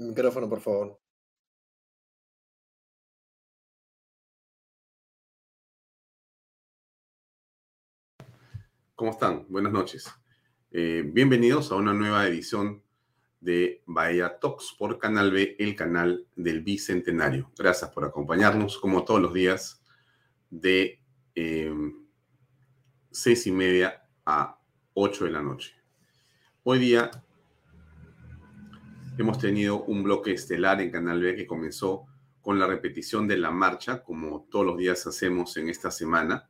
Micrófono, 0.00 0.48
por 0.48 0.60
favor. 0.60 0.98
¿Cómo 8.94 9.10
están? 9.10 9.46
Buenas 9.48 9.72
noches. 9.72 10.10
Eh, 10.70 11.02
bienvenidos 11.04 11.70
a 11.70 11.74
una 11.76 11.92
nueva 11.92 12.26
edición 12.26 12.82
de 13.40 13.82
Bahía 13.84 14.38
Talks 14.38 14.74
por 14.78 14.98
Canal 14.98 15.32
B, 15.32 15.56
el 15.58 15.76
canal 15.76 16.26
del 16.34 16.62
Bicentenario. 16.62 17.52
Gracias 17.58 17.90
por 17.90 18.04
acompañarnos, 18.04 18.78
como 18.78 19.04
todos 19.04 19.20
los 19.20 19.34
días, 19.34 19.82
de 20.48 21.02
eh, 21.34 21.74
seis 23.10 23.46
y 23.46 23.52
media 23.52 24.02
a 24.24 24.58
ocho 24.94 25.26
de 25.26 25.30
la 25.30 25.42
noche. 25.42 25.74
Hoy 26.62 26.78
día 26.78 27.10
hemos 29.22 29.38
tenido 29.38 29.84
un 29.84 30.02
bloque 30.02 30.32
estelar 30.32 30.80
en 30.80 30.90
Canal 30.90 31.20
B 31.20 31.34
que 31.36 31.46
comenzó 31.46 32.06
con 32.40 32.58
la 32.58 32.66
repetición 32.66 33.28
de 33.28 33.36
la 33.36 33.50
marcha, 33.50 34.02
como 34.02 34.46
todos 34.50 34.64
los 34.64 34.78
días 34.78 35.06
hacemos 35.06 35.56
en 35.56 35.68
esta 35.68 35.90
semana. 35.90 36.48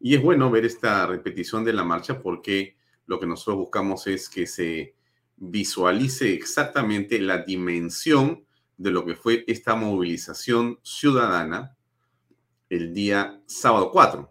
Y 0.00 0.14
es 0.14 0.22
bueno 0.22 0.50
ver 0.50 0.64
esta 0.64 1.06
repetición 1.06 1.64
de 1.64 1.72
la 1.72 1.82
marcha 1.82 2.20
porque 2.20 2.76
lo 3.06 3.18
que 3.18 3.26
nosotros 3.26 3.56
buscamos 3.56 4.06
es 4.06 4.28
que 4.28 4.46
se 4.46 4.94
visualice 5.36 6.32
exactamente 6.32 7.18
la 7.18 7.38
dimensión 7.38 8.44
de 8.76 8.90
lo 8.90 9.04
que 9.04 9.14
fue 9.14 9.44
esta 9.46 9.74
movilización 9.74 10.78
ciudadana 10.82 11.76
el 12.68 12.92
día 12.92 13.40
sábado 13.46 13.90
4. 13.90 14.30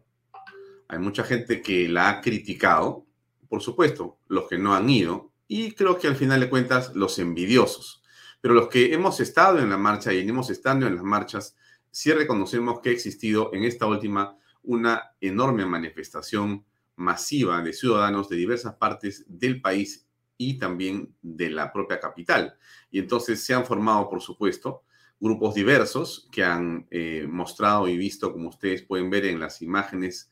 Hay 0.90 1.00
mucha 1.00 1.24
gente 1.24 1.62
que 1.62 1.90
la 1.90 2.10
ha 2.10 2.22
criticado, 2.22 3.06
por 3.50 3.62
supuesto, 3.62 4.20
los 4.28 4.48
que 4.48 4.58
no 4.58 4.76
han 4.76 4.90
ido, 4.90 5.33
y 5.48 5.72
creo 5.74 5.98
que 5.98 6.08
al 6.08 6.16
final 6.16 6.40
de 6.40 6.50
cuentas 6.50 6.96
los 6.96 7.20
envidiosos. 7.20 8.04
Pero 8.42 8.54
los 8.54 8.68
que 8.68 8.94
hemos 8.94 9.20
estado 9.20 9.60
en 9.60 9.70
la 9.70 9.78
marcha 9.78 10.14
y 10.14 10.20
hemos 10.20 10.50
estado 10.50 10.86
en 10.86 10.96
las 10.96 11.04
marchas, 11.04 11.56
sí 11.92 12.12
reconocemos 12.12 12.82
que 12.82 12.90
ha 12.90 12.94
existido 12.94 13.52
en 13.54 13.64
esta 13.64 13.86
última 13.86 14.38
una 14.64 15.12
enorme 15.22 15.66
manifestación 15.66 16.66
masiva 16.96 17.62
de 17.62 17.74
ciudadanos 17.74 18.30
de 18.30 18.36
diversas 18.36 18.76
partes 18.76 19.26
del 19.28 19.62
país 19.62 20.08
y 20.38 20.58
también 20.58 21.16
de 21.22 21.50
la 21.50 21.72
propia 21.72 22.00
capital. 22.00 22.56
Y 22.92 23.00
entonces 23.00 23.44
se 23.44 23.54
han 23.54 23.66
formado, 23.66 24.10
por 24.10 24.22
supuesto, 24.22 24.84
grupos 25.20 25.56
diversos 25.56 26.28
que 26.32 26.44
han 26.44 26.88
eh, 26.92 27.26
mostrado 27.30 27.88
y 27.88 27.98
visto, 27.98 28.32
como 28.34 28.50
ustedes 28.50 28.84
pueden 28.84 29.10
ver 29.10 29.26
en 29.26 29.40
las 29.40 29.62
imágenes 29.62 30.32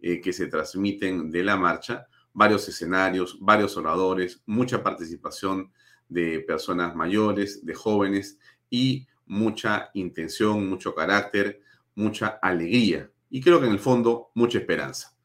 eh, 0.00 0.20
que 0.20 0.32
se 0.32 0.48
transmiten 0.48 1.30
de 1.30 1.44
la 1.44 1.56
marcha, 1.56 2.08
varios 2.32 2.68
escenarios, 2.68 3.38
varios 3.40 3.76
oradores, 3.76 4.42
mucha 4.46 4.82
participación 4.82 5.72
de 6.08 6.40
personas 6.40 6.94
mayores, 6.94 7.64
de 7.64 7.74
jóvenes 7.74 8.38
y 8.70 9.06
mucha 9.26 9.90
intención, 9.94 10.68
mucho 10.68 10.94
carácter, 10.94 11.60
mucha 11.94 12.38
alegría 12.42 13.10
y 13.32 13.40
creo 13.40 13.60
que 13.60 13.66
en 13.66 13.72
el 13.72 13.78
fondo 13.78 14.30
mucha 14.34 14.58
esperanza. 14.58 15.16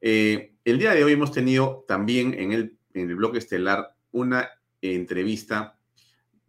Eh, 0.00 0.54
el 0.64 0.78
día 0.78 0.92
de 0.92 1.02
hoy 1.02 1.12
hemos 1.14 1.32
tenido 1.32 1.84
también 1.88 2.34
en 2.34 2.52
el, 2.52 2.76
en 2.92 3.08
el 3.08 3.16
bloque 3.16 3.38
estelar 3.38 3.96
una 4.12 4.50
entrevista 4.82 5.78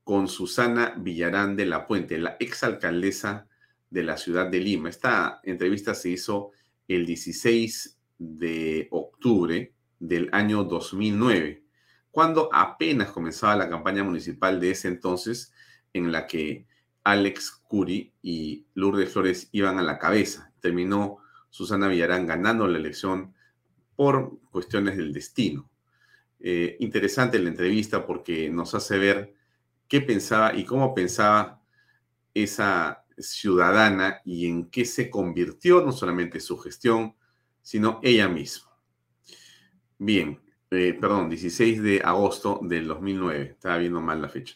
con 0.03 0.27
Susana 0.27 0.93
Villarán 0.97 1.55
de 1.55 1.65
la 1.65 1.87
Puente, 1.87 2.17
la 2.17 2.35
exalcaldesa 2.39 3.47
de 3.89 4.03
la 4.03 4.17
ciudad 4.17 4.47
de 4.47 4.59
Lima. 4.59 4.89
Esta 4.89 5.39
entrevista 5.43 5.95
se 5.95 6.09
hizo 6.09 6.51
el 6.87 7.05
16 7.05 7.97
de 8.17 8.87
octubre 8.91 9.73
del 9.99 10.29
año 10.31 10.63
2009, 10.63 11.63
cuando 12.11 12.49
apenas 12.51 13.11
comenzaba 13.11 13.55
la 13.55 13.69
campaña 13.69 14.03
municipal 14.03 14.59
de 14.59 14.71
ese 14.71 14.87
entonces, 14.87 15.53
en 15.93 16.11
la 16.11 16.27
que 16.27 16.65
Alex 17.03 17.51
Curi 17.67 18.13
y 18.21 18.65
Lourdes 18.73 19.11
Flores 19.11 19.49
iban 19.51 19.79
a 19.79 19.83
la 19.83 19.97
cabeza. 19.97 20.51
Terminó 20.59 21.17
Susana 21.49 21.87
Villarán 21.87 22.27
ganando 22.27 22.67
la 22.67 22.77
elección 22.77 23.33
por 23.95 24.39
cuestiones 24.51 24.97
del 24.97 25.13
destino. 25.13 25.69
Eh, 26.39 26.77
interesante 26.79 27.39
la 27.39 27.49
entrevista 27.49 28.05
porque 28.05 28.49
nos 28.49 28.73
hace 28.73 28.97
ver 28.97 29.33
qué 29.87 30.01
pensaba 30.01 30.55
y 30.55 30.63
cómo 30.63 30.93
pensaba 30.93 31.61
esa 32.33 33.03
ciudadana 33.17 34.21
y 34.23 34.47
en 34.47 34.69
qué 34.69 34.85
se 34.85 35.09
convirtió 35.09 35.81
no 35.81 35.91
solamente 35.91 36.39
su 36.39 36.57
gestión, 36.57 37.15
sino 37.61 37.99
ella 38.03 38.29
misma. 38.29 38.68
Bien, 40.01 40.39
eh, 40.71 40.97
perdón, 40.99 41.29
16 41.29 41.83
de 41.83 42.01
agosto 42.01 42.61
del 42.63 42.87
2009, 42.87 43.41
estaba 43.51 43.77
viendo 43.77 43.99
mal 43.99 44.21
la 44.21 44.29
fecha. 44.29 44.55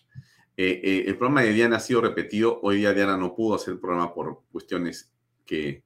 Eh, 0.56 0.80
eh, 0.82 1.04
el 1.06 1.18
programa 1.18 1.42
de 1.42 1.52
Diana 1.52 1.76
ha 1.78 1.80
sido 1.82 2.00
repetido, 2.00 2.62
hoy 2.62 2.78
día 2.78 2.94
Diana 2.94 3.18
no 3.18 3.36
pudo 3.36 3.56
hacer 3.56 3.74
el 3.74 3.80
programa 3.82 4.14
por 4.14 4.44
cuestiones 4.54 5.12
que, 5.46 5.84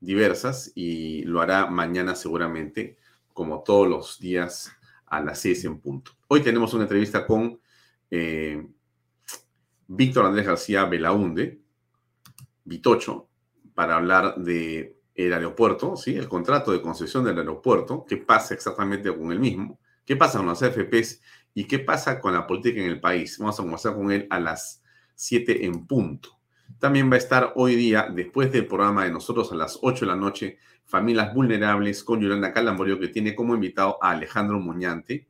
diversas 0.00 0.70
y 0.74 1.22
lo 1.24 1.40
hará 1.40 1.66
mañana 1.70 2.14
seguramente, 2.14 2.98
como 3.32 3.62
todos 3.62 3.88
los 3.88 4.20
días 4.20 4.70
a 5.06 5.20
las 5.20 5.40
6 5.40 5.64
en 5.64 5.80
punto. 5.80 6.12
Hoy 6.28 6.42
tenemos 6.42 6.74
una 6.74 6.84
entrevista 6.84 7.26
con 7.26 7.58
Víctor 9.88 10.26
Andrés 10.26 10.46
García 10.46 10.84
Belaunde, 10.84 11.60
Vitocho, 12.62 13.28
para 13.74 13.96
hablar 13.96 14.36
de 14.36 14.97
el 15.18 15.32
aeropuerto, 15.32 15.96
¿sí? 15.96 16.16
el 16.16 16.28
contrato 16.28 16.70
de 16.70 16.80
concesión 16.80 17.24
del 17.24 17.38
aeropuerto, 17.38 18.06
qué 18.08 18.18
pasa 18.18 18.54
exactamente 18.54 19.14
con 19.14 19.32
el 19.32 19.40
mismo, 19.40 19.80
qué 20.04 20.14
pasa 20.14 20.38
con 20.38 20.46
las 20.46 20.60
FPs 20.60 21.20
y 21.54 21.64
qué 21.64 21.80
pasa 21.80 22.20
con 22.20 22.32
la 22.32 22.46
política 22.46 22.80
en 22.80 22.86
el 22.86 23.00
país. 23.00 23.36
Vamos 23.38 23.58
a 23.58 23.62
conversar 23.64 23.96
con 23.96 24.12
él 24.12 24.28
a 24.30 24.38
las 24.38 24.80
7 25.16 25.66
en 25.66 25.86
punto. 25.88 26.38
También 26.78 27.10
va 27.10 27.16
a 27.16 27.18
estar 27.18 27.52
hoy 27.56 27.74
día, 27.74 28.08
después 28.14 28.52
del 28.52 28.66
programa 28.66 29.04
de 29.04 29.10
nosotros 29.10 29.50
a 29.50 29.56
las 29.56 29.80
8 29.82 30.04
de 30.04 30.06
la 30.06 30.16
noche, 30.16 30.58
Familias 30.84 31.34
Vulnerables 31.34 32.04
con 32.04 32.20
Yolanda 32.20 32.52
Calamborio, 32.52 33.00
que 33.00 33.08
tiene 33.08 33.34
como 33.34 33.56
invitado 33.56 33.98
a 34.00 34.10
Alejandro 34.10 34.60
Muñante, 34.60 35.26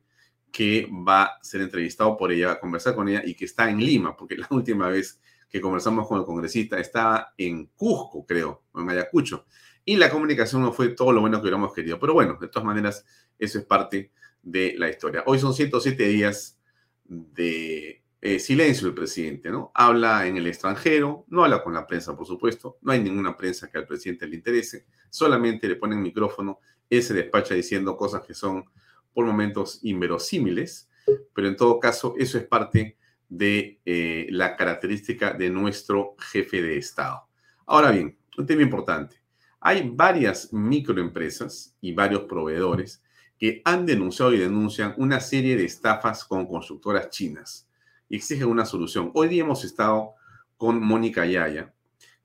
que 0.51 0.87
va 0.91 1.23
a 1.23 1.39
ser 1.41 1.61
entrevistado 1.61 2.15
por 2.15 2.31
ella, 2.31 2.51
a 2.51 2.59
conversar 2.59 2.93
con 2.93 3.09
ella 3.09 3.23
y 3.25 3.33
que 3.33 3.45
está 3.45 3.71
en 3.71 3.79
Lima, 3.79 4.15
porque 4.15 4.37
la 4.37 4.47
última 4.51 4.87
vez 4.87 5.19
que 5.49 5.59
conversamos 5.59 6.07
con 6.07 6.19
el 6.19 6.25
congresista 6.25 6.79
estaba 6.79 7.33
en 7.35 7.65
Cusco, 7.75 8.23
creo, 8.27 8.65
en 8.75 8.87
Ayacucho 8.87 9.47
y 9.89 9.95
la 9.95 10.11
comunicación 10.11 10.61
no 10.61 10.71
fue 10.71 10.89
todo 10.89 11.11
lo 11.11 11.21
bueno 11.21 11.37
que 11.37 11.41
hubiéramos 11.41 11.73
querido. 11.73 11.99
Pero 11.99 12.13
bueno, 12.13 12.37
de 12.39 12.47
todas 12.47 12.63
maneras, 12.63 13.03
eso 13.39 13.57
es 13.57 13.65
parte 13.65 14.11
de 14.43 14.75
la 14.77 14.87
historia. 14.87 15.23
Hoy 15.25 15.39
son 15.39 15.51
107 15.51 16.07
días 16.09 16.59
de 17.05 18.03
eh, 18.21 18.37
silencio 18.37 18.87
el 18.87 18.93
presidente, 18.93 19.49
¿no? 19.49 19.71
Habla 19.73 20.27
en 20.27 20.37
el 20.37 20.45
extranjero, 20.45 21.25
no 21.29 21.43
habla 21.43 21.63
con 21.63 21.73
la 21.73 21.87
prensa, 21.87 22.15
por 22.15 22.27
supuesto, 22.27 22.77
no 22.83 22.91
hay 22.91 23.01
ninguna 23.01 23.35
prensa 23.35 23.67
que 23.67 23.79
al 23.79 23.87
presidente 23.87 24.27
le 24.27 24.35
interese, 24.35 24.85
solamente 25.09 25.67
le 25.67 25.75
ponen 25.75 26.03
micrófono, 26.03 26.59
él 26.87 27.01
se 27.01 27.15
despacha 27.15 27.55
diciendo 27.55 27.97
cosas 27.97 28.21
que 28.21 28.35
son 28.35 28.65
por 29.11 29.25
momentos 29.25 29.79
inverosímiles, 29.81 30.87
pero 31.33 31.47
en 31.47 31.55
todo 31.55 31.79
caso 31.79 32.13
eso 32.15 32.37
es 32.37 32.45
parte 32.45 32.95
de 33.27 33.81
eh, 33.83 34.27
la 34.29 34.55
característica 34.55 35.33
de 35.33 35.49
nuestro 35.49 36.15
jefe 36.19 36.61
de 36.61 36.77
Estado. 36.77 37.27
Ahora 37.65 37.89
bien, 37.89 38.15
un 38.37 38.45
tema 38.45 38.61
importante. 38.61 39.18
Hay 39.61 39.89
varias 39.93 40.53
microempresas 40.53 41.75
y 41.81 41.93
varios 41.93 42.23
proveedores 42.23 43.01
que 43.37 43.61
han 43.65 43.85
denunciado 43.85 44.33
y 44.33 44.37
denuncian 44.37 44.93
una 44.97 45.19
serie 45.19 45.57
de 45.57 45.65
estafas 45.65 46.23
con 46.23 46.45
constructoras 46.45 47.09
chinas 47.09 47.67
y 48.07 48.17
exigen 48.17 48.47
una 48.47 48.65
solución. 48.65 49.11
Hoy 49.13 49.27
día 49.27 49.43
hemos 49.43 49.63
estado 49.63 50.13
con 50.57 50.81
Mónica 50.81 51.25
Yaya, 51.25 51.73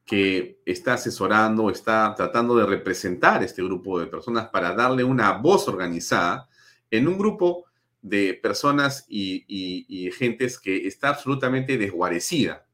que 0.05 0.61
está 0.67 0.95
asesorando, 0.95 1.71
está 1.71 2.15
tratando 2.17 2.57
de 2.57 2.67
representar 2.67 3.43
este 3.43 3.63
grupo 3.63 3.99
de 3.99 4.07
personas 4.07 4.49
para 4.49 4.75
darle 4.75 5.03
una 5.03 5.33
voz 5.33 5.67
organizada 5.69 6.49
en 6.91 7.09
un 7.09 7.17
grupo 7.17 7.65
de 8.03 8.35
personas 8.35 9.07
y, 9.09 9.45
y, 9.49 10.11
gentes 10.13 10.59
que 10.59 10.87
está 10.87 11.09
absolutamente 11.09 11.79
desguarecida 11.79 12.67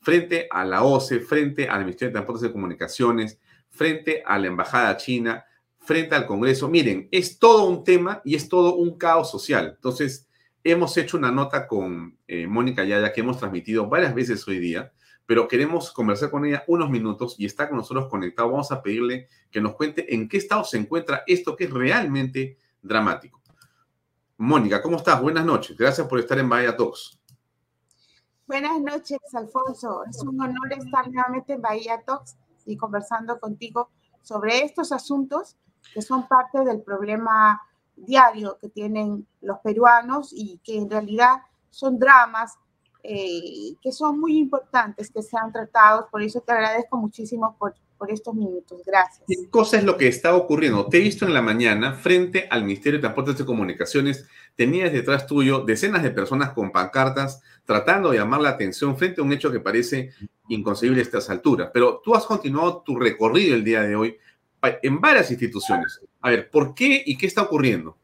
frente 0.00 0.48
a 0.50 0.64
la 0.64 0.82
OCE, 0.82 1.20
frente 1.20 1.68
al 1.68 1.80
Ministerio 1.80 2.08
de 2.08 2.14
Transportes 2.14 2.50
y 2.50 2.52
Comunicaciones, 2.52 3.38
frente 3.74 4.22
a 4.24 4.38
la 4.38 4.46
Embajada 4.46 4.96
China, 4.96 5.44
frente 5.78 6.14
al 6.14 6.26
Congreso. 6.26 6.68
Miren, 6.68 7.08
es 7.10 7.38
todo 7.38 7.64
un 7.64 7.84
tema 7.84 8.22
y 8.24 8.34
es 8.34 8.48
todo 8.48 8.76
un 8.76 8.96
caos 8.96 9.30
social. 9.30 9.74
Entonces, 9.76 10.28
hemos 10.62 10.96
hecho 10.96 11.16
una 11.16 11.30
nota 11.30 11.66
con 11.66 12.16
eh, 12.26 12.46
Mónica 12.46 12.84
Yaya 12.84 13.12
que 13.12 13.20
hemos 13.20 13.38
transmitido 13.38 13.88
varias 13.88 14.14
veces 14.14 14.46
hoy 14.48 14.58
día, 14.58 14.92
pero 15.26 15.48
queremos 15.48 15.90
conversar 15.92 16.30
con 16.30 16.44
ella 16.44 16.64
unos 16.68 16.88
minutos 16.88 17.34
y 17.38 17.46
está 17.46 17.68
con 17.68 17.78
nosotros 17.78 18.08
conectado. 18.08 18.50
Vamos 18.50 18.70
a 18.70 18.82
pedirle 18.82 19.28
que 19.50 19.60
nos 19.60 19.74
cuente 19.74 20.14
en 20.14 20.28
qué 20.28 20.38
estado 20.38 20.64
se 20.64 20.78
encuentra 20.78 21.24
esto 21.26 21.56
que 21.56 21.64
es 21.64 21.70
realmente 21.70 22.58
dramático. 22.80 23.42
Mónica, 24.36 24.82
¿cómo 24.82 24.96
estás? 24.96 25.20
Buenas 25.20 25.44
noches. 25.44 25.76
Gracias 25.76 26.06
por 26.06 26.18
estar 26.18 26.38
en 26.38 26.48
Bahía 26.48 26.76
Talks. 26.76 27.18
Buenas 28.46 28.80
noches, 28.80 29.18
Alfonso. 29.32 30.02
Es 30.08 30.22
un 30.22 30.40
honor 30.40 30.72
estar 30.72 31.10
nuevamente 31.10 31.54
en 31.54 31.62
Bahía 31.62 32.02
Talks 32.04 32.36
y 32.66 32.76
conversando 32.76 33.38
contigo 33.40 33.90
sobre 34.22 34.64
estos 34.64 34.92
asuntos 34.92 35.56
que 35.92 36.02
son 36.02 36.26
parte 36.28 36.64
del 36.64 36.82
problema 36.82 37.60
diario 37.96 38.58
que 38.58 38.68
tienen 38.68 39.26
los 39.40 39.58
peruanos 39.60 40.32
y 40.32 40.58
que 40.64 40.78
en 40.78 40.90
realidad 40.90 41.42
son 41.70 41.98
dramas 41.98 42.56
eh, 43.06 43.76
que 43.82 43.92
son 43.92 44.18
muy 44.18 44.38
importantes 44.38 45.10
que 45.10 45.22
sean 45.22 45.52
tratados. 45.52 46.06
Por 46.10 46.22
eso 46.22 46.40
te 46.40 46.52
agradezco 46.52 46.96
muchísimo 46.96 47.54
por, 47.58 47.74
por 47.96 48.10
estos 48.10 48.34
minutos. 48.34 48.82
Gracias. 48.84 49.24
¿Qué 49.26 49.48
cosa 49.48 49.78
es 49.78 49.84
lo 49.84 49.96
que 49.96 50.08
está 50.08 50.34
ocurriendo? 50.34 50.86
Te 50.86 50.98
he 50.98 51.00
visto 51.00 51.24
en 51.24 51.34
la 51.34 51.42
mañana 51.42 51.94
frente 51.94 52.46
al 52.50 52.64
Ministerio 52.64 52.98
de 52.98 53.02
Transportes 53.02 53.40
y 53.40 53.44
Comunicaciones. 53.44 54.26
Tenías 54.56 54.92
detrás 54.92 55.26
tuyo 55.26 55.60
decenas 55.60 56.02
de 56.02 56.10
personas 56.10 56.52
con 56.52 56.70
pancartas 56.70 57.42
tratando 57.64 58.10
de 58.10 58.18
llamar 58.18 58.40
la 58.40 58.50
atención 58.50 58.96
frente 58.96 59.20
a 59.20 59.24
un 59.24 59.32
hecho 59.32 59.50
que 59.50 59.60
parece 59.60 60.10
inconcebible 60.48 61.00
a 61.00 61.04
estas 61.04 61.30
alturas. 61.30 61.70
Pero 61.72 62.00
tú 62.04 62.14
has 62.14 62.26
continuado 62.26 62.82
tu 62.82 62.96
recorrido 62.96 63.54
el 63.54 63.64
día 63.64 63.82
de 63.82 63.96
hoy 63.96 64.16
en 64.82 65.00
varias 65.00 65.30
instituciones. 65.30 66.00
A 66.20 66.30
ver, 66.30 66.50
¿por 66.50 66.74
qué 66.74 67.02
y 67.04 67.16
qué 67.16 67.26
está 67.26 67.42
ocurriendo? 67.42 67.96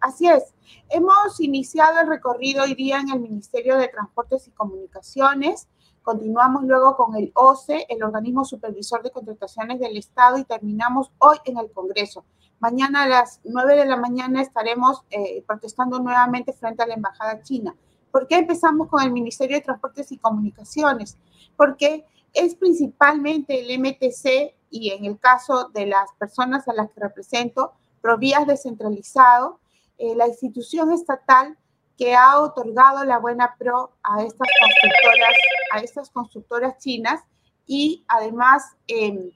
Así 0.00 0.28
es. 0.28 0.54
Hemos 0.88 1.40
iniciado 1.40 2.00
el 2.00 2.08
recorrido 2.08 2.62
hoy 2.62 2.74
día 2.74 3.00
en 3.00 3.10
el 3.10 3.20
Ministerio 3.20 3.76
de 3.76 3.88
Transportes 3.88 4.46
y 4.46 4.52
Comunicaciones. 4.52 5.68
Continuamos 6.06 6.62
luego 6.62 6.96
con 6.96 7.16
el 7.16 7.32
OCE, 7.34 7.84
el 7.88 8.00
Organismo 8.04 8.44
Supervisor 8.44 9.02
de 9.02 9.10
Contrataciones 9.10 9.80
del 9.80 9.96
Estado, 9.96 10.38
y 10.38 10.44
terminamos 10.44 11.10
hoy 11.18 11.36
en 11.44 11.58
el 11.58 11.68
Congreso. 11.72 12.24
Mañana 12.60 13.02
a 13.02 13.08
las 13.08 13.40
9 13.42 13.74
de 13.74 13.86
la 13.86 13.96
mañana 13.96 14.40
estaremos 14.40 15.02
eh, 15.10 15.42
protestando 15.48 15.98
nuevamente 15.98 16.52
frente 16.52 16.84
a 16.84 16.86
la 16.86 16.94
Embajada 16.94 17.42
China. 17.42 17.74
¿Por 18.12 18.28
qué 18.28 18.36
empezamos 18.36 18.86
con 18.86 19.02
el 19.02 19.10
Ministerio 19.10 19.56
de 19.56 19.64
Transportes 19.64 20.12
y 20.12 20.18
Comunicaciones? 20.18 21.18
Porque 21.56 22.04
es 22.32 22.54
principalmente 22.54 23.58
el 23.58 23.80
MTC 23.80 24.54
y 24.70 24.90
en 24.90 25.06
el 25.06 25.18
caso 25.18 25.70
de 25.74 25.86
las 25.86 26.12
personas 26.20 26.68
a 26.68 26.72
las 26.72 26.88
que 26.92 27.00
represento, 27.00 27.72
Provías 28.00 28.46
descentralizado, 28.46 29.58
eh, 29.98 30.14
la 30.14 30.28
institución 30.28 30.92
estatal 30.92 31.58
que 31.96 32.14
ha 32.14 32.40
otorgado 32.40 33.04
la 33.04 33.18
buena 33.18 33.54
pro 33.58 33.92
a 34.02 34.22
estas 34.22 34.48
constructoras, 34.60 35.34
a 35.72 35.78
estas 35.80 36.10
constructoras 36.10 36.78
chinas 36.78 37.22
y 37.66 38.04
además 38.08 38.76
em, 38.86 39.30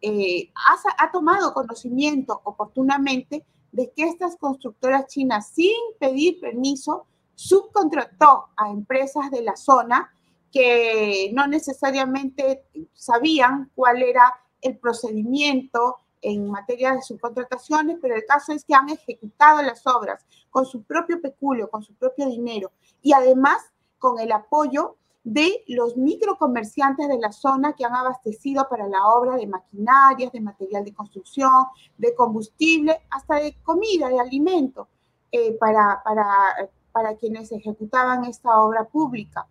eh, 0.00 0.50
ha, 0.54 1.04
ha 1.04 1.10
tomado 1.10 1.52
conocimiento 1.52 2.40
oportunamente 2.44 3.44
de 3.72 3.92
que 3.94 4.04
estas 4.04 4.36
constructoras 4.36 5.06
chinas, 5.08 5.50
sin 5.50 5.76
pedir 5.98 6.40
permiso, 6.40 7.06
subcontrató 7.34 8.48
a 8.56 8.70
empresas 8.70 9.30
de 9.30 9.42
la 9.42 9.56
zona 9.56 10.12
que 10.50 11.30
no 11.34 11.46
necesariamente 11.46 12.64
sabían 12.94 13.70
cuál 13.74 14.02
era 14.02 14.40
el 14.60 14.78
procedimiento 14.78 15.98
en 16.22 16.50
materia 16.50 16.94
de 16.94 17.02
subcontrataciones, 17.02 17.98
pero 18.00 18.14
el 18.14 18.24
caso 18.24 18.52
es 18.52 18.64
que 18.64 18.74
han 18.74 18.88
ejecutado 18.88 19.62
las 19.62 19.86
obras 19.86 20.24
con 20.50 20.64
su 20.64 20.82
propio 20.82 21.20
peculio, 21.20 21.70
con 21.70 21.82
su 21.82 21.94
propio 21.94 22.26
dinero 22.26 22.72
y 23.02 23.12
además 23.12 23.58
con 23.98 24.18
el 24.18 24.32
apoyo 24.32 24.96
de 25.24 25.62
los 25.68 25.96
microcomerciantes 25.96 27.08
de 27.08 27.18
la 27.18 27.32
zona 27.32 27.74
que 27.74 27.84
han 27.84 27.94
abastecido 27.94 28.66
para 28.68 28.86
la 28.86 29.06
obra 29.08 29.36
de 29.36 29.46
maquinarias, 29.46 30.32
de 30.32 30.40
material 30.40 30.84
de 30.84 30.94
construcción, 30.94 31.66
de 31.98 32.14
combustible, 32.14 33.02
hasta 33.10 33.36
de 33.36 33.54
comida, 33.62 34.08
de 34.08 34.20
alimento, 34.20 34.88
eh, 35.30 35.52
para, 35.58 36.00
para, 36.02 36.24
para 36.92 37.16
quienes 37.16 37.52
ejecutaban 37.52 38.24
esta 38.24 38.62
obra 38.62 38.84
pública. 38.84 39.46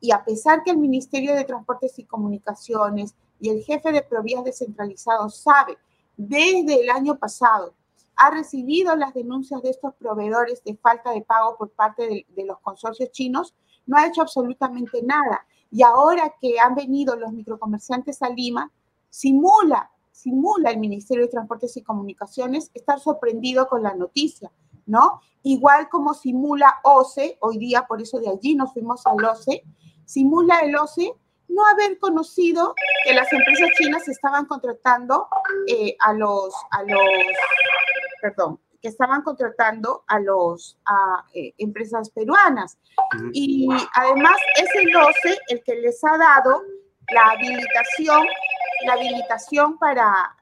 Y 0.00 0.10
a 0.10 0.24
pesar 0.24 0.64
que 0.64 0.72
el 0.72 0.78
Ministerio 0.78 1.34
de 1.34 1.44
Transportes 1.44 1.98
y 1.98 2.04
Comunicaciones 2.04 3.14
y 3.38 3.50
el 3.50 3.62
jefe 3.62 3.92
de 3.92 4.02
Provías 4.02 4.42
descentralizados 4.42 5.36
sabe 5.36 5.78
desde 6.20 6.82
el 6.82 6.90
año 6.90 7.18
pasado 7.18 7.74
ha 8.14 8.30
recibido 8.30 8.94
las 8.94 9.14
denuncias 9.14 9.62
de 9.62 9.70
estos 9.70 9.94
proveedores 9.94 10.62
de 10.64 10.76
falta 10.76 11.12
de 11.12 11.22
pago 11.22 11.56
por 11.56 11.70
parte 11.70 12.26
de, 12.28 12.44
los 12.44 12.58
consorcios 12.60 13.10
chinos, 13.10 13.54
no 13.86 13.96
ha 13.96 14.06
hecho 14.06 14.20
absolutamente 14.20 15.02
nada. 15.02 15.46
Y 15.70 15.82
ahora 15.82 16.34
que 16.38 16.60
han 16.60 16.74
venido 16.74 17.16
los 17.16 17.32
microcomerciantes 17.32 18.20
a 18.20 18.28
Lima, 18.28 18.70
simula, 19.08 19.90
simula 20.12 20.70
el 20.70 20.78
Ministerio 20.78 21.24
de 21.24 21.30
Transportes 21.30 21.74
y 21.78 21.82
Comunicaciones 21.82 22.70
estar 22.74 23.00
sorprendido 23.00 23.66
con 23.68 23.82
la 23.82 23.94
noticia, 23.94 24.52
¿no? 24.84 25.22
Igual 25.42 25.88
como 25.88 26.12
simula 26.12 26.80
OCE, 26.84 27.38
hoy 27.40 27.56
día 27.56 27.86
por 27.86 28.02
eso 28.02 28.20
de 28.20 28.28
allí 28.28 28.54
nos 28.54 28.74
fuimos 28.74 29.06
al 29.06 29.24
OCE, 29.24 29.64
simula 30.04 30.58
el 30.60 30.76
OCE 30.76 31.14
no 31.50 31.66
haber 31.66 31.98
conocido 31.98 32.74
que 33.04 33.14
las 33.14 33.32
empresas 33.32 33.68
chinas 33.76 34.08
estaban 34.08 34.46
contratando 34.46 35.28
eh, 35.66 35.96
a 36.00 36.12
los, 36.12 36.54
a 36.70 36.82
los, 36.82 37.00
perdón, 38.20 38.60
que 38.80 38.88
estaban 38.88 39.22
contratando 39.22 40.04
a 40.06 40.18
los 40.20 40.78
a, 40.86 41.24
eh, 41.34 41.52
empresas 41.58 42.10
peruanas. 42.10 42.78
Y 43.32 43.68
además 43.94 44.36
es 44.56 44.68
el 44.74 44.96
OCE 44.96 45.38
el 45.48 45.62
que 45.62 45.74
les 45.76 46.02
ha 46.04 46.16
dado 46.16 46.62
la 47.12 47.30
habilitación, 47.30 48.26
la 48.86 48.94
habilitación 48.94 49.78
para 49.78 50.36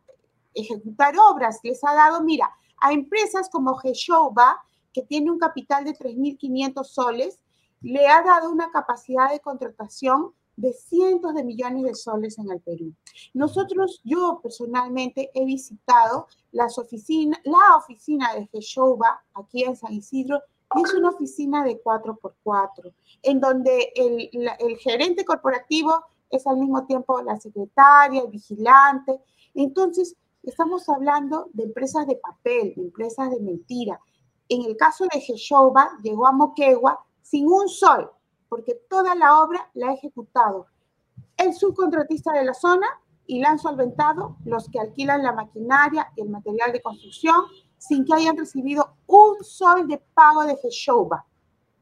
ejecutar 0.55 1.15
obras. 1.19 1.59
Les 1.63 1.83
ha 1.85 1.95
dado, 1.95 2.23
mira, 2.23 2.53
a 2.81 2.93
empresas 2.93 3.49
como 3.51 3.77
Geshoba, 3.77 4.63
que 4.93 5.03
tiene 5.03 5.31
un 5.31 5.39
capital 5.39 5.85
de 5.85 5.93
3.500 5.93 6.85
soles, 6.85 7.41
le 7.81 8.07
ha 8.09 8.23
dado 8.23 8.51
una 8.51 8.71
capacidad 8.71 9.31
de 9.31 9.41
contratación 9.41 10.33
de 10.59 10.73
cientos 10.73 11.35
de 11.35 11.45
millones 11.45 11.85
de 11.85 11.95
soles 11.95 12.37
en 12.39 12.51
el 12.51 12.61
Perú. 12.61 12.93
Nosotros, 13.33 14.01
yo 14.03 14.41
personalmente 14.43 15.31
he 15.33 15.45
visitado 15.45 16.27
las 16.51 16.79
oficinas, 16.79 17.39
la 17.45 17.77
oficina 17.77 18.35
de 18.35 18.49
Geshoba 18.49 19.23
aquí 19.35 19.63
en 19.63 19.77
San 19.77 19.93
Isidro, 19.93 20.43
y 20.75 20.83
es 20.83 20.93
una 20.95 21.11
oficina 21.11 21.65
de 21.65 21.81
4x4, 21.83 22.93
en 23.23 23.41
donde 23.41 23.93
el, 23.95 24.31
el 24.59 24.77
gerente 24.79 25.25
corporativo 25.25 25.93
es 26.29 26.45
al 26.47 26.57
mismo 26.57 26.85
tiempo 26.87 27.23
la 27.23 27.39
secretaria, 27.39 28.23
el 28.23 28.29
vigilante. 28.29 29.21
Entonces, 29.55 30.17
estamos 30.43 30.89
hablando 30.89 31.49
de 31.53 31.65
empresas 31.65 32.07
de 32.09 32.17
papel, 32.17 32.75
de 32.75 32.83
empresas 32.83 33.31
de 33.31 33.41
mentira. 33.41 34.01
En 34.49 34.63
el 34.65 34.77
caso 34.77 35.07
de 35.13 35.21
Geshoba, 35.21 35.89
llegó 36.03 36.27
a 36.27 36.33
Moquegua 36.33 36.99
sin 37.23 37.47
un 37.47 37.69
sol, 37.69 38.11
porque 38.49 38.75
toda 38.89 39.15
la 39.15 39.43
obra 39.43 39.71
la 39.75 39.89
ha 39.89 39.95
ejecutado 39.95 40.67
el 41.37 41.55
subcontratista 41.55 42.33
de 42.33 42.45
la 42.45 42.55
zona 42.55 42.87
y 43.27 43.41
la 43.41 43.51
han 43.51 43.59
solventado 43.59 44.37
los 44.45 44.69
que 44.69 44.81
alquilan 44.81 45.23
la 45.23 45.33
maquinaria 45.33 46.13
y 46.17 46.23
el 46.23 46.31
material 46.31 46.73
de 46.73 46.83
construcción 46.83 47.45
sin 47.77 48.05
que 48.05 48.15
hayan 48.15 48.37
recibido 48.37 48.97
un 49.07 49.43
sol 49.43 49.87
de 49.87 49.99
pago 50.15 50.45
de 50.45 50.57
Feshoba. 50.57 51.25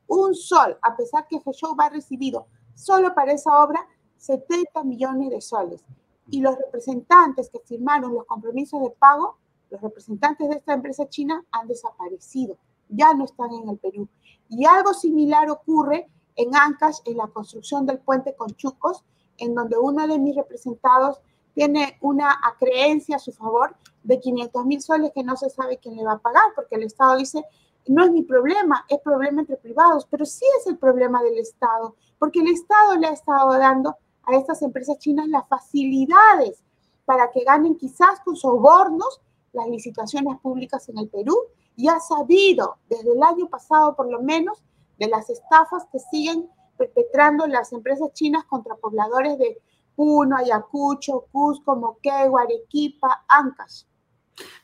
Un 0.08 0.34
sol, 0.34 0.76
a 0.82 0.94
pesar 0.94 1.26
que 1.26 1.40
Feshoba 1.40 1.86
ha 1.86 1.90
recibido 1.90 2.46
solo 2.74 3.14
para 3.14 3.32
esa 3.32 3.62
obra 3.64 3.86
70 4.18 4.84
millones 4.84 5.30
de 5.30 5.40
soles. 5.40 5.84
Y 6.28 6.40
los 6.40 6.56
representantes 6.58 7.48
que 7.48 7.60
firmaron 7.60 8.12
los 8.12 8.26
compromisos 8.26 8.82
de 8.82 8.90
pago, 8.90 9.38
los 9.70 9.80
representantes 9.80 10.48
de 10.48 10.56
esta 10.56 10.74
empresa 10.74 11.08
china, 11.08 11.42
han 11.50 11.68
desaparecido. 11.68 12.58
Ya 12.88 13.14
no 13.14 13.24
están 13.24 13.52
en 13.52 13.68
el 13.68 13.78
Perú. 13.78 14.08
Y 14.48 14.64
algo 14.66 14.92
similar 14.92 15.48
ocurre 15.50 16.08
en 16.36 16.54
Ancash, 16.54 16.98
en 17.04 17.16
la 17.16 17.26
construcción 17.28 17.86
del 17.86 17.98
puente 17.98 18.34
con 18.34 18.54
Chucos, 18.54 19.02
en 19.38 19.54
donde 19.54 19.76
uno 19.76 20.06
de 20.06 20.18
mis 20.18 20.36
representados 20.36 21.20
tiene 21.54 21.96
una 22.02 22.38
creencia 22.58 23.16
a 23.16 23.18
su 23.18 23.32
favor 23.32 23.74
de 24.02 24.20
500 24.20 24.66
mil 24.66 24.80
soles 24.80 25.10
que 25.14 25.24
no 25.24 25.36
se 25.36 25.50
sabe 25.50 25.78
quién 25.78 25.96
le 25.96 26.04
va 26.04 26.12
a 26.12 26.18
pagar, 26.18 26.44
porque 26.54 26.76
el 26.76 26.84
Estado 26.84 27.16
dice, 27.16 27.44
no 27.86 28.04
es 28.04 28.10
mi 28.10 28.22
problema, 28.22 28.84
es 28.88 29.00
problema 29.00 29.40
entre 29.40 29.56
privados, 29.56 30.06
pero 30.10 30.24
sí 30.24 30.44
es 30.60 30.66
el 30.66 30.76
problema 30.76 31.22
del 31.22 31.38
Estado, 31.38 31.96
porque 32.18 32.40
el 32.40 32.48
Estado 32.48 32.96
le 32.96 33.06
ha 33.06 33.12
estado 33.12 33.52
dando 33.58 33.96
a 34.24 34.34
estas 34.36 34.60
empresas 34.62 34.98
chinas 34.98 35.28
las 35.28 35.48
facilidades 35.48 36.62
para 37.04 37.30
que 37.30 37.44
ganen 37.44 37.76
quizás 37.76 38.20
con 38.24 38.36
sobornos 38.36 39.20
las 39.52 39.68
licitaciones 39.68 40.38
públicas 40.40 40.88
en 40.88 40.98
el 40.98 41.08
Perú 41.08 41.36
y 41.76 41.88
ha 41.88 42.00
sabido 42.00 42.76
desde 42.88 43.12
el 43.12 43.22
año 43.22 43.48
pasado 43.48 43.94
por 43.94 44.10
lo 44.10 44.20
menos 44.20 44.62
de 44.98 45.08
las 45.08 45.30
estafas 45.30 45.84
que 45.92 45.98
siguen 46.10 46.48
perpetrando 46.76 47.46
las 47.46 47.72
empresas 47.72 48.12
chinas 48.12 48.44
contra 48.44 48.76
pobladores 48.76 49.38
de 49.38 49.58
Puno, 49.94 50.36
Ayacucho, 50.36 51.26
Cusco, 51.32 51.74
Moquegua, 51.76 52.42
Arequipa, 52.42 53.24
Ancash. 53.28 53.84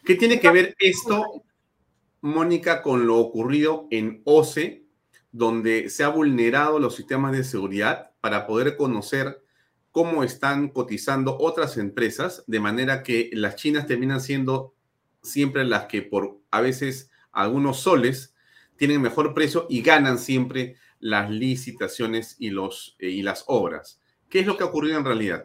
¿Qué 0.04 0.14
tiene 0.16 0.38
que 0.38 0.50
ver 0.50 0.76
esto, 0.78 1.24
Mónica, 2.20 2.82
con 2.82 3.06
lo 3.06 3.18
ocurrido 3.18 3.86
en 3.90 4.20
OCE, 4.24 4.86
donde 5.30 5.88
se 5.88 6.04
ha 6.04 6.08
vulnerado 6.08 6.78
los 6.78 6.94
sistemas 6.94 7.32
de 7.32 7.44
seguridad 7.44 8.10
para 8.20 8.46
poder 8.46 8.76
conocer 8.76 9.42
cómo 9.90 10.22
están 10.22 10.68
cotizando 10.68 11.38
otras 11.38 11.78
empresas, 11.78 12.44
de 12.46 12.60
manera 12.60 13.02
que 13.02 13.30
las 13.32 13.56
chinas 13.56 13.86
terminan 13.86 14.20
siendo 14.20 14.74
siempre 15.22 15.64
las 15.64 15.86
que 15.86 16.02
por 16.02 16.40
a 16.50 16.60
veces 16.60 17.10
algunos 17.30 17.78
soles 17.78 18.31
tienen 18.82 19.00
mejor 19.00 19.32
precio 19.32 19.66
y 19.68 19.80
ganan 19.80 20.18
siempre 20.18 20.74
las 20.98 21.30
licitaciones 21.30 22.34
y, 22.40 22.50
los, 22.50 22.96
eh, 22.98 23.10
y 23.10 23.22
las 23.22 23.44
obras. 23.46 24.00
¿Qué 24.28 24.40
es 24.40 24.46
lo 24.48 24.56
que 24.56 24.64
ha 24.64 24.66
ocurrido 24.66 24.98
en 24.98 25.04
realidad? 25.04 25.44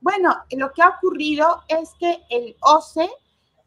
Bueno, 0.00 0.32
lo 0.52 0.70
que 0.70 0.80
ha 0.80 0.90
ocurrido 0.90 1.64
es 1.66 1.90
que 1.98 2.22
el 2.30 2.54
OCE 2.60 3.10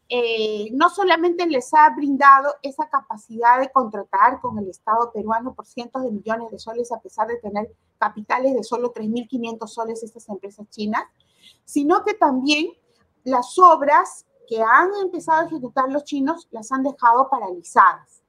eh, 0.08 0.70
no 0.72 0.88
solamente 0.88 1.46
les 1.46 1.74
ha 1.74 1.90
brindado 1.90 2.54
esa 2.62 2.88
capacidad 2.88 3.60
de 3.60 3.70
contratar 3.70 4.40
con 4.40 4.58
el 4.58 4.70
Estado 4.70 5.12
peruano 5.12 5.52
por 5.52 5.66
cientos 5.66 6.02
de 6.02 6.12
millones 6.12 6.50
de 6.50 6.58
soles, 6.58 6.90
a 6.90 6.98
pesar 6.98 7.28
de 7.28 7.36
tener 7.36 7.70
capitales 7.98 8.54
de 8.54 8.64
solo 8.64 8.94
3.500 8.94 9.66
soles 9.66 10.02
estas 10.04 10.26
empresas 10.30 10.70
chinas, 10.70 11.02
sino 11.66 12.02
que 12.02 12.14
también 12.14 12.68
las 13.24 13.58
obras 13.58 14.24
que 14.48 14.62
han 14.62 14.88
empezado 15.02 15.42
a 15.42 15.46
ejecutar 15.48 15.90
los 15.90 16.04
chinos 16.04 16.48
las 16.50 16.72
han 16.72 16.82
dejado 16.82 17.28
paralizadas. 17.28 18.22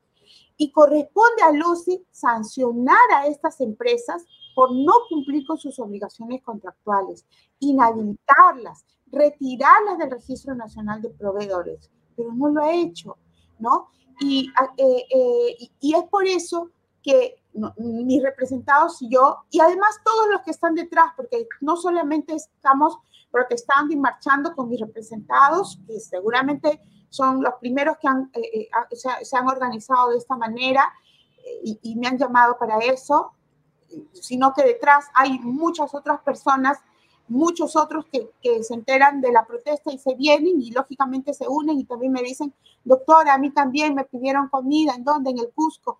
Y 0.58 0.72
corresponde 0.72 1.44
a 1.44 1.52
Lucy 1.52 2.04
sancionar 2.12 2.98
a 3.16 3.28
estas 3.28 3.62
empresas 3.62 4.26
por 4.56 4.72
no 4.72 4.94
cumplir 5.10 5.46
con 5.46 5.58
sus 5.58 5.80
obligaciones 5.80 6.42
contractuales, 6.42 7.26
inhabilitarlas, 7.60 8.86
retirarlas 9.12 10.00
del 10.00 10.12
Registro 10.12 10.56
Nacional 10.56 11.02
de 11.02 11.12
Proveedores, 11.12 11.92
pero 12.16 12.34
no 12.34 12.50
lo 12.50 12.64
ha 12.64 12.74
hecho, 12.74 13.18
¿no? 13.60 13.90
Y, 14.20 14.52
eh, 14.78 15.06
eh, 15.16 15.70
y 15.80 15.94
es 15.94 16.04
por 16.06 16.26
eso 16.26 16.72
que 17.04 17.36
mis 17.78 18.22
representados 18.22 19.02
y 19.02 19.10
yo, 19.10 19.38
y 19.50 19.60
además 19.60 20.00
todos 20.04 20.28
los 20.32 20.42
que 20.42 20.52
están 20.52 20.76
detrás, 20.76 21.14
porque 21.16 21.48
no 21.62 21.76
solamente 21.76 22.36
estamos 22.36 22.98
protestando 23.32 23.94
y 23.94 23.98
marchando 23.98 24.56
con 24.56 24.70
mis 24.70 24.80
representados, 24.80 25.80
que 25.88 26.00
seguramente 26.00 26.80
son 27.10 27.42
los 27.42 27.56
primeros 27.56 27.98
que 27.98 28.08
han, 28.08 28.32
eh, 28.34 28.70
se, 28.92 29.38
han 29.38 29.48
organizado 29.48 30.12
de 30.12 30.18
esta 30.18 30.36
manera 30.36 30.92
y, 31.64 31.80
y, 31.82 31.96
me 31.96 32.08
han 32.08 32.18
llamado 32.18 32.58
para 32.58 32.78
eso, 32.80 33.32
sino 34.14 34.54
que 34.54 34.64
detrás 34.64 35.06
hay 35.14 35.40
muchas 35.40 35.94
otras 35.96 36.20
personas 36.22 36.80
muchos 37.28 37.76
otros 37.76 38.06
que, 38.12 38.32
que, 38.42 38.64
se 38.64 38.74
enteran 38.74 39.22
de 39.22 39.32
la 39.32 39.46
protesta 39.46 39.92
y 39.92 39.98
se 39.98 40.16
vienen 40.16 40.62
y 40.62 40.72
lógicamente 40.72 41.34
se 41.34 41.48
unen 41.48 41.80
y 41.80 41.84
también 41.84 42.12
me 42.12 42.24
dicen, 42.24 42.54
doctora, 42.84 43.34
a 43.34 43.38
mí 43.38 43.52
también 43.52 43.96
me 43.96 44.06
pidieron 44.06 44.48
comida, 44.50 44.96
¿en 44.96 45.04
dónde? 45.04 45.32
En 45.32 45.40
el 45.40 45.52
Cusco. 45.54 46.00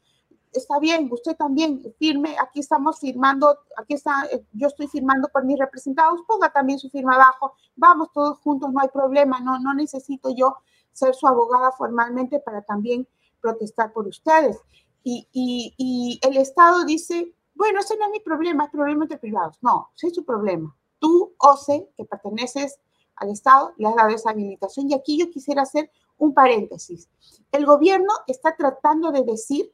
Está 0.54 0.80
bien, 0.80 1.10
usted 1.12 1.36
también 1.36 1.84
firme, 2.00 2.36
aquí 2.42 2.62
estamos 2.62 3.00
firmando, 3.00 3.58
aquí 3.78 3.94
está, 3.94 4.26
eh, 4.32 4.44
yo 4.54 4.68
estoy 4.68 4.88
firmando 4.88 5.28
por 5.28 5.44
mis 5.44 5.60
representados, 5.60 6.22
ponga 6.26 6.52
también 6.52 6.80
su 6.80 6.90
firma 6.90 7.16
abajo, 7.16 7.54
vamos 7.76 8.12
todos 8.14 8.40
juntos, 8.40 8.72
no 8.72 8.80
hay 8.80 8.88
problema, 8.88 9.40
no, 9.42 9.60
no 9.60 9.74
necesito 9.74 10.30
yo 10.34 10.58
ser 10.98 11.14
su 11.14 11.28
abogada 11.28 11.72
formalmente 11.72 12.40
para 12.40 12.62
también 12.62 13.08
protestar 13.42 13.94
por 13.94 14.08
ustedes. 14.08 14.58
Y, 15.04 15.28
y, 15.32 15.74
y 15.78 16.20
el 16.28 16.38
Estado 16.38 16.84
dice, 16.86 17.34
bueno, 17.56 17.80
ese 17.80 17.98
no 17.98 18.06
es 18.06 18.12
mi 18.12 18.20
problema, 18.20 18.66
es 18.66 18.72
problema 18.72 19.06
entre 19.06 19.18
privados. 19.18 19.58
No, 19.62 19.90
ese 19.96 20.08
es 20.08 20.16
su 20.16 20.26
problema 20.26 20.76
tú, 21.00 21.36
OCE, 21.38 21.90
que 21.96 22.06
perteneces 22.06 22.80
al 23.16 23.30
Estado, 23.30 23.74
le 23.78 23.88
has 23.88 23.96
dado 23.96 24.10
esa 24.10 24.32
habilitación. 24.32 24.90
Y 24.90 24.94
aquí 24.94 25.18
yo 25.18 25.30
quisiera 25.30 25.64
hacer 25.64 25.90
un 26.18 26.34
paréntesis. 26.34 27.10
El 27.52 27.66
gobierno 27.66 28.14
está 28.28 28.56
tratando 28.56 29.12
de 29.12 29.24
decir 29.24 29.72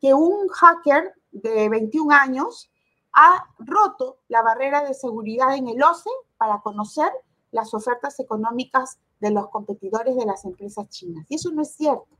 que 0.00 0.14
un 0.14 0.48
hacker 0.48 1.14
de 1.30 1.68
21 1.68 2.14
años 2.14 2.70
ha 3.12 3.44
roto 3.58 4.18
la 4.28 4.42
barrera 4.42 4.84
de 4.84 4.94
seguridad 4.94 5.54
en 5.54 5.68
el 5.68 5.82
OCE 5.82 6.10
para 6.38 6.60
conocer 6.60 7.10
las 7.50 7.72
ofertas 7.74 8.18
económicas 8.20 8.98
de 9.22 9.30
los 9.30 9.48
competidores 9.50 10.16
de 10.16 10.26
las 10.26 10.44
empresas 10.44 10.88
chinas. 10.88 11.24
Y 11.28 11.36
eso 11.36 11.52
no 11.52 11.62
es 11.62 11.74
cierto. 11.76 12.18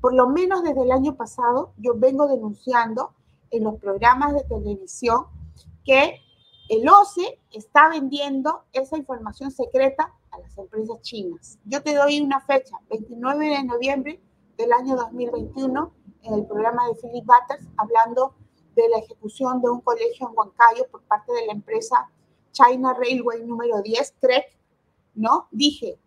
Por 0.00 0.14
lo 0.14 0.28
menos 0.28 0.64
desde 0.64 0.82
el 0.82 0.90
año 0.90 1.14
pasado 1.14 1.72
yo 1.76 1.94
vengo 1.94 2.26
denunciando 2.26 3.14
en 3.50 3.64
los 3.64 3.78
programas 3.78 4.34
de 4.34 4.42
televisión 4.42 5.26
que 5.84 6.20
el 6.68 6.88
OCE 6.88 7.40
está 7.52 7.88
vendiendo 7.88 8.64
esa 8.72 8.96
información 8.96 9.50
secreta 9.52 10.12
a 10.32 10.38
las 10.40 10.58
empresas 10.58 11.00
chinas. 11.02 11.58
Yo 11.64 11.82
te 11.82 11.94
doy 11.94 12.20
una 12.20 12.40
fecha, 12.40 12.76
29 12.90 13.46
de 13.46 13.64
noviembre 13.64 14.20
del 14.56 14.72
año 14.72 14.96
2021, 14.96 15.92
en 16.22 16.34
el 16.34 16.46
programa 16.46 16.86
de 16.88 16.94
Philip 16.94 17.24
Butters, 17.24 17.66
hablando 17.76 18.34
de 18.74 18.88
la 18.88 18.98
ejecución 18.98 19.62
de 19.62 19.70
un 19.70 19.80
colegio 19.80 20.28
en 20.28 20.36
Huancayo 20.36 20.86
por 20.90 21.02
parte 21.02 21.32
de 21.32 21.46
la 21.46 21.52
empresa 21.52 22.10
China 22.52 22.94
Railway 22.94 23.44
número 23.44 23.82
10, 23.82 24.14
CREC, 24.20 24.44
¿no? 25.14 25.48
Dije, 25.50 25.98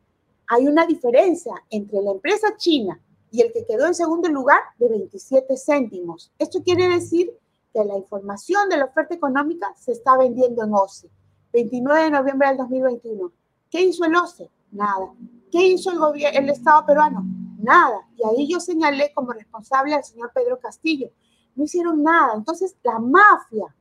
hay 0.48 0.68
una 0.68 0.86
diferencia 0.86 1.54
entre 1.70 2.02
la 2.02 2.12
empresa 2.12 2.56
china 2.58 3.00
y 3.32 3.42
el 3.42 3.52
que 3.52 3.66
quedó 3.66 3.88
en 3.88 3.96
segundo 3.96 4.30
lugar 4.30 4.60
de 4.78 4.90
27 4.90 5.56
céntimos. 5.58 6.32
Esto 6.38 6.62
quiere 6.64 6.88
decir 6.88 7.32
que 7.74 7.84
la 7.84 7.98
información 7.98 8.70
de 8.70 8.78
la 8.78 8.86
oferta 8.86 9.16
económica 9.16 9.74
se 9.76 9.92
está 9.92 10.18
vendiendo 10.18 10.64
en 10.64 10.74
OCE. 10.74 11.10
29 11.52 12.04
de 12.04 12.12
noviembre 12.12 12.48
del 12.50 12.58
2021. 12.58 13.32
¿Qué 13.70 13.82
hizo 13.82 14.06
el 14.06 14.16
OCE? 14.16 14.50
Nada. 14.72 15.14
¿Qué 15.52 15.68
hizo 15.68 15.92
el, 15.92 16.24
el 16.24 16.50
Estado 16.50 16.86
peruano? 16.86 17.24
Nada. 17.60 18.08
Y 18.16 18.24
ahí 18.28 18.48
yo 18.48 18.60
señalé 18.60 19.12
como 19.14 19.34
responsable 19.34 19.96
al 19.96 20.04
señor 20.04 20.32
Pedro 20.34 20.60
Castillo. 20.60 21.10
No 21.56 21.64
hicieron 21.64 22.04
nada. 22.04 22.34
Entonces, 22.36 22.76
la 22.84 23.00
mafia 23.00 23.74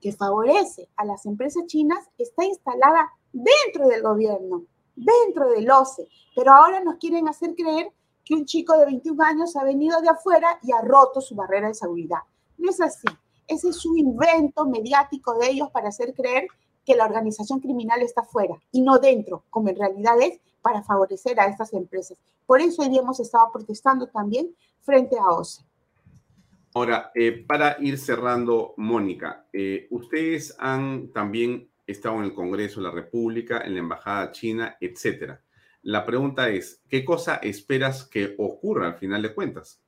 que 0.00 0.12
favorece 0.12 0.88
a 0.96 1.04
las 1.04 1.26
empresas 1.26 1.66
chinas 1.66 2.08
está 2.18 2.44
instalada 2.44 3.10
dentro 3.32 3.88
del 3.88 4.02
gobierno, 4.02 4.64
dentro 4.98 5.50
del 5.50 5.70
OCE. 5.70 6.08
Pero 6.34 6.52
ahora 6.52 6.80
nos 6.80 6.96
quieren 6.96 7.28
hacer 7.28 7.54
creer 7.54 7.92
que 8.24 8.34
un 8.34 8.44
chico 8.44 8.76
de 8.76 8.86
21 8.86 9.22
años 9.24 9.56
ha 9.56 9.64
venido 9.64 10.00
de 10.00 10.08
afuera 10.08 10.58
y 10.62 10.72
ha 10.72 10.82
roto 10.82 11.20
su 11.20 11.34
barrera 11.34 11.68
de 11.68 11.74
seguridad. 11.74 12.18
No 12.58 12.70
es 12.70 12.80
así. 12.80 13.08
Ese 13.46 13.70
es 13.70 13.76
su 13.76 13.96
invento 13.96 14.66
mediático 14.66 15.38
de 15.38 15.48
ellos 15.48 15.70
para 15.70 15.88
hacer 15.88 16.12
creer 16.14 16.48
que 16.84 16.94
la 16.96 17.06
organización 17.06 17.60
criminal 17.60 18.02
está 18.02 18.22
fuera 18.22 18.54
y 18.72 18.82
no 18.82 18.98
dentro, 18.98 19.44
como 19.50 19.68
en 19.68 19.76
realidad 19.76 20.20
es 20.20 20.40
para 20.60 20.82
favorecer 20.82 21.40
a 21.40 21.46
estas 21.46 21.72
empresas. 21.72 22.18
Por 22.46 22.60
eso 22.60 22.82
hoy 22.82 22.96
hemos 22.96 23.20
estado 23.20 23.50
protestando 23.52 24.06
también 24.08 24.54
frente 24.80 25.18
a 25.18 25.30
OCE. 25.30 25.62
Ahora, 26.74 27.10
eh, 27.14 27.44
para 27.46 27.76
ir 27.80 27.98
cerrando, 27.98 28.74
Mónica, 28.76 29.46
eh, 29.52 29.86
ustedes 29.90 30.54
han 30.58 31.08
también 31.12 31.67
estado 31.88 32.16
en 32.18 32.24
el 32.24 32.34
Congreso 32.34 32.80
de 32.80 32.86
la 32.86 32.92
República, 32.92 33.62
en 33.64 33.74
la 33.74 33.80
Embajada 33.80 34.30
China, 34.32 34.76
etcétera. 34.80 35.42
La 35.82 36.04
pregunta 36.04 36.48
es, 36.48 36.82
¿qué 36.88 37.04
cosa 37.04 37.36
esperas 37.36 38.04
que 38.04 38.34
ocurra 38.38 38.86
al 38.86 38.94
final 38.94 39.22
de 39.22 39.34
cuentas? 39.34 39.80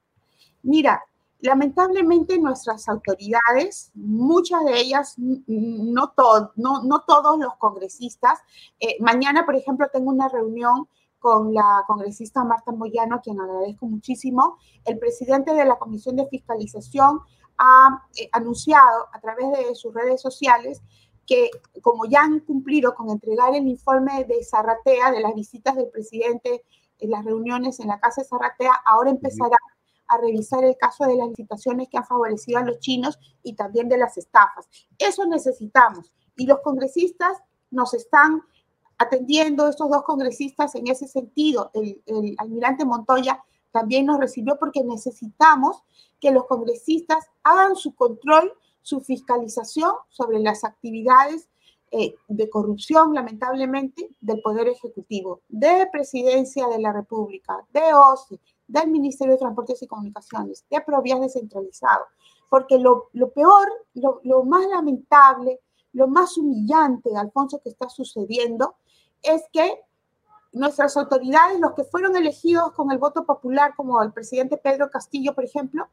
Mira, 0.63 1.03
Lamentablemente 1.43 2.39
nuestras 2.39 2.87
autoridades, 2.89 3.91
muchas 3.95 4.63
de 4.65 4.79
ellas, 4.79 5.15
no, 5.17 6.13
no, 6.57 6.83
no 6.83 7.01
todos 7.07 7.39
los 7.39 7.57
congresistas, 7.57 8.41
eh, 8.79 8.97
mañana, 9.01 9.47
por 9.47 9.57
ejemplo, 9.57 9.87
tengo 9.91 10.11
una 10.11 10.29
reunión 10.29 10.87
con 11.19 11.55
la 11.55 11.85
congresista 11.87 12.45
Marta 12.45 12.73
Moyano, 12.73 13.21
quien 13.23 13.41
agradezco 13.41 13.87
muchísimo. 13.87 14.59
El 14.85 14.99
presidente 14.99 15.55
de 15.55 15.65
la 15.65 15.79
Comisión 15.79 16.17
de 16.17 16.27
Fiscalización 16.27 17.21
ha 17.57 18.07
eh, 18.17 18.29
anunciado 18.33 19.09
a 19.13 19.21
través 19.21 19.51
de 19.51 19.75
sus 19.75 19.95
redes 19.95 20.21
sociales 20.21 20.83
que 21.31 21.49
como 21.81 22.07
ya 22.07 22.23
han 22.23 22.41
cumplido 22.41 22.93
con 22.97 23.09
entregar 23.09 23.55
el 23.55 23.69
informe 23.69 24.25
de 24.25 24.45
Zarratea, 24.45 25.13
de 25.13 25.21
las 25.21 25.33
visitas 25.33 25.77
del 25.77 25.89
presidente 25.89 26.65
en 26.99 27.11
las 27.11 27.25
reuniones 27.25 27.79
en 27.79 27.87
la 27.87 28.01
Casa 28.01 28.23
de 28.23 28.27
Zarratea, 28.27 28.73
ahora 28.85 29.11
empezará 29.11 29.57
a 30.09 30.19
revisar 30.19 30.65
el 30.65 30.77
caso 30.77 31.07
de 31.07 31.15
las 31.15 31.29
licitaciones 31.29 31.89
que 31.89 31.99
han 31.99 32.05
favorecido 32.05 32.59
a 32.59 32.65
los 32.65 32.81
chinos 32.81 33.17
y 33.45 33.55
también 33.55 33.89
de 33.89 33.97
las 33.97 34.19
estafas. 34.19 34.69
Eso 34.99 35.25
necesitamos. 35.25 36.13
Y 36.37 36.47
los 36.47 36.59
congresistas 36.63 37.39
nos 37.71 37.95
están 37.95 38.43
atendiendo 38.99 39.69
estos 39.69 39.89
dos 39.89 40.03
congresistas 40.03 40.75
en 40.75 40.89
ese 40.89 41.07
sentido. 41.07 41.71
El, 41.75 42.03
el, 42.07 42.35
almirante 42.39 42.85
Montoya 42.85 43.41
también 43.71 44.07
nos 44.07 44.19
recibió 44.19 44.59
porque 44.59 44.83
necesitamos 44.83 45.85
que 46.19 46.33
los 46.33 46.47
congresistas 46.47 47.25
hagan 47.45 47.77
su 47.77 47.95
control, 47.95 48.53
su 48.83 49.01
fiscalización 49.01 49.93
sobre 50.09 50.39
las 50.39 50.65
actividades 50.65 51.49
eh, 51.93 52.15
de 52.29 52.49
corrupción, 52.49 53.15
lamentablemente, 53.15 54.09
del 54.21 54.41
Poder 54.43 54.69
Ejecutivo, 54.69 55.41
de 55.49 55.89
Presidencia 55.91 56.69
de 56.69 56.79
la 56.79 56.93
República, 56.93 57.67
de 57.73 57.93
OCE, 57.93 58.39
del 58.69 58.89
Ministerio 58.91 59.35
de 59.35 59.41
Transportes 59.41 59.83
y 59.83 59.89
Comunicaciones, 59.89 60.65
de 60.71 60.81
Provías 60.83 61.21
descentralizado. 61.21 62.05
Porque 62.49 62.79
lo, 62.79 63.09
lo 63.13 63.31
peor, 63.31 63.69
lo, 63.95 64.21
lo, 64.23 64.45
más 64.45 64.67
lamentable, 64.69 65.61
lo 65.93 66.07
más 66.07 66.39
humillante, 66.39 67.11
Alfonso, 67.17 67.61
que 67.61 67.71
está 67.71 67.89
sucediendo, 67.89 68.77
es 69.23 69.43
que 69.53 69.81
nuestras 70.53 70.97
autoridades, 70.97 71.59
los 71.59 71.75
que 71.75 71.85
fueron 71.85 72.17
elegidos 72.17 72.73
con 72.73 72.93
el 72.93 72.99
voto 72.99 73.25
popular, 73.25 73.75
como 73.77 74.01
el 74.01 74.13
presidente 74.13 74.57
Pedro 74.57 74.91
Castillo, 74.91 75.35
por 75.35 75.45
ejemplo, 75.45 75.89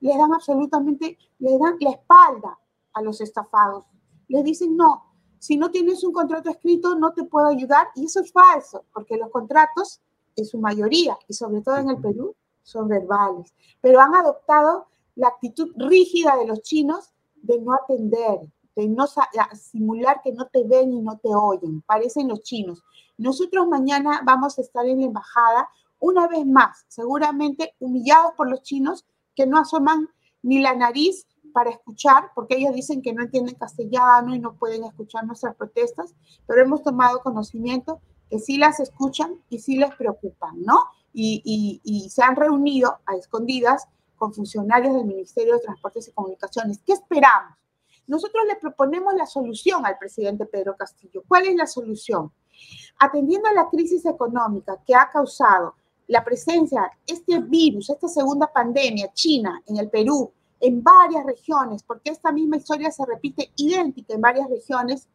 les 0.00 0.16
dan 0.16 0.32
absolutamente, 0.32 1.18
le 1.38 1.58
dan 1.58 1.76
la 1.80 1.90
espalda 1.90 2.58
a 2.92 3.02
los 3.02 3.20
estafados. 3.20 3.84
Les 4.28 4.44
dicen, 4.44 4.76
no, 4.76 5.04
si 5.38 5.56
no 5.56 5.70
tienes 5.70 6.02
un 6.04 6.12
contrato 6.12 6.50
escrito, 6.50 6.94
no 6.94 7.12
te 7.12 7.24
puedo 7.24 7.46
ayudar. 7.46 7.88
Y 7.94 8.06
eso 8.06 8.20
es 8.20 8.32
falso, 8.32 8.84
porque 8.92 9.16
los 9.16 9.30
contratos, 9.30 10.00
en 10.34 10.44
su 10.44 10.58
mayoría, 10.58 11.16
y 11.28 11.34
sobre 11.34 11.60
todo 11.62 11.76
en 11.76 11.90
el 11.90 12.00
Perú, 12.00 12.34
son 12.62 12.88
verbales. 12.88 13.54
Pero 13.80 14.00
han 14.00 14.14
adoptado 14.14 14.86
la 15.14 15.28
actitud 15.28 15.72
rígida 15.76 16.36
de 16.36 16.46
los 16.46 16.62
chinos 16.62 17.12
de 17.36 17.60
no 17.60 17.74
atender, 17.74 18.40
de 18.74 18.88
no 18.88 19.06
simular 19.54 20.20
que 20.22 20.32
no 20.32 20.46
te 20.48 20.64
ven 20.64 20.92
y 20.92 21.00
no 21.00 21.18
te 21.18 21.28
oyen. 21.28 21.82
Parecen 21.82 22.28
los 22.28 22.42
chinos. 22.42 22.82
Nosotros 23.16 23.66
mañana 23.68 24.20
vamos 24.24 24.58
a 24.58 24.62
estar 24.62 24.84
en 24.86 25.00
la 25.00 25.06
embajada 25.06 25.68
una 25.98 26.28
vez 26.28 26.44
más, 26.44 26.84
seguramente 26.88 27.74
humillados 27.78 28.32
por 28.36 28.50
los 28.50 28.62
chinos 28.62 29.06
que 29.36 29.46
no 29.46 29.58
asoman 29.58 30.08
ni 30.42 30.60
la 30.60 30.74
nariz 30.74 31.26
para 31.52 31.70
escuchar, 31.70 32.32
porque 32.34 32.56
ellos 32.56 32.74
dicen 32.74 33.00
que 33.00 33.12
no 33.12 33.22
entienden 33.22 33.54
castellano 33.54 34.34
y 34.34 34.38
no 34.38 34.54
pueden 34.54 34.84
escuchar 34.84 35.24
nuestras 35.24 35.54
protestas, 35.56 36.14
pero 36.46 36.62
hemos 36.62 36.82
tomado 36.82 37.22
conocimiento 37.22 38.00
que 38.28 38.38
sí 38.38 38.58
las 38.58 38.80
escuchan 38.80 39.40
y 39.48 39.60
sí 39.60 39.76
les 39.76 39.94
preocupan, 39.94 40.62
¿no? 40.62 40.80
Y, 41.14 41.80
y, 41.82 42.10
se 42.10 42.22
han 42.22 42.36
reunido 42.36 42.98
a 43.06 43.16
escondidas 43.16 43.88
con 44.16 44.34
funcionarios 44.34 44.94
del 44.94 45.06
Ministerio 45.06 45.54
de 45.54 45.60
Transportes 45.60 46.08
y 46.08 46.12
Comunicaciones. 46.12 46.78
¿Qué 46.84 46.92
esperamos? 46.92 47.56
Nosotros 48.06 48.44
le 48.46 48.56
proponemos 48.56 49.14
la 49.14 49.24
solución 49.24 49.86
al 49.86 49.96
presidente 49.96 50.44
Pedro 50.44 50.76
Castillo. 50.76 51.22
¿Cuál 51.26 51.46
es 51.46 51.56
la 51.56 51.66
solución? 51.66 52.32
Atendiendo 52.98 53.48
a 53.48 53.54
la 53.54 53.70
crisis 53.70 54.04
económica 54.04 54.78
que 54.86 54.94
ha 54.94 55.08
causado 55.10 55.74
la 56.08 56.24
presencia, 56.24 56.90
este 57.06 57.40
virus, 57.40 57.90
esta 57.90 58.08
segunda 58.08 58.46
pandemia, 58.52 59.12
China, 59.12 59.62
en 59.66 59.78
el 59.78 59.90
Perú, 59.90 60.32
en 60.60 60.82
varias 60.82 61.24
regiones, 61.26 61.82
porque 61.82 62.10
esta 62.10 62.32
misma 62.32 62.56
historia 62.56 62.90
se 62.90 63.04
repite 63.04 63.50
idéntica 63.56 64.14
en 64.14 64.20
varias 64.20 64.48
regiones, 64.48 65.08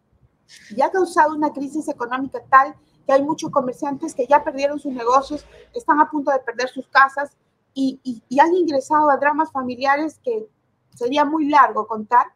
y 0.75 0.81
ha 0.81 0.91
causado 0.91 1.36
una 1.36 1.53
crisis 1.53 1.88
económica 1.88 2.41
tal 2.50 2.75
que 3.06 3.13
hay 3.13 3.23
muchos 3.23 3.51
comerciantes 3.51 4.13
que 4.13 4.27
ya 4.27 4.43
perdieron 4.43 4.80
sus 4.80 4.93
negocios, 4.93 5.45
están 5.73 5.99
a 6.01 6.10
punto 6.10 6.32
de 6.32 6.39
perder 6.39 6.69
sus 6.69 6.88
casas 6.88 7.38
y, 7.73 7.99
y, 8.04 8.39
han 8.39 8.54
ingresado 8.54 9.10
a 9.10 9.17
dramas 9.17 9.51
familiares 9.51 10.19
que 10.21 10.47
sería 10.93 11.23
muy 11.23 11.47
largo 11.47 11.88
contar, 11.88 12.27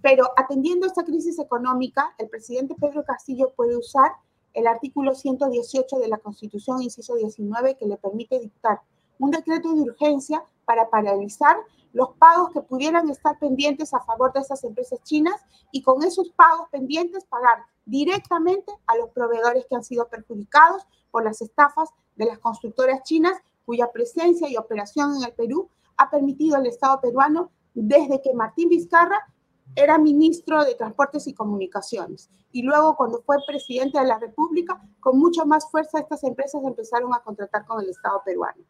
pero 0.00 0.30
atendiendo 0.36 0.86
esta 0.86 1.04
crisis 1.04 1.38
económica, 1.38 2.14
el 2.16 2.28
presidente 2.28 2.74
Pedro 2.74 3.04
Castillo 3.04 3.52
puede 3.54 3.76
usar 3.76 4.12
el 4.58 4.66
artículo 4.66 5.14
118 5.14 5.98
de 5.98 6.08
la 6.08 6.18
Constitución, 6.18 6.82
inciso 6.82 7.14
19, 7.14 7.76
que 7.76 7.86
le 7.86 7.96
permite 7.96 8.40
dictar 8.40 8.80
un 9.18 9.30
decreto 9.30 9.72
de 9.72 9.82
urgencia 9.82 10.42
para 10.64 10.90
paralizar 10.90 11.56
los 11.92 12.10
pagos 12.18 12.50
que 12.52 12.60
pudieran 12.60 13.08
estar 13.08 13.38
pendientes 13.38 13.94
a 13.94 14.00
favor 14.00 14.32
de 14.32 14.40
esas 14.40 14.62
empresas 14.64 15.00
chinas 15.04 15.40
y 15.70 15.82
con 15.82 16.02
esos 16.02 16.30
pagos 16.30 16.68
pendientes 16.70 17.24
pagar 17.24 17.64
directamente 17.86 18.72
a 18.86 18.96
los 18.96 19.10
proveedores 19.10 19.64
que 19.66 19.76
han 19.76 19.84
sido 19.84 20.08
perjudicados 20.08 20.82
por 21.10 21.24
las 21.24 21.40
estafas 21.40 21.90
de 22.16 22.26
las 22.26 22.38
constructoras 22.38 23.02
chinas 23.04 23.40
cuya 23.64 23.92
presencia 23.92 24.50
y 24.50 24.56
operación 24.56 25.16
en 25.16 25.24
el 25.24 25.32
Perú 25.34 25.68
ha 25.96 26.10
permitido 26.10 26.56
al 26.56 26.66
Estado 26.66 27.00
peruano 27.00 27.50
desde 27.74 28.20
que 28.20 28.34
Martín 28.34 28.68
Vizcarra 28.68 29.32
era 29.76 29.98
ministro 29.98 30.64
de 30.64 30.74
Transportes 30.74 31.26
y 31.26 31.34
Comunicaciones. 31.34 32.30
Y 32.52 32.62
luego, 32.62 32.96
cuando 32.96 33.22
fue 33.22 33.36
presidente 33.46 33.98
de 33.98 34.06
la 34.06 34.18
República, 34.18 34.80
con 35.00 35.18
mucha 35.18 35.44
más 35.44 35.70
fuerza 35.70 36.00
estas 36.00 36.24
empresas 36.24 36.62
empezaron 36.64 37.14
a 37.14 37.20
contratar 37.20 37.64
con 37.66 37.82
el 37.82 37.90
Estado 37.90 38.22
peruano. 38.24 38.64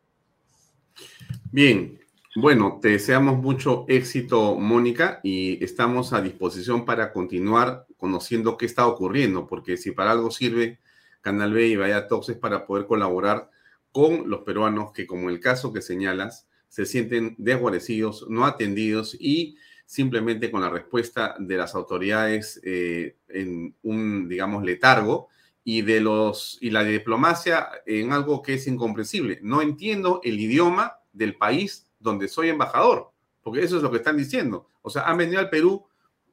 Bien, 1.51 1.99
bueno, 2.37 2.79
te 2.81 2.91
deseamos 2.91 3.39
mucho 3.39 3.85
éxito, 3.89 4.55
Mónica, 4.57 5.21
y 5.23 5.63
estamos 5.65 6.13
a 6.13 6.21
disposición 6.21 6.85
para 6.85 7.13
continuar 7.13 7.87
conociendo 7.97 8.57
qué 8.57 8.67
está 8.67 8.87
ocurriendo, 8.87 9.47
porque 9.47 9.77
si 9.77 9.93
para 9.93 10.13
algo 10.13 10.31
sirve 10.31 10.79
Canal 11.21 11.53
B 11.53 11.69
y 11.69 11.77
Vaya 11.77 12.07
Talks 12.07 12.29
es 12.29 12.37
para 12.37 12.67
poder 12.67 12.87
colaborar 12.87 13.51
con 13.93 14.29
los 14.31 14.41
peruanos 14.43 14.93
que, 14.93 15.07
como 15.07 15.31
el 15.31 15.41
caso 15.41 15.73
que 15.73 15.83
señalas, 15.83 16.47
se 16.69 16.87
sienten 16.87 17.35
desguarecidos, 17.39 18.27
no 18.29 18.45
atendidos 18.45 19.17
y 19.19 19.57
simplemente 19.89 20.51
con 20.51 20.61
la 20.61 20.69
respuesta 20.69 21.35
de 21.39 21.57
las 21.57 21.75
autoridades 21.75 22.61
eh, 22.63 23.17
en 23.27 23.75
un, 23.83 24.29
digamos, 24.29 24.63
letargo 24.63 25.29
y 25.65 25.81
de 25.81 26.03
los 26.03 26.59
y 26.61 26.69
la 26.69 26.85
diplomacia 26.85 27.71
en 27.87 28.13
algo 28.13 28.43
que 28.43 28.55
es 28.55 28.67
incomprensible. 28.67 29.39
No 29.41 29.63
entiendo 29.63 30.21
el 30.25 30.39
idioma 30.39 30.99
del 31.11 31.37
país 31.37 31.87
donde 31.99 32.29
soy 32.29 32.51
embajador, 32.51 33.13
porque 33.43 33.63
eso 33.63 33.79
es 33.79 33.83
lo 33.83 33.91
que 33.91 33.97
están 33.97 34.19
diciendo. 34.19 34.69
O 34.83 34.91
sea, 34.91 35.05
han 35.05 35.17
venido 35.17 35.41
al 35.41 35.49
Perú 35.49 35.87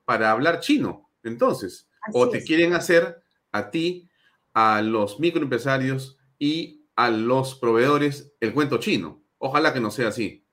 para 0.03 0.31
hablar 0.31 0.59
chino, 0.59 1.09
entonces, 1.23 1.87
o 2.11 2.27
te 2.27 2.43
quieren 2.43 2.73
hacer 2.73 3.23
a 3.53 3.71
ti, 3.71 4.09
a 4.53 4.81
los 4.81 5.17
microempresarios 5.21 6.17
y 6.37 6.83
a 6.97 7.09
los 7.09 7.55
proveedores 7.55 8.33
el 8.41 8.53
cuento 8.53 8.79
chino. 8.79 9.23
Ojalá 9.37 9.73
que 9.73 9.79
no 9.79 9.91
sea 9.91 10.09
así. 10.09 10.44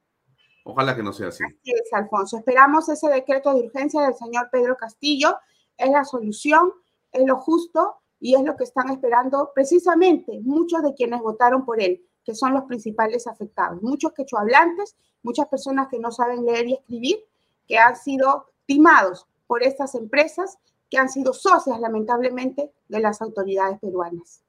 Ojalá 0.65 0.95
que 0.95 1.03
no 1.03 1.13
sea 1.13 1.29
así. 1.29 1.45
Así 1.45 1.73
es, 1.73 1.93
Alfonso. 1.93 2.39
Esperamos 2.39 2.89
ese 2.89 3.09
decreto 3.09 3.53
de 3.55 3.67
urgencia 3.67 4.03
del 4.03 4.15
señor 4.15 4.49
Pedro 4.51 4.77
Castillo. 4.77 5.37
Es 5.77 5.91
la 5.91 6.05
solución, 6.05 6.73
es 7.11 7.27
lo 7.27 7.37
justo 7.37 7.97
y 8.21 8.37
es 8.37 8.43
lo 8.43 8.57
que 8.57 8.65
están 8.65 8.91
esperando 8.91 9.51
precisamente 9.55 10.41
muchos 10.43 10.83
de 10.83 10.95
quienes 10.95 11.21
votaron 11.21 11.65
por 11.65 11.83
él, 11.83 12.05
que 12.25 12.35
son 12.35 12.55
los 12.55 12.65
principales 12.65 13.27
afectados. 13.27 13.83
Muchos 13.83 14.13
quechohablantes, 14.13 14.97
muchas 15.23 15.49
personas 15.49 15.89
que 15.89 15.99
no 15.99 16.13
saben 16.13 16.45
leer 16.45 16.69
y 16.69 16.75
escribir, 16.75 17.19
que 17.67 17.79
han 17.79 17.97
sido 17.97 18.47
timados 18.65 19.27
por 19.49 19.63
estas 19.65 19.97
empresas, 19.97 20.59
que 20.89 20.99
han 20.99 21.09
sido 21.09 21.33
socias, 21.33 21.81
lamentablemente, 21.81 22.71
de 22.89 23.01
las 23.01 23.21
autoridades 23.21 23.81
peruanas. 23.81 24.45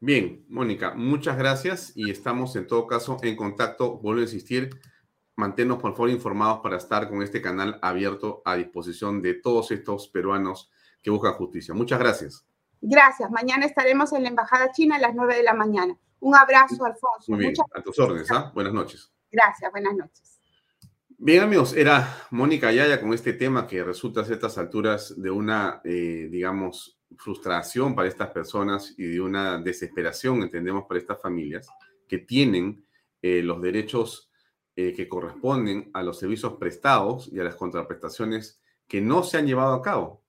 Bien, 0.00 0.44
Mónica, 0.48 0.94
muchas 0.94 1.36
gracias 1.36 1.92
y 1.96 2.10
estamos 2.10 2.54
en 2.54 2.68
todo 2.68 2.86
caso 2.86 3.16
en 3.22 3.34
contacto. 3.34 3.98
Vuelvo 3.98 4.20
a 4.20 4.24
insistir, 4.24 4.70
manténnos 5.38 5.78
por 5.78 5.92
favor 5.92 6.10
informados 6.10 6.58
para 6.60 6.76
estar 6.76 7.08
con 7.08 7.22
este 7.22 7.40
canal 7.40 7.78
abierto 7.80 8.42
a 8.44 8.56
disposición 8.56 9.22
de 9.22 9.34
todos 9.34 9.70
estos 9.70 10.08
peruanos 10.08 10.68
que 11.00 11.10
buscan 11.10 11.34
justicia. 11.34 11.72
Muchas 11.74 12.00
gracias. 12.00 12.44
Gracias. 12.80 13.30
Mañana 13.30 13.64
estaremos 13.64 14.12
en 14.12 14.24
la 14.24 14.30
Embajada 14.30 14.72
China 14.72 14.96
a 14.96 14.98
las 14.98 15.14
9 15.14 15.36
de 15.36 15.42
la 15.44 15.54
mañana. 15.54 15.96
Un 16.18 16.34
abrazo, 16.34 16.84
Alfonso. 16.84 17.24
Muy 17.28 17.38
bien, 17.38 17.54
a 17.72 17.80
tus 17.80 17.96
órdenes. 18.00 18.28
¿ah? 18.32 18.50
Buenas 18.52 18.72
noches. 18.72 19.12
Gracias, 19.30 19.70
buenas 19.70 19.94
noches. 19.94 20.40
Bien, 21.16 21.44
amigos, 21.44 21.72
era 21.72 22.26
Mónica 22.30 22.72
Yaya 22.72 23.00
con 23.00 23.12
este 23.14 23.32
tema 23.32 23.68
que 23.68 23.84
resulta 23.84 24.22
a 24.22 24.24
estas 24.24 24.58
alturas 24.58 25.20
de 25.22 25.30
una, 25.30 25.80
eh, 25.84 26.26
digamos, 26.32 26.98
frustración 27.16 27.94
para 27.94 28.08
estas 28.08 28.30
personas 28.30 28.92
y 28.98 29.04
de 29.04 29.20
una 29.20 29.58
desesperación, 29.58 30.42
entendemos, 30.42 30.84
para 30.88 30.98
estas 30.98 31.22
familias 31.22 31.68
que 32.08 32.18
tienen 32.18 32.84
eh, 33.22 33.42
los 33.42 33.62
derechos 33.62 34.27
eh, 34.80 34.94
que 34.94 35.08
corresponden 35.08 35.90
a 35.92 36.04
los 36.04 36.20
servicios 36.20 36.52
prestados 36.52 37.28
y 37.32 37.40
a 37.40 37.42
las 37.42 37.56
contraprestaciones 37.56 38.60
que 38.86 39.00
no 39.00 39.24
se 39.24 39.36
han 39.36 39.48
llevado 39.48 39.74
a 39.74 39.82
cabo. 39.82 40.22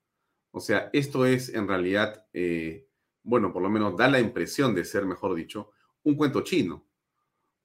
O 0.49 0.59
sea, 0.59 0.89
esto 0.91 1.27
es 1.27 1.53
en 1.53 1.67
realidad, 1.67 2.25
eh, 2.33 2.87
bueno, 3.21 3.53
por 3.53 3.61
lo 3.61 3.69
menos 3.69 3.95
da 3.95 4.07
la 4.07 4.19
impresión 4.19 4.73
de 4.73 4.85
ser, 4.85 5.05
mejor 5.05 5.35
dicho, 5.35 5.69
un 6.01 6.15
cuento 6.15 6.41
chino, 6.41 6.83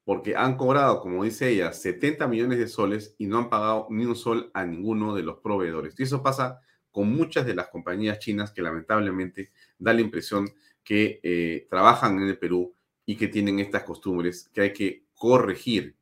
porque 0.03 0.35
han 0.35 0.57
cobrado, 0.57 1.01
como 1.01 1.23
dice 1.23 1.49
ella, 1.49 1.73
70 1.73 2.27
millones 2.27 2.59
de 2.59 2.67
soles 2.67 3.15
y 3.17 3.25
no 3.25 3.39
han 3.39 3.49
pagado 3.49 3.87
ni 3.89 4.05
un 4.05 4.15
sol 4.15 4.51
a 4.53 4.63
ninguno 4.63 5.15
de 5.15 5.23
los 5.23 5.39
proveedores. 5.39 5.99
Y 5.99 6.03
eso 6.03 6.21
pasa 6.21 6.61
con 6.91 7.11
muchas 7.11 7.47
de 7.47 7.55
las 7.55 7.69
compañías 7.69 8.19
chinas 8.19 8.51
que 8.51 8.61
lamentablemente 8.61 9.51
da 9.79 9.91
la 9.91 10.01
impresión 10.01 10.47
que 10.83 11.19
eh, 11.23 11.65
trabajan 11.67 12.19
en 12.19 12.27
el 12.27 12.37
Perú 12.37 12.75
y 13.07 13.17
que 13.17 13.27
tienen 13.27 13.57
estas 13.57 13.81
costumbres 13.85 14.51
que 14.53 14.61
hay 14.61 14.73
que 14.73 15.05
corregir 15.15 15.95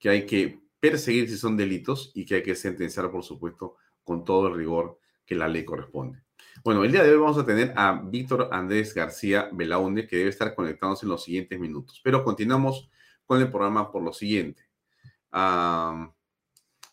que 0.00 0.08
hay 0.08 0.26
que 0.26 0.58
perseguir 0.80 1.28
si 1.28 1.36
son 1.36 1.56
delitos 1.56 2.10
y 2.14 2.24
que 2.24 2.36
hay 2.36 2.42
que 2.42 2.56
sentenciar, 2.56 3.10
por 3.12 3.22
supuesto, 3.22 3.76
con 4.02 4.24
todo 4.24 4.48
el 4.48 4.54
rigor 4.54 4.98
que 5.26 5.34
la 5.34 5.46
ley 5.46 5.64
corresponde. 5.64 6.22
Bueno, 6.64 6.82
el 6.82 6.90
día 6.90 7.04
de 7.04 7.10
hoy 7.10 7.18
vamos 7.18 7.38
a 7.38 7.44
tener 7.44 7.72
a 7.76 8.00
Víctor 8.02 8.48
Andrés 8.50 8.94
García 8.94 9.50
Belaunde, 9.52 10.06
que 10.06 10.16
debe 10.16 10.30
estar 10.30 10.54
conectándose 10.54 11.04
en 11.04 11.10
los 11.10 11.22
siguientes 11.22 11.60
minutos. 11.60 12.00
Pero 12.02 12.24
continuamos 12.24 12.90
con 13.26 13.40
el 13.40 13.50
programa 13.50 13.92
por 13.92 14.02
lo 14.02 14.12
siguiente. 14.12 14.62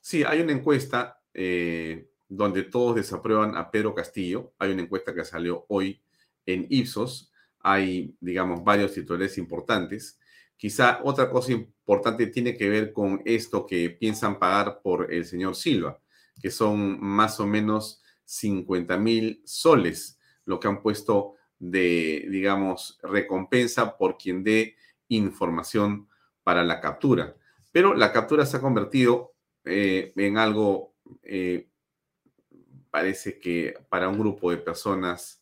sí, 0.02 0.24
hay 0.24 0.42
una 0.42 0.52
encuesta 0.52 1.22
eh, 1.34 2.10
donde 2.28 2.64
todos 2.64 2.96
desaprueban 2.96 3.56
a 3.56 3.72
Pedro 3.72 3.96
Castillo. 3.96 4.54
Hay 4.60 4.72
una 4.74 4.84
encuesta 4.84 5.16
que 5.16 5.24
salió 5.24 5.66
hoy 5.70 6.02
en 6.46 6.68
Ipsos. 6.70 7.32
Hay, 7.62 8.16
digamos, 8.20 8.64
varios 8.64 8.94
titulares 8.94 9.38
importantes. 9.38 10.20
Quizá 10.58 11.00
otra 11.04 11.30
cosa 11.30 11.54
importante 11.54 11.77
tiene 12.34 12.58
que 12.58 12.70
ver 12.70 12.92
con 12.92 13.22
esto 13.26 13.66
que 13.66 13.90
piensan 13.90 14.40
pagar 14.40 14.82
por 14.82 15.14
el 15.14 15.26
señor 15.26 15.56
Silva, 15.56 16.00
que 16.42 16.52
son 16.52 17.00
más 17.00 17.40
o 17.40 17.48
menos 17.48 18.02
50 18.26 18.98
mil 18.98 19.42
soles, 19.46 20.20
lo 20.46 20.60
que 20.60 20.68
han 20.68 20.82
puesto 20.82 21.36
de, 21.60 22.28
digamos, 22.30 23.00
recompensa 23.02 23.98
por 23.98 24.18
quien 24.18 24.44
dé 24.44 24.76
información 25.08 26.08
para 26.44 26.64
la 26.64 26.82
captura. 26.82 27.36
Pero 27.72 27.94
la 27.94 28.12
captura 28.12 28.46
se 28.46 28.58
ha 28.58 28.62
convertido 28.62 29.34
eh, 29.64 30.12
en 30.16 30.38
algo, 30.38 30.94
eh, 31.24 31.70
parece 32.92 33.40
que 33.40 33.74
para 33.90 34.10
un 34.10 34.20
grupo 34.20 34.52
de 34.52 34.58
personas 34.58 35.42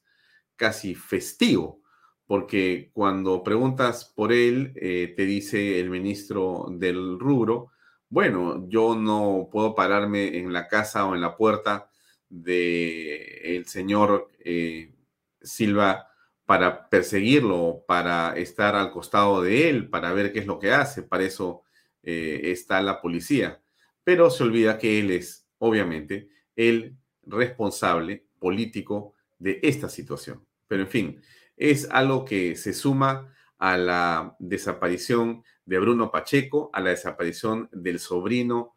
casi 0.55 0.95
festivo, 0.95 1.81
porque 2.27 2.89
cuando 2.93 3.43
preguntas 3.43 4.11
por 4.15 4.33
él, 4.33 4.73
eh, 4.75 5.13
te 5.15 5.25
dice 5.25 5.79
el 5.79 5.89
ministro 5.89 6.67
del 6.71 7.19
rubro, 7.19 7.71
bueno, 8.09 8.67
yo 8.69 8.95
no 8.95 9.49
puedo 9.51 9.75
pararme 9.75 10.37
en 10.37 10.53
la 10.53 10.67
casa 10.67 11.05
o 11.05 11.15
en 11.15 11.21
la 11.21 11.35
puerta 11.35 11.89
de 12.29 13.55
el 13.55 13.65
señor 13.67 14.31
eh, 14.39 14.93
Silva 15.41 16.07
para 16.45 16.89
perseguirlo, 16.89 17.83
para 17.87 18.37
estar 18.37 18.75
al 18.75 18.91
costado 18.91 19.41
de 19.41 19.69
él, 19.69 19.89
para 19.89 20.13
ver 20.13 20.31
qué 20.31 20.39
es 20.39 20.47
lo 20.47 20.59
que 20.59 20.71
hace. 20.71 21.03
Para 21.03 21.23
eso 21.23 21.63
eh, 22.03 22.41
está 22.45 22.81
la 22.81 23.01
policía. 23.01 23.61
Pero 24.03 24.29
se 24.29 24.43
olvida 24.43 24.77
que 24.77 24.99
él 24.99 25.11
es, 25.11 25.47
obviamente, 25.57 26.29
el 26.55 26.95
responsable 27.23 28.27
político 28.39 29.15
de 29.39 29.59
esta 29.63 29.89
situación. 29.89 30.45
Pero 30.67 30.83
en 30.83 30.89
fin, 30.89 31.21
es 31.57 31.89
algo 31.91 32.25
que 32.25 32.55
se 32.55 32.73
suma 32.73 33.33
a 33.57 33.77
la 33.77 34.35
desaparición 34.39 35.43
de 35.65 35.79
Bruno 35.79 36.11
Pacheco, 36.11 36.69
a 36.73 36.81
la 36.81 36.91
desaparición 36.91 37.69
del 37.71 37.99
sobrino 37.99 38.75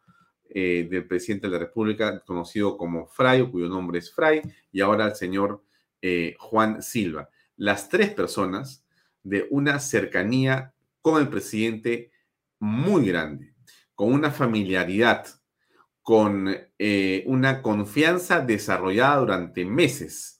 eh, 0.49 0.87
del 0.89 1.05
presidente 1.05 1.47
de 1.47 1.53
la 1.53 1.59
República, 1.59 2.21
conocido 2.25 2.75
como 2.77 3.05
Fray, 3.05 3.49
cuyo 3.51 3.69
nombre 3.69 3.99
es 3.99 4.11
Fray, 4.11 4.41
y 4.71 4.81
ahora 4.81 5.07
el 5.07 5.15
señor 5.15 5.63
eh, 6.01 6.35
Juan 6.39 6.81
Silva. 6.81 7.29
Las 7.55 7.89
tres 7.89 8.11
personas 8.11 8.83
de 9.21 9.47
una 9.51 9.79
cercanía 9.79 10.73
con 11.01 11.21
el 11.21 11.29
presidente 11.29 12.11
muy 12.57 13.05
grande, 13.05 13.53
con 13.93 14.11
una 14.11 14.31
familiaridad, 14.31 15.27
con 16.01 16.49
eh, 16.79 17.23
una 17.27 17.61
confianza 17.61 18.39
desarrollada 18.39 19.17
durante 19.17 19.65
meses, 19.65 20.38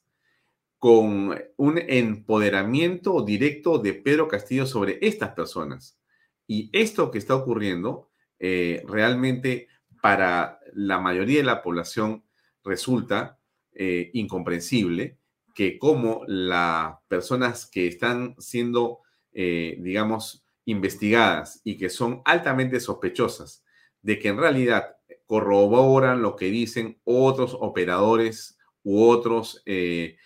con 0.79 1.39
un 1.57 1.77
empoderamiento 1.77 3.21
directo 3.23 3.77
de 3.77 3.93
Pedro 3.93 4.27
Castillo 4.27 4.65
sobre 4.65 4.97
estas 5.01 5.31
personas. 5.31 5.99
Y 6.47 6.69
esto 6.73 7.11
que 7.11 7.19
está 7.19 7.35
ocurriendo 7.35 8.09
realmente 8.39 9.67
para 10.01 10.59
la 10.73 10.99
mayoría 10.99 11.39
de 11.39 11.43
la 11.43 11.61
población 11.61 12.23
resulta 12.63 13.39
eh, 13.73 14.09
incomprensible 14.13 15.17
que 15.55 15.77
como 15.77 16.23
las 16.27 16.95
personas 17.07 17.65
que 17.65 17.87
están 17.87 18.35
siendo, 18.39 18.99
eh, 19.33 19.77
digamos, 19.79 20.45
investigadas 20.65 21.61
y 21.63 21.77
que 21.77 21.89
son 21.89 22.21
altamente 22.25 22.79
sospechosas 22.79 23.63
de 24.01 24.19
que 24.19 24.29
en 24.29 24.37
realidad 24.37 24.95
corroboran 25.25 26.21
lo 26.21 26.35
que 26.35 26.45
dicen 26.45 26.99
otros 27.03 27.55
operadores 27.59 28.57
u 28.83 29.03
otros 29.03 29.61
eh, 29.65 30.17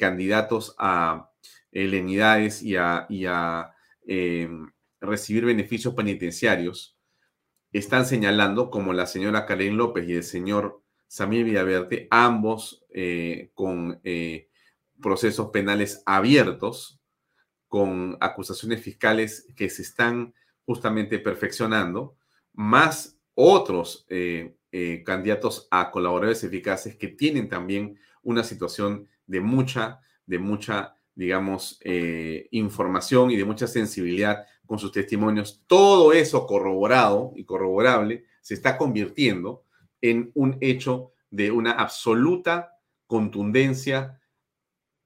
candidatos 0.00 0.74
a 0.78 1.30
lenidades 1.70 2.62
y 2.62 2.76
a, 2.76 3.06
a 3.08 3.74
recibir 5.00 5.44
beneficios 5.44 5.94
penitenciarios, 5.94 6.96
están 7.72 8.06
señalando, 8.06 8.70
como 8.70 8.92
la 8.92 9.06
señora 9.06 9.46
Karen 9.46 9.76
López 9.76 10.08
y 10.08 10.14
el 10.14 10.24
señor 10.24 10.82
Samir 11.08 11.44
Villaverde, 11.44 12.08
ambos 12.10 12.84
eh, 12.90 13.50
con 13.54 14.00
eh, 14.02 14.48
procesos 15.00 15.50
penales 15.50 16.02
abiertos, 16.06 17.00
con 17.68 18.16
acusaciones 18.20 18.82
fiscales 18.82 19.46
que 19.56 19.68
se 19.68 19.82
están 19.82 20.34
justamente 20.64 21.18
perfeccionando, 21.18 22.16
más 22.52 23.18
otros 23.34 24.06
eh, 24.08 24.56
candidatos 25.04 25.68
a 25.70 25.90
colaboradores 25.90 26.44
eficaces 26.44 26.96
que 26.96 27.08
tienen 27.08 27.48
también 27.48 27.98
una 28.22 28.42
situación 28.42 29.08
de 29.26 29.40
mucha, 29.40 30.00
de 30.26 30.38
mucha, 30.38 30.96
digamos, 31.14 31.80
información 32.50 33.30
y 33.30 33.36
de 33.36 33.44
mucha 33.44 33.66
sensibilidad 33.66 34.46
con 34.66 34.78
sus 34.78 34.92
testimonios, 34.92 35.62
todo 35.66 36.12
eso 36.12 36.46
corroborado 36.46 37.32
y 37.36 37.44
corroborable 37.44 38.24
se 38.40 38.54
está 38.54 38.76
convirtiendo 38.76 39.64
en 40.00 40.30
un 40.34 40.58
hecho 40.60 41.12
de 41.30 41.50
una 41.50 41.72
absoluta 41.72 42.72
contundencia 43.06 44.20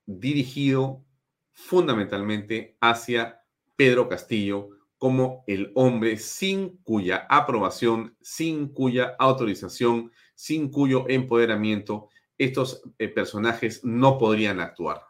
dirigido 0.06 1.04
fundamentalmente 1.52 2.76
hacia 2.80 3.42
Pedro 3.76 4.08
Castillo 4.08 4.70
como 4.98 5.44
el 5.46 5.72
hombre 5.74 6.18
sin 6.18 6.76
cuya 6.82 7.26
aprobación, 7.30 8.16
sin 8.20 8.68
cuya 8.68 9.14
autorización, 9.18 10.12
sin 10.34 10.70
cuyo 10.70 11.06
empoderamiento 11.08 12.10
estos 12.40 12.82
eh, 12.98 13.08
personajes 13.08 13.84
no 13.84 14.16
podrían 14.16 14.60
actuar. 14.60 15.02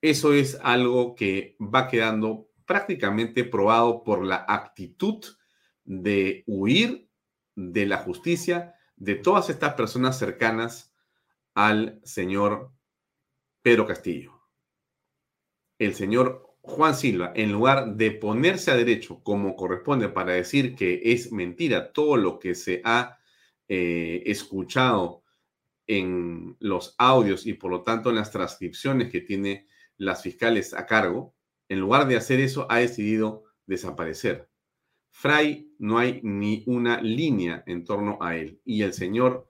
Eso 0.00 0.32
es 0.32 0.58
algo 0.60 1.14
que 1.14 1.56
va 1.60 1.86
quedando 1.86 2.48
prácticamente 2.66 3.44
probado 3.44 4.02
por 4.02 4.24
la 4.24 4.44
actitud 4.48 5.24
de 5.84 6.42
huir 6.48 7.08
de 7.54 7.86
la 7.86 7.98
justicia 7.98 8.74
de 8.96 9.14
todas 9.14 9.50
estas 9.50 9.74
personas 9.74 10.18
cercanas 10.18 10.92
al 11.54 12.00
señor 12.02 12.72
Pedro 13.62 13.86
Castillo. 13.86 14.32
El 15.78 15.94
señor 15.94 16.56
Juan 16.62 16.96
Silva, 16.96 17.32
en 17.36 17.52
lugar 17.52 17.94
de 17.94 18.10
ponerse 18.10 18.72
a 18.72 18.76
derecho 18.76 19.22
como 19.22 19.54
corresponde 19.54 20.08
para 20.08 20.32
decir 20.32 20.74
que 20.74 21.00
es 21.04 21.30
mentira 21.30 21.92
todo 21.92 22.16
lo 22.16 22.40
que 22.40 22.56
se 22.56 22.82
ha 22.84 23.20
eh, 23.68 24.24
escuchado 24.26 25.21
en 25.86 26.56
los 26.60 26.94
audios 26.98 27.46
y 27.46 27.54
por 27.54 27.70
lo 27.70 27.82
tanto 27.82 28.10
en 28.10 28.16
las 28.16 28.30
transcripciones 28.30 29.10
que 29.10 29.20
tiene 29.20 29.66
las 29.96 30.22
fiscales 30.22 30.74
a 30.74 30.86
cargo, 30.86 31.34
en 31.68 31.80
lugar 31.80 32.06
de 32.06 32.16
hacer 32.16 32.40
eso, 32.40 32.66
ha 32.70 32.78
decidido 32.78 33.44
desaparecer. 33.66 34.48
Fray 35.10 35.70
no 35.78 35.98
hay 35.98 36.20
ni 36.22 36.64
una 36.66 37.00
línea 37.00 37.62
en 37.66 37.84
torno 37.84 38.18
a 38.20 38.36
él 38.36 38.60
y 38.64 38.82
el 38.82 38.94
señor 38.94 39.48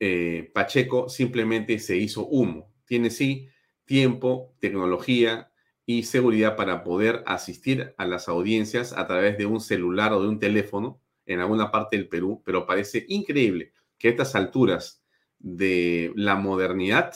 eh, 0.00 0.50
Pacheco 0.54 1.08
simplemente 1.08 1.78
se 1.78 1.96
hizo 1.96 2.26
humo. 2.26 2.72
Tiene 2.84 3.10
sí 3.10 3.48
tiempo, 3.84 4.54
tecnología 4.60 5.50
y 5.86 6.02
seguridad 6.02 6.56
para 6.56 6.82
poder 6.82 7.22
asistir 7.26 7.94
a 7.96 8.06
las 8.06 8.28
audiencias 8.28 8.92
a 8.92 9.06
través 9.06 9.38
de 9.38 9.46
un 9.46 9.60
celular 9.60 10.12
o 10.12 10.20
de 10.20 10.28
un 10.28 10.38
teléfono 10.38 11.00
en 11.26 11.40
alguna 11.40 11.70
parte 11.70 11.96
del 11.96 12.08
Perú, 12.08 12.42
pero 12.44 12.66
parece 12.66 13.04
increíble 13.08 13.72
que 13.98 14.08
a 14.08 14.10
estas 14.10 14.34
alturas 14.34 15.05
de 15.38 16.12
la 16.16 16.36
modernidad, 16.36 17.14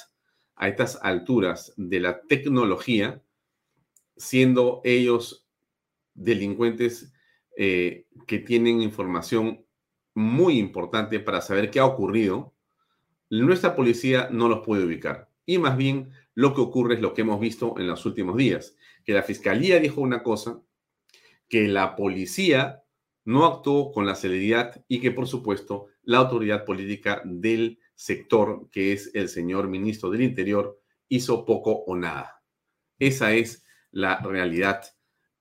a 0.57 0.69
estas 0.69 0.99
alturas 1.03 1.73
de 1.77 2.01
la 2.01 2.21
tecnología, 2.21 3.23
siendo 4.17 4.83
ellos 4.85 5.49
delincuentes 6.13 7.13
eh, 7.57 8.07
que 8.27 8.39
tienen 8.39 8.83
información 8.83 9.65
muy 10.15 10.59
importante 10.59 11.19
para 11.19 11.41
saber 11.41 11.71
qué 11.71 11.81
ha 11.81 11.87
ocurrido, 11.87 12.55
nuestra 13.31 13.75
policía 13.75 14.29
no 14.31 14.49
los 14.49 14.61
puede 14.61 14.85
ubicar. 14.85 15.31
Y 15.47 15.57
más 15.59 15.77
bien 15.77 16.11
lo 16.35 16.55
que 16.55 16.61
ocurre 16.61 16.95
es 16.95 17.01
lo 17.01 17.15
que 17.15 17.23
hemos 17.23 17.41
visto 17.41 17.75
en 17.79 17.87
los 17.87 18.05
últimos 18.05 18.37
días, 18.37 18.77
que 19.05 19.15
la 19.15 19.23
fiscalía 19.23 19.81
dijo 19.81 20.01
una 20.01 20.23
cosa, 20.23 20.61
que 21.49 21.69
la 21.69 21.97
policía 21.97 22.85
no 23.25 23.47
actuó 23.47 23.93
con 23.93 24.07
la 24.07 24.15
celeridad 24.15 24.85
y 24.89 25.01
que 25.01 25.11
por 25.11 25.27
supuesto 25.27 25.87
la 26.03 26.19
autoridad 26.19 26.65
política 26.65 27.23
del 27.25 27.80
sector, 28.01 28.71
que 28.71 28.95
es 28.95 29.11
el 29.13 29.29
señor 29.29 29.69
ministro 29.69 30.09
del 30.09 30.23
Interior, 30.23 30.81
hizo 31.11 31.45
poco 31.45 31.85
o 31.87 31.95
nada. 31.95 32.43
Esa 32.99 33.35
es 33.35 33.63
la 33.91 34.21
realidad 34.21 34.81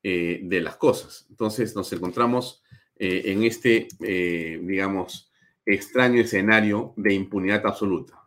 eh, 0.04 0.42
de 0.44 0.60
las 0.60 0.76
cosas. 0.76 1.26
Entonces 1.30 1.74
nos 1.74 1.94
encontramos 1.94 2.62
eh, 2.98 3.22
en 3.28 3.44
este, 3.44 3.88
eh, 4.02 4.60
digamos, 4.62 5.32
extraño 5.66 6.20
escenario 6.20 6.94
de 6.98 7.14
impunidad 7.14 7.66
absoluta. 7.66 8.20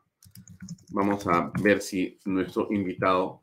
Vamos 0.93 1.27
a 1.27 1.53
ver 1.63 1.83
si 1.83 2.19
nuestro 2.25 2.69
invitado, 2.71 3.43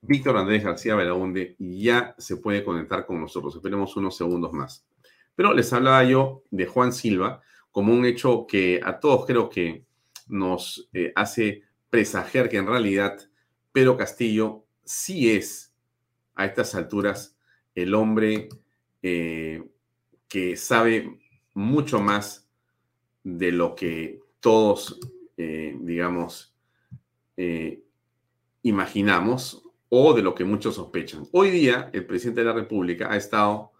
Víctor 0.00 0.38
Andrés 0.38 0.64
García 0.64 0.94
Belaunde, 0.94 1.54
ya 1.58 2.14
se 2.16 2.38
puede 2.38 2.64
conectar 2.64 3.04
con 3.04 3.20
nosotros. 3.20 3.56
Esperemos 3.56 3.94
unos 3.98 4.16
segundos 4.16 4.54
más. 4.54 4.86
Pero 5.34 5.52
les 5.52 5.70
hablaba 5.74 6.02
yo 6.04 6.44
de 6.50 6.64
Juan 6.64 6.94
Silva 6.94 7.42
como 7.70 7.92
un 7.92 8.06
hecho 8.06 8.46
que 8.46 8.80
a 8.82 8.98
todos 8.98 9.26
creo 9.26 9.50
que 9.50 9.86
nos 10.28 10.88
eh, 10.92 11.12
hace 11.14 11.62
presagiar 11.90 12.48
que 12.48 12.58
en 12.58 12.66
realidad 12.66 13.18
Pedro 13.72 13.96
Castillo 13.96 14.64
sí 14.84 15.30
es 15.30 15.72
a 16.34 16.46
estas 16.46 16.74
alturas 16.74 17.36
el 17.74 17.94
hombre 17.94 18.48
eh, 19.02 19.62
que 20.28 20.56
sabe 20.56 21.18
mucho 21.54 22.00
más 22.00 22.46
de 23.24 23.52
lo 23.52 23.74
que 23.74 24.20
todos, 24.40 24.98
eh, 25.36 25.76
digamos, 25.80 26.54
imaginamos 28.62 29.62
o 29.88 30.12
de 30.12 30.22
lo 30.22 30.34
que 30.34 30.44
muchos 30.44 30.74
sospechan. 30.74 31.24
Hoy 31.32 31.50
día 31.50 31.88
el 31.92 32.04
presidente 32.04 32.40
de 32.40 32.46
la 32.46 32.52
República 32.52 33.12
ha 33.12 33.16
estado 33.16 33.72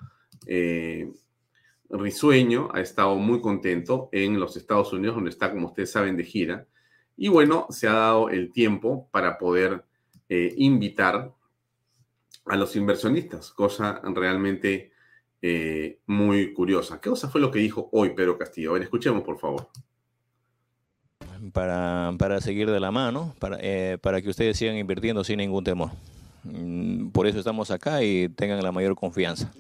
risueño, 1.91 2.69
ha 2.73 2.81
estado 2.81 3.17
muy 3.17 3.41
contento 3.41 4.09
en 4.13 4.39
los 4.39 4.57
Estados 4.57 4.93
Unidos, 4.93 5.17
donde 5.17 5.31
está, 5.31 5.51
como 5.51 5.69
ustedes 5.69 5.93
saben, 5.93 6.17
de 6.17 6.25
gira. 6.25 6.67
Y 7.17 7.29
bueno, 7.29 7.67
se 7.71 7.89
ha 7.89 7.93
dado 7.93 8.29
el 8.31 8.53
tiempo 8.53 9.09
para 9.11 9.39
poder 9.39 9.85
invitar 10.29 11.33
a 12.45 12.57
los 12.57 12.77
inversionistas, 12.77 13.51
cosa 13.51 14.01
realmente 14.15 14.93
muy 16.07 16.53
curiosa. 16.53 17.01
¿Qué 17.01 17.11
cosa 17.11 17.29
fue 17.29 17.41
lo 17.41 17.51
que 17.51 17.61
dijo 17.61 17.89
hoy 17.93 18.11
Pedro 18.11 18.37
Castillo? 18.39 18.71
A 18.71 18.73
ver, 18.75 18.83
escuchemos, 18.83 19.23
por 19.23 19.39
favor 19.39 19.69
para, 21.53 22.13
para 22.19 22.41
seguir 22.41 22.71
de 22.71 22.81
la 22.81 22.91
mano, 22.91 23.35
para, 23.39 23.59
eh, 23.61 23.99
para 24.01 24.21
que 24.23 24.29
ustedes 24.29 24.57
sigan 24.57 24.77
invirtiendo 24.77 25.25
sin 25.25 25.39
ningún 25.39 25.65
temor. 25.65 25.91
Mm, 26.53 27.09
por 27.11 27.27
eso 27.27 27.39
estamos 27.39 27.71
acá 27.71 28.03
y 28.03 28.29
tengan 28.29 28.63
la 28.63 28.73
mayor 28.73 28.95
confianza. 28.95 29.53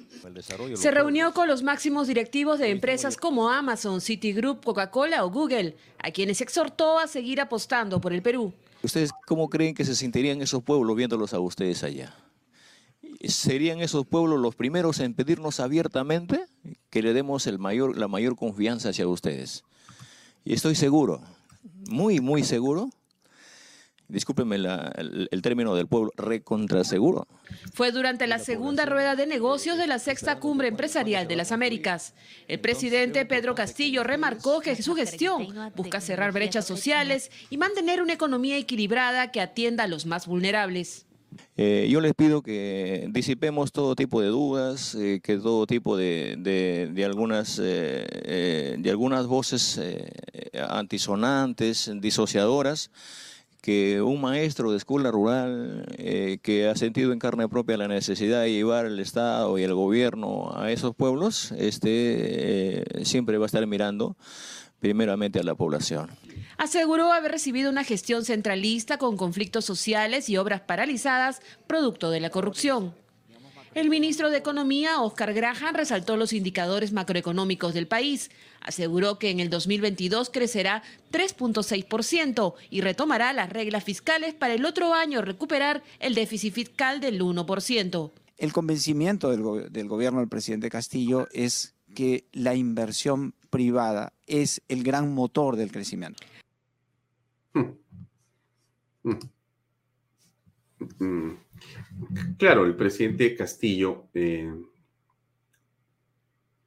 Se 0.74 0.90
reunió 0.90 1.32
con 1.32 1.48
los 1.48 1.62
máximos 1.62 2.08
directivos 2.08 2.58
de 2.58 2.70
empresas 2.70 3.16
como 3.16 3.50
Amazon, 3.50 4.00
Citigroup, 4.00 4.64
Coca-Cola 4.64 5.24
o 5.24 5.30
Google, 5.30 5.76
a 5.98 6.10
quienes 6.10 6.40
exhortó 6.40 6.98
a 6.98 7.06
seguir 7.06 7.40
apostando 7.40 8.00
por 8.00 8.12
el 8.12 8.22
Perú. 8.22 8.52
¿Ustedes 8.82 9.10
cómo 9.26 9.48
creen 9.48 9.74
que 9.74 9.84
se 9.84 9.94
sentirían 9.94 10.40
esos 10.40 10.62
pueblos 10.62 10.96
viéndolos 10.96 11.34
a 11.34 11.40
ustedes 11.40 11.82
allá? 11.84 12.14
¿Serían 13.24 13.80
esos 13.80 14.06
pueblos 14.06 14.40
los 14.40 14.54
primeros 14.54 15.00
en 15.00 15.14
pedirnos 15.14 15.60
abiertamente 15.60 16.46
que 16.90 17.02
le 17.02 17.12
demos 17.12 17.46
el 17.46 17.58
mayor, 17.58 17.96
la 17.96 18.08
mayor 18.08 18.36
confianza 18.36 18.90
hacia 18.90 19.08
ustedes? 19.08 19.64
Y 20.44 20.54
estoy 20.54 20.74
seguro 20.74 21.20
muy, 21.88 22.20
muy 22.20 22.44
seguro. 22.44 22.90
Discúlpenme 24.08 24.56
el, 24.56 25.42
término 25.42 25.74
del 25.74 25.86
pueblo, 25.86 26.12
recontraseguro. 26.16 27.28
Fue 27.74 27.92
durante 27.92 28.26
la 28.26 28.38
segunda 28.38 28.86
rueda 28.86 29.16
de 29.16 29.26
negocios 29.26 29.76
de 29.76 29.86
la 29.86 29.98
sexta 29.98 30.40
cumbre 30.40 30.68
empresarial 30.68 31.28
de 31.28 31.36
las 31.36 31.52
Américas. 31.52 32.14
El 32.48 32.58
presidente 32.58 33.26
Pedro 33.26 33.54
Castillo 33.54 34.04
remarcó 34.04 34.60
que 34.60 34.80
su 34.80 34.94
gestión 34.94 35.48
busca 35.76 36.00
cerrar 36.00 36.32
brechas 36.32 36.66
sociales 36.66 37.30
y 37.50 37.58
mantener 37.58 38.00
una 38.00 38.14
economía 38.14 38.56
equilibrada 38.56 39.30
que 39.30 39.42
atienda 39.42 39.84
a 39.84 39.88
los 39.88 40.06
más 40.06 40.26
vulnerables. 40.26 41.04
Eh, 41.56 41.88
yo 41.90 42.00
les 42.00 42.14
pido 42.14 42.40
que 42.42 43.08
disipemos 43.10 43.72
todo 43.72 43.94
tipo 43.94 44.20
de 44.20 44.28
dudas, 44.28 44.94
eh, 44.94 45.20
que 45.22 45.36
todo 45.36 45.66
tipo 45.66 45.96
de, 45.96 46.36
de, 46.38 47.04
algunas, 47.04 47.60
eh, 47.62 48.76
de 48.78 48.90
algunas 48.90 49.26
voces 49.26 49.80
antisonantes, 50.54 51.90
disociadoras, 52.00 52.90
que 53.60 54.00
un 54.02 54.20
maestro 54.20 54.70
de 54.70 54.78
escuela 54.78 55.10
rural 55.10 55.86
que 56.42 56.68
ha 56.68 56.76
sentido 56.76 57.12
en 57.12 57.18
carne 57.18 57.48
propia 57.48 57.76
la 57.76 57.88
necesidad 57.88 58.42
de 58.42 58.52
llevar 58.52 58.86
el 58.86 58.98
Estado 59.00 59.58
y 59.58 59.62
el 59.62 59.74
gobierno 59.74 60.52
a 60.54 60.70
esos 60.70 60.94
pueblos, 60.94 61.52
este, 61.52 62.84
siempre 63.04 63.38
va 63.38 63.44
a 63.44 63.46
estar 63.46 63.66
mirando 63.66 64.16
primeramente 64.80 65.40
a 65.40 65.42
la 65.42 65.54
población. 65.54 66.10
Aseguró 66.56 67.12
haber 67.12 67.32
recibido 67.32 67.70
una 67.70 67.84
gestión 67.84 68.24
centralista 68.24 68.98
con 68.98 69.16
conflictos 69.16 69.64
sociales 69.64 70.28
y 70.28 70.36
obras 70.36 70.60
paralizadas 70.60 71.40
producto 71.66 72.10
de 72.10 72.20
la 72.20 72.30
corrupción. 72.30 72.94
El 73.78 73.90
ministro 73.90 74.28
de 74.28 74.38
Economía, 74.38 75.00
Oscar 75.02 75.32
Graham, 75.32 75.76
resaltó 75.76 76.16
los 76.16 76.32
indicadores 76.32 76.90
macroeconómicos 76.90 77.74
del 77.74 77.86
país. 77.86 78.28
Aseguró 78.60 79.20
que 79.20 79.30
en 79.30 79.38
el 79.38 79.50
2022 79.50 80.30
crecerá 80.30 80.82
3.6% 81.12 82.54
y 82.70 82.80
retomará 82.80 83.32
las 83.32 83.50
reglas 83.50 83.84
fiscales 83.84 84.34
para 84.34 84.54
el 84.54 84.64
otro 84.64 84.94
año 84.94 85.22
recuperar 85.22 85.84
el 86.00 86.16
déficit 86.16 86.54
fiscal 86.54 87.00
del 87.00 87.22
1%. 87.22 88.10
El 88.36 88.52
convencimiento 88.52 89.30
del, 89.30 89.72
del 89.72 89.86
gobierno 89.86 90.18
del 90.18 90.28
presidente 90.28 90.70
Castillo 90.70 91.28
es 91.30 91.76
que 91.94 92.24
la 92.32 92.56
inversión 92.56 93.32
privada 93.48 94.12
es 94.26 94.60
el 94.66 94.82
gran 94.82 95.14
motor 95.14 95.54
del 95.54 95.70
crecimiento. 95.70 96.24
Claro, 102.38 102.64
el 102.64 102.76
presidente 102.76 103.34
Castillo, 103.34 104.08
eh, 104.14 104.52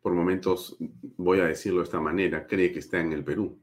por 0.02 0.13
momentos, 0.13 0.78
voy 1.17 1.39
a 1.39 1.46
decirlo 1.46 1.80
de 1.80 1.86
esta 1.86 2.02
manera, 2.02 2.48
cree 2.48 2.72
que 2.72 2.80
está 2.80 3.00
en 3.00 3.13
el 3.13 3.24
Perú. 3.24 3.60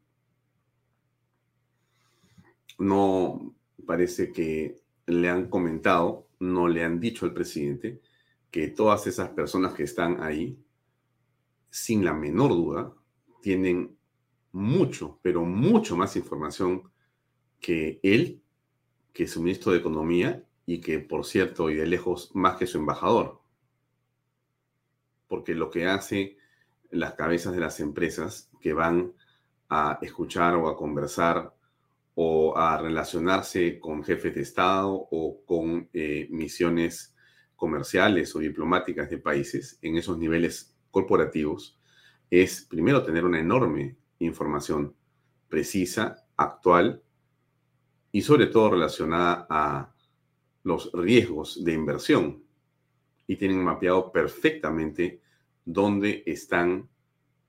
No 2.79 3.55
parece 3.87 4.33
que 4.33 4.81
le 5.07 5.29
han 5.29 5.49
comentado, 5.49 6.29
no 6.39 6.69
le 6.69 6.85
han 6.85 7.01
dicho 7.01 7.27
al 7.27 7.35
presidente 7.35 8.01
que 8.51 8.69
todas 8.69 9.07
esas 9.07 9.31
personas 9.31 9.75
que 9.75 9.83
están 9.83 10.23
ahí, 10.23 10.59
sin 11.71 12.05
la 12.05 12.15
menor 12.15 12.51
duda, 12.51 12.95
tienen 13.43 13.97
mucho, 14.53 15.19
pero 15.23 15.45
mucho 15.45 15.97
más 15.97 16.17
información 16.17 16.91
que 17.61 18.01
él, 18.03 18.43
que 19.13 19.27
su 19.27 19.43
ministro 19.43 19.73
de 19.73 19.79
Economía 19.79 20.48
y 20.69 20.83
que, 20.83 20.99
por 20.99 21.25
cierto, 21.25 21.71
y 21.71 21.77
de 21.77 21.87
lejos, 21.87 22.31
más 22.35 22.57
que 22.59 22.67
su 22.67 22.77
embajador. 22.77 23.41
Porque 25.27 25.55
lo 25.55 25.71
que 25.71 25.87
hace 25.87 26.37
las 26.91 27.15
cabezas 27.15 27.55
de 27.55 27.61
las 27.61 27.81
empresas 27.81 28.51
que 28.61 28.75
van 28.75 29.15
a 29.71 29.99
escuchar 30.03 30.57
o 30.57 30.69
a 30.69 30.77
conversar 30.77 31.55
o 32.17 32.55
a 32.55 32.77
relacionarse 32.77 33.81
con 33.81 34.05
jefes 34.05 34.35
de 34.35 34.43
Estado 34.43 34.93
o 35.11 35.43
con 35.47 35.89
eh, 35.95 36.29
misiones 36.31 37.17
comerciales 37.57 38.37
o 38.37 38.41
diplomáticas 38.41 39.09
de 39.09 39.17
países 39.17 39.79
en 39.81 39.97
esos 39.97 40.19
niveles 40.19 40.77
corporativos, 40.91 41.81
es 42.29 42.67
primero 42.69 43.03
tener 43.03 43.25
una 43.25 43.41
enorme 43.41 43.97
información 44.19 44.95
precisa, 45.49 46.27
actual 46.37 47.03
y 48.13 48.21
sobre 48.21 48.49
todo 48.49 48.73
relacionada 48.73 49.47
a 49.49 49.95
los 50.69 50.93
riesgos 50.93 51.65
de 51.65 51.73
inversión. 51.73 52.45
Y 53.27 53.37
tienen 53.37 53.65
mapeado 53.65 54.13
perfectamente 54.13 55.21
dónde 55.65 56.23
están 56.27 56.89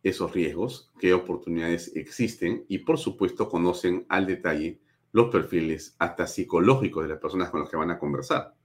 esos 0.02 0.34
riesgos, 0.34 0.92
qué 1.00 1.14
oportunidades 1.14 1.96
existen 1.96 2.66
y 2.70 2.80
por 2.80 2.98
supuesto 2.98 3.50
conocen 3.50 4.06
al 4.08 4.26
detalle 4.26 4.80
los 5.12 5.30
perfiles 5.30 5.96
hasta 6.00 6.26
psicológicos 6.26 7.04
de 7.04 7.10
las 7.10 7.20
personas 7.20 7.50
con 7.50 7.60
las 7.62 7.70
que 7.70 7.78
van 7.78 7.92
a 7.92 8.00
conversar. 8.00 8.56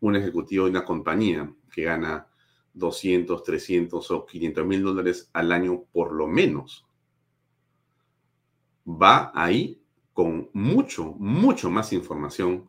Un 0.00 0.16
ejecutivo 0.16 0.64
de 0.64 0.70
una 0.72 0.84
compañía 0.84 1.52
que 1.72 1.84
gana 1.84 2.26
200, 2.72 3.42
300 3.44 4.10
o 4.10 4.26
500 4.26 4.66
mil 4.66 4.82
dólares 4.82 5.30
al 5.32 5.52
año 5.52 5.84
por 5.92 6.12
lo 6.12 6.26
menos, 6.26 6.86
va 8.86 9.30
ahí 9.34 9.80
con 10.12 10.50
mucho, 10.52 11.14
mucho 11.18 11.70
más 11.70 11.92
información 11.92 12.68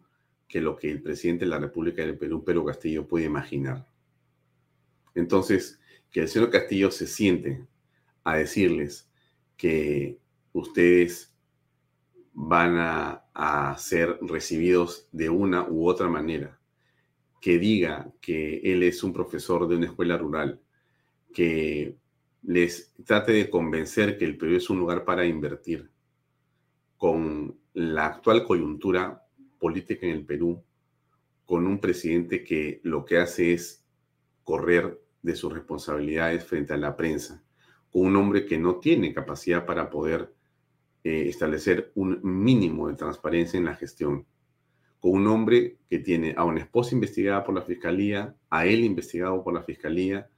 que 0.55 0.61
lo 0.61 0.77
que 0.77 0.89
el 0.89 1.01
presidente 1.01 1.43
de 1.43 1.51
la 1.51 1.59
República 1.59 2.01
del 2.01 2.17
Perú, 2.17 2.45
Pedro 2.45 2.63
Castillo, 2.63 3.05
puede 3.05 3.25
imaginar. 3.25 3.85
Entonces, 5.13 5.81
que 6.09 6.21
el 6.21 6.29
señor 6.29 6.49
Castillo 6.49 6.91
se 6.91 7.07
siente 7.07 7.67
a 8.23 8.37
decirles 8.37 9.11
que 9.57 10.17
ustedes 10.53 11.35
van 12.31 12.77
a, 12.77 13.25
a, 13.33 13.77
ser 13.77 14.17
recibidos 14.21 15.09
de 15.11 15.29
una 15.29 15.67
u 15.67 15.89
otra 15.89 16.07
manera, 16.07 16.57
que 17.41 17.59
diga 17.59 18.09
que 18.21 18.59
él 18.63 18.83
es 18.83 19.03
un 19.03 19.11
profesor 19.11 19.67
de 19.67 19.75
una 19.75 19.87
escuela 19.87 20.17
rural, 20.17 20.61
que 21.33 21.97
les 22.43 22.93
trate 23.03 23.33
de 23.33 23.49
convencer 23.49 24.17
que 24.17 24.23
el 24.23 24.37
Perú 24.37 24.55
es 24.55 24.69
un 24.69 24.79
lugar 24.79 25.03
para 25.03 25.25
invertir, 25.25 25.91
con 26.95 27.59
la 27.73 28.05
actual 28.05 28.45
coyuntura 28.45 29.24
política 29.59 30.05
en 30.05 30.13
el 30.13 30.25
Perú, 30.25 30.63
con 31.45 31.67
un 31.67 31.79
presidente 31.79 32.43
que 32.43 32.81
lo 32.83 33.05
que 33.05 33.17
hace 33.17 33.53
es 33.53 33.85
correr 34.43 35.01
de 35.21 35.35
sus 35.35 35.53
responsabilidades 35.53 36.43
frente 36.45 36.73
a 36.73 36.77
la 36.77 36.95
prensa, 36.95 37.43
con 37.91 38.03
un 38.03 38.15
hombre 38.15 38.45
que 38.45 38.57
no 38.57 38.75
tiene 38.75 39.13
capacidad 39.13 39.65
para 39.65 39.89
poder 39.89 40.33
eh, 41.03 41.29
establecer 41.29 41.91
un 41.95 42.19
mínimo 42.23 42.87
de 42.87 42.95
transparencia 42.95 43.57
en 43.57 43.65
la 43.65 43.75
gestión. 43.75 44.25
Con 44.99 45.11
un 45.13 45.27
hombre 45.27 45.77
que 45.89 45.99
tiene 45.99 46.33
a 46.37 46.45
una 46.45 46.61
esposa 46.61 46.95
investigada 46.95 47.43
por 47.43 47.55
la 47.55 47.61
fiscalía, 47.61 48.35
a 48.49 48.65
él 48.65 48.83
investigado 48.83 49.43
por 49.43 49.53
la 49.53 49.63
fiscalía, 49.63 50.29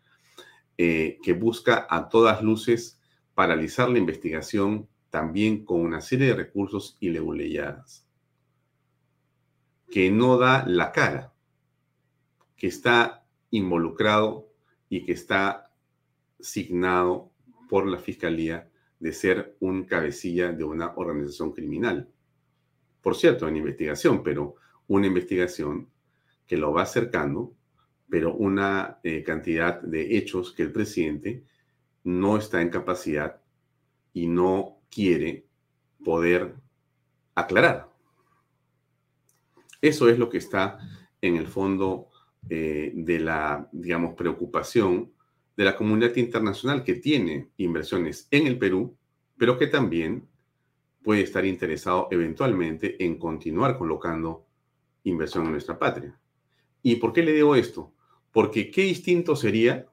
eh, 0.78 1.20
que 1.24 1.34
busca 1.34 1.88
a 1.90 2.10
todas 2.10 2.44
luces 2.44 3.00
paralizar 3.34 3.90
la 3.90 3.98
investigación 3.98 4.88
también 5.10 5.64
con 5.64 5.82
una 5.82 6.02
serie 6.02 6.28
de 6.28 6.36
recursos 6.36 6.98
ileguleyadas, 7.00 8.07
que 9.90 10.12
no 10.12 10.38
da 10.38 10.66
la 10.68 10.92
cara, 10.92 11.34
que 12.56 12.68
está 12.68 13.26
involucrado 13.52 14.50
y 14.90 15.06
que 15.06 15.14
está 15.14 15.72
signado 16.40 17.32
por 17.70 17.88
la 17.88 17.98
fiscalía 17.98 18.70
de 19.00 19.14
ser 19.14 19.56
un 19.60 19.86
cabecilla 19.86 20.52
de 20.52 20.64
una 20.64 20.94
organización 20.96 21.52
criminal. 21.52 22.10
Por 23.02 23.16
cierto, 23.16 23.48
en 23.48 23.58
investigación, 23.58 24.24
pero 24.24 24.56
una 24.88 25.08
investigación 25.08 25.90
que 26.46 26.58
lo 26.58 26.74
va 26.74 26.84
acercando, 26.84 27.54
pero 28.10 28.34
una 28.34 29.00
eh, 29.04 29.24
cantidad 29.24 29.82
de 29.82 30.18
hechos 30.18 30.54
que 30.54 30.64
el 30.64 30.72
presidente 30.72 31.44
no 32.04 32.38
está 32.38 32.62
en 32.62 32.70
capacidad 32.70 33.42
y 34.14 34.28
no 34.28 34.80
quiere 34.90 35.46
poder 36.04 36.56
aclarar. 37.36 37.90
Eso 39.82 40.10
es 40.10 40.18
lo 40.18 40.30
que 40.30 40.38
está 40.38 40.80
en 41.22 41.36
el 41.36 41.48
fondo 41.48 42.08
eh, 42.50 42.92
de 42.96 43.20
la, 43.20 43.68
digamos, 43.72 44.16
preocupación 44.16 45.12
de 45.56 45.66
la 45.66 45.76
comunidad 45.76 46.16
internacional 46.16 46.84
que 46.84 46.96
tiene 46.96 47.50
inversiones 47.58 48.28
en 48.32 48.48
el 48.48 48.58
Perú, 48.58 48.96
pero 49.38 49.58
que 49.58 49.68
también 49.68 50.28
puede 51.04 51.22
estar 51.22 51.46
interesado 51.46 52.08
eventualmente 52.12 53.04
en 53.04 53.18
continuar 53.18 53.78
colocando 53.78 54.46
inversión 55.04 55.46
en 55.46 55.52
nuestra 55.52 55.80
patria. 55.80 56.20
¿Y 56.84 56.98
por 56.98 57.14
qué 57.14 57.24
le 57.24 57.34
digo 57.34 57.56
esto? 57.56 57.94
Porque 58.32 58.70
qué 58.70 58.84
distinto 58.84 59.36
sería, 59.36 59.88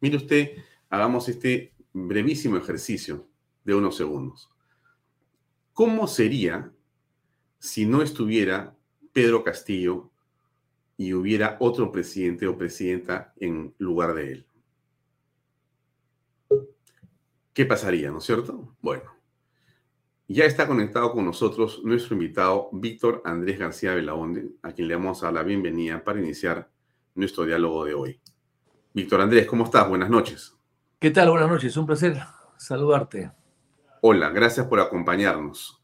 mire 0.00 0.16
usted, 0.16 0.52
hagamos 0.90 1.28
este 1.28 1.74
brevísimo 1.92 2.56
ejercicio 2.56 3.26
de 3.64 3.74
unos 3.74 3.96
segundos. 3.96 4.50
¿Cómo 5.72 6.06
sería 6.08 6.72
si 7.58 7.86
no 7.86 8.02
estuviera 8.02 8.74
Pedro 9.18 9.42
Castillo 9.42 10.12
y 10.96 11.12
hubiera 11.12 11.56
otro 11.58 11.90
presidente 11.90 12.46
o 12.46 12.56
presidenta 12.56 13.34
en 13.40 13.74
lugar 13.78 14.14
de 14.14 14.30
él? 14.30 14.46
¿Qué 17.52 17.66
pasaría, 17.66 18.12
no 18.12 18.18
es 18.18 18.24
cierto? 18.24 18.76
Bueno, 18.80 19.10
ya 20.28 20.44
está 20.44 20.68
conectado 20.68 21.10
con 21.10 21.24
nosotros 21.24 21.80
nuestro 21.82 22.14
invitado 22.14 22.68
Víctor 22.70 23.20
Andrés 23.24 23.58
García 23.58 23.92
Belaonde, 23.92 24.50
a 24.62 24.70
quien 24.70 24.86
le 24.86 24.94
damos 24.94 25.24
a 25.24 25.32
la 25.32 25.42
bienvenida 25.42 26.04
para 26.04 26.20
iniciar 26.20 26.70
nuestro 27.16 27.44
diálogo 27.44 27.84
de 27.84 27.94
hoy. 27.94 28.20
Víctor 28.94 29.20
Andrés, 29.20 29.48
¿cómo 29.48 29.64
estás? 29.64 29.88
Buenas 29.88 30.10
noches. 30.10 30.56
¿Qué 31.00 31.10
tal? 31.10 31.28
Buenas 31.30 31.48
noches, 31.48 31.76
un 31.76 31.86
placer 31.86 32.22
saludarte. 32.56 33.32
Hola, 34.00 34.30
gracias 34.30 34.68
por 34.68 34.78
acompañarnos. 34.78 35.77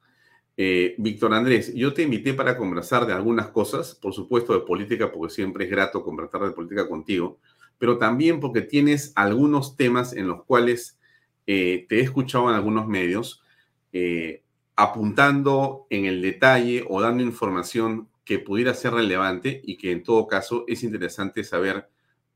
Eh, 0.57 0.95
Víctor 0.99 1.35
Andrés, 1.35 1.75
yo 1.75 1.93
te 1.95 2.03
invité 2.03 2.33
para 2.33 2.57
conversar 2.57 3.07
de 3.07 3.12
algunas 3.12 3.49
cosas, 3.49 3.95
por 3.95 4.12
supuesto 4.14 4.53
de 4.53 4.61
política, 4.61 5.11
porque 5.11 5.35
siempre 5.35 5.64
es 5.64 5.71
grato 5.71 6.05
conversar 6.05 6.43
de 6.43 6.53
política 6.53 6.88
contigo, 6.88 7.38
pero 7.79 7.99
también 7.99 8.38
porque 8.38 8.62
tienes 8.62 9.12
algunos 9.17 9.77
temas 9.77 10.12
en 10.12 10.29
los 10.29 10.45
cuales 10.45 10.99
eh, 11.47 11.87
te 11.88 11.99
he 11.99 12.01
escuchado 12.03 12.49
en 12.49 12.55
algunos 12.55 12.87
medios 12.87 13.43
eh, 13.93 14.43
apuntando 14.77 15.87
en 15.90 16.05
el 16.07 16.23
detalle 16.23 16.85
o 16.88 17.01
dando 17.01 17.23
información 17.23 18.09
que 18.25 18.38
pudiera 18.38 18.75
ser 18.75 18.95
relevante 18.95 19.61
y 19.64 19.77
que 19.77 19.93
en 19.93 20.03
todo 20.03 20.27
caso 20.27 20.64
es 20.67 20.83
interesante 20.83 21.45
saber 21.45 21.88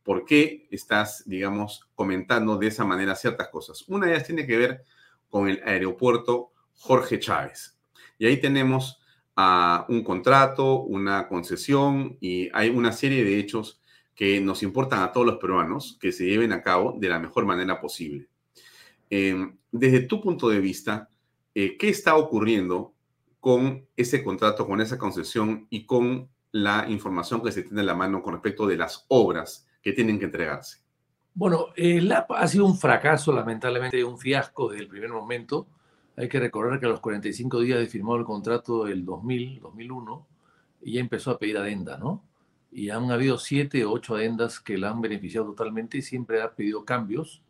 por 0.03 0.25
qué 0.25 0.67
estás, 0.71 1.23
digamos, 1.27 1.89
comentando 1.95 2.57
de 2.57 2.67
esa 2.67 2.85
manera 2.85 3.15
ciertas 3.15 3.49
cosas. 3.49 3.85
Una 3.89 4.07
de 4.07 4.13
ellas 4.15 4.27
tiene 4.27 4.47
que 4.47 4.57
ver 4.57 4.85
con 5.29 5.49
el 5.49 5.63
aeropuerto 5.65 6.51
Jorge 6.75 7.19
Chávez. 7.19 7.78
Y 8.19 8.27
ahí 8.27 8.39
tenemos 8.39 9.01
a 9.37 9.87
un 9.89 10.03
contrato, 10.03 10.81
una 10.83 11.29
concesión 11.29 12.19
y 12.21 12.49
hay 12.53 12.71
una 12.71 12.93
serie 12.93 13.25
de 13.25 13.39
hechos 13.39 13.81
que 14.15 14.41
nos 14.41 14.65
importan 14.65 15.01
a 15.01 15.13
todos 15.13 15.27
los 15.27 15.37
peruanos 15.37 15.97
que 16.01 16.11
se 16.11 16.27
lleven 16.27 16.53
a 16.53 16.63
cabo 16.63 16.97
de 16.99 17.09
la 17.09 17.21
mejor 17.21 17.47
manera 17.47 17.81
posible. 17.81 18.29
Em, 19.09 19.57
desde 19.71 20.01
tu 20.01 20.21
punto 20.21 20.49
de 20.49 20.59
vista, 20.59 21.09
eh, 21.55 21.77
¿qué 21.79 21.89
está 21.89 22.17
ocurriendo 22.17 22.95
con 23.39 23.87
ese 23.97 24.25
contrato, 24.25 24.67
con 24.67 24.81
esa 24.81 24.99
concesión 24.99 25.69
y 25.71 25.87
con 25.87 26.29
la 26.51 26.87
información 26.89 27.43
que 27.43 27.53
se 27.53 27.63
tiene 27.63 27.81
en 27.81 27.87
la 27.87 27.95
mano 27.95 28.23
con 28.23 28.35
respecto 28.35 28.67
de 28.67 28.77
las 28.77 29.05
obras 29.09 29.69
que 29.81 29.93
tienen 29.93 30.19
que 30.19 30.25
entregarse? 30.25 30.83
Bueno, 31.35 31.67
el 31.77 32.09
LAP 32.09 32.33
ha 32.33 32.49
sido 32.49 32.67
un 32.67 32.77
fracaso, 32.77 33.33
lamentablemente, 33.33 34.03
un 34.03 34.19
fiasco 34.19 34.69
desde 34.69 34.83
el 34.83 34.89
primer 34.89 35.11
momento. 35.11 35.69
Hay 36.19 36.29
que 36.29 36.41
recordar 36.41 36.81
que 36.81 36.87
a 36.87 36.89
los 36.89 36.99
45 36.99 37.61
días 37.61 37.79
de 37.79 37.87
firmar 37.87 38.19
el 38.19 38.25
contrato 38.25 38.85
del 38.85 39.05
2000, 39.05 39.61
2001, 39.61 40.27
ya 40.83 41.01
empezó 41.01 41.31
a 41.31 41.39
pedir 41.39 41.57
adenda, 41.57 41.97
¿no? 41.97 42.25
Y 42.73 42.91
han 42.91 43.13
habido 43.13 43.39
siete 43.39 43.85
o 43.85 43.93
ocho 43.93 44.17
adendas 44.17 44.59
que 44.59 44.79
la 44.79 44.91
han 44.91 45.01
beneficiado 45.01 45.47
totalmente 45.47 45.99
y 45.99 46.03
siempre 46.03 46.43
ha 46.43 46.51
pedido 46.51 46.85
cambios 46.85 47.41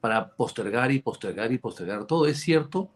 para 0.00 0.30
postergar 0.30 0.90
y 0.90 0.98
postergar 0.98 1.52
y 1.52 1.58
postergar 1.58 2.04
todo. 2.04 2.26
Es 2.26 2.40
cierto 2.40 2.90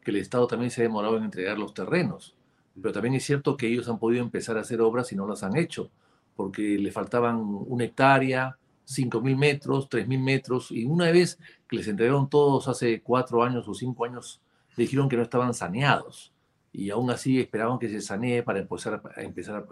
que 0.00 0.12
el 0.12 0.18
Estado 0.18 0.46
también 0.46 0.70
se 0.70 0.82
ha 0.82 0.84
demorado 0.84 1.16
en 1.16 1.24
entregar 1.24 1.58
los 1.58 1.74
terrenos, 1.74 2.36
pero 2.80 2.92
también 2.92 3.16
es 3.16 3.24
cierto 3.24 3.56
que 3.56 3.66
ellos 3.66 3.88
han 3.88 3.98
podido 3.98 4.22
empezar 4.22 4.56
a 4.58 4.60
hacer 4.60 4.80
obras 4.80 5.10
y 5.10 5.16
no 5.16 5.26
las 5.26 5.42
han 5.42 5.56
hecho, 5.56 5.90
porque 6.36 6.78
le 6.78 6.92
faltaban 6.92 7.40
una 7.40 7.82
hectárea, 7.82 8.56
5.000 8.86 9.36
metros, 9.36 9.88
3.000 9.88 10.20
metros, 10.20 10.70
y 10.70 10.84
una 10.84 11.10
vez 11.10 11.36
que 11.68 11.76
les 11.76 11.88
entregaron 11.88 12.30
todos 12.30 12.68
hace 12.68 13.00
cuatro 13.02 13.42
años 13.42 13.66
o 13.66 13.74
cinco 13.74 14.04
años, 14.04 14.40
dijeron 14.76 15.08
que 15.08 15.16
no 15.16 15.22
estaban 15.22 15.54
saneados, 15.54 16.32
y 16.72 16.90
aún 16.90 17.10
así 17.10 17.40
esperaban 17.40 17.78
que 17.78 17.88
se 17.88 18.00
sanee 18.00 18.42
para 18.42 18.60
empezar 18.60 19.02
a, 19.16 19.22
empezar 19.22 19.56
a, 19.56 19.66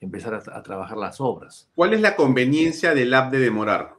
empezar 0.00 0.34
a, 0.34 0.58
a 0.58 0.62
trabajar 0.62 0.96
las 0.96 1.20
obras. 1.20 1.68
¿Cuál 1.74 1.94
es 1.94 2.00
la 2.00 2.14
conveniencia 2.14 2.94
del 2.94 3.12
app 3.14 3.32
de 3.32 3.38
demorar? 3.40 3.94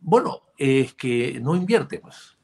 Bueno, 0.00 0.40
es 0.58 0.94
que 0.94 1.38
no 1.40 1.54
invierte, 1.54 2.00
pues. 2.00 2.36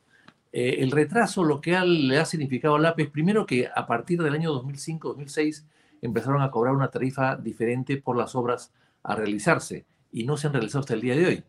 Eh, 0.53 0.77
el 0.79 0.91
retraso 0.91 1.45
lo 1.45 1.61
que 1.61 1.79
le 1.79 2.19
ha 2.19 2.25
significado 2.25 2.77
al 2.77 2.87
APE 2.87 3.05
es 3.05 3.11
primero 3.11 3.45
que 3.45 3.69
a 3.73 3.87
partir 3.87 4.23
del 4.23 4.35
año 4.35 4.53
2005-2006 4.63 5.65
empezaron 6.01 6.41
a 6.41 6.51
cobrar 6.51 6.75
una 6.75 6.91
tarifa 6.91 7.37
diferente 7.37 7.99
por 7.99 8.17
las 8.17 8.35
obras 8.35 8.73
a 9.03 9.15
realizarse 9.15 9.85
y 10.11 10.25
no 10.25 10.37
se 10.37 10.47
han 10.47 10.55
realizado 10.55 10.81
hasta 10.81 10.95
el 10.95 11.01
día 11.01 11.17
de 11.17 11.27
hoy. 11.27 11.45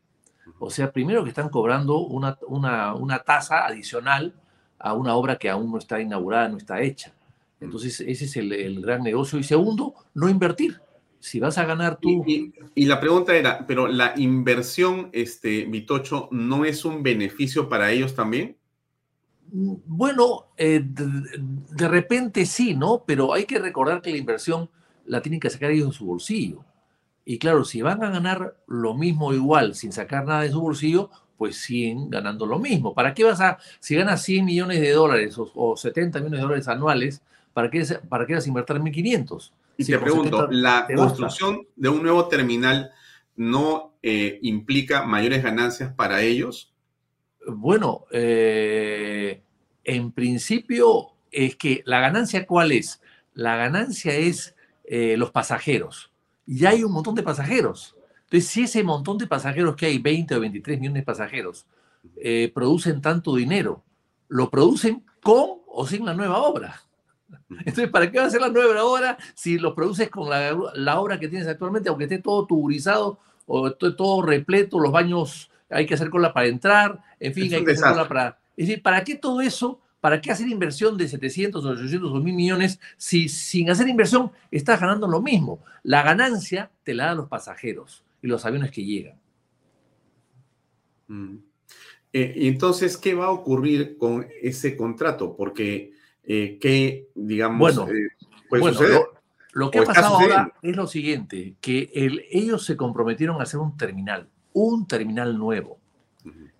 O 0.59 0.69
sea, 0.69 0.91
primero 0.91 1.23
que 1.23 1.29
están 1.29 1.49
cobrando 1.49 1.99
una, 1.99 2.37
una, 2.47 2.93
una 2.93 3.19
tasa 3.19 3.65
adicional 3.65 4.33
a 4.79 4.93
una 4.93 5.15
obra 5.15 5.37
que 5.37 5.49
aún 5.49 5.71
no 5.71 5.77
está 5.77 5.99
inaugurada, 5.99 6.49
no 6.49 6.57
está 6.57 6.81
hecha. 6.81 7.13
Entonces, 7.59 7.99
ese 8.01 8.25
es 8.25 8.37
el, 8.37 8.53
el 8.53 8.81
gran 8.81 9.03
negocio. 9.03 9.37
Y 9.37 9.43
segundo, 9.43 9.93
no 10.13 10.29
invertir 10.29 10.79
si 11.19 11.39
vas 11.39 11.57
a 11.57 11.65
ganar 11.65 11.97
tú. 11.99 12.23
Y, 12.25 12.33
y, 12.33 12.53
y, 12.75 12.85
la 12.85 12.99
pregunta 12.99 13.35
era, 13.35 13.67
pero 13.67 13.87
la 13.87 14.13
inversión, 14.17 15.09
este, 15.11 15.65
Vitocho, 15.65 16.29
¿no 16.31 16.63
es 16.63 16.85
un 16.85 17.03
beneficio 17.03 17.67
para 17.67 17.91
ellos 17.91 18.15
también? 18.15 18.55
Bueno, 19.51 20.45
eh, 20.57 20.81
de, 20.83 21.05
de, 21.75 21.87
repente 21.87 22.45
sí, 22.45 22.75
¿no? 22.75 23.03
Pero 23.05 23.33
hay 23.33 23.45
que 23.45 23.59
recordar 23.59 24.01
que 24.01 24.11
la 24.11 24.17
inversión 24.17 24.69
la 25.05 25.21
tienen 25.21 25.39
que 25.39 25.49
sacar 25.49 25.71
ellos 25.71 25.87
de 25.89 25.97
su 25.97 26.05
bolsillo. 26.05 26.63
Y 27.25 27.37
claro, 27.39 27.65
si 27.65 27.81
van 27.81 28.03
a 28.03 28.09
ganar 28.09 28.55
lo 28.67 28.93
mismo 28.93 29.33
igual 29.33 29.75
sin 29.75 29.91
sacar 29.91 30.25
nada 30.25 30.41
de 30.41 30.51
su 30.51 30.61
bolsillo, 30.61 31.09
pues 31.39 31.55
siguen 31.55 32.09
ganando 32.09 32.45
lo 32.45 32.59
mismo. 32.59 32.93
¿Para 32.93 33.13
qué 33.13 33.23
vas 33.23 33.39
a, 33.39 33.57
si 33.79 33.95
ganas 33.95 34.21
100 34.23 34.45
millones 34.45 34.81
de 34.81 34.91
dólares 34.91 35.37
o, 35.37 35.49
o 35.55 35.77
70 35.77 36.19
millones 36.19 36.39
de 36.39 36.43
dólares 36.43 36.67
anuales, 36.67 37.21
¿para 37.53 37.71
qué, 37.71 37.83
para 38.09 38.27
qué 38.27 38.35
vas 38.35 38.45
a 38.45 38.49
invertir 38.49 38.75
1.500? 38.75 39.51
Y 39.77 39.85
te 39.85 39.97
pregunto, 39.97 40.49
¿la 40.51 40.85
construcción 40.93 41.65
de 41.77 41.87
un 41.87 42.03
nuevo 42.03 42.27
terminal 42.27 42.91
no 43.37 43.93
eh, 44.03 44.37
implica 44.41 45.03
mayores 45.03 45.41
ganancias 45.41 45.93
para 45.93 46.21
ellos? 46.21 46.73
Bueno, 47.47 48.03
eh, 48.11 49.41
en 49.85 50.11
principio 50.11 51.13
es 51.31 51.55
que 51.55 51.81
la 51.85 52.01
ganancia 52.01 52.45
cuál 52.45 52.73
es? 52.73 53.01
La 53.33 53.55
ganancia 53.55 54.13
es 54.13 54.53
eh, 54.83 55.15
los 55.15 55.31
pasajeros. 55.31 56.11
Ya 56.45 56.71
hay 56.71 56.83
un 56.83 56.91
montón 56.91 57.15
de 57.15 57.23
pasajeros. 57.23 57.95
Entonces, 58.29 58.51
si 58.51 58.61
ese 58.61 58.83
montón 58.83 59.17
de 59.17 59.25
pasajeros 59.25 59.75
que 59.75 59.87
hay, 59.87 59.97
20 59.97 60.35
o 60.35 60.39
23 60.39 60.79
millones 60.79 61.01
de 61.01 61.05
pasajeros, 61.05 61.65
eh, 62.15 62.51
producen 62.53 63.01
tanto 63.01 63.35
dinero, 63.35 63.83
lo 64.27 64.51
producen 64.51 65.03
con 65.23 65.61
o 65.65 65.87
sin 65.87 66.05
la 66.05 66.13
nueva 66.13 66.37
obra. 66.37 66.79
Entonces, 67.49 67.89
¿para 67.89 68.11
qué 68.11 68.19
va 68.19 68.25
a 68.25 68.29
ser 68.29 68.41
la 68.41 68.49
nueva 68.49 68.83
obra 68.83 69.17
si 69.33 69.57
lo 69.57 69.73
produces 69.73 70.11
con 70.11 70.29
la, 70.29 70.55
la 70.75 70.99
obra 70.99 71.19
que 71.19 71.27
tienes 71.27 71.47
actualmente, 71.47 71.89
aunque 71.89 72.03
esté 72.03 72.19
todo 72.19 72.45
tuburizado 72.45 73.19
o 73.47 73.69
esté 73.69 73.93
todo 73.93 74.21
repleto, 74.21 74.79
los 74.79 74.91
baños 74.91 75.49
hay 75.67 75.87
que 75.87 75.95
hacer 75.95 76.11
cola 76.11 76.31
para 76.31 76.45
entrar, 76.45 76.99
en 77.19 77.33
fin, 77.33 77.51
hay 77.51 77.65
que 77.65 77.71
hacer 77.71 77.89
cola 77.89 78.07
para... 78.07 78.37
Es 78.55 78.67
decir, 78.67 78.83
¿para 78.83 79.03
qué 79.03 79.15
todo 79.15 79.41
eso 79.41 79.79
¿Para 80.01 80.21
qué 80.21 80.31
hacer 80.31 80.47
inversión 80.47 80.97
de 80.97 81.09
700 81.09 81.65
o 81.65 81.69
800 81.71 82.09
o 82.09 82.15
1000 82.21 82.33
millones 82.33 82.79
si 82.95 83.27
sin 83.27 83.69
hacer 83.69 83.85
inversión 83.89 84.31
estás 84.49 84.79
ganando 84.79 85.09
lo 85.09 85.21
mismo? 85.21 85.59
La 85.83 86.03
ganancia 86.03 86.71
te 86.85 86.93
la 86.93 87.07
dan 87.07 87.17
los 87.17 87.27
pasajeros 87.27 88.05
y 88.21 88.27
los 88.27 88.45
aviones 88.45 88.71
que 88.71 88.83
llegan. 88.83 89.19
Mm. 91.07 91.35
Eh, 92.13 92.33
y 92.35 92.47
entonces, 92.47 92.97
¿qué 92.97 93.13
va 93.13 93.27
a 93.27 93.31
ocurrir 93.31 93.97
con 93.97 94.27
ese 94.41 94.75
contrato? 94.75 95.35
Porque, 95.35 95.93
eh, 96.23 96.57
¿qué, 96.59 97.07
digamos, 97.15 97.59
Bueno, 97.75 97.91
eh, 97.91 98.09
puede 98.49 98.61
Bueno, 98.61 98.77
suceder? 98.77 98.95
lo, 99.53 99.65
lo 99.65 99.71
que 99.71 99.79
¿O 99.79 99.81
ha 99.83 99.85
pasado 99.85 100.17
ahora 100.17 100.53
es 100.61 100.75
lo 100.75 100.87
siguiente, 100.87 101.55
que 101.61 101.91
el- 101.93 102.25
ellos 102.31 102.65
se 102.65 102.75
comprometieron 102.75 103.39
a 103.39 103.43
hacer 103.43 103.59
un 103.59 103.77
terminal, 103.77 104.27
un 104.53 104.87
terminal 104.87 105.37
nuevo. 105.37 105.77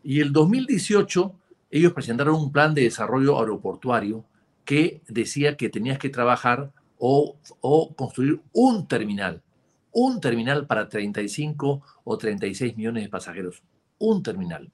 Y 0.04 0.22
el 0.22 0.32
2018 0.32 1.36
ellos 1.72 1.94
presentaron 1.94 2.36
un 2.36 2.52
plan 2.52 2.74
de 2.74 2.84
desarrollo 2.84 3.40
aeroportuario 3.40 4.24
que 4.66 5.02
decía 5.08 5.58
que 5.58 5.70
tenías 5.70 6.00
que 6.00 6.10
trabajar 6.10 6.72
o, 6.98 7.38
o 7.62 7.94
construir 7.96 8.40
un 8.54 8.88
terminal, 8.88 9.42
un 9.92 10.20
terminal 10.22 10.66
para 10.68 10.88
35 10.90 11.82
o 12.04 12.18
36 12.18 12.76
millones 12.78 13.04
de 13.04 13.10
pasajeros, 13.10 13.64
un 13.98 14.22
terminal. 14.24 14.70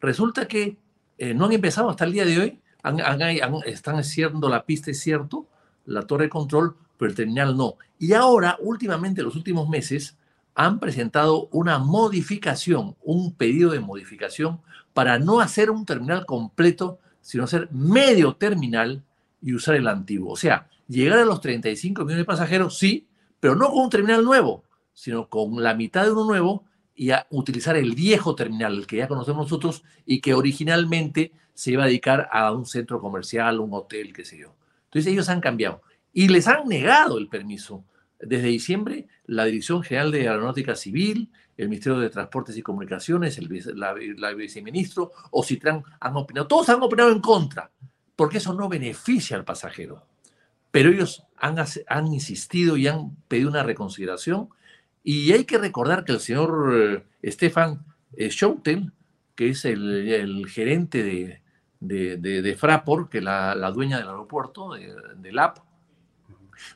Resulta 0.00 0.46
que 0.48 0.76
eh, 1.18 1.34
no 1.34 1.46
han 1.46 1.52
empezado 1.52 1.90
hasta 1.90 2.04
el 2.04 2.12
día 2.12 2.24
de 2.24 2.38
hoy, 2.38 2.60
han- 2.82 3.00
han- 3.00 3.20
han- 3.22 3.62
están 3.66 3.96
haciendo 3.96 4.48
la 4.48 4.64
pista, 4.64 4.90
es 4.92 5.00
cierto, 5.00 5.46
la 5.86 6.02
torre 6.02 6.24
de 6.24 6.30
control, 6.30 6.76
pero 6.96 7.10
el 7.10 7.16
terminal 7.16 7.56
no. 7.56 7.74
Y 7.98 8.12
ahora, 8.12 8.56
últimamente, 8.60 9.22
los 9.22 9.34
últimos 9.34 9.68
meses, 9.68 10.16
han 10.54 10.78
presentado 10.78 11.48
una 11.50 11.78
modificación, 11.78 12.94
un 13.02 13.32
pedido 13.34 13.70
de 13.72 13.80
modificación 13.80 14.60
para 14.92 15.18
no 15.18 15.40
hacer 15.40 15.70
un 15.70 15.84
terminal 15.84 16.24
completo, 16.24 17.00
sino 17.20 17.44
hacer 17.44 17.68
medio 17.72 18.34
terminal 18.36 19.02
y 19.42 19.54
usar 19.54 19.74
el 19.74 19.88
antiguo. 19.88 20.32
O 20.32 20.36
sea, 20.36 20.68
llegar 20.86 21.18
a 21.18 21.24
los 21.24 21.40
35 21.40 22.02
millones 22.04 22.18
de 22.22 22.24
pasajeros, 22.26 22.78
sí, 22.78 23.07
pero 23.40 23.54
no 23.54 23.68
con 23.70 23.84
un 23.84 23.90
terminal 23.90 24.24
nuevo, 24.24 24.64
sino 24.92 25.28
con 25.28 25.62
la 25.62 25.74
mitad 25.74 26.04
de 26.04 26.12
uno 26.12 26.24
nuevo 26.24 26.64
y 26.94 27.10
a 27.10 27.26
utilizar 27.30 27.76
el 27.76 27.94
viejo 27.94 28.34
terminal, 28.34 28.76
el 28.76 28.86
que 28.86 28.96
ya 28.96 29.08
conocemos 29.08 29.46
nosotros 29.46 29.84
y 30.04 30.20
que 30.20 30.34
originalmente 30.34 31.32
se 31.54 31.72
iba 31.72 31.84
a 31.84 31.86
dedicar 31.86 32.28
a 32.32 32.52
un 32.52 32.66
centro 32.66 33.00
comercial, 33.00 33.60
un 33.60 33.72
hotel, 33.72 34.12
qué 34.12 34.24
sé 34.24 34.38
yo. 34.38 34.54
Entonces 34.86 35.12
ellos 35.12 35.28
han 35.28 35.40
cambiado 35.40 35.82
y 36.12 36.28
les 36.28 36.48
han 36.48 36.66
negado 36.66 37.18
el 37.18 37.28
permiso. 37.28 37.84
Desde 38.20 38.48
diciembre, 38.48 39.06
la 39.26 39.44
Dirección 39.44 39.82
General 39.82 40.10
de 40.10 40.28
Aeronáutica 40.28 40.74
Civil, 40.74 41.30
el 41.56 41.68
Ministerio 41.68 41.98
de 42.00 42.10
Transportes 42.10 42.56
y 42.56 42.62
Comunicaciones, 42.62 43.38
el, 43.38 43.48
la, 43.74 44.34
viceministro, 44.34 45.12
Ocitran, 45.30 45.84
han 46.00 46.16
opinado. 46.16 46.48
Todos 46.48 46.68
han 46.68 46.82
opinado 46.82 47.12
en 47.12 47.20
contra, 47.20 47.70
porque 48.16 48.38
eso 48.38 48.54
no 48.54 48.68
beneficia 48.68 49.36
al 49.36 49.44
pasajero. 49.44 50.04
Pero 50.78 50.90
ellos 50.92 51.24
han, 51.36 51.56
han 51.88 52.06
insistido 52.06 52.76
y 52.76 52.86
han 52.86 53.16
pedido 53.26 53.50
una 53.50 53.64
reconsideración. 53.64 54.48
Y 55.02 55.32
hay 55.32 55.44
que 55.44 55.58
recordar 55.58 56.04
que 56.04 56.12
el 56.12 56.20
señor 56.20 57.04
eh, 57.20 57.30
Stefan 57.32 57.84
eh, 58.16 58.28
Schoutel, 58.30 58.92
que 59.34 59.48
es 59.48 59.64
el, 59.64 60.46
gerente 60.48 61.02
de, 61.02 61.42
de, 61.80 62.16
de- 62.16 62.54
Fraport, 62.54 63.10
que 63.10 63.20
la, 63.20 63.56
la 63.56 63.72
dueña 63.72 63.98
del 63.98 64.06
aeropuerto, 64.06 64.74
de, 64.74 64.94
del 65.16 65.40
app, 65.40 65.58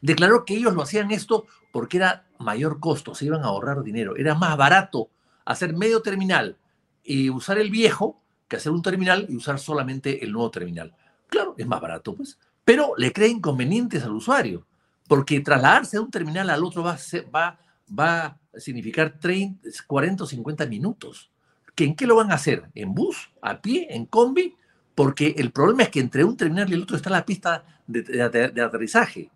declaró 0.01 0.45
que 0.45 0.57
ellos 0.57 0.75
lo 0.75 0.83
hacían 0.83 1.13
esto 1.13 1.47
porque 1.73 1.99
era 1.99 2.27
mayor 2.41 2.81
costo, 2.81 3.15
se 3.15 3.27
iban 3.27 3.43
a 3.45 3.47
ahorrar 3.51 3.85
dinero, 3.85 4.17
era 4.17 4.35
más 4.35 4.57
barato 4.57 5.11
hacer 5.45 5.77
medio 5.77 6.03
terminal 6.03 6.57
y 7.05 7.31
usar 7.31 7.57
el 7.57 7.71
viejo 7.71 8.21
que 8.49 8.57
hacer 8.57 8.73
un 8.73 8.83
terminal 8.83 9.27
y 9.29 9.37
usar 9.37 9.61
solamente 9.61 10.25
el 10.25 10.33
nuevo 10.33 10.51
terminal. 10.51 10.93
Claro, 11.29 11.55
es 11.57 11.69
más 11.69 11.81
barato, 11.81 12.17
pues, 12.17 12.37
pero 12.65 12.93
le 12.97 13.13
crea 13.13 13.29
inconvenientes 13.29 14.03
al 14.05 14.13
usuario, 14.13 14.67
porque 15.09 15.41
trasladarse 15.41 15.97
de 15.97 16.03
un 16.03 16.11
terminal 16.11 16.49
al 16.51 16.65
otro 16.65 16.83
va 16.83 16.93
a, 16.93 16.99
ser- 16.99 17.27
va, 17.35 17.59
va 17.99 18.25
a 18.25 18.39
significar 18.59 19.19
30, 19.19 19.69
40 19.87 20.25
o 20.25 20.27
50 20.27 20.67
minutos. 20.67 21.31
¿Que 21.75 21.85
¿En 21.85 21.97
qué 21.97 22.07
lo 22.07 22.17
van 22.17 22.31
a 22.31 22.35
hacer? 22.35 22.65
¿En 22.75 22.95
bus? 22.95 23.31
¿A 23.41 23.61
pie? 23.61 23.87
¿En 23.91 24.05
combi? 24.07 24.55
Porque 24.95 25.35
el 25.39 25.51
problema 25.53 25.85
es 25.85 25.89
que 25.89 26.01
entre 26.01 26.23
un 26.23 26.37
terminal 26.37 26.69
y 26.71 26.75
el 26.75 26.83
otro 26.83 26.97
está 26.97 27.09
la 27.11 27.25
pista 27.25 27.65
de, 27.87 28.03
de- 28.03 28.49
de 28.49 28.63
aterrizaje 28.63 29.31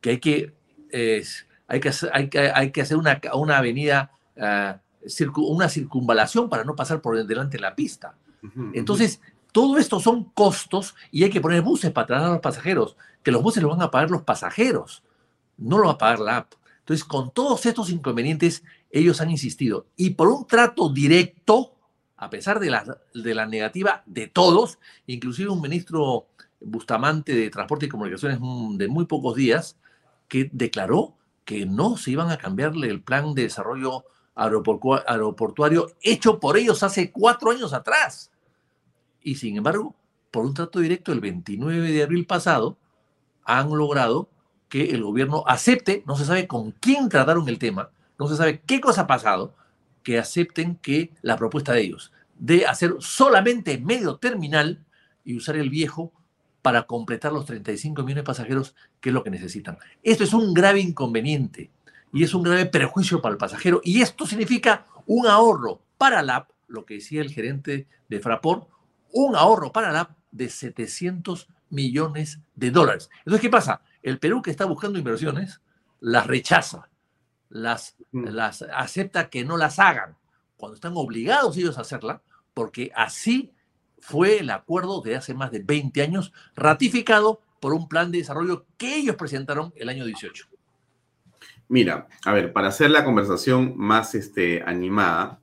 que 0.00 0.10
hay 0.10 0.18
que, 0.18 0.54
eh, 0.90 1.24
hay 1.66 1.80
que, 1.80 1.88
hacer, 1.88 2.10
hay 2.12 2.28
que, 2.28 2.38
hay 2.38 2.70
que 2.70 2.82
hacer 2.82 2.96
una, 2.96 3.20
una 3.34 3.58
avenida, 3.58 4.10
ah, 4.38 4.78
circu- 5.04 5.46
una 5.48 5.68
circunvalación 5.68 6.48
para 6.48 6.64
no 6.64 6.76
pasar 6.76 7.00
por 7.00 7.16
delante 7.26 7.56
de 7.56 7.62
la 7.62 7.74
pista. 7.74 8.14
Entonces, 8.74 9.20
todo 9.52 9.78
esto 9.78 10.00
son 10.00 10.24
costos 10.24 10.94
y 11.10 11.24
hay 11.24 11.30
que 11.30 11.40
poner 11.40 11.62
buses 11.62 11.90
para 11.90 12.06
trasladar 12.06 12.30
a 12.30 12.34
los 12.34 12.42
pasajeros, 12.42 12.96
que 13.22 13.30
los 13.30 13.42
buses 13.42 13.62
los 13.62 13.72
van 13.72 13.82
a 13.82 13.90
pagar 13.90 14.10
los 14.10 14.22
pasajeros, 14.22 15.02
no 15.58 15.78
lo 15.78 15.86
va 15.86 15.92
a 15.92 15.98
pagar 15.98 16.20
la 16.20 16.36
app. 16.38 16.54
Entonces, 16.80 17.04
con 17.04 17.30
todos 17.30 17.66
estos 17.66 17.90
inconvenientes, 17.90 18.64
ellos 18.90 19.20
han 19.20 19.30
insistido. 19.30 19.86
Y 19.96 20.10
por 20.10 20.28
un 20.28 20.46
trato 20.46 20.88
directo, 20.88 21.74
a 22.16 22.30
pesar 22.30 22.58
de 22.58 22.70
la, 22.70 22.98
de 23.14 23.34
la 23.34 23.46
negativa 23.46 24.02
de 24.06 24.26
todos, 24.26 24.78
inclusive 25.06 25.50
un 25.50 25.60
ministro 25.60 26.26
Bustamante 26.60 27.34
de 27.34 27.48
Transporte 27.48 27.86
y 27.86 27.88
Comunicaciones 27.88 28.38
mm, 28.40 28.76
de 28.76 28.88
muy 28.88 29.06
pocos 29.06 29.34
días, 29.34 29.76
que 30.28 30.50
declaró 30.52 31.14
que 31.44 31.66
no 31.66 31.96
se 31.96 32.10
iban 32.10 32.30
a 32.30 32.38
cambiarle 32.38 32.88
el 32.88 33.02
plan 33.02 33.34
de 33.34 33.42
desarrollo 33.44 34.04
aeroportua- 34.34 35.04
aeroportuario 35.06 35.92
hecho 36.02 36.38
por 36.38 36.56
ellos 36.56 36.82
hace 36.82 37.10
cuatro 37.10 37.50
años 37.50 37.72
atrás. 37.72 38.30
Y 39.22 39.36
sin 39.36 39.56
embargo, 39.56 39.94
por 40.30 40.44
un 40.44 40.54
trato 40.54 40.80
directo 40.80 41.12
el 41.12 41.20
29 41.20 41.90
de 41.90 42.02
abril 42.02 42.26
pasado, 42.26 42.76
han 43.44 43.68
logrado 43.70 44.28
que 44.68 44.90
el 44.90 45.02
gobierno 45.02 45.44
acepte, 45.46 46.04
no 46.06 46.16
se 46.16 46.24
sabe 46.24 46.46
con 46.46 46.70
quién 46.72 47.08
trataron 47.08 47.48
el 47.48 47.58
tema, 47.58 47.90
no 48.18 48.28
se 48.28 48.36
sabe 48.36 48.60
qué 48.60 48.80
cosa 48.80 49.02
ha 49.02 49.06
pasado, 49.06 49.54
que 50.02 50.18
acepten 50.18 50.76
que 50.76 51.12
la 51.22 51.36
propuesta 51.36 51.72
de 51.72 51.82
ellos, 51.82 52.12
de 52.38 52.66
hacer 52.66 52.94
solamente 53.00 53.78
medio 53.78 54.16
terminal 54.16 54.84
y 55.24 55.36
usar 55.36 55.56
el 55.56 55.70
viejo 55.70 56.12
para 56.62 56.84
completar 56.84 57.32
los 57.32 57.46
35 57.46 58.02
millones 58.02 58.22
de 58.22 58.26
pasajeros, 58.26 58.74
que 59.00 59.10
es 59.10 59.14
lo 59.14 59.24
que 59.24 59.30
necesitan. 59.30 59.78
Esto 60.02 60.24
es 60.24 60.32
un 60.32 60.54
grave 60.54 60.80
inconveniente 60.80 61.70
y 62.12 62.22
es 62.22 62.34
un 62.34 62.42
grave 62.42 62.66
perjuicio 62.66 63.20
para 63.20 63.32
el 63.32 63.38
pasajero 63.38 63.80
y 63.82 64.02
esto 64.02 64.26
significa 64.26 64.86
un 65.06 65.26
ahorro 65.26 65.80
para 65.98 66.22
la 66.22 66.46
lo 66.68 66.86
que 66.86 66.94
decía 66.94 67.20
el 67.20 67.32
gerente 67.32 67.86
de 68.08 68.20
Fraport, 68.20 68.68
un 69.12 69.36
ahorro 69.36 69.72
para 69.72 69.92
la 69.92 70.16
de 70.30 70.48
700 70.48 71.48
millones 71.70 72.40
de 72.54 72.70
dólares. 72.70 73.10
Entonces, 73.18 73.40
¿qué 73.40 73.50
pasa? 73.50 73.82
El 74.02 74.18
Perú 74.18 74.42
que 74.42 74.50
está 74.50 74.64
buscando 74.64 74.98
inversiones 74.98 75.60
las 76.00 76.26
rechaza, 76.26 76.88
las, 77.48 77.96
Mm. 78.12 78.24
las 78.28 78.62
acepta 78.62 79.30
que 79.30 79.44
no 79.44 79.56
las 79.56 79.78
hagan, 79.78 80.16
cuando 80.56 80.74
están 80.74 80.92
obligados 80.96 81.56
ellos 81.56 81.78
a 81.78 81.82
hacerla, 81.82 82.22
porque 82.54 82.90
así 82.94 83.52
fue 83.98 84.38
el 84.38 84.50
acuerdo 84.50 85.00
de 85.00 85.16
hace 85.16 85.34
más 85.34 85.50
de 85.50 85.60
20 85.60 86.02
años, 86.02 86.32
ratificado 86.54 87.40
por 87.60 87.72
un 87.72 87.88
plan 87.88 88.10
de 88.10 88.18
desarrollo 88.18 88.66
que 88.76 88.96
ellos 88.96 89.16
presentaron 89.16 89.72
el 89.76 89.88
año 89.88 90.04
18. 90.04 90.46
Mira, 91.68 92.08
a 92.24 92.32
ver, 92.32 92.52
para 92.52 92.68
hacer 92.68 92.90
la 92.90 93.04
conversación 93.04 93.74
más 93.76 94.14
este, 94.14 94.62
animada, 94.62 95.40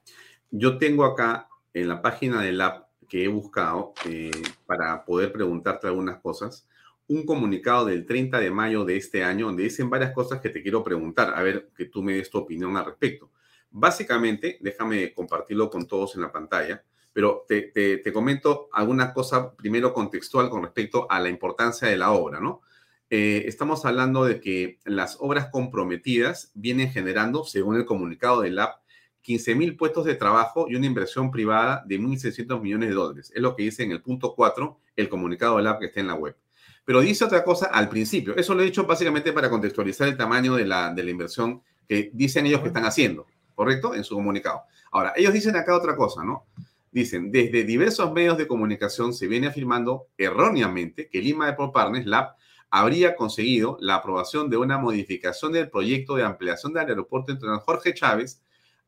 yo 0.52 0.78
tengo 0.78 1.06
acá 1.06 1.48
en 1.74 1.88
la 1.88 2.02
página 2.02 2.42
del 2.42 2.60
app 2.60 2.87
que 3.08 3.24
he 3.24 3.28
buscado 3.28 3.94
eh, 4.06 4.32
para 4.66 5.06
poder 5.06 5.32
preguntarte 5.32 5.88
algunas 5.88 6.20
cosas, 6.20 6.68
un 7.08 7.26
comunicado 7.26 7.86
del 7.86 8.06
30 8.06 8.40
de 8.40 8.52
mayo 8.52 8.84
de 8.84 8.98
este 8.98 9.24
año 9.24 9.48
donde 9.48 9.64
dicen 9.64 9.90
varias 9.90 10.12
cosas 10.12 10.42
que 10.42 10.50
te 10.50 10.62
quiero 10.62 10.84
preguntar, 10.84 11.34
a 11.36 11.42
ver 11.42 11.70
que 11.76 11.86
tú 11.86 12.04
me 12.04 12.14
des 12.14 12.30
tu 12.30 12.38
opinión 12.38 12.76
al 12.76 12.86
respecto. 12.86 13.32
Básicamente, 13.70 14.58
déjame 14.62 15.14
compartirlo 15.14 15.70
con 15.70 15.88
todos 15.88 16.16
en 16.16 16.22
la 16.22 16.32
pantalla, 16.32 16.84
pero 17.14 17.46
te, 17.48 17.64
te, 17.64 17.98
te 17.98 18.14
comento 18.14 18.70
alguna 18.74 19.14
cosa 19.14 19.56
primero 19.56 19.94
contextual 19.94 20.50
con 20.50 20.64
respecto 20.64 21.10
a 21.10 21.20
la 21.20 21.30
importancia 21.30 21.88
de 21.88 21.98
la 21.98 22.12
obra, 22.12 22.40
¿no? 22.40 22.62
Eh, 23.10 23.46
estamos 23.48 23.86
hablando 23.86 24.26
de 24.26 24.42
que 24.42 24.80
las 24.84 25.18
obras 25.22 25.48
comprometidas 25.50 26.52
vienen 26.56 26.92
generando, 26.92 27.46
según 27.46 27.78
el 27.78 27.86
comunicado 27.86 28.42
del 28.42 28.60
app, 28.60 28.82
15 29.28 29.56
mil 29.56 29.76
puestos 29.76 30.06
de 30.06 30.16
trabajo 30.16 30.68
y 30.70 30.76
una 30.76 30.86
inversión 30.86 31.30
privada 31.32 31.84
de 31.86 32.00
1.600 32.00 32.62
millones 32.62 32.88
de 32.88 32.96
dólares. 32.96 33.30
Es 33.36 33.42
lo 33.42 33.58
que 33.58 33.64
dice 33.64 33.84
en 33.84 33.92
el 33.92 34.02
punto 34.02 34.34
4 34.34 34.80
el 34.96 35.10
comunicado 35.10 35.58
del 35.58 35.68
app 35.68 35.82
que 35.82 35.88
está 35.88 36.00
en 36.00 36.08
la 36.08 36.14
web. 36.14 36.38
Pero 36.86 37.02
dice 37.02 37.26
otra 37.26 37.44
cosa 37.44 37.66
al 37.66 37.90
principio. 37.90 38.38
Eso 38.38 38.56
lo 38.56 38.62
he 38.62 38.66
dicho 38.66 38.86
básicamente 38.86 39.34
para 39.34 39.50
contextualizar 39.50 40.08
el 40.08 40.16
tamaño 40.16 40.56
de 40.56 40.66
la, 40.66 40.94
de 40.94 41.04
la 41.04 41.12
inversión 41.12 41.62
que 41.90 42.10
dicen 42.14 42.46
ellos 42.46 42.62
que 42.62 42.68
están 42.68 42.86
haciendo, 42.86 43.28
¿correcto? 43.54 43.94
En 43.94 44.06
su 44.06 44.16
comunicado. 44.16 44.62
Ahora, 44.94 45.12
ellos 45.18 45.34
dicen 45.34 45.58
acá 45.58 45.76
otra 45.76 45.98
cosa, 45.98 46.24
¿no? 46.24 46.46
Dicen, 46.90 47.30
desde 47.30 47.66
diversos 47.66 48.14
medios 48.14 48.38
de 48.38 48.48
comunicación 48.48 49.14
se 49.14 49.28
viene 49.28 49.48
afirmando 49.48 50.08
erróneamente 50.18 51.10
que 51.10 51.22
Lima 51.22 51.48
Airport 51.48 51.74
Partners, 51.74 52.06
LAB, 52.06 52.30
habría 52.70 53.18
conseguido 53.18 53.78
la 53.82 53.96
aprobación 53.96 54.50
de 54.50 54.56
una 54.56 54.78
modificación 54.78 55.52
del 55.52 55.70
proyecto 55.70 56.16
de 56.16 56.24
ampliación 56.24 56.72
del 56.72 56.88
aeropuerto 56.88 57.34
internacional 57.34 57.66
Jorge 57.66 57.94
Chávez 57.94 58.42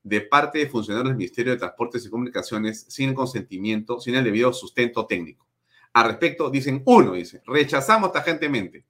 de 0.04 0.22
parte 0.22 0.60
de 0.60 0.68
funcionarios 0.68 1.10
del 1.10 1.18
Ministerio 1.18 1.54
de 1.54 1.60
Transportes 1.60 2.06
y 2.06 2.10
Comunicaciones 2.10 2.86
sin 2.88 3.14
consentimiento, 3.14 4.00
sin 4.00 4.16
el 4.16 4.24
debido 4.24 4.54
sustento 4.54 5.06
técnico. 5.06 5.46
Al 5.94 6.08
respecto, 6.08 6.50
dicen 6.50 6.84
uno, 6.86 7.14
dice, 7.14 7.42
rechazamos 7.46 8.12
tajantemente 8.12 8.86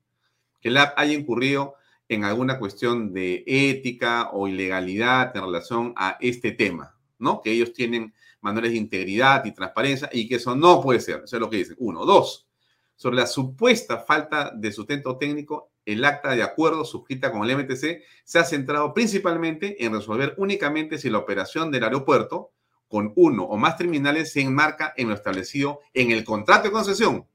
que 0.60 0.70
la 0.70 0.94
haya 0.98 1.14
incurrido 1.14 1.76
en 2.08 2.24
alguna 2.24 2.60
cuestión 2.60 3.14
de 3.14 3.44
ética 3.46 4.30
o 4.34 4.48
ilegalidad 4.48 5.36
en 5.36 5.44
relación 5.44 5.94
a 5.96 6.18
este 6.20 6.52
tema, 6.52 6.96
¿no? 7.20 7.42
Que 7.42 7.52
ellos 7.52 7.72
tienen 7.72 8.14
manuales 8.42 8.72
de 8.72 8.78
integridad 8.78 9.46
y 9.46 9.54
transparencia 9.54 10.10
y 10.12 10.28
que 10.28 10.36
eso 10.36 10.56
no 10.56 10.82
puede 10.82 11.00
ser. 11.00 11.22
Eso 11.24 11.36
es 11.36 11.40
lo 11.40 11.50
que 11.50 11.58
dicen. 11.58 11.76
Uno. 11.80 12.06
Dos, 12.06 12.48
sobre 12.96 13.18
la 13.18 13.28
supuesta 13.28 14.00
falta 14.00 14.52
de 14.56 14.72
sustento 14.72 15.18
técnico, 15.18 15.69
el 15.86 16.06
acta 16.06 16.36
de 16.36 16.44
acuerdo 16.44 16.86
suscrita 16.86 17.32
con 17.32 17.50
el 17.50 17.58
MTC 17.58 18.02
se 18.24 18.40
ha 18.40 18.44
centrado 18.44 18.94
principalmente 18.94 19.84
en 19.84 19.94
resolver 19.94 20.36
únicamente 20.38 20.98
si 20.98 21.10
la 21.10 21.18
operación 21.18 21.72
del 21.72 21.84
aeropuerto 21.84 22.52
con 22.88 23.14
uno 23.16 23.44
o 23.44 23.58
más 23.58 23.78
terminales 23.78 24.32
se 24.32 24.42
enmarca 24.42 24.94
en 24.98 25.10
lo 25.10 25.16
establecido 25.16 25.80
en 25.94 26.12
el 26.12 26.24
contrato 26.24 26.64
de 26.64 26.72
concesión. 26.72 27.28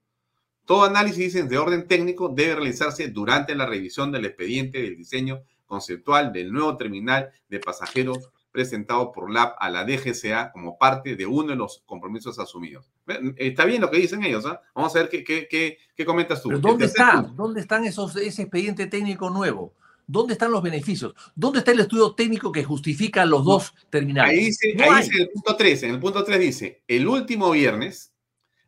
Todo 0.65 0.85
análisis 0.85 1.49
de 1.49 1.59
orden 1.59 1.87
técnico 1.87 2.29
debe 2.29 2.57
realizarse 2.57 3.09
durante 3.09 3.55
la 3.55 3.67
revisión 3.67 4.11
del 4.11 4.25
expediente 4.25 4.83
del 4.83 4.97
diseño 4.97 5.43
conceptual 5.67 6.33
del 6.33 6.53
nuevo 6.53 6.77
terminal 6.77 7.31
de 7.49 7.61
pasajeros 7.61 8.31
presentado 8.55 9.11
por 9.11 9.33
LAB 9.33 9.57
a 9.59 9.69
la 9.69 9.85
DGCA 9.85 10.53
como 10.53 10.79
parte 10.79 11.17
de 11.17 11.27
uno 11.27 11.49
de 11.49 11.57
los 11.57 11.83
compromisos 11.87 12.39
asumidos. 12.39 12.89
Está 13.37 13.65
bien 13.65 13.83
lo 13.83 13.91
que 13.91 13.97
dicen 13.97 14.23
ellos, 14.23 14.47
¿ah? 14.47 14.63
Vamos 14.77 14.95
a 14.95 15.01
ver 15.01 15.09
qué, 15.09 15.25
qué, 15.25 15.77
qué, 15.97 16.05
comentas 16.05 16.41
tú. 16.41 16.51
¿Dónde 16.61 16.85
está? 16.85 17.29
¿Dónde 17.35 17.61
están 17.61 17.85
esos, 17.85 18.15
ese 18.15 18.43
expediente 18.43 18.87
técnico 18.87 19.29
nuevo? 19.29 19.75
¿Dónde 20.07 20.35
están 20.35 20.53
los 20.53 20.63
beneficios? 20.63 21.15
¿Dónde 21.35 21.59
está 21.59 21.73
el 21.73 21.81
estudio 21.81 22.15
técnico 22.15 22.53
que 22.53 22.63
justifica 22.63 23.27
los 23.27 23.45
dos 23.45 23.75
terminales? 23.91 24.39
Ahí 24.39 24.45
dice, 24.45 24.77
ahí 24.85 25.03
dice 25.03 25.17
en 25.17 25.23
el 25.23 25.31
punto 25.31 25.57
3, 25.57 25.83
en 25.83 25.91
el 25.91 25.99
punto 25.99 26.23
3 26.23 26.39
dice, 26.39 26.83
el 26.87 27.09
último 27.09 27.51
viernes, 27.51 28.13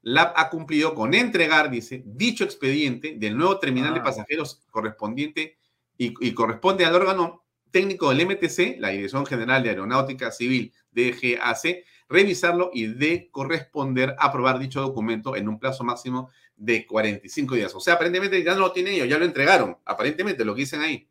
LAB 0.03 0.33
ha 0.35 0.51
cumplido 0.51 0.97
con 0.97 1.15
entregar, 1.15 1.71
dice, 1.71 2.03
dicho 2.05 2.43
expediente 2.43 3.15
del 3.17 3.37
nuevo 3.37 3.61
terminal 3.61 3.95
de 3.95 4.01
ah. 4.01 4.05
pasajeros 4.05 4.63
correspondiente 4.73 5.59
y, 5.97 6.13
y 6.27 6.35
corresponde 6.35 6.85
al 6.85 6.97
órgano 6.97 7.46
técnico 7.77 8.09
del 8.09 8.27
MTC, 8.27 8.79
la 8.79 8.89
Dirección 8.89 9.27
General 9.27 9.63
de 9.63 9.69
Aeronáutica 9.69 10.31
Civil, 10.31 10.73
DGAC, 10.93 11.85
revisarlo 12.09 12.71
y 12.73 12.87
de 12.87 13.29
corresponder 13.31 14.17
aprobar 14.19 14.59
dicho 14.59 14.81
documento 14.81 15.37
en 15.37 15.47
un 15.47 15.59
plazo 15.59 15.85
máximo 15.85 16.31
de 16.57 16.87
45 16.87 17.55
días. 17.55 17.75
O 17.75 17.81
sea, 17.81 17.93
aparentemente 17.93 18.43
ya 18.43 18.55
no 18.55 18.61
lo 18.61 18.73
tienen 18.73 18.95
ellos, 18.95 19.09
ya 19.11 19.19
lo 19.19 19.27
entregaron, 19.27 19.77
aparentemente 19.85 20.43
lo 20.43 20.55
que 20.55 20.63
dicen 20.63 20.81
ahí. 20.81 21.07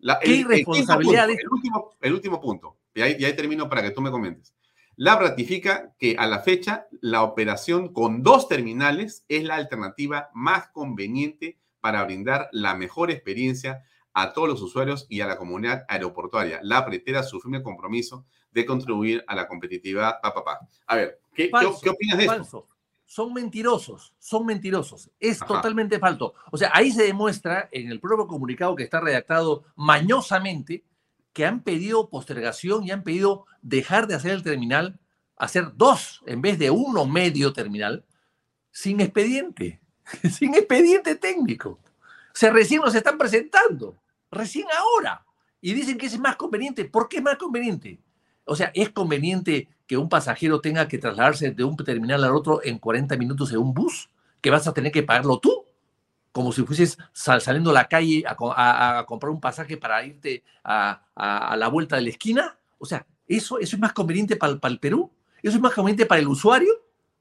La, 0.00 0.18
¿Qué 0.18 0.34
el, 0.34 0.40
irresponsabilidad? 0.40 1.30
El, 1.30 1.48
último, 1.50 1.96
el 1.98 2.12
último 2.12 2.40
punto, 2.42 2.76
y 2.92 3.00
ahí, 3.00 3.16
y 3.18 3.24
ahí 3.24 3.34
termino 3.34 3.66
para 3.66 3.82
que 3.82 3.92
tú 3.92 4.02
me 4.02 4.10
comentes. 4.10 4.54
La 4.96 5.16
ratifica 5.16 5.94
que 5.98 6.14
a 6.18 6.26
la 6.26 6.40
fecha 6.40 6.88
la 7.00 7.22
operación 7.22 7.94
con 7.94 8.22
dos 8.22 8.48
terminales 8.48 9.24
es 9.28 9.44
la 9.44 9.54
alternativa 9.54 10.28
más 10.34 10.68
conveniente 10.72 11.58
para 11.80 12.04
brindar 12.04 12.50
la 12.52 12.74
mejor 12.74 13.10
experiencia 13.10 13.82
a 14.12 14.32
todos 14.32 14.48
los 14.48 14.62
usuarios 14.62 15.06
y 15.08 15.20
a 15.20 15.26
la 15.26 15.36
comunidad 15.36 15.84
aeroportuaria. 15.88 16.60
La 16.62 16.84
pretera 16.84 17.22
su 17.22 17.40
firme 17.40 17.62
compromiso 17.62 18.26
de 18.50 18.66
contribuir 18.66 19.24
a 19.26 19.34
la 19.34 19.46
competitividad. 19.46 20.18
A 20.86 20.96
ver, 20.96 21.20
¿qué, 21.34 21.50
¿qué, 21.50 21.90
opinas 21.90 22.18
de 22.18 22.26
falso. 22.26 22.66
Son 23.06 23.32
mentirosos, 23.32 24.14
son 24.18 24.46
mentirosos. 24.46 25.10
Es 25.18 25.40
totalmente 25.40 25.98
falso. 25.98 26.34
O 26.52 26.56
sea, 26.56 26.70
ahí 26.72 26.92
se 26.92 27.02
demuestra 27.02 27.68
en 27.72 27.90
el 27.90 27.98
propio 27.98 28.26
comunicado 28.26 28.76
que 28.76 28.84
está 28.84 29.00
redactado 29.00 29.64
mañosamente 29.74 30.84
que 31.32 31.44
han 31.44 31.62
pedido 31.62 32.08
postergación 32.08 32.84
y 32.84 32.90
han 32.90 33.02
pedido 33.02 33.46
dejar 33.62 34.06
de 34.06 34.14
hacer 34.14 34.32
el 34.32 34.42
terminal, 34.42 35.00
hacer 35.36 35.72
dos 35.74 36.22
en 36.26 36.42
vez 36.42 36.58
de 36.58 36.70
uno 36.70 37.06
medio 37.06 37.52
terminal, 37.52 38.04
sin 38.70 39.00
expediente, 39.00 39.80
sin 40.30 40.54
expediente 40.54 41.14
técnico. 41.16 41.80
O 42.32 42.38
sea, 42.40 42.50
recién 42.52 42.80
nos 42.80 42.94
están 42.94 43.18
presentando, 43.18 43.99
recién 44.30 44.66
ahora. 44.76 45.24
Y 45.60 45.74
dicen 45.74 45.98
que 45.98 46.06
es 46.06 46.18
más 46.18 46.36
conveniente. 46.36 46.84
¿Por 46.84 47.08
qué 47.08 47.18
es 47.18 47.22
más 47.22 47.36
conveniente? 47.36 48.00
O 48.44 48.56
sea, 48.56 48.70
¿es 48.74 48.90
conveniente 48.90 49.68
que 49.86 49.96
un 49.96 50.08
pasajero 50.08 50.60
tenga 50.60 50.88
que 50.88 50.98
trasladarse 50.98 51.50
de 51.50 51.64
un 51.64 51.76
terminal 51.76 52.24
al 52.24 52.34
otro 52.34 52.60
en 52.64 52.78
40 52.78 53.16
minutos 53.16 53.52
en 53.52 53.58
un 53.58 53.74
bus? 53.74 54.10
¿Que 54.40 54.50
vas 54.50 54.66
a 54.66 54.72
tener 54.72 54.90
que 54.90 55.02
pagarlo 55.02 55.38
tú? 55.38 55.64
Como 56.32 56.52
si 56.52 56.62
fueses 56.62 56.96
saliendo 57.12 57.70
a 57.70 57.74
la 57.74 57.88
calle 57.88 58.24
a, 58.26 59.04
comprar 59.06 59.30
un 59.30 59.40
pasaje 59.40 59.76
para 59.76 60.04
irte 60.04 60.42
a, 60.64 61.02
la 61.56 61.68
vuelta 61.68 61.96
de 61.96 62.02
la 62.02 62.10
esquina. 62.10 62.58
O 62.78 62.86
sea, 62.86 63.06
¿eso, 63.26 63.58
eso 63.58 63.76
es 63.76 63.80
más 63.80 63.92
conveniente 63.92 64.36
para, 64.36 64.58
para 64.58 64.72
el 64.72 64.80
Perú? 64.80 65.12
¿Eso 65.42 65.56
es 65.56 65.62
más 65.62 65.74
conveniente 65.74 66.06
para 66.06 66.20
el 66.20 66.28
usuario? 66.28 66.72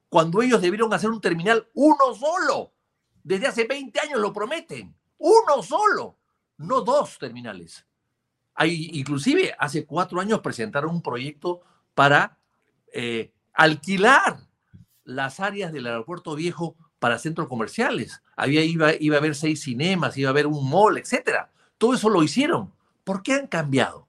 Cuando 0.09 0.41
ellos 0.41 0.61
debieron 0.61 0.93
hacer 0.93 1.09
un 1.09 1.21
terminal 1.21 1.67
uno 1.73 2.13
solo. 2.13 2.71
Desde 3.23 3.47
hace 3.47 3.65
20 3.65 3.99
años 3.99 4.19
lo 4.19 4.33
prometen. 4.33 4.95
Uno 5.17 5.61
solo, 5.61 6.15
no 6.59 6.81
dos 6.81 7.17
terminales. 7.17 7.85
Hay, 8.53 8.89
inclusive 8.93 9.55
hace 9.57 9.85
cuatro 9.85 10.19
años 10.19 10.41
presentaron 10.41 10.91
un 10.91 11.01
proyecto 11.01 11.61
para 11.95 12.37
eh, 12.93 13.31
alquilar 13.53 14.37
las 15.05 15.39
áreas 15.39 15.71
del 15.71 15.87
aeropuerto 15.87 16.35
viejo 16.35 16.75
para 16.99 17.17
centros 17.17 17.47
comerciales. 17.47 18.21
Había, 18.35 18.63
iba, 18.63 18.91
iba 18.99 19.15
a 19.15 19.19
haber 19.19 19.35
seis 19.35 19.61
cinemas, 19.61 20.17
iba 20.17 20.29
a 20.29 20.31
haber 20.31 20.47
un 20.47 20.69
mall, 20.69 20.97
etc. 20.97 21.47
Todo 21.77 21.93
eso 21.93 22.09
lo 22.09 22.21
hicieron. 22.21 22.73
¿Por 23.05 23.23
qué 23.23 23.33
han 23.33 23.47
cambiado? 23.47 24.07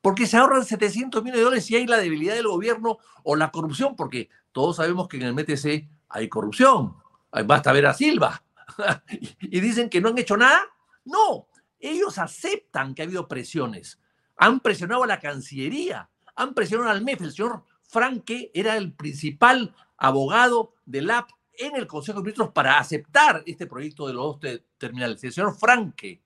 Porque 0.00 0.26
se 0.26 0.38
ahorran 0.38 0.64
700 0.64 1.22
millones 1.22 1.40
de 1.40 1.44
dólares 1.44 1.66
si 1.66 1.76
hay 1.76 1.86
la 1.86 1.98
debilidad 1.98 2.34
del 2.34 2.48
gobierno 2.48 2.98
o 3.22 3.36
la 3.36 3.50
corrupción, 3.50 3.96
porque 3.96 4.30
todos 4.52 4.76
sabemos 4.76 5.08
que 5.08 5.18
en 5.18 5.24
el 5.24 5.34
MTC 5.34 5.88
hay 6.08 6.28
corrupción. 6.28 6.96
Basta 7.44 7.72
ver 7.72 7.86
a 7.86 7.92
Silva. 7.92 8.42
y 9.40 9.60
dicen 9.60 9.90
que 9.90 10.00
no 10.00 10.08
han 10.08 10.18
hecho 10.18 10.36
nada. 10.36 10.62
No, 11.04 11.48
ellos 11.80 12.18
aceptan 12.18 12.94
que 12.94 13.02
ha 13.02 13.04
habido 13.04 13.28
presiones. 13.28 14.00
Han 14.36 14.60
presionado 14.60 15.04
a 15.04 15.06
la 15.06 15.20
Cancillería, 15.20 16.10
han 16.34 16.54
presionado 16.54 16.90
al 16.90 17.02
MEF. 17.02 17.22
El 17.22 17.32
señor 17.32 17.64
Franque 17.82 18.50
era 18.54 18.76
el 18.76 18.92
principal 18.92 19.74
abogado 19.96 20.74
del 20.84 21.10
AP 21.10 21.30
en 21.58 21.76
el 21.76 21.86
Consejo 21.86 22.18
de 22.18 22.24
Ministros 22.24 22.50
para 22.50 22.78
aceptar 22.78 23.42
este 23.46 23.66
proyecto 23.66 24.06
de 24.06 24.14
los 24.14 24.40
dos 24.40 24.60
terminales. 24.78 25.22
El 25.24 25.32
señor 25.32 25.56
Franque, 25.56 26.20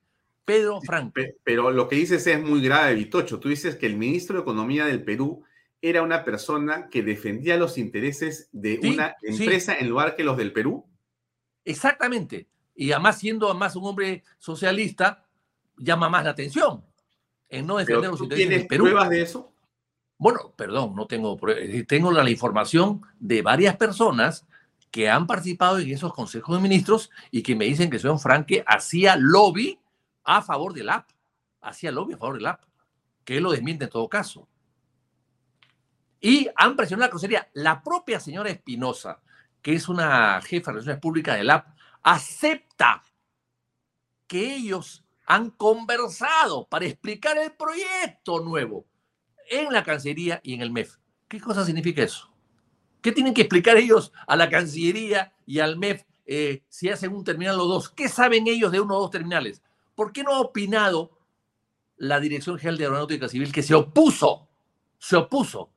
Pedro 0.45 0.81
Franque. 0.81 1.37
Pero 1.45 1.71
lo 1.71 1.89
que 1.89 1.97
dices 1.97 2.27
es 2.27 2.43
muy 2.43 2.61
grave, 2.61 2.95
Vitocho. 2.95 3.39
Tú 3.39 3.49
dices 3.49 3.77
que 3.77 3.87
el 3.87 3.97
ministro 3.97 4.37
de 4.37 4.43
Economía 4.43 4.85
del 4.87 5.05
Perú 5.05 5.45
era 5.83 6.03
una 6.03 6.25
persona 6.25 6.89
que 6.91 7.03
defendía 7.03 7.57
los 7.57 7.79
intereses 7.79 8.49
de 8.53 8.81
una 8.83 9.17
empresa 9.23 9.79
en 9.79 9.89
lugar 9.89 10.17
que 10.17 10.25
los 10.25 10.37
del 10.37 10.53
Perú. 10.53 10.87
Exactamente. 11.65 12.49
Y 12.75 12.93
además, 12.93 13.19
siendo 13.19 13.49
además 13.49 13.77
un 13.77 13.87
hombre 13.87 14.25
socialista, 14.39 15.27
llama 15.81 16.09
más 16.09 16.25
la 16.25 16.31
atención 16.31 16.85
en 17.49 17.67
no 17.67 17.79
defender 17.79 18.11
los 18.11 18.21
intereses 18.21 18.51
del 18.51 18.67
Perú. 18.67 18.85
pruebas 18.85 19.11
de 19.11 19.23
eso? 19.23 19.53
Bueno, 20.19 20.53
perdón, 20.57 20.95
no 20.95 21.07
tengo 21.07 21.37
pruebas. 21.37 21.87
Tengo 21.89 22.13
la, 22.13 22.29
información 22.29 23.03
de 23.19 23.43
varias 23.43 23.77
personas 23.77 24.47
que 24.91 25.09
han 25.09 25.27
participado 25.27 25.79
en 25.79 25.91
esos 25.91 26.13
consejos 26.13 26.57
de 26.57 26.63
ministros 26.63 27.11
y 27.31 27.43
que 27.43 27.57
me 27.57 27.65
dicen 27.65 27.91
que 27.91 27.99
señor 27.99 28.19
Franque 28.19 28.63
hacía 28.67 29.17
lobby 29.17 29.79
a 30.25 30.43
favor 30.43 30.75
del 30.75 30.91
AP. 30.91 31.09
Hacía 31.63 31.91
lobby 31.91 32.15
a 32.15 32.19
favor 32.19 32.37
del 32.37 32.47
AP. 32.47 32.63
Que 33.25 33.39
él 33.39 33.43
lo 33.43 33.53
desmiente 33.53 33.85
en 33.85 33.91
todo 33.91 34.09
caso. 34.09 34.49
Y 36.21 36.49
han 36.55 36.77
presionado 36.77 37.07
la 37.07 37.11
crucería. 37.11 37.49
La 37.55 37.83
propia 37.83 38.21
señora 38.21 38.51
Espinosa, 38.51 39.21
que 39.63 39.75
es 39.75 39.89
una 39.89 40.41
jefa 40.43 40.71
de 40.71 40.75
relaciones 40.75 41.01
públicas 41.01 41.37
del 41.37 41.51
AP, 41.51 41.67
acepta 42.03 43.03
que 44.27 44.55
ellos 44.55 45.05
han 45.31 45.51
conversado 45.51 46.67
para 46.67 46.87
explicar 46.87 47.39
el 47.39 47.53
proyecto 47.53 48.41
nuevo 48.41 48.85
en 49.49 49.73
la 49.73 49.85
Cancillería 49.85 50.41
y 50.43 50.55
en 50.55 50.61
el 50.61 50.73
MEF. 50.73 50.97
¿Qué 51.29 51.41
cosa 51.41 51.65
significa 51.65 52.03
eso? 52.03 52.29
¿Qué 53.01 53.13
tienen 53.13 53.33
que 53.33 53.43
explicar 53.43 53.77
ellos 53.77 54.13
a 54.27 54.35
la 54.35 54.51
Cancillería 54.51 55.33
y 55.47 55.61
al 55.61 55.79
MEF 55.79 56.03
eh, 56.27 56.65
si 56.69 56.89
hacen 56.89 57.13
un 57.15 57.23
terminal 57.23 57.61
o 57.61 57.67
dos? 57.67 57.91
¿Qué 57.91 58.09
saben 58.09 58.49
ellos 58.49 58.73
de 58.73 58.81
uno 58.81 58.97
o 58.97 59.03
dos 59.03 59.13
terminales? 59.13 59.63
¿Por 59.95 60.13
qué 60.13 60.25
no 60.25 60.35
ha 60.35 60.41
opinado 60.41 61.17
la 61.97 62.19
Dirección 62.19 62.59
General 62.59 62.79
de 62.79 62.85
Aeronáutica 62.87 63.29
Civil 63.29 63.53
que 63.53 63.63
se 63.63 63.77
opuso? 63.77 64.49
Se 64.99 65.15
opuso. 65.15 65.71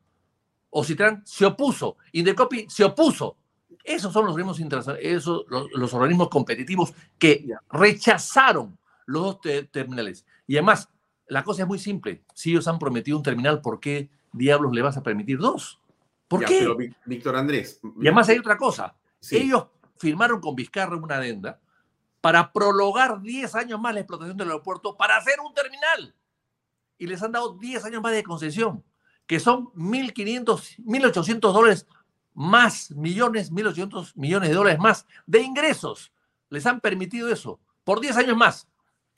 O 0.71 0.83
Citran 0.83 1.21
se 1.27 1.45
opuso. 1.45 1.97
Indecopy 2.11 2.65
se 2.71 2.85
opuso. 2.85 3.37
Esos 3.83 4.11
son 4.11 4.25
los 4.25 4.33
organismos, 4.33 4.97
esos, 4.99 5.45
los, 5.47 5.93
organismos 5.93 6.29
competitivos 6.29 6.91
que 7.19 7.45
rechazaron 7.69 8.79
los 9.05 9.23
dos 9.23 9.39
terminales. 9.71 10.25
Y 10.47 10.57
además, 10.57 10.89
la 11.27 11.43
cosa 11.43 11.63
es 11.63 11.67
muy 11.67 11.79
simple. 11.79 12.23
Si 12.33 12.51
ellos 12.51 12.67
han 12.67 12.79
prometido 12.79 13.17
un 13.17 13.23
terminal, 13.23 13.61
¿por 13.61 13.79
qué 13.79 14.09
diablos 14.31 14.73
le 14.73 14.81
vas 14.81 14.97
a 14.97 15.03
permitir 15.03 15.37
dos? 15.37 15.79
¿Por 16.27 16.45
qué? 16.45 16.67
Víctor 17.05 17.35
Andrés. 17.35 17.79
Y 18.01 18.07
además 18.07 18.29
hay 18.29 18.39
otra 18.39 18.57
cosa. 18.57 18.95
Ellos 19.31 19.67
firmaron 19.97 20.41
con 20.41 20.55
Vizcarra 20.55 20.95
una 20.97 21.15
adenda 21.15 21.59
para 22.21 22.51
prolongar 22.51 23.21
10 23.21 23.53
años 23.55 23.79
más 23.79 23.93
la 23.93 23.99
explotación 23.99 24.37
del 24.37 24.47
aeropuerto 24.47 24.95
para 24.95 25.17
hacer 25.17 25.35
un 25.45 25.53
terminal. 25.53 26.15
Y 26.97 27.07
les 27.07 27.21
han 27.21 27.33
dado 27.33 27.57
10 27.57 27.85
años 27.85 28.01
más 28.01 28.13
de 28.13 28.23
concesión, 28.23 28.83
que 29.27 29.39
son 29.39 29.67
1.500, 29.73 30.79
1.800 30.85 31.39
dólares 31.53 31.87
más 32.33 32.91
millones, 32.91 33.51
1.800 33.51 34.13
millones 34.15 34.49
de 34.49 34.55
dólares 34.55 34.79
más 34.79 35.05
de 35.25 35.41
ingresos. 35.41 36.13
Les 36.49 36.65
han 36.65 36.79
permitido 36.79 37.29
eso 37.29 37.59
por 37.83 37.99
10 37.99 38.17
años 38.17 38.37
más. 38.37 38.69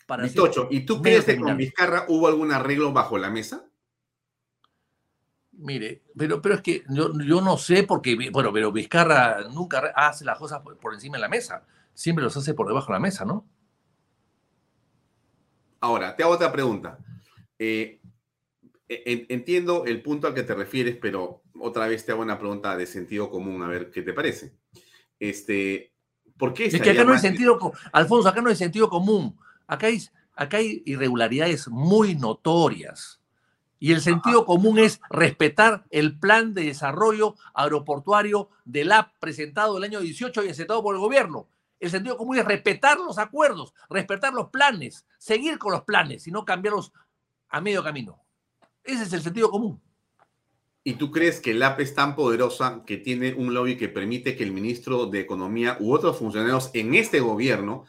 Para 0.05 0.27
¿y 0.27 0.85
tú 0.85 1.01
crees 1.01 1.25
que 1.25 1.39
con 1.39 1.57
Vizcarra 1.57 2.05
hubo 2.07 2.27
algún 2.27 2.51
arreglo 2.51 2.93
bajo 2.93 3.17
la 3.17 3.31
mesa? 3.31 3.65
Mire, 5.53 6.03
pero, 6.17 6.41
pero 6.41 6.55
es 6.55 6.61
que 6.61 6.83
yo, 6.89 7.09
no 7.09 7.57
sé 7.57 7.83
porque, 7.83 8.29
bueno, 8.31 8.51
pero 8.53 8.71
Vizcarra 8.71 9.47
nunca 9.49 9.93
hace 9.95 10.25
las 10.25 10.37
cosas 10.37 10.61
por, 10.61 10.93
encima 10.93 11.17
de 11.17 11.21
la 11.21 11.29
mesa, 11.29 11.65
siempre 11.93 12.23
los 12.23 12.35
hace 12.37 12.53
por 12.53 12.67
debajo 12.67 12.87
de 12.87 12.93
la 12.93 12.99
mesa, 12.99 13.25
¿no? 13.25 13.47
Ahora, 15.79 16.15
te 16.15 16.23
hago 16.23 16.33
otra 16.33 16.51
pregunta. 16.51 16.99
Eh, 17.57 18.01
entiendo 18.87 19.85
el 19.85 20.01
punto 20.01 20.27
al 20.27 20.33
que 20.33 20.43
te 20.43 20.53
refieres, 20.53 20.97
pero 21.01 21.41
otra 21.59 21.87
vez 21.87 22.05
te 22.05 22.11
hago 22.11 22.21
una 22.21 22.37
pregunta 22.37 22.75
de 22.75 22.85
sentido 22.85 23.29
común, 23.29 23.63
a 23.63 23.67
ver 23.67 23.89
qué 23.89 24.01
te 24.01 24.13
parece. 24.13 24.53
Este, 25.19 25.93
¿Por 26.37 26.53
qué 26.53 26.65
Es 26.65 26.81
que 26.81 26.91
acá 26.91 27.03
no 27.03 27.13
hay 27.13 27.19
sentido, 27.19 27.57
Alfonso, 27.93 28.27
acá 28.27 28.41
no 28.41 28.49
hay 28.49 28.55
sentido 28.55 28.89
común. 28.89 29.37
Acá 29.67 29.87
hay, 29.87 30.83
irregularidades 30.85 31.67
muy 31.67 32.15
notorias. 32.15 33.21
Y 33.79 33.91
el 33.91 34.01
sentido 34.01 34.45
común 34.45 34.79
es 34.79 34.99
respetar 35.09 35.85
el 35.89 36.17
plan 36.17 36.53
de 36.53 36.65
desarrollo 36.65 37.35
aeroportuario 37.53 38.49
del 38.63 38.91
AP 38.91 39.11
presentado 39.19 39.77
el 39.77 39.83
año 39.83 39.99
18 39.99 40.43
y 40.43 40.49
aceptado 40.49 40.81
por 40.81 40.95
el 40.95 41.01
gobierno. 41.01 41.49
El 41.79 41.91
sentido 41.91 42.17
común 42.17 42.37
es 42.37 42.45
respetar 42.45 42.97
los 42.97 43.17
acuerdos, 43.17 43.73
respetar 43.89 44.33
los 44.33 44.49
planes, 44.49 45.05
seguir 45.17 45.57
con 45.59 45.73
los 45.73 45.83
planes 45.83 46.25
y 46.27 46.31
no 46.31 46.45
cambiarlos 46.45 46.93
a 47.49 47.61
medio 47.61 47.83
camino. 47.83 48.23
Ese 48.83 49.03
es 49.03 49.13
el 49.13 49.21
sentido 49.21 49.49
común. 49.49 49.81
¿Y 50.87 50.93
tú 50.93 51.09
crees 51.09 51.41
que 51.41 51.51
el 51.51 51.63
AP 51.63 51.79
es 51.79 51.95
tan 51.95 52.15
poderosa 52.15 52.83
que 52.85 52.97
tiene 52.97 53.33
un 53.33 53.55
lobby 53.55 53.75
que 53.75 53.89
permite 53.89 54.35
que 54.35 54.43
el 54.43 54.51
ministro 54.51 55.07
de 55.07 55.19
Economía 55.19 55.77
u 55.79 55.91
otros 55.91 56.19
funcionarios 56.19 56.69
en 56.75 56.93
este 56.93 57.19
gobierno, 57.19 57.85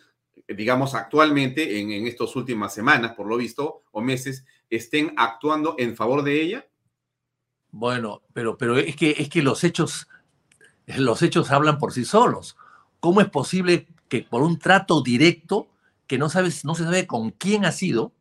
digamos 0.48 0.94
actualmente, 0.94 1.80
en, 1.80 1.90
en 1.90 2.06
estas 2.06 2.34
últimas 2.36 2.74
semanas, 2.74 3.14
por 3.14 3.26
lo 3.26 3.36
visto, 3.36 3.82
o 3.92 4.00
meses, 4.00 4.44
estén 4.70 5.14
actuando 5.16 5.74
en 5.78 5.96
favor 5.96 6.22
de 6.22 6.42
ella? 6.42 6.66
Bueno, 7.70 8.22
pero, 8.32 8.56
pero 8.56 8.76
es, 8.78 8.96
que, 8.96 9.16
es 9.18 9.28
que 9.28 9.42
los 9.42 9.64
hechos, 9.64 10.08
los 10.86 11.22
hechos 11.22 11.50
hablan 11.50 11.78
por 11.78 11.92
sí 11.92 12.04
solos. 12.04 12.56
¿Cómo 13.00 13.20
es 13.20 13.28
posible 13.28 13.88
que 14.08 14.22
por 14.22 14.42
un 14.42 14.58
trato 14.58 15.02
directo, 15.02 15.68
que 16.06 16.18
no, 16.18 16.28
sabes, 16.28 16.64
no 16.64 16.74
se 16.74 16.84
sabe 16.84 17.06
con 17.06 17.30
quién 17.30 17.64
ha 17.64 17.72
sido, 17.72 18.12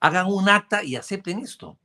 hagan 0.00 0.26
un 0.26 0.48
acta 0.48 0.84
y 0.84 0.96
acepten 0.96 1.40
esto? 1.40 1.78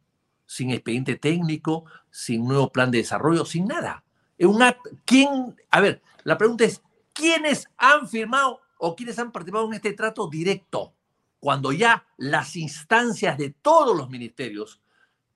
sin 0.48 0.72
expediente 0.72 1.16
técnico, 1.16 1.86
sin 2.10 2.46
nuevo 2.46 2.72
plan 2.72 2.90
de 2.90 3.00
desarrollo, 3.00 3.46
sin 3.46 3.68
nada. 3.68 4.04
Un 4.40 4.64
¿Quién? 5.06 5.56
A 5.70 5.82
ver, 5.82 6.02
la 6.24 6.38
pregunta 6.38 6.64
es, 6.64 6.82
¿quiénes 7.14 7.68
han 7.78 8.08
firmado 8.08 8.62
o 8.78 8.96
quiénes 8.96 9.20
han 9.20 9.32
participado 9.32 9.68
en 9.68 9.74
este 9.74 9.94
trato 9.94 10.28
directo? 10.28 10.94
Cuando 11.40 11.72
ya 11.72 12.06
las 12.18 12.56
instancias 12.56 13.38
de 13.38 13.52
todos 13.52 13.96
los 13.96 14.10
ministerios, 14.10 14.82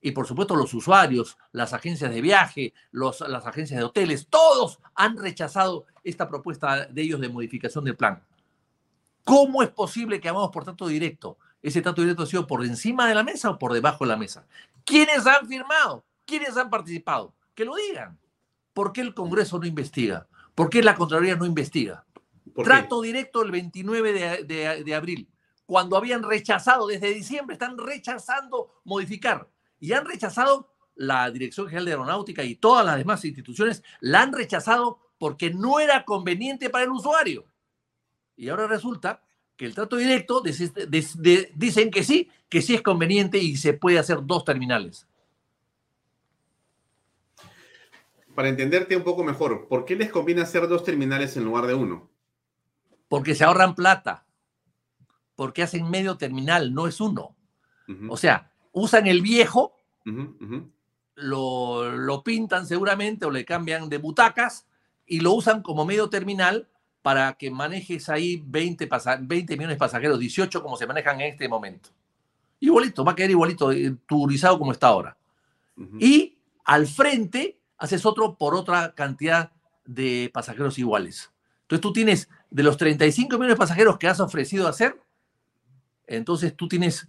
y 0.01 0.11
por 0.11 0.25
supuesto 0.25 0.55
los 0.55 0.73
usuarios, 0.73 1.37
las 1.51 1.73
agencias 1.73 2.11
de 2.11 2.21
viaje, 2.21 2.73
los, 2.91 3.21
las 3.21 3.45
agencias 3.45 3.77
de 3.77 3.83
hoteles, 3.83 4.27
todos 4.27 4.79
han 4.95 5.17
rechazado 5.17 5.85
esta 6.03 6.27
propuesta 6.27 6.87
de 6.87 7.01
ellos 7.01 7.21
de 7.21 7.29
modificación 7.29 7.83
del 7.85 7.95
plan. 7.95 8.23
¿Cómo 9.23 9.61
es 9.61 9.69
posible 9.69 10.19
que 10.19 10.29
hagamos 10.29 10.49
por 10.49 10.63
trato 10.63 10.87
directo? 10.87 11.37
¿Ese 11.61 11.81
trato 11.81 12.01
directo 12.01 12.23
ha 12.23 12.27
sido 12.27 12.47
por 12.47 12.65
encima 12.65 13.07
de 13.07 13.13
la 13.13 13.23
mesa 13.23 13.51
o 13.51 13.59
por 13.59 13.73
debajo 13.73 14.03
de 14.03 14.09
la 14.09 14.17
mesa? 14.17 14.47
¿Quiénes 14.83 15.27
han 15.27 15.47
firmado? 15.47 16.03
¿Quiénes 16.25 16.57
han 16.57 16.71
participado? 16.71 17.35
Que 17.53 17.65
lo 17.65 17.75
digan. 17.75 18.17
¿Por 18.73 18.91
qué 18.91 19.01
el 19.01 19.13
Congreso 19.13 19.59
no 19.59 19.67
investiga? 19.67 20.27
¿Por 20.55 20.69
qué 20.69 20.81
la 20.81 20.95
Contraloría 20.95 21.35
no 21.35 21.45
investiga? 21.45 22.03
Trato 22.55 23.01
directo 23.01 23.41
el 23.43 23.51
29 23.51 24.43
de, 24.43 24.95
abril, 24.95 25.29
cuando 25.65 25.95
habían 25.95 26.23
rechazado, 26.23 26.87
desde 26.87 27.13
diciembre 27.13 27.53
están 27.53 27.77
rechazando 27.77 28.81
modificar 28.83 29.49
y 29.79 29.93
han 29.93 30.05
rechazado 30.05 30.73
la 30.95 31.31
Dirección 31.31 31.67
General 31.67 31.85
de 31.85 31.91
Aeronáutica 31.91 32.43
y 32.43 32.55
todas 32.55 32.85
las 32.85 32.97
demás 32.97 33.23
instituciones, 33.25 33.83
la 34.01 34.21
han 34.21 34.33
rechazado 34.33 34.99
porque 35.17 35.51
no 35.51 35.79
era 35.79 36.03
conveniente 36.05 36.69
para 36.69 36.83
el 36.83 36.91
usuario. 36.91 37.45
Y 38.35 38.49
ahora 38.49 38.67
resulta 38.67 39.23
que 39.55 39.65
el 39.65 39.75
trato 39.75 39.95
directo 39.95 40.41
dicen 40.41 41.91
que 41.91 42.03
sí, 42.03 42.29
que 42.49 42.61
sí 42.61 42.75
es 42.75 42.81
conveniente 42.81 43.37
y 43.37 43.57
se 43.57 43.73
puede 43.73 43.99
hacer 43.99 44.19
dos 44.23 44.43
terminales. 44.43 45.07
Para 48.35 48.49
entenderte 48.49 48.95
un 48.95 49.03
poco 49.03 49.23
mejor, 49.23 49.67
¿por 49.67 49.85
qué 49.85 49.95
les 49.95 50.09
conviene 50.09 50.41
hacer 50.41 50.67
dos 50.67 50.83
terminales 50.83 51.35
en 51.37 51.43
lugar 51.43 51.67
de 51.67 51.73
uno? 51.73 52.10
Porque 53.11 53.35
se 53.35 53.43
ahorran 53.43 53.75
plata. 53.75 54.23
Porque 55.35 55.63
hacen 55.63 55.89
medio 55.89 56.15
terminal, 56.15 56.73
no 56.73 56.87
es 56.87 57.01
uno. 57.01 57.35
O 58.07 58.15
sea, 58.15 58.53
usan 58.71 59.05
el 59.05 59.21
viejo, 59.21 59.73
Lo, 61.15 61.91
lo 61.91 62.23
pintan 62.23 62.65
seguramente 62.65 63.25
o 63.25 63.31
le 63.31 63.43
cambian 63.43 63.89
de 63.89 63.97
butacas 63.97 64.65
y 65.05 65.19
lo 65.19 65.33
usan 65.33 65.61
como 65.61 65.83
medio 65.83 66.09
terminal 66.09 66.69
para 67.01 67.33
que 67.33 67.51
manejes 67.51 68.07
ahí 68.07 68.41
20, 68.45 68.87
20 69.19 69.57
millones 69.57 69.75
de 69.75 69.79
pasajeros, 69.79 70.17
18 70.17 70.63
como 70.63 70.77
se 70.77 70.87
manejan 70.87 71.19
en 71.19 71.33
este 71.33 71.49
momento. 71.49 71.89
Igualito, 72.61 73.03
va 73.03 73.11
a 73.11 73.15
quedar 73.15 73.31
igualito, 73.31 73.73
eh, 73.73 73.93
turizado 74.05 74.57
como 74.57 74.71
está 74.71 74.87
ahora. 74.87 75.17
Y 75.99 76.37
al 76.63 76.87
frente 76.87 77.59
haces 77.77 78.05
otro 78.05 78.37
por 78.37 78.55
otra 78.55 78.93
cantidad 78.95 79.51
de 79.83 80.31
pasajeros 80.33 80.79
iguales. 80.79 81.29
Entonces 81.71 81.81
tú 81.81 81.93
tienes, 81.93 82.29
de 82.49 82.63
los 82.63 82.75
35 82.75 83.37
millones 83.37 83.55
de 83.55 83.59
pasajeros 83.59 83.97
que 83.97 84.09
has 84.09 84.19
ofrecido 84.19 84.67
hacer, 84.67 84.99
entonces 86.05 86.53
tú 86.53 86.67
tienes 86.67 87.07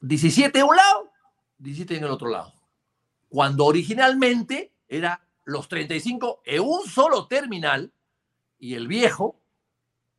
17 0.00 0.58
en 0.58 0.64
un 0.66 0.74
lado, 0.74 1.12
17 1.58 1.96
en 1.96 2.02
el 2.02 2.10
otro 2.10 2.28
lado. 2.28 2.52
Cuando 3.28 3.64
originalmente 3.64 4.72
era 4.88 5.24
los 5.44 5.68
35 5.68 6.42
en 6.44 6.62
un 6.62 6.84
solo 6.88 7.28
terminal, 7.28 7.92
y 8.58 8.74
el 8.74 8.88
viejo, 8.88 9.38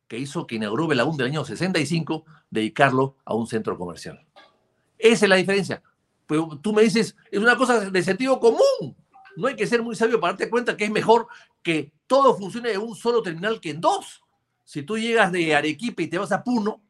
que 0.06 0.18
hizo 0.18 0.46
que 0.46 0.54
inauguró 0.54 0.86
Belagún 0.86 1.18
del 1.18 1.26
año 1.26 1.44
65, 1.44 2.24
dedicarlo 2.48 3.16
a 3.26 3.34
un 3.34 3.46
centro 3.46 3.76
comercial. 3.76 4.26
Esa 4.96 5.26
es 5.26 5.28
la 5.28 5.36
diferencia. 5.36 5.82
Pero 6.26 6.58
tú 6.62 6.72
me 6.72 6.80
dices, 6.80 7.14
es 7.30 7.38
una 7.38 7.54
cosa 7.54 7.90
de 7.90 8.02
sentido 8.02 8.40
común. 8.40 8.96
No 9.36 9.46
hay 9.46 9.56
que 9.56 9.66
ser 9.66 9.82
muy 9.82 9.94
sabio 9.94 10.18
para 10.18 10.32
darte 10.32 10.48
cuenta 10.48 10.74
que 10.74 10.86
es 10.86 10.90
mejor 10.90 11.28
que 11.62 11.92
todo 12.06 12.36
funcione 12.36 12.72
en 12.72 12.80
un 12.80 12.96
solo 12.96 13.22
terminal 13.22 13.60
que 13.60 13.70
en 13.70 13.80
dos. 13.80 14.22
Si 14.64 14.82
tú 14.82 14.98
llegas 14.98 15.32
de 15.32 15.54
Arequipa 15.54 16.02
y 16.02 16.08
te 16.08 16.18
vas 16.18 16.32
a 16.32 16.42
Puno, 16.42 16.82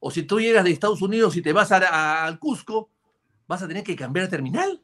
o 0.00 0.10
si 0.10 0.22
tú 0.22 0.40
llegas 0.40 0.64
de 0.64 0.70
Estados 0.70 1.02
Unidos 1.02 1.36
y 1.36 1.42
te 1.42 1.52
vas 1.52 1.72
al 1.72 2.38
Cusco, 2.38 2.90
vas 3.46 3.62
a 3.62 3.68
tener 3.68 3.82
que 3.82 3.96
cambiar 3.96 4.28
terminal. 4.28 4.82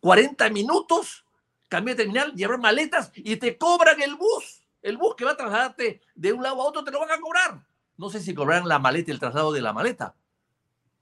40 0.00 0.50
minutos, 0.50 1.24
cambiar 1.68 1.96
terminal, 1.96 2.34
llevar 2.34 2.58
maletas 2.58 3.12
y 3.14 3.36
te 3.36 3.56
cobran 3.56 4.00
el 4.02 4.16
bus. 4.16 4.62
El 4.82 4.96
bus 4.96 5.14
que 5.14 5.24
va 5.24 5.32
a 5.32 5.36
trasladarte 5.36 6.02
de 6.14 6.32
un 6.32 6.42
lado 6.42 6.60
a 6.60 6.66
otro 6.66 6.82
te 6.82 6.90
lo 6.90 7.00
van 7.00 7.12
a 7.12 7.20
cobrar. 7.20 7.64
No 7.96 8.10
sé 8.10 8.20
si 8.20 8.34
cobrarán 8.34 8.68
la 8.68 8.80
maleta 8.80 9.12
el 9.12 9.20
traslado 9.20 9.52
de 9.52 9.62
la 9.62 9.72
maleta. 9.72 10.14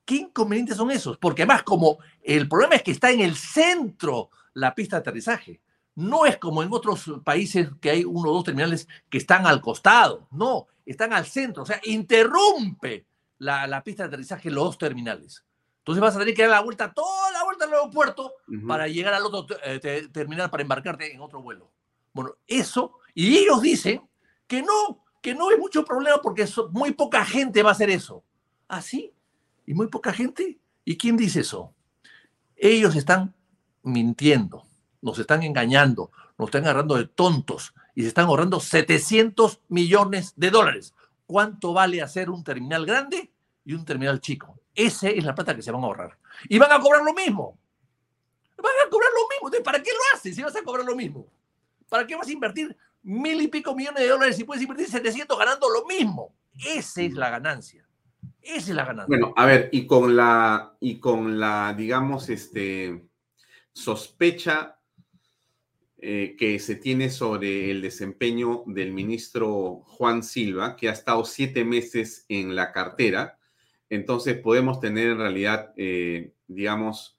¿Qué 0.05 0.16
inconvenientes 0.16 0.77
son 0.77 0.91
esos? 0.91 1.16
Porque 1.16 1.43
además, 1.43 1.62
como 1.62 1.99
el 2.23 2.49
problema 2.49 2.75
es 2.75 2.83
que 2.83 2.91
está 2.91 3.11
en 3.11 3.21
el 3.21 3.37
centro 3.37 4.31
la 4.55 4.75
pista 4.75 4.97
de 4.97 5.01
aterrizaje, 5.01 5.61
no 5.95 6.26
es 6.26 6.38
como 6.38 6.62
en 6.62 6.72
otros 6.72 7.11
países 7.24 7.68
que 7.80 7.91
hay 7.91 8.05
uno 8.05 8.30
o 8.30 8.34
dos 8.34 8.45
terminales 8.45 8.88
que 9.09 9.18
están 9.18 9.47
al 9.47 9.61
costado, 9.61 10.28
no, 10.30 10.66
están 10.86 11.12
al 11.12 11.26
centro, 11.26 11.62
o 11.62 11.66
sea, 11.66 11.80
interrumpe 11.84 13.07
la, 13.38 13.82
pista 13.82 14.05
de 14.05 14.09
aterrizaje 14.09 14.51
los 14.51 14.64
dos 14.64 14.78
terminales. 14.78 15.45
Entonces 15.78 16.01
vas 16.03 16.14
a 16.14 16.18
tener 16.18 16.34
que 16.34 16.43
dar 16.43 16.51
la 16.51 16.61
vuelta, 16.61 16.93
toda 16.93 17.30
la 17.32 17.43
vuelta 17.45 17.64
al 17.64 17.72
aeropuerto 17.72 18.34
para 18.66 18.86
llegar 18.86 19.14
al 19.14 19.24
otro 19.24 19.57
eh, 19.64 20.09
terminal 20.12 20.51
para 20.51 20.62
embarcarte 20.62 21.12
en 21.12 21.20
otro 21.20 21.43
vuelo. 21.43 21.72
Bueno, 22.12 22.36
eso 22.47 22.99
y 23.14 23.38
ellos 23.38 23.62
dicen 23.62 24.03
que 24.47 24.62
no, 24.62 25.05
que 25.22 25.34
no 25.34 25.51
es 25.51 25.59
mucho 25.59 25.84
problema 25.84 26.20
porque 26.22 26.47
muy 26.72 26.93
poca 26.93 27.24
gente 27.24 27.62
va 27.62 27.70
a 27.70 27.72
hacer 27.72 27.91
eso. 27.91 28.24
¿Ah, 28.68 28.82
sí? 28.82 29.12
¿Y 29.66 29.74
muy 29.74 29.88
poca 29.88 30.12
gente? 30.12 30.59
¿Y 30.84 30.97
quién 30.97 31.16
dice 31.16 31.41
eso? 31.41 31.74
Ellos 32.57 32.95
están 32.95 33.34
mintiendo, 33.82 34.64
nos 35.03 35.18
están 35.18 35.42
engañando, 35.42 36.11
nos 36.38 36.48
están 36.48 36.64
agarrando 36.64 36.96
de 36.96 37.07
tontos 37.07 37.74
y 37.94 38.03
se 38.03 38.09
están 38.09 38.26
ahorrando 38.26 38.61
700 38.61 39.61
millones 39.68 40.34
de 40.36 40.51
dólares. 40.51 40.94
¿Cuánto 41.26 41.72
vale 41.72 42.03
hacer 42.03 42.30
un 42.30 42.42
terminal 42.42 42.84
grande 42.86 43.30
y 43.64 43.74
un 43.74 43.84
terminal 43.84 44.20
chico? 44.20 44.59
Esa 44.74 45.09
es 45.09 45.24
la 45.24 45.34
plata 45.34 45.55
que 45.55 45.62
se 45.62 45.70
van 45.70 45.82
a 45.82 45.86
ahorrar. 45.86 46.18
Y 46.48 46.59
van 46.59 46.72
a 46.72 46.80
cobrar 46.80 47.03
lo 47.03 47.14
mismo. 47.14 47.59
Van 48.57 48.72
a 48.86 48.90
cobrar 48.90 49.11
lo 49.12 49.48
mismo. 49.48 49.64
¿Para 49.64 49.82
qué 49.82 49.90
lo 49.90 50.16
haces 50.16 50.34
si 50.34 50.42
vas 50.42 50.57
a 50.57 50.62
cobrar 50.62 50.84
lo 50.84 50.94
mismo? 50.94 51.26
¿Para 51.88 52.07
qué 52.07 52.14
vas 52.14 52.28
a 52.28 52.32
invertir 52.32 52.76
mil 53.03 53.40
y 53.40 53.48
pico 53.48 53.74
millones 53.74 54.03
de 54.03 54.09
dólares 54.09 54.38
y 54.38 54.44
puedes 54.44 54.62
invertir 54.62 54.88
700 54.88 55.38
ganando 55.38 55.68
lo 55.70 55.86
mismo. 55.86 56.34
Esa 56.64 57.03
es 57.03 57.14
la 57.14 57.30
ganancia. 57.30 57.86
Esa 58.42 58.70
es 58.70 58.76
la 58.76 58.84
ganancia. 58.84 59.09
Bueno, 59.09 59.34
a 59.36 59.46
ver, 59.46 59.68
y 59.72 59.86
con 59.86 60.16
la, 60.16 60.76
y 60.80 60.98
con 60.98 61.38
la, 61.38 61.74
digamos, 61.76 62.28
este, 62.28 63.07
sospecha 63.72 64.78
eh, 66.03 66.34
que 66.38 66.59
se 66.59 66.76
tiene 66.76 67.11
sobre 67.11 67.70
el 67.70 67.82
desempeño 67.82 68.62
del 68.66 68.92
ministro 68.92 69.82
Juan 69.84 70.22
Silva, 70.22 70.76
que 70.76 70.88
ha 70.88 70.92
estado 70.92 71.24
siete 71.24 71.64
meses 71.64 72.24
en 72.28 72.57
la 72.57 72.72
cartera. 72.72 73.38
Entonces 73.90 74.38
podemos 74.38 74.80
tener 74.80 75.11
en 75.11 75.18
realidad, 75.18 75.74
eh, 75.76 76.32
digamos, 76.46 77.18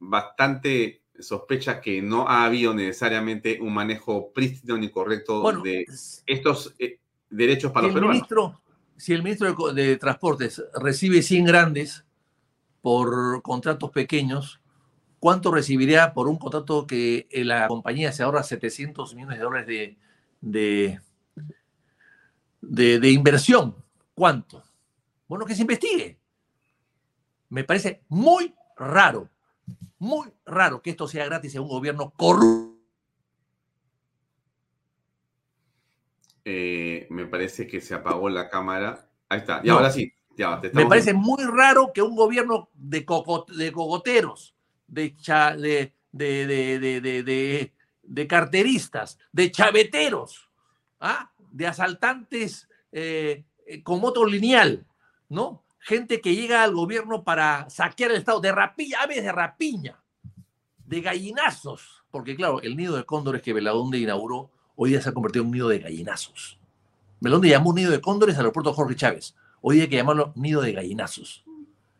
bastante 0.00 1.04
sospecha 1.18 1.80
que 1.80 2.02
no 2.02 2.28
ha 2.28 2.44
habido 2.44 2.74
necesariamente 2.74 3.58
un 3.60 3.72
manejo 3.72 4.32
prístino 4.32 4.76
ni 4.76 4.90
correcto 4.90 5.62
de 5.62 5.86
estos 6.26 6.74
eh, 6.78 6.98
derechos 7.30 7.72
para 7.72 7.86
los 7.86 7.94
peruanos. 7.94 8.16
Ministro, 8.16 8.60
si 8.96 9.12
el 9.12 9.22
ministro 9.22 9.72
de, 9.72 9.96
Transportes 9.96 10.62
recibe 10.74 11.22
100 11.22 11.44
grandes 11.44 12.04
por 12.80 13.42
contratos 13.42 13.90
pequeños, 13.90 14.60
¿cuánto 15.24 15.50
recibiría 15.50 16.12
por 16.12 16.28
un 16.28 16.36
contrato 16.36 16.86
que 16.86 17.26
la 17.32 17.66
compañía 17.66 18.12
se 18.12 18.22
ahorra 18.22 18.42
700 18.42 19.14
millones 19.14 19.38
de 19.38 19.42
dólares 19.42 19.66
de, 19.66 19.98
de, 20.42 21.00
de, 22.60 23.00
de 23.00 23.10
inversión? 23.10 23.74
¿Cuánto? 24.14 24.62
Bueno, 25.26 25.46
que 25.46 25.54
se 25.54 25.62
investigue. 25.62 26.18
Me 27.48 27.64
parece 27.64 28.02
muy 28.08 28.54
raro 28.76 29.30
muy 30.04 30.28
raro 30.44 30.82
que 30.82 30.90
esto 30.90 31.08
sea 31.08 31.24
gratis 31.24 31.54
en 31.54 31.62
un 31.62 31.68
gobierno 31.68 32.12
corrupto. 32.14 32.74
Eh, 36.44 37.06
me 37.08 37.24
parece 37.24 37.66
que 37.66 37.80
se 37.80 37.94
apagó 37.94 38.28
la 38.28 38.50
cámara. 38.50 39.08
Ahí 39.30 39.38
está. 39.38 39.62
Y 39.64 39.70
ahora 39.70 39.90
sí. 39.90 40.12
me 40.74 40.84
parece 40.84 41.14
muy 41.14 41.42
raro 41.44 41.90
que 41.94 42.02
un 42.02 42.14
gobierno 42.14 42.68
de, 42.74 43.06
de 43.56 43.72
cogoteros, 43.72 44.53
de, 44.86 45.14
de, 46.12 47.70
de, 48.02 48.26
carteristas, 48.26 49.18
de 49.32 49.50
chaveteros, 49.50 50.48
¿ah? 51.00 51.30
de 51.50 51.66
asaltantes 51.66 52.68
eh, 52.92 53.44
con 53.82 54.00
moto 54.00 54.24
lineal, 54.24 54.86
¿no? 55.28 55.64
gente 55.84 56.22
que 56.22 56.34
llega 56.34 56.64
al 56.64 56.74
gobierno 56.74 57.24
para 57.24 57.68
saquear 57.68 58.10
el 58.10 58.16
Estado, 58.16 58.40
de 58.40 58.52
rapiña, 58.52 59.02
aves 59.02 59.22
de 59.22 59.30
rapiña, 59.30 60.02
de 60.86 61.00
gallinazos, 61.02 62.04
porque 62.10 62.34
claro, 62.34 62.62
el 62.62 62.74
nido 62.76 62.96
de 62.96 63.04
cóndores 63.04 63.42
que 63.42 63.52
Beladonde 63.52 63.98
inauguró 63.98 64.50
hoy 64.76 64.90
día 64.90 65.02
se 65.02 65.10
ha 65.10 65.14
convertido 65.14 65.42
en 65.42 65.48
un 65.48 65.52
nido 65.52 65.68
de 65.68 65.80
gallinazos. 65.80 66.58
Beladonde 67.20 67.50
llamó 67.50 67.70
un 67.70 67.76
nido 67.76 67.90
de 67.90 68.00
cóndores 68.00 68.36
al 68.36 68.40
aeropuerto 68.40 68.72
Jorge 68.72 68.96
Chávez, 68.96 69.34
hoy 69.60 69.82
hay 69.82 69.88
que 69.88 69.96
llamarlo 69.96 70.32
nido 70.36 70.62
de 70.62 70.72
gallinazos. 70.72 71.44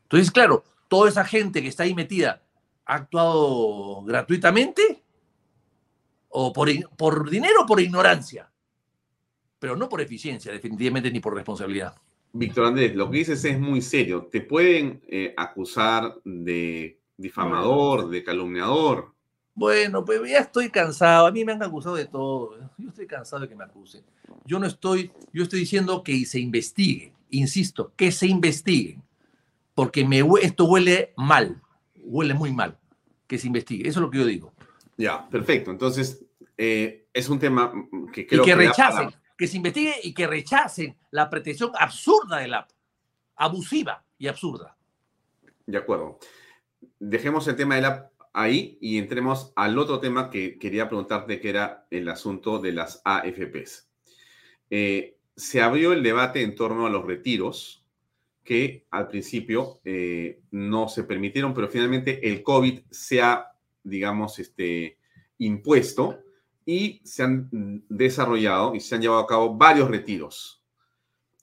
Entonces, 0.04 0.30
claro, 0.30 0.64
toda 0.88 1.10
esa 1.10 1.24
gente 1.24 1.60
que 1.60 1.68
está 1.68 1.82
ahí 1.82 1.94
metida 1.94 2.40
ha 2.86 2.94
actuado 2.94 4.02
gratuitamente 4.04 5.02
o 6.28 6.52
por, 6.52 6.68
por 6.96 7.30
dinero 7.30 7.62
o 7.62 7.66
por 7.66 7.80
ignorancia, 7.80 8.50
pero 9.58 9.76
no 9.76 9.88
por 9.88 10.00
eficiencia, 10.00 10.52
definitivamente, 10.52 11.10
ni 11.10 11.20
por 11.20 11.34
responsabilidad. 11.34 11.94
Víctor 12.32 12.66
Andrés, 12.66 12.96
lo 12.96 13.08
que 13.08 13.18
dices 13.18 13.44
es 13.44 13.60
muy 13.60 13.80
serio. 13.80 14.28
Te 14.30 14.40
pueden 14.40 15.00
eh, 15.06 15.32
acusar 15.36 16.16
de 16.24 16.98
difamador, 17.16 18.10
de 18.10 18.24
calumniador. 18.24 19.14
Bueno, 19.54 20.04
pues 20.04 20.28
ya 20.28 20.40
estoy 20.40 20.68
cansado. 20.68 21.28
A 21.28 21.30
mí 21.30 21.44
me 21.44 21.52
han 21.52 21.62
acusado 21.62 21.94
de 21.94 22.06
todo. 22.06 22.58
Yo 22.76 22.88
estoy 22.88 23.06
cansado 23.06 23.42
de 23.42 23.48
que 23.48 23.54
me 23.54 23.62
acusen. 23.62 24.02
Yo 24.44 24.58
no 24.58 24.66
estoy, 24.66 25.12
yo 25.32 25.44
estoy 25.44 25.60
diciendo 25.60 26.02
que 26.02 26.26
se 26.26 26.40
investigue. 26.40 27.14
Insisto, 27.30 27.92
que 27.94 28.10
se 28.10 28.26
investigue. 28.26 29.00
Porque 29.76 30.04
me, 30.04 30.24
esto 30.42 30.64
huele 30.64 31.12
mal. 31.16 31.62
Huele 32.04 32.34
muy 32.34 32.52
mal. 32.52 32.78
Que 33.26 33.38
se 33.38 33.46
investigue. 33.46 33.88
Eso 33.88 34.00
es 34.00 34.02
lo 34.02 34.10
que 34.10 34.18
yo 34.18 34.26
digo. 34.26 34.54
Ya, 34.96 35.28
perfecto. 35.28 35.70
Entonces, 35.70 36.24
eh, 36.56 37.06
es 37.12 37.28
un 37.28 37.38
tema 37.38 37.72
que 38.12 38.26
creo 38.26 38.42
y 38.42 38.44
que, 38.44 38.54
rechacen 38.54 39.10
que 39.36 39.46
se 39.46 39.56
investigue 39.56 39.94
y 40.02 40.14
que 40.14 40.26
rechacen 40.26 40.96
la 41.10 41.28
pretensión 41.28 41.72
absurda 41.78 42.38
del 42.38 42.54
app, 42.54 42.70
abusiva 43.36 44.04
y 44.18 44.28
absurda. 44.28 44.76
De 45.66 45.78
acuerdo. 45.78 46.18
Dejemos 46.98 47.48
el 47.48 47.56
tema 47.56 47.76
del 47.76 47.86
app 47.86 48.12
ahí 48.32 48.78
y 48.80 48.98
entremos 48.98 49.52
al 49.56 49.78
otro 49.78 50.00
tema 50.00 50.30
que 50.30 50.58
quería 50.58 50.88
preguntarte, 50.88 51.40
que 51.40 51.48
era 51.48 51.86
el 51.90 52.08
asunto 52.08 52.58
de 52.58 52.72
las 52.72 53.00
AFPs. 53.04 53.88
Eh, 54.70 55.18
se 55.36 55.62
abrió 55.62 55.92
el 55.92 56.02
debate 56.02 56.42
en 56.42 56.54
torno 56.54 56.86
a 56.86 56.90
los 56.90 57.04
retiros 57.04 57.83
que 58.44 58.86
al 58.90 59.08
principio 59.08 59.80
eh, 59.84 60.42
no 60.50 60.88
se 60.88 61.04
permitieron, 61.04 61.54
pero 61.54 61.68
finalmente 61.68 62.28
el 62.28 62.42
COVID 62.42 62.80
se 62.90 63.22
ha, 63.22 63.52
digamos, 63.82 64.38
este, 64.38 64.98
impuesto 65.38 66.18
y 66.66 67.00
se 67.04 67.22
han 67.22 67.48
desarrollado 67.88 68.74
y 68.74 68.80
se 68.80 68.94
han 68.94 69.02
llevado 69.02 69.22
a 69.22 69.26
cabo 69.26 69.56
varios 69.56 69.90
retiros. 69.90 70.62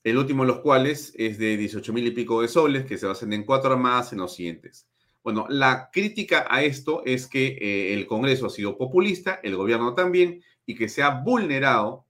El 0.04 0.18
último 0.18 0.44
de 0.44 0.48
los 0.48 0.60
cuales 0.60 1.14
es 1.16 1.38
de 1.38 1.58
18 1.58 1.94
mil 1.94 2.08
y 2.08 2.12
pico 2.12 2.42
de 2.42 2.48
soles, 2.48 2.86
que 2.86 2.98
se 2.98 3.06
basan 3.06 3.34
en 3.34 3.44
cuatro 3.44 3.72
armadas 3.72 4.14
en 4.14 4.20
los 4.20 4.36
siguientes. 4.36 4.88
Bueno, 5.24 5.46
la 5.50 5.90
crítica 5.92 6.48
a 6.50 6.64
esto 6.64 7.04
es 7.06 7.28
que 7.28 7.58
eh, 7.62 7.94
el 7.94 8.08
Congreso 8.08 8.48
ha 8.48 8.50
sido 8.50 8.78
populista, 8.78 9.40
el 9.44 9.56
gobierno 9.56 9.94
también, 9.94 10.42
y 10.66 10.74
que 10.74 10.90
se 10.90 11.04
ha 11.04 11.22
vulnerado 11.22 12.08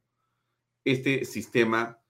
este 0.86 1.26
sistema 1.26 2.01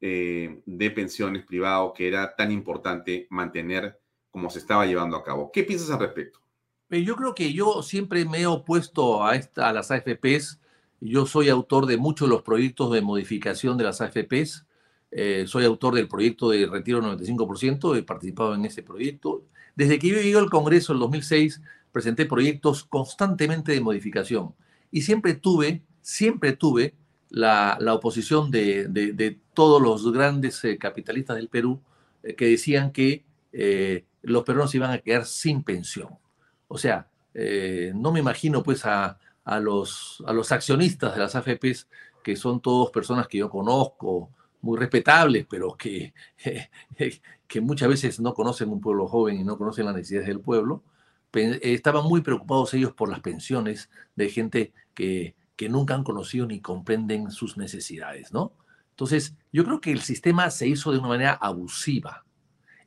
eh, 0.00 0.60
de 0.66 0.90
pensiones 0.90 1.44
privado 1.44 1.92
que 1.92 2.08
era 2.08 2.34
tan 2.36 2.52
importante 2.52 3.26
mantener 3.30 3.98
como 4.30 4.50
se 4.50 4.58
estaba 4.58 4.86
llevando 4.86 5.16
a 5.16 5.24
cabo. 5.24 5.50
¿Qué 5.52 5.62
piensas 5.62 5.90
al 5.90 6.00
respecto? 6.00 6.40
Yo 6.90 7.16
creo 7.16 7.34
que 7.34 7.52
yo 7.52 7.82
siempre 7.82 8.24
me 8.24 8.42
he 8.42 8.46
opuesto 8.46 9.24
a, 9.24 9.34
esta, 9.34 9.68
a 9.68 9.72
las 9.72 9.90
AFPs. 9.90 10.60
Yo 11.00 11.26
soy 11.26 11.48
autor 11.48 11.86
de 11.86 11.96
muchos 11.96 12.28
de 12.28 12.34
los 12.34 12.42
proyectos 12.42 12.92
de 12.92 13.00
modificación 13.00 13.76
de 13.76 13.84
las 13.84 14.00
AFPs. 14.00 14.66
Eh, 15.10 15.44
soy 15.46 15.64
autor 15.64 15.94
del 15.94 16.08
proyecto 16.08 16.50
de 16.50 16.66
retiro 16.66 17.00
95%, 17.00 17.96
he 17.96 18.02
participado 18.02 18.54
en 18.54 18.64
ese 18.64 18.82
proyecto. 18.82 19.44
Desde 19.74 19.98
que 19.98 20.08
yo 20.08 20.16
llegué 20.16 20.36
al 20.36 20.50
Congreso 20.50 20.92
en 20.92 21.00
2006, 21.00 21.62
presenté 21.90 22.26
proyectos 22.26 22.84
constantemente 22.84 23.72
de 23.72 23.80
modificación 23.80 24.54
y 24.90 25.02
siempre 25.02 25.34
tuve, 25.34 25.82
siempre 26.02 26.52
tuve 26.52 26.94
la, 27.30 27.76
la 27.80 27.94
oposición 27.94 28.50
de, 28.50 28.86
de, 28.88 29.38
todos 29.56 29.82
los 29.82 30.12
grandes 30.12 30.62
eh, 30.64 30.78
capitalistas 30.78 31.34
del 31.34 31.48
Perú 31.48 31.80
eh, 32.22 32.36
que 32.36 32.46
decían 32.46 32.92
que 32.92 33.24
los 34.20 34.44
peruanos 34.44 34.74
iban 34.74 34.90
a 34.90 34.98
quedar 34.98 35.24
sin 35.24 35.62
pensión. 35.62 36.10
O 36.68 36.76
sea, 36.76 37.08
eh, 37.32 37.90
no 37.94 38.12
me 38.12 38.20
imagino 38.20 38.62
pues 38.62 38.84
a, 38.84 39.18
los, 39.60 40.22
a 40.26 40.34
los 40.34 40.52
accionistas 40.52 41.14
de 41.14 41.20
las 41.20 41.34
AFPs, 41.34 41.88
que 42.22 42.36
son 42.36 42.60
todos 42.60 42.90
personas 42.90 43.28
que 43.28 43.38
yo 43.38 43.48
conozco, 43.48 44.30
muy 44.60 44.78
respetables, 44.78 45.46
pero 45.48 45.74
que, 45.74 46.12
que 47.48 47.60
muchas 47.62 47.88
veces 47.88 48.20
no 48.20 48.34
conocen 48.34 48.68
un 48.68 48.80
pueblo 48.82 49.08
joven 49.08 49.40
y 49.40 49.44
no 49.44 49.56
conocen 49.56 49.86
las 49.86 49.94
necesidades 49.94 50.28
del 50.28 50.40
pueblo, 50.40 50.82
estaban 51.32 52.04
muy 52.04 52.20
preocupados 52.20 52.74
ellos 52.74 52.92
por 52.92 53.08
las 53.08 53.20
pensiones 53.20 53.88
de 54.16 54.28
gente 54.28 54.72
que, 54.94 55.34
que 55.56 55.70
nunca 55.70 55.94
han 55.94 56.04
conocido 56.04 56.46
ni 56.46 56.60
comprenden 56.60 57.30
sus 57.30 57.56
necesidades, 57.56 58.32
¿no? 58.32 58.52
Entonces, 58.96 59.34
yo 59.52 59.62
creo 59.62 59.78
que 59.82 59.92
el 59.92 60.00
sistema 60.00 60.48
se 60.50 60.66
hizo 60.66 60.90
de 60.90 60.98
una 60.98 61.08
manera 61.08 61.32
abusiva 61.34 62.24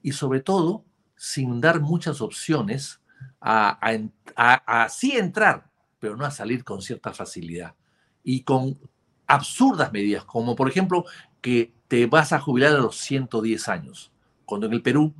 y 0.02 0.14
sobre 0.14 0.40
todo 0.40 0.84
sin 1.16 1.62
dar 1.62 1.82
muchas 1.82 2.20
opciones 2.20 3.00
a, 3.40 4.88
sí 4.90 5.12
entrar, 5.12 5.70
pero 6.00 6.18
no 6.18 6.26
a 6.26 6.32
salir 6.32 6.64
con 6.64 6.82
cierta 6.82 7.14
facilidad. 7.14 7.76
Y 8.24 8.42
con 8.42 8.80
absurdas 9.28 9.94
medidas, 9.94 10.26
como 10.26 10.56
por 10.56 10.68
ejemplo 10.68 11.06
que 11.42 11.76
te 11.88 12.08
vas 12.08 12.34
a 12.34 12.40
jubilar 12.40 12.74
a 12.74 12.80
los 12.80 12.96
110 12.98 13.68
años, 13.68 14.12
cuando 14.46 14.66
en 14.66 14.74
el 14.74 14.82
Perú 14.82 15.14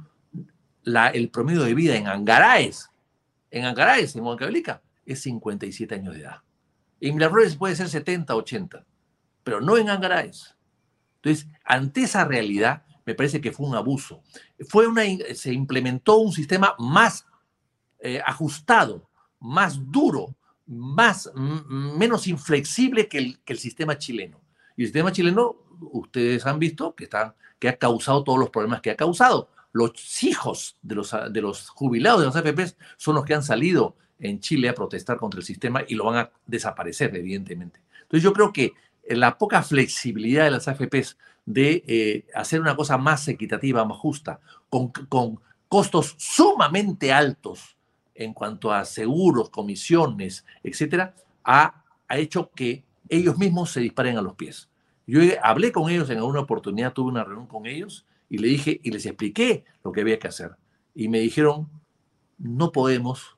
la, 0.82 1.10
el 1.10 1.30
promedio 1.30 1.62
de 1.62 1.76
vida 1.76 1.98
en 1.98 2.08
Angaraes, 2.08 2.90
en 3.52 3.66
Angaraes, 3.66 4.16
en 4.16 4.24
Huancavelica, 4.24 4.82
es 5.06 5.22
57 5.22 5.94
años 5.94 6.16
de 6.16 6.22
edad. 6.22 6.42
En 7.00 7.14
Miraflores 7.14 7.56
puede 7.56 7.76
ser 7.76 7.90
70, 7.90 8.36
80, 8.36 8.84
pero 9.44 9.62
no 9.62 9.78
en 9.78 9.92
Angaraes. 9.92 10.56
Entonces, 11.22 11.48
ante 11.64 12.02
esa 12.04 12.26
realidad, 12.26 12.84
me 13.06 13.16
parece 13.16 13.42
que 13.42 13.52
fue 13.52 13.68
un 13.68 13.76
abuso. 13.76 14.22
Fue 14.68 14.88
una, 14.88 15.04
se 15.34 15.52
implementó 15.52 16.18
un 16.18 16.32
sistema 16.32 16.76
más 16.80 17.26
eh, 18.00 18.22
ajustado, 18.26 19.10
más 19.40 19.80
duro, 19.92 20.36
más, 20.66 21.32
menos 21.36 22.28
inflexible 22.28 23.08
que 23.08 23.18
el, 23.18 23.40
que 23.40 23.54
el 23.54 23.60
sistema 23.60 23.98
chileno. 23.98 24.40
Y 24.78 24.84
el 24.84 24.88
sistema 24.88 25.12
chileno, 25.12 25.58
ustedes 25.92 26.46
han 26.46 26.60
visto 26.60 26.96
que, 26.96 27.06
está, 27.06 27.36
que 27.58 27.70
ha 27.70 27.78
causado 27.78 28.24
todos 28.24 28.40
los 28.40 28.50
problemas 28.50 28.82
que 28.82 28.92
ha 28.92 28.96
causado. 28.96 29.50
Los 29.72 30.24
hijos 30.24 30.78
de 30.82 30.96
los, 30.96 31.14
de 31.32 31.42
los 31.42 31.70
jubilados 31.70 32.22
de 32.22 32.26
los 32.28 32.36
AFPs 32.36 32.78
son 32.98 33.16
los 33.16 33.26
que 33.26 33.34
han 33.34 33.44
salido 33.44 33.98
en 34.20 34.40
Chile 34.40 34.70
a 34.70 34.76
protestar 34.76 35.18
contra 35.18 35.40
el 35.40 35.46
sistema 35.46 35.84
y 35.88 35.96
lo 35.96 36.06
van 36.06 36.18
a 36.18 36.32
desaparecer, 36.46 37.16
evidentemente. 37.16 37.82
Entonces 38.04 38.24
yo 38.24 38.34
creo 38.34 38.54
que 38.54 38.74
la 39.18 39.38
poca 39.38 39.64
flexibilidad 39.64 40.46
de 40.46 40.52
las 40.52 40.68
AFPs 40.68 41.18
de 41.46 41.84
eh, 41.88 42.26
hacer 42.36 42.62
una 42.62 42.76
cosa 42.76 42.98
más 42.98 43.28
equitativa, 43.28 43.84
más 43.86 43.98
justa, 43.98 44.40
con, 44.70 44.92
costos 45.68 46.16
sumamente 46.18 47.12
altos 47.12 47.78
en 48.14 48.34
cuanto 48.34 48.72
a 48.72 48.86
seguros, 48.86 49.50
comisiones, 49.50 50.46
etcétera, 50.64 51.16
ha, 51.44 51.84
ha 52.08 52.18
hecho 52.18 52.52
que 52.52 52.84
ellos 53.08 53.38
mismos 53.38 53.72
se 53.72 53.80
disparen 53.80 54.18
a 54.18 54.22
los 54.22 54.36
pies. 54.36 54.70
Yo 55.08 55.22
hablé 55.42 55.72
con 55.72 55.90
ellos 55.90 56.10
en 56.12 56.18
alguna 56.18 56.42
oportunidad, 56.42 56.94
tuve 56.94 57.10
una 57.10 57.24
reunión 57.24 57.48
con 57.48 57.66
ellos 57.66 58.06
y 58.30 58.38
le 58.38 58.48
dije 58.48 58.80
y 58.84 58.92
les 58.92 59.06
expliqué 59.08 59.66
lo 59.84 59.92
que 59.92 60.02
había 60.02 60.20
que 60.20 60.28
hacer. 60.28 60.52
Y 60.94 61.08
me 61.08 61.20
dijeron, 61.20 61.68
no 62.38 62.72
podemos, 62.72 63.38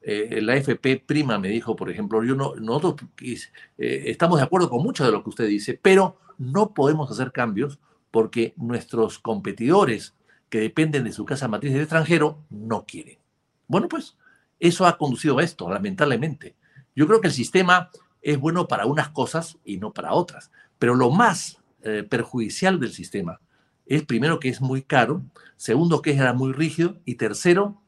eh, 0.00 0.40
la 0.42 0.56
FP 0.56 1.02
prima 1.04 1.38
me 1.38 1.48
dijo, 1.48 1.76
por 1.76 1.90
ejemplo, 1.90 2.22
yo 2.22 2.34
no, 2.34 2.54
nosotros 2.56 3.08
eh, 3.20 4.04
estamos 4.06 4.38
de 4.38 4.44
acuerdo 4.44 4.70
con 4.70 4.82
mucho 4.82 5.04
de 5.04 5.12
lo 5.12 5.22
que 5.22 5.30
usted 5.30 5.46
dice, 5.46 5.78
pero 5.80 6.18
no 6.38 6.72
podemos 6.72 7.10
hacer 7.10 7.32
cambios 7.32 7.78
porque 8.10 8.54
nuestros 8.56 9.18
competidores 9.18 10.14
que 10.48 10.60
dependen 10.60 11.04
de 11.04 11.12
su 11.12 11.24
casa 11.24 11.48
matriz 11.48 11.72
del 11.72 11.82
extranjero 11.82 12.38
no 12.48 12.84
quieren. 12.86 13.18
Bueno, 13.66 13.88
pues 13.88 14.16
eso 14.60 14.86
ha 14.86 14.96
conducido 14.96 15.38
a 15.38 15.42
esto, 15.42 15.70
lamentablemente. 15.70 16.54
Yo 16.96 17.06
creo 17.06 17.20
que 17.20 17.28
el 17.28 17.34
sistema 17.34 17.90
es 18.22 18.38
bueno 18.38 18.66
para 18.66 18.86
unas 18.86 19.10
cosas 19.10 19.58
y 19.64 19.76
no 19.76 19.92
para 19.92 20.14
otras, 20.14 20.50
pero 20.78 20.94
lo 20.94 21.10
más 21.10 21.58
eh, 21.82 22.02
perjudicial 22.08 22.80
del 22.80 22.92
sistema 22.92 23.40
es 23.86 24.04
primero 24.04 24.40
que 24.40 24.48
es 24.48 24.60
muy 24.60 24.82
caro, 24.82 25.22
segundo 25.56 26.02
que 26.02 26.12
era 26.12 26.32
muy 26.32 26.52
rígido 26.52 26.96
y 27.04 27.14
tercero 27.14 27.80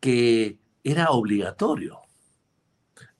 que 0.00 0.59
era 0.84 1.10
obligatorio. 1.10 1.98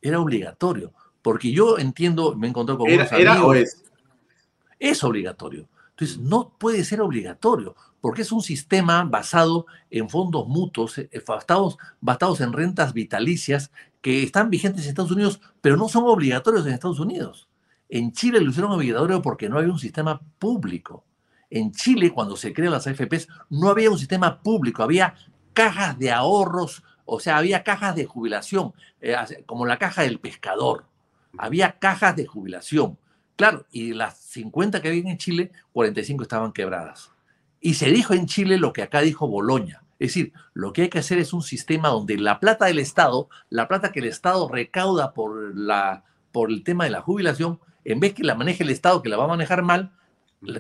Era 0.01 0.21
obligatorio, 0.21 0.93
porque 1.23 1.53
yo 1.53 1.79
entiendo, 1.79 2.35
me 2.35 2.49
encontré 2.49 2.77
con 2.77 2.89
era, 2.89 3.05
es. 3.55 3.85
Es 4.79 5.05
obligatorio. 5.05 5.69
Entonces, 5.91 6.19
no 6.19 6.55
puede 6.59 6.85
ser 6.85 7.03
obligatorio, 7.03 7.77
porque 8.01 8.23
es 8.23 8.33
un 8.33 8.41
sistema 8.41 9.05
basado 9.05 9.67
en 9.91 10.09
fondos 10.09 10.49
mutuos, 10.49 10.97
eh, 10.97 11.11
basados, 11.27 11.77
basados 12.01 12.41
en 12.41 12.55
rentas 12.55 12.95
vitalicias 12.95 13.71
que 14.01 14.23
están 14.23 14.49
vigentes 14.49 14.85
en 14.85 14.91
Estados 14.91 15.11
Unidos, 15.11 15.41
pero 15.61 15.77
no 15.77 15.89
son 15.89 16.05
obligatorios 16.05 16.67
en 16.67 16.73
Estados 16.73 17.01
Unidos. 17.01 17.49
En 17.91 18.13
Chile 18.13 18.41
lo 18.41 18.51
hicieron 18.51 18.73
obligatorio 18.73 19.21
porque 19.21 19.49
no 19.49 19.59
había 19.59 19.73
un 19.73 19.79
sistema 19.79 20.19
público. 20.39 21.05
En 21.51 21.73
Chile, 21.73 22.13
cuando 22.13 22.37
se 22.37 22.55
crean 22.55 22.73
las 22.73 22.87
AFPs, 22.87 23.29
no 23.51 23.69
había 23.69 23.91
un 23.91 23.99
sistema 23.99 24.41
público, 24.41 24.83
había 24.83 25.15
cajas 25.53 25.99
de 25.99 26.13
ahorros, 26.13 26.83
o 27.13 27.21
sea, 27.21 27.39
había 27.39 27.63
cajas 27.63 27.97
de 27.97 28.05
jubilación, 28.05 28.73
eh, 29.01 29.17
como 29.47 29.67
la 29.67 29.79
caja 29.79 30.03
del 30.03 30.21
pescador. 30.21 30.85
Había 31.39 31.79
cajas 31.79 32.17
de 32.17 32.27
jubilación 32.27 32.99
Claro, 33.41 33.65
y 33.73 33.95
las 33.95 34.19
50 34.19 34.83
que 34.83 34.89
había 34.89 35.11
en 35.11 35.17
Chile, 35.17 35.51
45 35.73 36.25
estaban 36.25 36.53
quebradas. 36.53 37.11
Y 37.59 37.73
se 37.73 37.91
dijo 37.91 38.13
en 38.13 38.27
Chile 38.27 38.59
lo 38.59 38.75
que 38.75 38.83
acá 38.83 39.01
dijo 39.01 39.29
Boloña. 39.29 39.83
Es 39.99 40.09
decir, 40.09 40.35
lo 40.53 40.75
que 40.75 40.83
hay 40.83 40.89
que 40.91 40.99
hacer 40.99 41.17
es 41.17 41.33
un 41.33 41.41
sistema 41.41 41.89
donde 41.89 42.19
la 42.19 42.39
plata 42.39 42.67
del 42.67 42.79
Estado, 42.79 43.31
la 43.49 43.67
plata 43.67 43.93
que 43.93 44.01
el 44.01 44.09
Estado 44.09 44.47
recauda 44.47 45.15
por, 45.15 45.57
la, 45.57 46.05
por 46.33 46.51
el 46.51 46.63
tema 46.65 46.85
de 46.85 46.91
la 46.91 47.01
jubilación, 47.01 47.61
en 47.87 47.99
vez 47.99 48.13
que 48.13 48.25
la 48.25 48.35
maneje 48.35 48.63
el 48.63 48.69
Estado, 48.69 49.01
que 49.01 49.09
la 49.09 49.17
va 49.17 49.25
a 49.25 49.29
manejar 49.29 49.63
mal, 49.63 49.91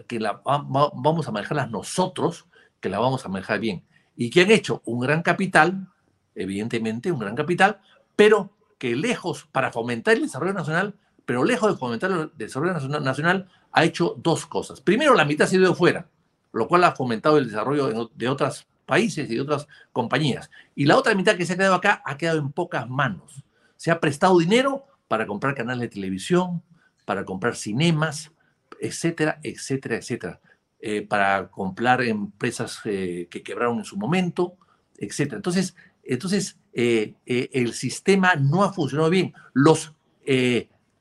que 0.08 0.18
la 0.18 0.40
vamos 0.42 1.28
a 1.28 1.32
manejarla 1.32 1.66
nosotros, 1.66 2.46
que 2.80 2.88
la 2.88 2.98
vamos 2.98 3.26
a 3.26 3.28
manejar 3.28 3.60
bien. 3.60 3.84
Y 4.16 4.30
que 4.30 4.40
han 4.40 4.50
hecho 4.50 4.80
un 4.86 5.00
gran 5.00 5.20
capital, 5.20 5.86
evidentemente, 6.34 7.12
un 7.12 7.18
gran 7.18 7.36
capital, 7.36 7.80
pero 8.16 8.50
que 8.78 8.96
lejos, 8.96 9.46
para 9.52 9.72
fomentar 9.72 10.14
el 10.14 10.22
desarrollo 10.22 10.54
nacional, 10.54 10.94
pero 11.26 11.44
lejos 11.44 11.72
de 11.72 11.78
fomentar 11.78 12.10
el 12.10 12.30
desarrollo 12.36 12.74
nacional, 13.00 13.48
ha 13.72 13.84
hecho 13.84 14.16
dos 14.18 14.46
cosas. 14.46 14.80
Primero, 14.80 15.14
la 15.14 15.24
mitad 15.24 15.46
se 15.46 15.56
ha 15.56 15.60
ido 15.60 15.74
fuera, 15.74 16.08
lo 16.52 16.66
cual 16.66 16.84
ha 16.84 16.92
fomentado 16.92 17.38
el 17.38 17.46
desarrollo 17.46 18.10
de 18.14 18.28
otros 18.28 18.66
países 18.86 19.30
y 19.30 19.36
de 19.36 19.40
otras 19.40 19.68
compañías. 19.92 20.50
Y 20.74 20.86
la 20.86 20.96
otra 20.96 21.14
mitad 21.14 21.36
que 21.36 21.46
se 21.46 21.52
ha 21.52 21.56
quedado 21.56 21.76
acá 21.76 22.02
ha 22.04 22.16
quedado 22.16 22.38
en 22.38 22.50
pocas 22.50 22.88
manos. 22.88 23.44
Se 23.76 23.90
ha 23.90 24.00
prestado 24.00 24.38
dinero 24.38 24.86
para 25.06 25.26
comprar 25.26 25.54
canales 25.54 25.82
de 25.82 25.88
televisión, 25.88 26.62
para 27.04 27.24
comprar 27.24 27.54
cinemas, 27.54 28.32
etcétera, 28.80 29.38
etcétera, 29.42 29.96
etcétera. 29.96 30.40
Eh, 30.80 31.06
para 31.06 31.48
comprar 31.48 32.02
empresas 32.02 32.80
eh, 32.84 33.28
que 33.30 33.42
quebraron 33.42 33.78
en 33.78 33.84
su 33.84 33.96
momento, 33.96 34.56
etcétera. 34.96 35.36
Entonces, 35.36 35.76
entonces 36.14 36.58
eh, 36.72 37.14
el 37.26 37.72
sistema 37.72 38.34
no 38.34 38.64
ha 38.64 38.72
funcionado 38.72 39.10
bien. 39.10 39.32
Los 39.52 39.94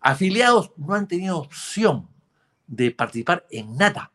Afiliados 0.02 0.72
no 0.78 0.94
han 0.94 1.08
tenido 1.08 1.38
opción 1.38 2.08
de 2.68 2.92
participar 2.92 3.46
en 3.52 3.76
nada. 3.76 4.12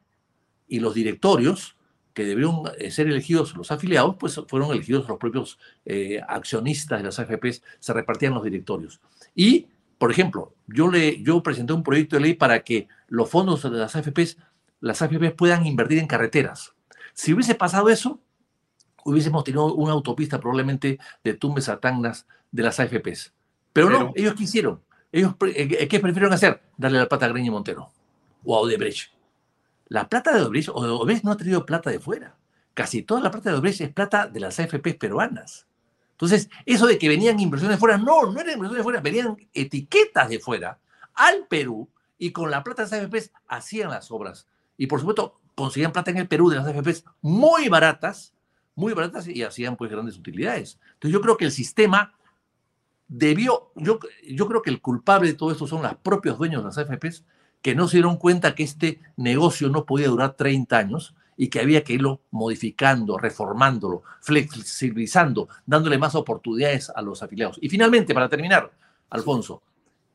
Y 0.67 0.81
los 0.81 0.95
directorios, 0.95 1.77
que 2.15 2.25
debieron 2.25 2.63
eh, 2.79 2.91
ser 2.91 3.09
elegidos 3.09 3.55
los 3.57 3.71
afiliados, 3.73 4.17
pues 4.19 4.41
fueron 4.49 4.71
elegidos 4.71 5.09
los 5.09 5.19
propios 5.19 5.59
eh, 5.85 6.21
accionistas 6.27 7.01
de 7.01 7.05
las 7.05 7.19
AFPs, 7.19 7.63
se 7.81 7.93
repartían 7.93 8.35
los 8.35 8.45
directorios. 8.45 9.01
Y, 9.35 9.67
por 9.99 10.11
ejemplo, 10.11 10.55
yo, 10.69 10.89
le, 10.89 11.23
yo 11.23 11.43
presenté 11.43 11.73
un 11.73 11.83
proyecto 11.83 12.17
de 12.17 12.23
ley 12.23 12.35
para 12.35 12.63
que 12.63 12.89
los 13.09 13.29
fondos 13.29 13.63
de 13.65 13.71
las 13.71 13.97
AFPs, 13.97 14.39
las 14.81 15.03
AFPs 15.03 15.33
puedan 15.33 15.67
invertir 15.67 15.99
en 15.99 16.07
carreteras. 16.07 16.73
Si 17.13 17.33
hubiese 17.33 17.57
pasado 17.57 17.89
eso, 17.89 18.21
hubiésemos 19.05 19.45
tenido 19.45 19.73
una 19.75 19.93
autopista 19.93 20.41
probablemente 20.41 20.99
de 21.23 21.35
Tumbes 21.35 21.69
a 21.69 21.79
Tangnas 21.79 22.27
de 22.51 22.63
las 22.63 22.81
AFPs. 22.81 23.33
Pero, 23.73 23.91
no, 23.91 24.13
ellos 24.15 24.35
quisieron. 24.35 24.81
Ellos, 25.13 25.35
eh, 25.55 25.89
¿qué 25.89 26.01
prefirieron 26.01 26.33
hacer? 26.33 26.63
Darle 26.77 26.99
la 26.99 27.09
plata 27.09 27.27
a 27.27 27.29
Greño 27.29 27.53
Montero 27.53 27.91
o 28.45 28.57
a 28.57 28.61
Odebrecht. 28.61 29.13
La 29.89 30.09
plata 30.09 30.33
de 30.33 30.41
Odebrecht, 30.43 30.69
Odebrecht 30.71 31.25
no 31.25 31.33
ha 31.33 31.37
tenido 31.37 31.65
plata 31.67 31.91
de 31.91 32.01
fuera. 32.01 32.37
Casi 32.75 33.03
toda 33.03 33.21
la 33.21 33.31
plata 33.31 33.51
de 33.51 33.57
Odebrecht 33.57 33.81
es 33.81 33.93
plata 33.93 34.27
de 34.27 34.41
las 34.41 34.59
AFPs 34.59 34.97
peruanas. 34.97 35.67
Entonces, 36.13 36.49
eso 36.65 36.87
de 36.87 36.99
que 36.99 37.09
venían 37.09 37.41
inversiones 37.41 37.77
de 37.77 37.81
fuera, 37.81 37.99
no, 37.99 38.31
no 38.31 38.41
eran 38.41 38.55
inversiones 38.55 38.79
de 38.79 38.83
fuera, 38.83 39.01
venían 39.01 39.37
etiquetas 39.53 40.29
de 40.29 40.39
fuera 40.39 40.79
al 41.15 41.47
Perú 41.49 41.89
y 42.19 42.31
con 42.31 42.51
la 42.51 42.63
plata 42.63 42.85
de 42.85 42.91
las 42.91 43.05
AFPs 43.05 43.33
hacían 43.49 43.91
las 43.91 44.11
obras. 44.11 44.47
Y 44.77 44.87
por 44.87 45.01
supuesto, 45.01 45.41
conseguían 45.55 45.93
plata 45.93 46.11
en 46.11 46.19
el 46.19 46.29
Perú 46.29 46.51
de 46.51 46.57
las 46.57 46.67
AFPs 46.67 47.05
muy 47.21 47.69
baratas, 47.69 48.34
muy 48.75 48.93
baratas 48.93 49.29
y 49.29 49.43
hacían 49.43 49.77
pues 49.77 49.91
grandes 49.91 50.17
utilidades. 50.17 50.79
Entonces 50.95 51.13
yo 51.13 51.21
creo 51.21 51.37
que 51.37 51.45
el 51.45 51.53
sistema 51.53 52.15
debió, 53.09 53.71
yo, 53.77 53.99
yo 54.27 54.49
creo 54.49 54.63
que 54.63 54.71
el 54.71 54.81
culpable 54.81 55.29
de 55.29 55.35
todo 55.35 55.53
esto 55.53 55.67
son 55.67 55.83
los 55.83 55.95
propios 55.97 56.39
dueños 56.39 56.63
de 56.63 56.67
las 56.67 56.79
AFPs 56.79 57.25
que 57.63 57.75
no 57.75 57.89
se 57.89 57.97
dieron 57.97 58.19
cuenta 58.19 58.55
que 58.55 58.63
este 58.63 59.01
negocio 59.17 59.71
no 59.71 59.87
podía 59.87 60.09
durar 60.09 60.35
30 60.35 60.77
años 60.77 61.15
y 61.37 61.49
que 61.49 61.61
había 61.61 61.83
que 61.83 61.95
irlo 61.95 62.21
modificando, 62.31 63.19
reformándolo, 63.19 64.03
flexibilizando, 64.21 65.49
dándole 65.67 65.99
más 65.99 66.15
oportunidades 66.15 66.91
a 66.95 67.03
los 67.03 67.23
afiliados. 67.23 67.59
Y 67.61 67.69
finalmente, 67.69 68.15
para 68.15 68.29
terminar, 68.29 68.71
Alfonso, 69.11 69.63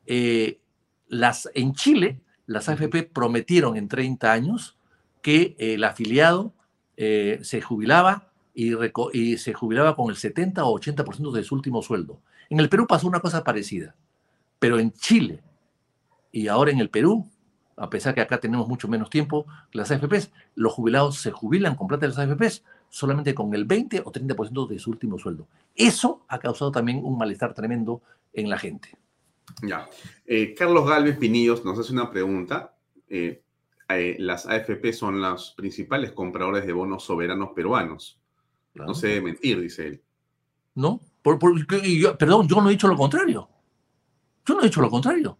eh, 0.06 0.60
las, 1.08 1.50
en 1.54 1.74
Chile 1.74 2.20
las 2.46 2.68
AFP 2.68 3.04
prometieron 3.04 3.76
en 3.76 3.88
30 3.88 4.32
años 4.32 4.76
que 5.22 5.54
el 5.58 5.84
afiliado 5.84 6.52
eh, 6.96 7.38
se 7.42 7.60
jubilaba 7.60 8.29
y, 8.54 9.36
se 9.38 9.52
jubilaba 9.54 9.96
con 9.96 10.10
el 10.10 10.16
70 10.16 10.64
o 10.64 10.78
80% 10.78 11.32
de 11.32 11.44
su 11.44 11.54
último 11.54 11.82
sueldo. 11.82 12.20
En 12.48 12.60
el 12.60 12.68
Perú 12.68 12.86
pasó 12.86 13.06
una 13.06 13.20
cosa 13.20 13.44
parecida, 13.44 13.94
pero 14.58 14.78
en 14.78 14.92
Chile 14.92 15.42
y 16.32 16.48
ahora 16.48 16.70
en 16.70 16.78
el 16.78 16.90
Perú, 16.90 17.28
a 17.76 17.88
pesar 17.90 18.14
que 18.14 18.20
acá 18.20 18.38
tenemos 18.38 18.68
mucho 18.68 18.88
menos 18.88 19.10
tiempo, 19.10 19.46
las 19.72 19.90
AFPs, 19.90 20.32
los 20.54 20.72
jubilados 20.72 21.18
se 21.18 21.30
jubilan 21.30 21.74
con 21.74 21.88
plata 21.88 22.06
de 22.06 22.14
las 22.14 22.18
AFPs 22.18 22.64
solamente 22.88 23.34
con 23.34 23.54
el 23.54 23.64
20 23.64 24.00
o 24.00 24.12
30% 24.12 24.68
de 24.68 24.78
su 24.78 24.90
último 24.90 25.18
sueldo. 25.18 25.46
Eso 25.74 26.24
ha 26.28 26.38
causado 26.38 26.72
también 26.72 27.00
un 27.02 27.16
malestar 27.16 27.54
tremendo 27.54 28.02
en 28.32 28.50
la 28.50 28.58
gente. 28.58 28.90
Ya. 29.62 29.88
Eh, 30.26 30.54
Carlos 30.54 30.86
Galvez 30.86 31.16
Pinillos 31.16 31.64
nos 31.64 31.78
hace 31.78 31.92
una 31.92 32.10
pregunta. 32.10 32.74
Eh, 33.08 33.42
eh, 33.88 34.16
las 34.18 34.46
AFP 34.46 34.92
son 34.92 35.20
los 35.20 35.52
principales 35.52 36.12
compradores 36.12 36.66
de 36.66 36.72
bonos 36.72 37.04
soberanos 37.04 37.50
peruanos. 37.54 38.19
No 38.74 38.94
se 38.94 39.08
debe 39.08 39.22
mentir, 39.22 39.60
dice 39.60 39.86
él. 39.86 40.02
No, 40.74 41.00
perdón, 41.22 42.48
yo 42.48 42.60
no 42.60 42.68
he 42.68 42.72
dicho 42.72 42.88
lo 42.88 42.96
contrario. 42.96 43.48
Yo 44.46 44.54
no 44.54 44.60
he 44.60 44.64
dicho 44.64 44.80
lo 44.80 44.90
contrario. 44.90 45.38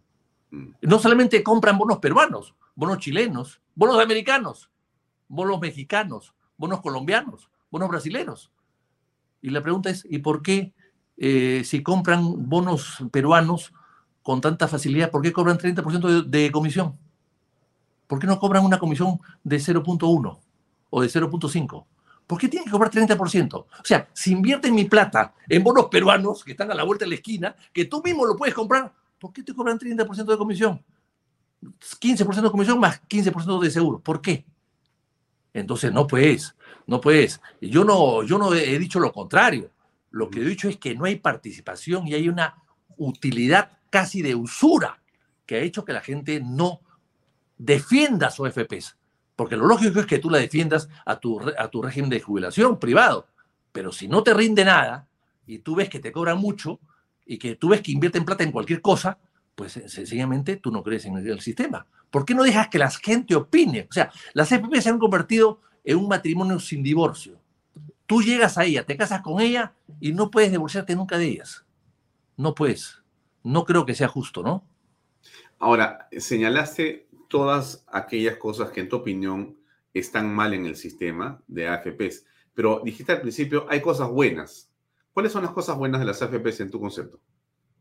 Mm. 0.51 0.71
No 0.83 0.99
solamente 0.99 1.43
compran 1.43 1.79
bonos 1.79 1.99
peruanos, 1.99 2.55
bonos 2.75 2.99
chilenos, 2.99 3.61
bonos 3.75 4.03
americanos, 4.03 4.71
bonos 5.29 5.61
mexicanos, 5.61 6.35
bonos 6.57 6.81
colombianos, 6.81 7.49
bonos 7.71 7.89
brasileños. 7.89 8.53
Y 9.41 9.51
la 9.51 9.63
pregunta 9.63 9.91
es, 9.91 10.07
¿y 10.09 10.19
por 10.19 10.43
qué 10.43 10.75
eh, 11.17 11.63
si 11.65 11.83
compran 11.83 12.49
bonos 12.49 12.99
peruanos 13.11 13.73
con 14.23 14.41
tanta 14.41 14.69
facilidad, 14.69 15.11
por 15.11 15.23
qué 15.23 15.33
cobran 15.33 15.59
30% 15.59 16.25
de, 16.29 16.39
de 16.39 16.53
comisión? 16.53 16.99
¿Por 18.07 18.19
qué 18.19 18.27
no 18.27 18.39
cobran 18.39 18.65
una 18.65 18.79
comisión 18.79 19.21
de 19.45 19.57
0.1 19.57 20.41
o 20.91 21.01
de 21.01 21.09
0.5? 21.09 21.87
¿Por 22.31 22.39
qué 22.39 22.49
tienen 22.49 22.65
que 22.65 22.71
cobrar 22.71 22.93
30%? 22.93 23.55
O 23.55 23.67
sea, 23.83 24.09
si 24.13 24.31
invierten 24.31 24.73
mi 24.73 24.85
plata 24.85 25.35
en 25.49 25.65
bonos 25.65 25.87
peruanos 25.87 26.45
que 26.45 26.53
están 26.53 26.71
a 26.71 26.75
la 26.77 26.85
vuelta 26.85 27.05
de 27.05 27.09
la 27.09 27.17
esquina, 27.17 27.57
que 27.73 27.87
tú 27.87 28.01
mismo 28.05 28.25
lo 28.25 28.37
puedes 28.37 28.55
comprar, 28.55 28.93
¿por 29.19 29.33
qué 29.33 29.43
te 29.43 29.53
cobran 29.53 29.77
30% 29.77 30.25
de 30.27 30.39
comisión? 30.39 30.81
15% 31.61 32.41
de 32.41 32.51
comisión 32.53 32.79
más 32.79 33.03
15% 33.09 33.61
de 33.61 33.71
seguro. 33.73 33.99
¿Por 33.99 34.21
qué? 34.21 34.47
Entonces, 35.53 35.93
no 35.93 36.07
puedes, 36.07 36.55
no 36.87 37.01
puedes. 37.01 37.41
Yo 37.61 37.83
no, 37.83 38.23
yo 38.23 38.39
no 38.39 38.55
he 38.55 38.79
dicho 38.79 39.01
lo 39.01 39.13
contrario. 39.13 39.73
Lo 40.13 40.31
que 40.31 40.39
he 40.39 40.45
dicho 40.45 40.69
es 40.69 40.77
que 40.77 40.95
no 40.95 41.07
hay 41.07 41.17
participación 41.17 42.07
y 42.07 42.15
hay 42.15 42.29
una 42.29 42.63
utilidad 42.97 43.73
casi 43.91 44.23
de 44.23 44.37
usura 44.37 45.03
que 45.47 45.57
ha 45.57 45.63
hecho 45.63 45.85
que 45.85 45.93
la 45.93 46.01
gente 46.01 46.41
no 46.41 46.79
defienda 47.59 48.31
sus 48.31 48.47
AFPs. 48.47 49.00
Porque 49.41 49.57
lo 49.57 49.67
lógico 49.67 50.01
es 50.01 50.05
que 50.05 50.19
tú 50.19 50.29
la 50.29 50.37
defiendas 50.37 50.91
a 51.07 51.19
tu, 51.19 51.41
a 51.41 51.69
tu 51.69 51.81
régimen 51.81 52.11
de 52.11 52.21
jubilación 52.21 52.79
privado. 52.79 53.27
Pero 53.73 53.91
si 53.91 54.07
no 54.07 54.23
te 54.23 54.35
rinde 54.35 54.67
nada 54.67 55.09
y 55.47 55.61
tú 55.61 55.77
ves 55.77 55.89
que 55.89 55.99
te 55.99 56.13
cobran 56.13 56.37
mucho 56.37 56.79
y 57.25 57.39
que 57.39 57.57
tú 57.57 57.71
ves 57.71 57.81
que 57.81 57.91
invierten 57.91 58.27
plata 58.27 58.45
en 58.45 58.53
cualquier 58.53 58.83
cosa, 58.83 59.17
pues 59.55 59.81
sencillamente 59.87 60.57
tú 60.57 60.71
no 60.71 60.83
crees 60.83 61.07
en 61.07 61.17
el 61.17 61.41
sistema. 61.41 61.87
¿Por 62.11 62.27
qué 62.27 62.35
no 62.35 62.43
dejas 62.43 62.69
que 62.69 62.79
la 62.79 62.91
gente 62.91 63.35
opine? 63.35 63.87
O 63.89 63.93
sea, 63.95 64.13
las 64.35 64.53
AFP 64.53 64.79
se 64.83 64.91
han 64.91 64.99
convertido 64.99 65.63
en 65.85 65.97
un 65.97 66.09
matrimonio 66.09 66.61
sin 66.61 66.83
divorcio. 66.83 67.41
Tú 68.05 68.21
llegas 68.21 68.59
a 68.59 68.65
ella, 68.65 68.85
te 68.85 68.99
casas 68.99 69.23
con 69.23 69.41
ella 69.41 69.73
y 70.03 70.13
no 70.13 70.31
puedes 70.31 70.51
divorciarte 70.51 70.95
nunca 70.95 71.17
de 71.17 71.29
ellas. 71.29 71.65
No 72.37 72.55
puedes. 72.55 73.01
No 73.43 73.65
creo 73.65 73.87
que 73.87 73.95
sea 73.95 74.09
justo, 74.09 74.43
¿no? 74.43 74.63
Ahora, 75.59 76.09
señalaste 76.19 77.07
todas 77.31 77.85
aquellas 77.87 78.37
cosas 78.37 78.71
que 78.71 78.81
en 78.81 78.89
tu 78.89 78.97
opinión 78.97 79.57
están 79.95 80.35
mal 80.35 80.53
en 80.53 80.67
el 80.67 80.77
sistema 80.77 81.41
de 81.47 81.69
AFPs, 81.69 82.27
pero 82.53 82.83
dijiste 82.85 83.13
al 83.13 83.21
principio, 83.23 83.67
hay 83.71 83.81
cosas 83.81 84.11
buenas. 84.11 84.71
¿Cuáles 85.15 85.33
son 85.33 85.43
las 85.43 85.53
cosas 85.53 85.79
buenas 85.79 86.01
de 86.01 86.07
las 86.07 86.21
AFPs 86.21 86.61
en 86.61 86.71
tu 86.71 86.81
concepto? 86.81 87.19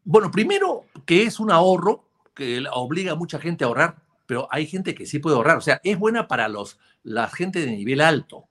Bueno, 0.03 0.31
primero 0.31 0.85
que 1.05 1.23
es 1.23 1.39
un 1.39 1.51
ahorro 1.51 2.05
que 2.33 2.63
obliga 2.71 3.13
a 3.13 3.15
mucha 3.15 3.39
gente 3.39 3.63
a 3.63 3.67
ahorrar, 3.67 3.97
pero 4.25 4.47
hay 4.51 4.67
gente 4.67 4.93
que 4.93 5.05
sí 5.05 5.19
puede 5.19 5.35
ahorrar. 5.35 5.57
O 5.57 5.61
sea, 5.61 5.81
es 5.83 5.97
buena 5.97 6.27
para 6.27 6.47
los, 6.47 6.79
la 7.03 7.27
gente 7.27 7.59
de 7.59 7.71
nivel 7.71 8.01
alto. 8.01 8.45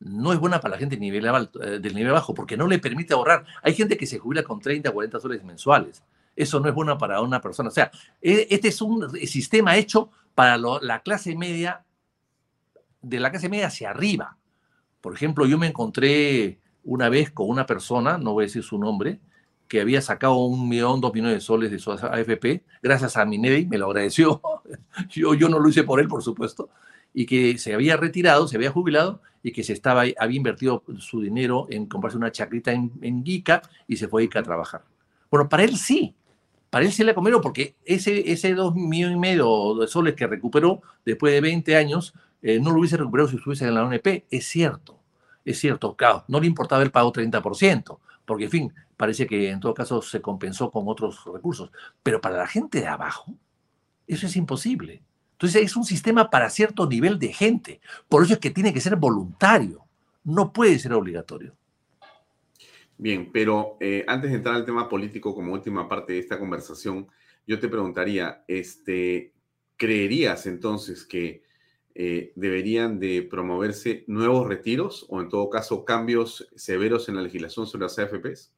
No 0.00 0.32
es 0.32 0.38
buena 0.38 0.60
para 0.60 0.72
la 0.72 0.78
gente 0.78 0.96
de 0.96 1.00
nivel 1.00 1.26
alto, 1.26 1.62
eh, 1.62 1.78
del 1.78 1.94
nivel 1.94 2.12
bajo, 2.12 2.34
porque 2.34 2.56
no 2.56 2.66
le 2.66 2.78
permite 2.78 3.14
ahorrar. 3.14 3.44
Hay 3.62 3.74
gente 3.74 3.96
que 3.96 4.06
se 4.06 4.18
jubila 4.18 4.42
con 4.42 4.60
30, 4.60 4.90
40 4.90 5.20
soles 5.20 5.42
mensuales. 5.44 6.02
Eso 6.36 6.60
no 6.60 6.68
es 6.68 6.74
bueno 6.74 6.96
para 6.98 7.20
una 7.20 7.40
persona. 7.40 7.68
O 7.68 7.72
sea, 7.72 7.90
e, 8.20 8.46
este 8.50 8.68
es 8.68 8.80
un 8.82 9.10
sistema 9.26 9.76
hecho 9.76 10.10
para 10.34 10.56
la 10.56 11.02
clase 11.02 11.36
media, 11.36 11.84
de 13.00 13.20
la 13.20 13.30
clase 13.30 13.48
media 13.48 13.66
hacia 13.66 13.90
arriba. 13.90 14.36
Por 15.00 15.14
ejemplo, 15.14 15.46
yo 15.46 15.58
me 15.58 15.66
encontré 15.66 16.58
una 16.84 17.08
vez 17.08 17.30
con 17.30 17.48
una 17.48 17.66
persona, 17.66 18.18
no 18.18 18.32
voy 18.32 18.44
a 18.44 18.46
decir 18.46 18.62
su 18.62 18.78
nombre, 18.78 19.20
que 19.68 19.80
había 19.80 20.02
sacado 20.02 20.36
un 20.36 20.68
millón, 20.68 21.00
dos 21.00 21.14
millones 21.14 21.34
de 21.34 21.40
soles 21.40 21.70
de 21.70 21.78
su 21.78 21.92
AFP, 21.92 22.62
gracias 22.82 23.16
a 23.16 23.24
Minedi, 23.24 23.66
me 23.66 23.78
lo 23.78 23.86
agradeció. 23.86 24.42
yo, 25.08 25.34
yo 25.34 25.48
no 25.48 25.58
lo 25.58 25.68
hice 25.68 25.84
por 25.84 26.00
él, 26.00 26.08
por 26.08 26.22
supuesto, 26.22 26.68
y 27.14 27.26
que 27.26 27.56
se 27.58 27.74
había 27.74 27.96
retirado, 27.96 28.46
se 28.48 28.56
había 28.56 28.70
jubilado 28.70 29.22
y 29.42 29.52
que 29.52 29.64
se 29.64 29.72
estaba, 29.72 30.04
había 30.18 30.36
invertido 30.36 30.84
su 30.98 31.20
dinero 31.20 31.66
en 31.70 31.86
comprarse 31.86 32.18
una 32.18 32.30
chacrita 32.30 32.72
en, 32.72 32.92
en 33.00 33.24
y 33.24 33.96
se 33.96 34.08
fue 34.08 34.22
a 34.22 34.24
Ica 34.26 34.40
a 34.40 34.42
trabajar. 34.42 34.82
Bueno, 35.30 35.48
para 35.48 35.64
él 35.64 35.76
sí, 35.76 36.14
para 36.72 36.86
él 36.86 36.92
se 36.92 37.04
le 37.04 37.14
comieron 37.14 37.42
porque 37.42 37.76
ese, 37.84 38.32
ese 38.32 38.54
dos 38.54 38.74
millones 38.74 39.16
y 39.16 39.20
medio 39.20 39.74
de 39.74 39.86
soles 39.86 40.14
que 40.14 40.26
recuperó 40.26 40.80
después 41.04 41.34
de 41.34 41.42
20 41.42 41.76
años, 41.76 42.14
eh, 42.40 42.60
no 42.60 42.70
lo 42.70 42.78
hubiese 42.78 42.96
recuperado 42.96 43.28
si 43.28 43.36
estuviese 43.36 43.68
en 43.68 43.74
la 43.74 43.84
ONP. 43.84 44.24
Es 44.30 44.46
cierto, 44.46 44.98
es 45.44 45.60
cierto, 45.60 45.94
claro, 45.96 46.24
no 46.28 46.40
le 46.40 46.46
importaba 46.46 46.82
el 46.82 46.90
pago 46.90 47.12
30%, 47.12 47.98
porque 48.24 48.44
en 48.44 48.50
fin, 48.50 48.74
parece 48.96 49.26
que 49.26 49.50
en 49.50 49.60
todo 49.60 49.74
caso 49.74 50.00
se 50.00 50.22
compensó 50.22 50.70
con 50.70 50.84
otros 50.88 51.22
recursos. 51.26 51.70
Pero 52.02 52.22
para 52.22 52.38
la 52.38 52.46
gente 52.46 52.80
de 52.80 52.88
abajo, 52.88 53.34
eso 54.06 54.24
es 54.24 54.34
imposible. 54.36 55.02
Entonces 55.32 55.60
es 55.60 55.76
un 55.76 55.84
sistema 55.84 56.30
para 56.30 56.48
cierto 56.48 56.86
nivel 56.86 57.18
de 57.18 57.34
gente. 57.34 57.82
Por 58.08 58.22
eso 58.22 58.32
es 58.32 58.38
que 58.38 58.48
tiene 58.48 58.72
que 58.72 58.80
ser 58.80 58.96
voluntario, 58.96 59.84
no 60.24 60.54
puede 60.54 60.78
ser 60.78 60.94
obligatorio. 60.94 61.54
Bien, 62.98 63.30
pero 63.32 63.76
eh, 63.80 64.04
antes 64.06 64.30
de 64.30 64.36
entrar 64.36 64.54
al 64.54 64.64
tema 64.64 64.88
político 64.88 65.34
como 65.34 65.52
última 65.52 65.88
parte 65.88 66.12
de 66.12 66.18
esta 66.20 66.38
conversación, 66.38 67.08
yo 67.46 67.58
te 67.58 67.68
preguntaría, 67.68 68.44
este, 68.46 69.32
¿creerías 69.76 70.46
entonces 70.46 71.04
que 71.04 71.42
eh, 71.94 72.32
deberían 72.36 72.98
de 72.98 73.22
promoverse 73.22 74.04
nuevos 74.06 74.46
retiros 74.46 75.06
o 75.08 75.20
en 75.20 75.28
todo 75.28 75.50
caso 75.50 75.84
cambios 75.84 76.48
severos 76.56 77.08
en 77.08 77.16
la 77.16 77.22
legislación 77.22 77.66
sobre 77.66 77.84
las 77.84 77.98
AFPs? 77.98 78.52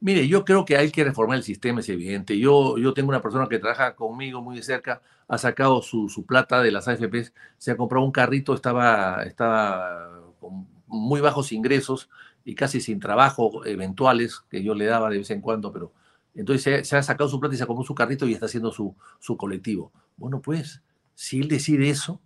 Mire, 0.00 0.26
yo 0.26 0.44
creo 0.46 0.64
que 0.64 0.76
hay 0.78 0.90
que 0.90 1.04
reformar 1.04 1.36
el 1.36 1.42
sistema, 1.44 1.80
es 1.80 1.88
evidente. 1.90 2.38
Yo, 2.38 2.78
yo 2.78 2.94
tengo 2.94 3.10
una 3.10 3.20
persona 3.20 3.46
que 3.48 3.58
trabaja 3.58 3.94
conmigo 3.94 4.40
muy 4.40 4.56
de 4.56 4.62
cerca, 4.62 5.02
ha 5.28 5.36
sacado 5.36 5.82
su, 5.82 6.08
su 6.08 6.24
plata 6.24 6.62
de 6.62 6.72
las 6.72 6.88
AFPs, 6.88 7.34
se 7.58 7.70
ha 7.70 7.76
comprado 7.76 8.04
un 8.04 8.10
carrito, 8.10 8.54
estaba, 8.54 9.22
estaba 9.24 10.22
con 10.40 10.66
muy 10.86 11.20
bajos 11.20 11.52
ingresos, 11.52 12.08
y 12.44 12.54
casi 12.54 12.80
sin 12.80 13.00
trabajo 13.00 13.64
eventuales 13.64 14.40
que 14.48 14.62
yo 14.62 14.74
le 14.74 14.86
daba 14.86 15.10
de 15.10 15.18
vez 15.18 15.30
en 15.30 15.40
cuando, 15.40 15.72
pero 15.72 15.92
entonces 16.34 16.86
se, 16.86 16.96
ha 16.96 17.02
sacado 17.02 17.28
su 17.28 17.40
plata 17.40 17.54
y 17.54 17.58
se 17.58 17.66
compró 17.66 17.84
su 17.84 17.94
carrito 17.94 18.26
y 18.26 18.32
está 18.32 18.46
haciendo 18.46 18.72
su, 18.72 18.94
su 19.18 19.36
colectivo. 19.36 19.92
Bueno, 20.16 20.40
pues, 20.40 20.82
si 21.14 21.40
él 21.40 21.48
decide 21.48 21.90
eso, 21.90 22.20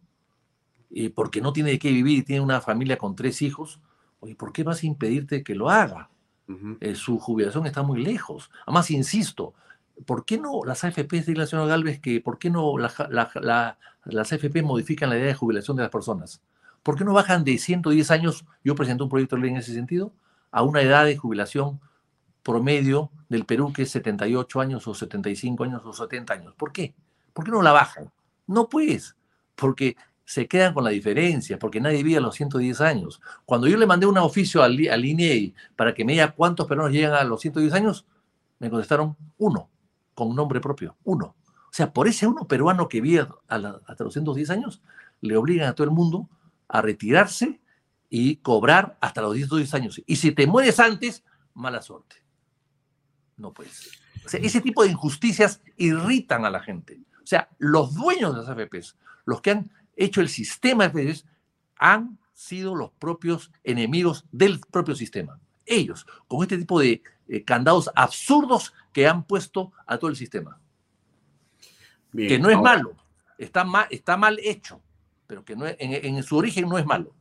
eh, 0.90 1.10
porque 1.10 1.40
no 1.40 1.52
tiene 1.52 1.70
de 1.70 1.78
qué 1.78 1.90
vivir 1.90 2.18
y 2.18 2.22
tiene 2.22 2.42
una 2.42 2.60
familia 2.60 2.98
con 2.98 3.16
tres 3.16 3.42
hijos, 3.42 3.80
oye, 4.20 4.36
¿por 4.36 4.52
qué 4.52 4.62
vas 4.62 4.82
a 4.82 4.86
impedirte 4.86 5.42
que 5.42 5.54
lo 5.54 5.70
haga? 5.70 6.10
Eh, 6.80 6.94
su 6.94 7.18
jubilación 7.18 7.66
está 7.66 7.82
muy 7.82 8.04
lejos. 8.04 8.50
Además, 8.66 8.90
insisto, 8.90 9.54
¿por 10.04 10.26
qué 10.26 10.38
no 10.38 10.60
las 10.64 10.84
AFP 10.84 11.22
de 11.22 11.34
la 11.34 11.46
señora 11.46 11.68
Galvez 11.68 12.00
que, 12.00 12.20
por 12.20 12.38
qué 12.38 12.50
no 12.50 12.76
las 12.76 14.32
AFP 14.32 14.62
modifican 14.62 15.08
la 15.08 15.16
idea 15.16 15.28
de 15.28 15.34
jubilación 15.34 15.76
de 15.76 15.84
las 15.84 15.90
personas? 15.90 16.42
¿Por 16.84 16.96
qué 16.96 17.04
no 17.04 17.14
bajan 17.14 17.44
de 17.44 17.58
110 17.58 18.10
años, 18.12 18.44
yo 18.62 18.74
presenté 18.76 19.02
un 19.02 19.08
proyecto 19.08 19.36
de 19.36 19.42
ley 19.42 19.50
en 19.50 19.56
ese 19.56 19.72
sentido, 19.72 20.12
a 20.52 20.62
una 20.62 20.82
edad 20.82 21.06
de 21.06 21.16
jubilación 21.16 21.80
promedio 22.42 23.10
del 23.30 23.46
Perú 23.46 23.72
que 23.72 23.82
es 23.82 23.90
78 23.90 24.60
años 24.60 24.86
o 24.86 24.94
75 24.94 25.64
años 25.64 25.82
o 25.84 25.92
70 25.94 26.34
años? 26.34 26.54
¿Por 26.54 26.72
qué? 26.72 26.94
¿Por 27.32 27.46
qué 27.46 27.50
no 27.50 27.62
la 27.62 27.72
bajan? 27.72 28.12
No 28.46 28.68
pues, 28.68 29.16
porque 29.56 29.96
se 30.26 30.46
quedan 30.46 30.74
con 30.74 30.84
la 30.84 30.90
diferencia, 30.90 31.58
porque 31.58 31.80
nadie 31.80 32.02
vive 32.02 32.18
a 32.18 32.20
los 32.20 32.34
110 32.34 32.80
años. 32.82 33.20
Cuando 33.46 33.66
yo 33.66 33.78
le 33.78 33.86
mandé 33.86 34.04
un 34.04 34.18
oficio 34.18 34.62
al, 34.62 34.78
al 34.88 35.04
INEI 35.04 35.54
para 35.76 35.94
que 35.94 36.04
me 36.04 36.12
diga 36.12 36.32
cuántos 36.32 36.66
peruanos 36.66 36.92
llegan 36.92 37.14
a 37.14 37.24
los 37.24 37.40
110 37.40 37.72
años, 37.72 38.06
me 38.58 38.68
contestaron 38.68 39.16
uno, 39.38 39.70
con 40.14 40.36
nombre 40.36 40.60
propio, 40.60 40.96
uno. 41.04 41.34
O 41.48 41.76
sea, 41.76 41.92
por 41.94 42.08
ese 42.08 42.26
uno 42.26 42.46
peruano 42.46 42.88
que 42.88 43.00
vive 43.00 43.26
hasta 43.48 44.04
los 44.04 44.12
110 44.12 44.50
años, 44.50 44.82
le 45.22 45.34
obligan 45.38 45.68
a 45.68 45.74
todo 45.74 45.86
el 45.86 45.90
mundo 45.90 46.28
a 46.68 46.82
retirarse 46.82 47.60
y 48.08 48.36
cobrar 48.36 48.96
hasta 49.00 49.22
los 49.22 49.34
10 49.34 49.74
años. 49.74 50.00
Y 50.06 50.16
si 50.16 50.32
te 50.32 50.46
mueres 50.46 50.78
antes, 50.80 51.24
mala 51.54 51.82
suerte. 51.82 52.16
No 53.36 53.52
puedes. 53.52 53.90
O 54.24 54.28
sea, 54.28 54.40
ese 54.40 54.60
tipo 54.60 54.84
de 54.84 54.90
injusticias 54.90 55.60
irritan 55.76 56.44
a 56.44 56.50
la 56.50 56.60
gente. 56.60 57.00
O 57.22 57.26
sea, 57.26 57.48
los 57.58 57.94
dueños 57.94 58.34
de 58.34 58.40
las 58.40 58.48
AFPs, 58.48 58.96
los 59.24 59.40
que 59.40 59.50
han 59.50 59.70
hecho 59.96 60.20
el 60.20 60.28
sistema 60.28 60.88
de 60.88 61.08
AFPs, 61.08 61.26
han 61.76 62.18
sido 62.32 62.74
los 62.74 62.90
propios 62.92 63.50
enemigos 63.62 64.24
del 64.30 64.60
propio 64.60 64.94
sistema. 64.94 65.40
Ellos, 65.66 66.06
con 66.28 66.42
este 66.42 66.58
tipo 66.58 66.78
de 66.80 67.02
eh, 67.28 67.42
candados 67.44 67.90
absurdos 67.94 68.74
que 68.92 69.08
han 69.08 69.24
puesto 69.24 69.72
a 69.86 69.98
todo 69.98 70.10
el 70.10 70.16
sistema. 70.16 70.60
que 72.12 72.38
no 72.38 72.48
es 72.48 72.60
malo, 72.60 72.94
está 73.38 73.66
está 73.90 74.16
mal 74.16 74.38
hecho 74.40 74.80
pero 75.34 75.44
que 75.44 75.56
no 75.56 75.64
en, 75.66 76.22
su 76.22 76.36
origen 76.36 76.68
no 76.68 76.78
es 76.78 76.86
malo. 76.86 77.12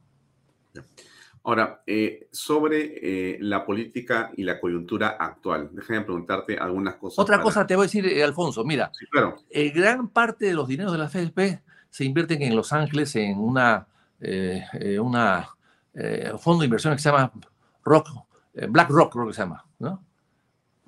Ahora, 1.46 1.82
eh, 1.88 2.28
sobre 2.32 3.34
eh, 3.34 3.38
la 3.42 3.66
política 3.66 4.32
y 4.38 4.44
la 4.44 4.60
coyuntura 4.60 5.18
actual, 5.20 5.70
déjame 5.74 6.02
preguntarte 6.02 6.58
algunas 6.58 6.96
cosas. 6.96 7.20
Otra 7.20 7.42
cosa 7.42 7.66
te 7.66 7.76
voy 7.76 7.84
a 7.84 7.88
decir, 7.88 8.06
eh, 8.06 8.24
Alfonso, 8.24 8.64
mira, 8.64 8.92
claro. 9.10 9.38
gran 9.74 10.10
parte 10.10 10.46
de 10.46 10.54
los 10.54 10.68
dineros 10.68 10.92
de 10.92 11.00
la 11.00 11.10
FSP 11.10 11.64
se 11.90 12.06
invierten 12.06 12.42
en 12.44 12.56
Los 12.56 12.72
Ángeles 12.72 13.16
en 13.16 13.40
una, 13.40 13.88
una 15.02 15.50
fondo 16.38 16.62
de 16.62 16.66
inversión 16.66 16.94
que 16.94 17.02
se 17.02 17.10
llama 17.10 17.32
Rock, 17.84 18.10
BlackRock, 18.70 19.12
creo 19.12 19.28
que 19.28 19.34
se 19.34 19.42
llama, 19.42 19.66
¿no? 19.80 20.04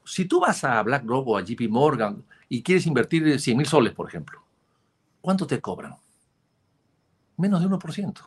Si 0.06 0.26
tú 0.26 0.40
vas 0.40 0.64
a 0.64 0.82
BlackRock 0.84 1.28
o 1.28 1.38
a 1.38 1.42
JP 1.42 1.70
Morgan 1.70 2.24
y 2.48 2.62
quieres 2.62 2.86
invertir 2.86 3.40
100 3.40 3.58
mil 3.58 3.66
soles, 3.66 3.94
por 3.94 4.08
ejemplo, 4.08 4.44
¿cuánto 5.22 5.48
te 5.48 5.60
cobran? 5.60 5.96
Menos 7.38 7.62
de 7.62 7.68
1%, 7.68 8.20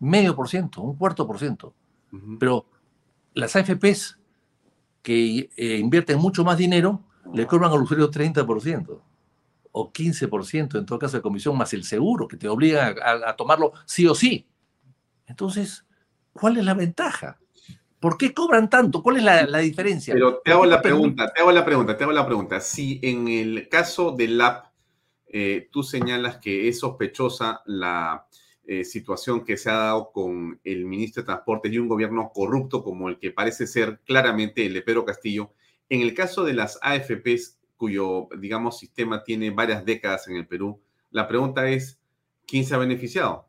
medio 0.00 0.34
por 0.34 0.48
ciento, 0.48 0.82
un 0.82 0.96
cuarto 0.96 1.26
por 1.26 1.38
ciento. 1.38 1.74
Pero 2.38 2.66
las 3.34 3.56
AFPs 3.56 4.18
que 5.02 5.50
eh, 5.56 5.78
invierten 5.78 6.18
mucho 6.18 6.44
más 6.44 6.56
dinero 6.56 7.02
le 7.32 7.46
cobran 7.46 7.72
al 7.72 7.82
usuario 7.82 8.10
30% 8.10 9.00
o 9.76 9.92
15% 9.92 10.78
en 10.78 10.86
todo 10.86 10.98
caso 10.98 11.16
de 11.16 11.22
comisión, 11.22 11.58
más 11.58 11.72
el 11.72 11.82
seguro 11.82 12.28
que 12.28 12.36
te 12.36 12.48
obliga 12.48 12.94
a, 13.04 13.34
tomarlo 13.34 13.72
sí 13.86 14.06
o 14.06 14.14
sí. 14.14 14.46
Entonces, 15.26 15.84
¿cuál 16.32 16.56
es 16.58 16.64
la 16.64 16.74
ventaja? 16.74 17.38
¿Por 17.98 18.16
qué 18.16 18.32
cobran 18.32 18.70
tanto? 18.70 19.02
¿Cuál 19.02 19.16
es 19.16 19.24
la, 19.24 19.58
diferencia? 19.58 20.14
Pero 20.14 20.40
te 20.44 20.52
hago 20.52 20.64
la 20.64 20.80
pregunta, 20.80 21.32
te 21.32 21.40
hago 21.40 21.50
la 21.50 21.64
pregunta, 21.64 21.96
te 21.96 22.04
hago 22.04 22.12
la 22.12 22.24
pregunta. 22.24 22.60
Si 22.60 23.00
en 23.02 23.26
el 23.26 23.68
caso 23.68 24.12
del 24.12 24.40
app 24.40 24.66
eh, 25.36 25.68
tú 25.72 25.82
señalas 25.82 26.36
que 26.36 26.68
es 26.68 26.78
sospechosa 26.78 27.60
la 27.66 28.28
eh, 28.68 28.84
situación 28.84 29.44
que 29.44 29.56
se 29.56 29.68
ha 29.68 29.74
dado 29.74 30.12
con 30.12 30.60
el 30.62 30.84
ministro 30.84 31.22
de 31.22 31.26
Transportes 31.26 31.72
y 31.72 31.78
un 31.78 31.88
gobierno 31.88 32.30
corrupto 32.32 32.84
como 32.84 33.08
el 33.08 33.18
que 33.18 33.32
parece 33.32 33.66
ser 33.66 33.98
claramente 34.04 34.64
el 34.64 34.74
de 34.74 34.82
Pedro 34.82 35.04
Castillo. 35.04 35.52
En 35.88 36.02
el 36.02 36.14
caso 36.14 36.44
de 36.44 36.54
las 36.54 36.78
AFPs, 36.82 37.58
cuyo, 37.76 38.28
digamos, 38.38 38.78
sistema 38.78 39.24
tiene 39.24 39.50
varias 39.50 39.84
décadas 39.84 40.28
en 40.28 40.36
el 40.36 40.46
Perú. 40.46 40.80
La 41.10 41.26
pregunta 41.26 41.68
es, 41.68 41.98
¿quién 42.46 42.64
se 42.64 42.76
ha 42.76 42.78
beneficiado? 42.78 43.48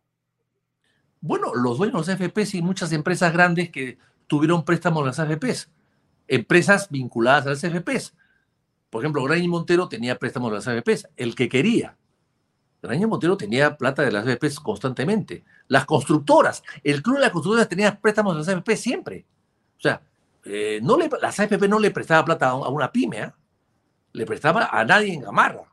Bueno, 1.22 1.54
los 1.54 1.78
dueños 1.78 2.08
de 2.08 2.14
AFPs 2.14 2.56
y 2.56 2.64
muchas 2.64 2.94
empresas 2.94 3.32
grandes 3.32 3.70
que 3.70 4.00
tuvieron 4.26 4.66
préstamos 4.66 5.02
en 5.02 5.06
las 5.06 5.20
AFPs. 5.20 5.70
Empresas 6.28 6.90
vinculadas 6.90 7.46
a 7.46 7.50
las 7.52 7.64
AFPs. 7.64 8.16
Por 8.90 9.04
ejemplo, 9.04 9.24
Graña 9.24 9.48
Montero 9.48 9.88
tenía 9.90 10.18
préstamos 10.18 10.52
de 10.52 10.56
las 10.58 10.68
AFPs, 10.68 11.10
el 11.18 11.36
que 11.36 11.50
quería. 11.50 11.98
Graña 12.82 13.08
Montero 13.08 13.36
tenía 13.36 13.78
plata 13.78 14.04
de 14.04 14.12
las 14.12 14.28
AFPs 14.28 14.60
constantemente. 14.60 15.44
Las 15.68 15.86
constructoras, 15.86 16.64
el 16.84 17.02
club 17.02 17.16
de 17.16 17.22
las 17.22 17.32
constructoras 17.32 17.68
tenía 17.68 18.00
préstamos 18.00 18.34
de 18.34 18.40
las 18.40 18.48
AFPs 18.48 18.80
siempre. 18.80 19.26
O 19.78 19.82
sea, 19.82 20.02
eh, 20.46 20.80
no 20.84 20.98
le, 20.98 21.10
las 21.22 21.40
AFP 21.40 21.68
no 21.68 21.80
le 21.80 21.92
prestaba 21.92 22.24
plata 22.24 22.50
a 22.50 22.70
una 22.70 22.92
pyme, 22.92 23.20
¿eh? 23.20 23.32
le 24.14 24.26
prestaba 24.26 24.68
a 24.68 24.86
nadie 24.86 25.14
en 25.14 25.22
Gamarra, 25.22 25.66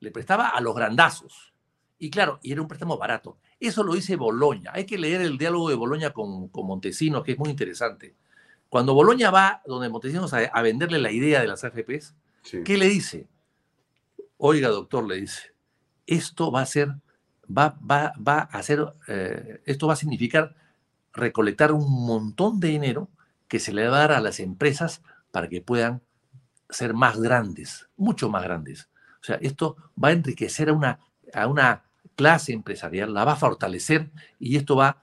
le 0.00 0.10
prestaba 0.10 0.48
a 0.48 0.60
los 0.60 0.74
grandazos. 0.74 1.52
Y 1.98 2.10
claro, 2.10 2.38
y 2.42 2.52
era 2.52 2.60
un 2.60 2.68
préstamo 2.68 2.98
barato. 2.98 3.38
Eso 3.58 3.82
lo 3.82 3.94
dice 3.94 4.16
Boloña. 4.16 4.70
Hay 4.74 4.84
que 4.84 4.98
leer 4.98 5.22
el 5.22 5.38
diálogo 5.38 5.70
de 5.70 5.76
Boloña 5.76 6.10
con, 6.10 6.48
con 6.48 6.66
Montesinos, 6.66 7.24
que 7.24 7.32
es 7.32 7.38
muy 7.38 7.48
interesante. 7.48 8.14
Cuando 8.68 8.94
Boloña 8.94 9.30
va 9.30 9.62
donde 9.64 9.88
Montesinos 9.88 10.34
a, 10.34 10.62
venderle 10.62 10.98
la 10.98 11.10
idea 11.10 11.40
de 11.40 11.46
las 11.46 11.64
AFPs, 11.64 12.14
¿qué 12.64 12.76
le 12.76 12.88
dice? 12.88 13.28
Oiga, 14.38 14.68
doctor, 14.68 15.06
le 15.06 15.16
dice, 15.16 15.54
esto 16.06 16.50
va 16.50 16.62
a 16.62 16.66
ser, 16.66 16.88
va, 17.46 17.78
va, 17.88 18.12
va 18.16 18.40
a 18.40 18.62
ser, 18.62 18.94
eh, 19.08 19.60
esto 19.64 19.86
va 19.86 19.94
a 19.94 19.96
significar 19.96 20.54
recolectar 21.12 21.72
un 21.72 22.06
montón 22.06 22.60
de 22.60 22.68
dinero 22.68 23.08
que 23.48 23.60
se 23.60 23.72
le 23.72 23.88
va 23.88 23.96
a 23.96 24.00
dar 24.00 24.12
a 24.12 24.20
las 24.20 24.40
empresas 24.40 25.02
para 25.30 25.48
que 25.48 25.62
puedan 25.62 26.02
ser 26.68 26.94
más 26.94 27.18
grandes, 27.18 27.88
mucho 27.96 28.28
más 28.28 28.42
grandes. 28.42 28.88
O 29.20 29.24
sea, 29.24 29.36
esto 29.36 29.76
va 30.02 30.08
a 30.08 30.12
enriquecer 30.12 30.68
a 30.68 30.72
una, 30.72 31.00
a 31.32 31.46
una 31.46 31.84
clase 32.16 32.52
empresarial, 32.52 33.14
la 33.14 33.24
va 33.24 33.32
a 33.32 33.36
fortalecer 33.36 34.10
y 34.38 34.56
esto 34.56 34.76
va 34.76 35.02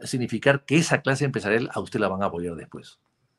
a 0.00 0.06
significar 0.06 0.64
que 0.64 0.76
esa 0.76 1.02
clase 1.02 1.24
empresarial 1.24 1.70
a 1.72 1.80
usted 1.80 2.00
la 2.00 2.08
van 2.08 2.22
a 2.22 2.26
apoyar 2.26 2.54
después. 2.54 2.98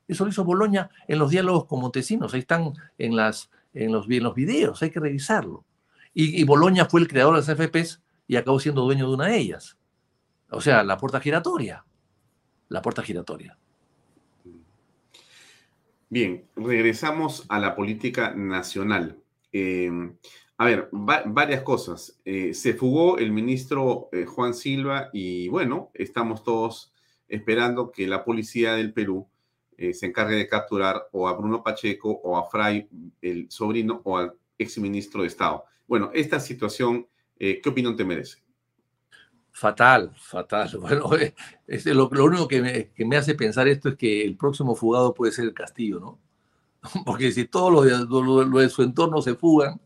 Eso 0.10 0.26
lo 0.26 0.32
hizo 0.32 0.44
Boloña 0.44 0.90
en 1.08 1.20
los 1.20 1.30
diálogos 1.30 1.66
con 1.66 1.80
Montesinos, 1.80 2.34
ahí 2.34 2.42
están 2.42 2.74
en, 2.98 3.16
las, 3.16 3.50
en, 3.74 3.94
los, 3.94 4.10
en 4.10 4.24
los 4.24 4.36
videos, 4.36 4.82
hay 4.82 4.90
que 4.90 5.00
revisarlo. 5.00 5.64
Y, 6.14 6.42
y 6.42 6.44
Boloña 6.44 6.86
fue 6.86 7.00
el 7.00 7.08
creador 7.08 7.36
de 7.36 7.42
las 7.42 7.58
FPs 7.58 8.02
y 8.28 8.36
acabó 8.36 8.60
siendo 8.60 8.82
dueño 8.82 9.08
de 9.08 9.14
una 9.14 9.28
de 9.28 9.38
ellas. 9.38 9.78
O 10.50 10.60
sea, 10.60 10.84
la 10.84 10.98
puerta 10.98 11.20
giratoria. 11.20 11.86
La 12.68 12.82
puerta 12.82 13.04
giratoria. 13.04 13.58
Bien, 16.10 16.46
regresamos 16.56 17.46
a 17.50 17.60
la 17.60 17.76
política 17.76 18.34
nacional. 18.36 19.20
Eh, 19.52 19.92
a 20.58 20.66
ver, 20.66 20.90
varias 20.92 21.62
cosas. 21.62 22.20
Eh, 22.26 22.54
se 22.54 22.74
fugó 22.74 23.18
el 23.18 23.32
ministro 23.32 24.10
eh, 24.12 24.26
Juan 24.26 24.54
Silva 24.54 25.10
y 25.14 25.48
bueno, 25.48 25.90
estamos 25.94 26.44
todos 26.44 26.94
esperando 27.30 27.92
que 27.92 28.08
la 28.08 28.26
policía 28.26 28.74
del 28.74 28.92
Perú 28.92 29.30
se 29.94 30.06
encargue 30.06 30.36
de 30.36 30.48
capturar 30.48 31.08
o 31.12 31.28
a 31.28 31.34
Bruno 31.34 31.64
Pacheco 31.64 32.10
o 32.24 32.38
a 32.38 32.50
Fray, 32.50 32.88
el 33.22 33.50
sobrino, 33.50 34.02
o 34.04 34.18
al 34.18 34.34
exministro 34.58 35.22
de 35.22 35.28
Estado. 35.28 35.64
Bueno, 35.88 36.12
esta 36.14 36.40
situación, 36.40 37.08
¿qué 37.38 37.62
opinión 37.66 37.96
te 37.96 38.04
merece? 38.04 38.40
Fatal, 39.60 40.14
fatal. 40.16 40.70
Bueno, 40.80 41.10
es 41.68 41.86
lo, 41.86 42.08
único 42.08 42.48
que 42.48 42.62
me, 42.62 42.90
que 42.92 43.06
me, 43.06 43.18
hace 43.18 43.36
pensar 43.36 43.68
esto 43.68 43.90
es 43.90 43.96
que 43.96 44.24
el 44.24 44.38
próximo 44.38 44.74
fugado 44.74 45.14
puede 45.14 45.34
ser 45.34 45.46
el 45.46 45.54
Castillo, 45.54 46.00
¿no? 46.00 46.20
Porque 47.06 47.32
si 47.32 47.46
todos 47.46 47.72
los 47.72 47.86
de, 47.86 48.62
de 48.62 48.70
su 48.70 48.84
entorno 48.84 49.22
se 49.22 49.36
fugan, 49.36 49.82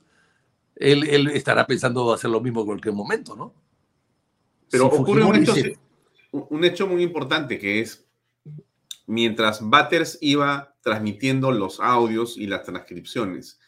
él, 0.75 1.07
él, 1.09 1.27
estará 1.29 1.65
pensando 1.65 2.13
hacer 2.13 2.29
lo 2.29 2.41
mismo 2.41 2.61
en 2.61 2.67
cualquier 2.67 2.93
momento, 2.93 3.35
¿no? 3.35 3.53
Pero 4.69 4.87
ocurre 4.87 5.23
un 5.23 5.35
hecho, 5.35 5.53
un 6.31 6.63
hecho 6.63 6.87
muy 6.87 7.01
importante 7.01 7.57
que 7.57 7.79
es, 7.79 8.02
mientras 9.05 9.67
Batters 9.69 10.17
iba 10.21 10.75
transmitiendo 10.81 11.51
los 11.51 11.79
audios 11.79 12.37
y 12.37 12.47
las 12.47 12.63
transcripciones 12.63 13.59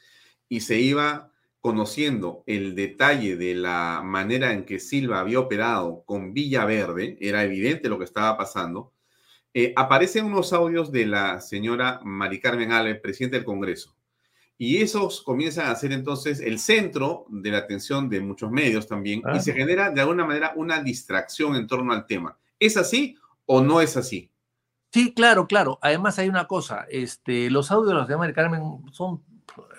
y 0.49 0.61
se 0.61 0.79
iba 0.79 1.31
conociendo 1.59 2.43
el 2.45 2.75
detalle 2.75 3.37
de 3.37 3.55
la 3.55 4.01
manera 4.03 4.53
en 4.53 4.65
que 4.65 4.79
Silva 4.79 5.19
había 5.19 5.39
operado 5.39 6.03
con 6.05 6.33
Villaverde, 6.33 7.17
era 7.19 7.43
evidente 7.43 7.89
lo 7.89 7.97
que 7.97 8.03
estaba 8.03 8.37
pasando, 8.37 8.93
eh, 9.51 9.73
aparecen 9.75 10.25
unos 10.25 10.53
audios 10.53 10.91
de 10.91 11.07
la 11.07 11.41
señora 11.41 12.01
Mari 12.03 12.39
Carmen 12.39 12.71
Alves, 12.71 12.99
presidenta 12.99 13.37
del 13.37 13.45
Congreso. 13.45 13.95
Y 14.57 14.77
esos 14.77 15.21
comienzan 15.21 15.67
a 15.67 15.75
ser 15.75 15.91
entonces 15.91 16.39
el 16.39 16.59
centro 16.59 17.25
de 17.29 17.51
la 17.51 17.59
atención 17.59 18.09
de 18.09 18.21
muchos 18.21 18.51
medios 18.51 18.87
también 18.87 19.21
y 19.33 19.39
se 19.39 19.53
genera 19.53 19.89
de 19.89 20.01
alguna 20.01 20.25
manera 20.25 20.53
una 20.55 20.81
distracción 20.83 21.55
en 21.55 21.67
torno 21.67 21.93
al 21.93 22.05
tema. 22.05 22.37
¿Es 22.59 22.77
así 22.77 23.17
o 23.45 23.61
no 23.61 23.81
es 23.81 23.97
así? 23.97 24.29
Sí, 24.95 25.13
claro, 25.13 25.45
claro. 25.45 25.77
Además 25.81 26.17
hay 26.19 26.29
una 26.29 26.47
cosa, 26.47 26.85
este, 26.89 27.49
los 27.49 27.69
audios 27.69 27.89
de 27.89 27.95
la 27.95 28.05
señora 28.05 28.19
Mari 28.19 28.33
Carmen 28.33 28.61
son, 28.93 29.21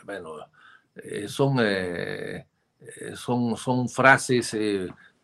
bueno, 0.05 0.35
eh, 0.95 1.27
son, 1.27 1.57
eh, 1.59 2.47
eh, 2.81 3.13
son, 3.15 3.57
son 3.57 3.89
frases 3.89 4.55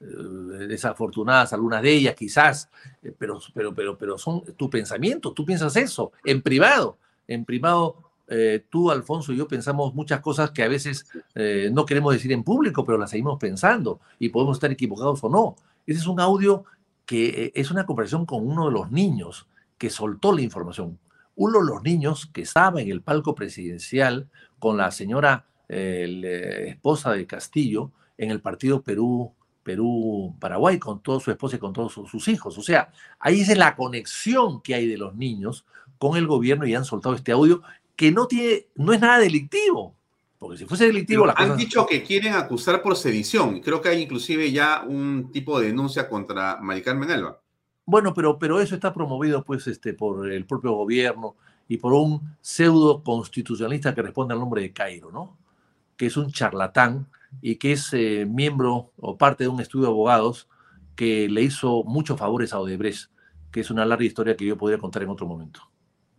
desafortunadas, 0.00 1.52
algunas 1.52 1.82
de 1.82 1.92
ellas 1.92 2.14
quizás, 2.14 2.70
pero, 3.18 3.38
pero, 3.52 3.74
pero, 3.74 3.98
pero 3.98 4.16
son 4.16 4.42
tu 4.56 4.70
pensamiento, 4.70 5.34
tú 5.34 5.44
piensas 5.44 5.76
eso, 5.76 6.12
en 6.24 6.40
privado, 6.40 6.96
en 7.28 7.44
privado. 7.44 7.98
tú, 8.70 8.90
Alfonso 8.90 9.34
y 9.34 9.36
yo 9.36 9.46
pensamos 9.46 9.94
muchas 9.94 10.20
cosas 10.20 10.52
que 10.52 10.62
a 10.62 10.68
veces 10.68 11.06
no 11.70 11.84
queremos 11.84 12.14
decir 12.14 12.32
en 12.32 12.44
público, 12.44 12.86
pero 12.86 12.96
las 12.96 13.10
seguimos 13.10 13.38
pensando 13.38 14.00
y 14.18 14.30
podemos 14.30 14.56
estar 14.56 14.72
equivocados 14.72 15.22
o 15.22 15.28
no. 15.28 15.54
Ese 15.86 15.98
es 15.98 16.06
un 16.06 16.18
audio 16.18 16.64
que 17.04 17.52
es 17.54 17.70
una 17.70 17.84
conversación 17.84 18.24
con 18.24 18.48
uno 18.48 18.64
de 18.68 18.72
los 18.72 18.90
niños 18.90 19.46
que 19.82 19.90
soltó 19.90 20.32
la 20.32 20.42
información. 20.42 20.96
Uno 21.34 21.58
de 21.58 21.66
los 21.66 21.82
niños 21.82 22.30
que 22.32 22.42
estaba 22.42 22.80
en 22.80 22.88
el 22.88 23.02
palco 23.02 23.34
presidencial 23.34 24.28
con 24.60 24.76
la 24.76 24.92
señora 24.92 25.44
la 25.66 25.76
esposa 26.68 27.10
de 27.10 27.26
Castillo 27.26 27.90
en 28.16 28.30
el 28.30 28.40
partido 28.40 28.82
Perú, 28.82 29.32
Perú-Paraguay, 29.64 30.78
con 30.78 31.02
toda 31.02 31.18
su 31.18 31.32
esposa 31.32 31.56
y 31.56 31.58
con 31.58 31.72
todos 31.72 31.94
sus 31.94 32.28
hijos. 32.28 32.56
O 32.58 32.62
sea, 32.62 32.92
ahí 33.18 33.40
es 33.40 33.58
la 33.58 33.74
conexión 33.74 34.62
que 34.62 34.76
hay 34.76 34.86
de 34.86 34.98
los 34.98 35.16
niños 35.16 35.64
con 35.98 36.16
el 36.16 36.28
gobierno 36.28 36.64
y 36.64 36.76
han 36.76 36.84
soltado 36.84 37.16
este 37.16 37.32
audio 37.32 37.60
que 37.96 38.12
no, 38.12 38.28
tiene, 38.28 38.66
no 38.76 38.92
es 38.92 39.00
nada 39.00 39.18
delictivo. 39.18 39.96
Porque 40.38 40.58
si 40.58 40.64
fuese 40.64 40.86
delictivo... 40.86 41.26
han 41.34 41.56
dicho 41.56 41.86
que 41.86 42.04
quieren 42.04 42.34
acusar 42.34 42.82
por 42.82 42.94
sedición. 42.94 43.58
Creo 43.58 43.80
que 43.80 43.88
hay 43.88 44.02
inclusive 44.02 44.52
ya 44.52 44.84
un 44.86 45.32
tipo 45.32 45.58
de 45.58 45.66
denuncia 45.66 46.08
contra 46.08 46.58
Maricarmen 46.60 47.10
Alba. 47.10 47.41
Bueno, 47.84 48.14
pero, 48.14 48.38
pero 48.38 48.60
eso 48.60 48.74
está 48.74 48.92
promovido 48.92 49.44
pues 49.44 49.66
este, 49.66 49.94
por 49.94 50.30
el 50.30 50.46
propio 50.46 50.72
gobierno 50.72 51.36
y 51.68 51.78
por 51.78 51.92
un 51.92 52.36
pseudo 52.40 53.02
constitucionalista 53.02 53.94
que 53.94 54.02
responde 54.02 54.34
al 54.34 54.40
nombre 54.40 54.62
de 54.62 54.72
Cairo, 54.72 55.10
¿no? 55.10 55.36
que 55.96 56.06
es 56.06 56.16
un 56.16 56.32
charlatán 56.32 57.06
y 57.40 57.56
que 57.56 57.72
es 57.72 57.92
eh, 57.92 58.26
miembro 58.28 58.92
o 58.98 59.16
parte 59.16 59.44
de 59.44 59.48
un 59.48 59.60
estudio 59.60 59.84
de 59.84 59.90
abogados 59.92 60.48
que 60.96 61.28
le 61.28 61.42
hizo 61.42 61.84
muchos 61.84 62.18
favores 62.18 62.52
a 62.52 62.58
Odebrecht, 62.58 63.10
que 63.50 63.60
es 63.60 63.70
una 63.70 63.84
larga 63.84 64.04
historia 64.04 64.36
que 64.36 64.44
yo 64.44 64.56
podría 64.58 64.78
contar 64.78 65.04
en 65.04 65.10
otro 65.10 65.26
momento. 65.26 65.60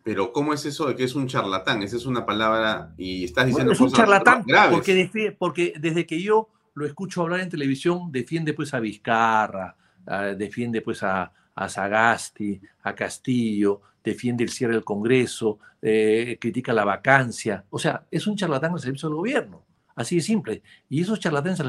Pero 0.03 0.31
¿cómo 0.31 0.53
es 0.53 0.65
eso 0.65 0.88
de 0.88 0.95
que 0.95 1.03
es 1.03 1.15
un 1.15 1.27
charlatán? 1.27 1.84
Esa 1.84 1.98
es 1.98 2.06
una 2.06 2.26
palabra 2.26 2.94
y 2.98 3.23
estás 3.23 3.45
diciendo 3.45 3.73
es 3.73 3.80
un 3.81 3.91
charlatán 3.91 4.45
Porque, 4.72 5.35
porque 5.38 5.73
desde 5.80 6.06
que 6.06 6.22
yo 6.22 6.49
lo 6.73 6.85
escucho 6.85 7.22
hablar 7.22 7.41
en 7.41 7.49
televisión 7.49 8.11
defiende 8.11 8.53
pues 8.53 8.73
a 8.73 8.80
Vizcarra, 8.80 9.76
defiende 10.38 10.81
pues 10.81 11.03
a, 11.03 11.31
a 11.55 11.69
Sagasti, 11.69 12.59
a 12.84 12.95
Castillo, 12.95 13.81
defiende 14.03 14.43
el 14.43 14.49
cierre 14.49 14.73
del 14.73 14.84
Congreso, 14.84 15.59
eh, 15.81 16.38
critica 16.39 16.73
la 16.73 16.85
vacancia. 16.85 17.63
O 17.69 17.80
sea, 17.80 18.05
es 18.11 18.27
un 18.27 18.35
charlatán 18.35 18.73
al 18.73 18.80
servicio 18.80 19.09
del 19.09 19.15
gobierno. 19.15 19.63
Así 19.95 20.15
de 20.15 20.21
simple. 20.21 20.63
Y 20.89 21.01
esos 21.01 21.19
charlatanes 21.19 21.61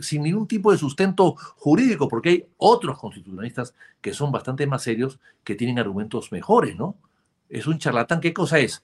sin 0.00 0.22
ningún 0.22 0.46
tipo 0.46 0.72
de 0.72 0.78
sustento 0.78 1.36
jurídico, 1.56 2.08
porque 2.08 2.28
hay 2.30 2.46
otros 2.56 2.98
constitucionalistas 2.98 3.74
que 4.00 4.14
son 4.14 4.32
bastante 4.32 4.66
más 4.66 4.82
serios, 4.82 5.20
que 5.44 5.54
tienen 5.54 5.78
argumentos 5.78 6.32
mejores, 6.32 6.76
¿no? 6.76 6.96
Es 7.48 7.66
un 7.66 7.78
charlatán, 7.78 8.20
¿qué 8.20 8.32
cosa 8.32 8.58
es? 8.58 8.82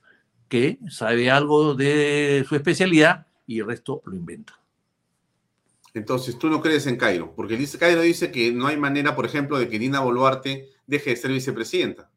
Que 0.48 0.78
sabe 0.88 1.30
algo 1.30 1.74
de 1.74 2.44
su 2.46 2.54
especialidad 2.54 3.26
y 3.46 3.60
el 3.60 3.66
resto 3.66 4.02
lo 4.04 4.14
inventa. 4.14 4.61
Entonces, 5.94 6.38
tú 6.38 6.48
no 6.48 6.62
crees 6.62 6.86
en 6.86 6.96
Cairo, 6.96 7.34
porque 7.34 7.58
Cairo 7.78 8.00
dice 8.00 8.30
que 8.30 8.50
no 8.50 8.66
hay 8.66 8.76
manera, 8.76 9.14
por 9.14 9.26
ejemplo, 9.26 9.58
de 9.58 9.68
que 9.68 9.78
Dina 9.78 10.00
Boluarte 10.00 10.70
deje 10.86 11.10
de 11.10 11.16
ser 11.16 11.30
vicepresidenta. 11.30 12.10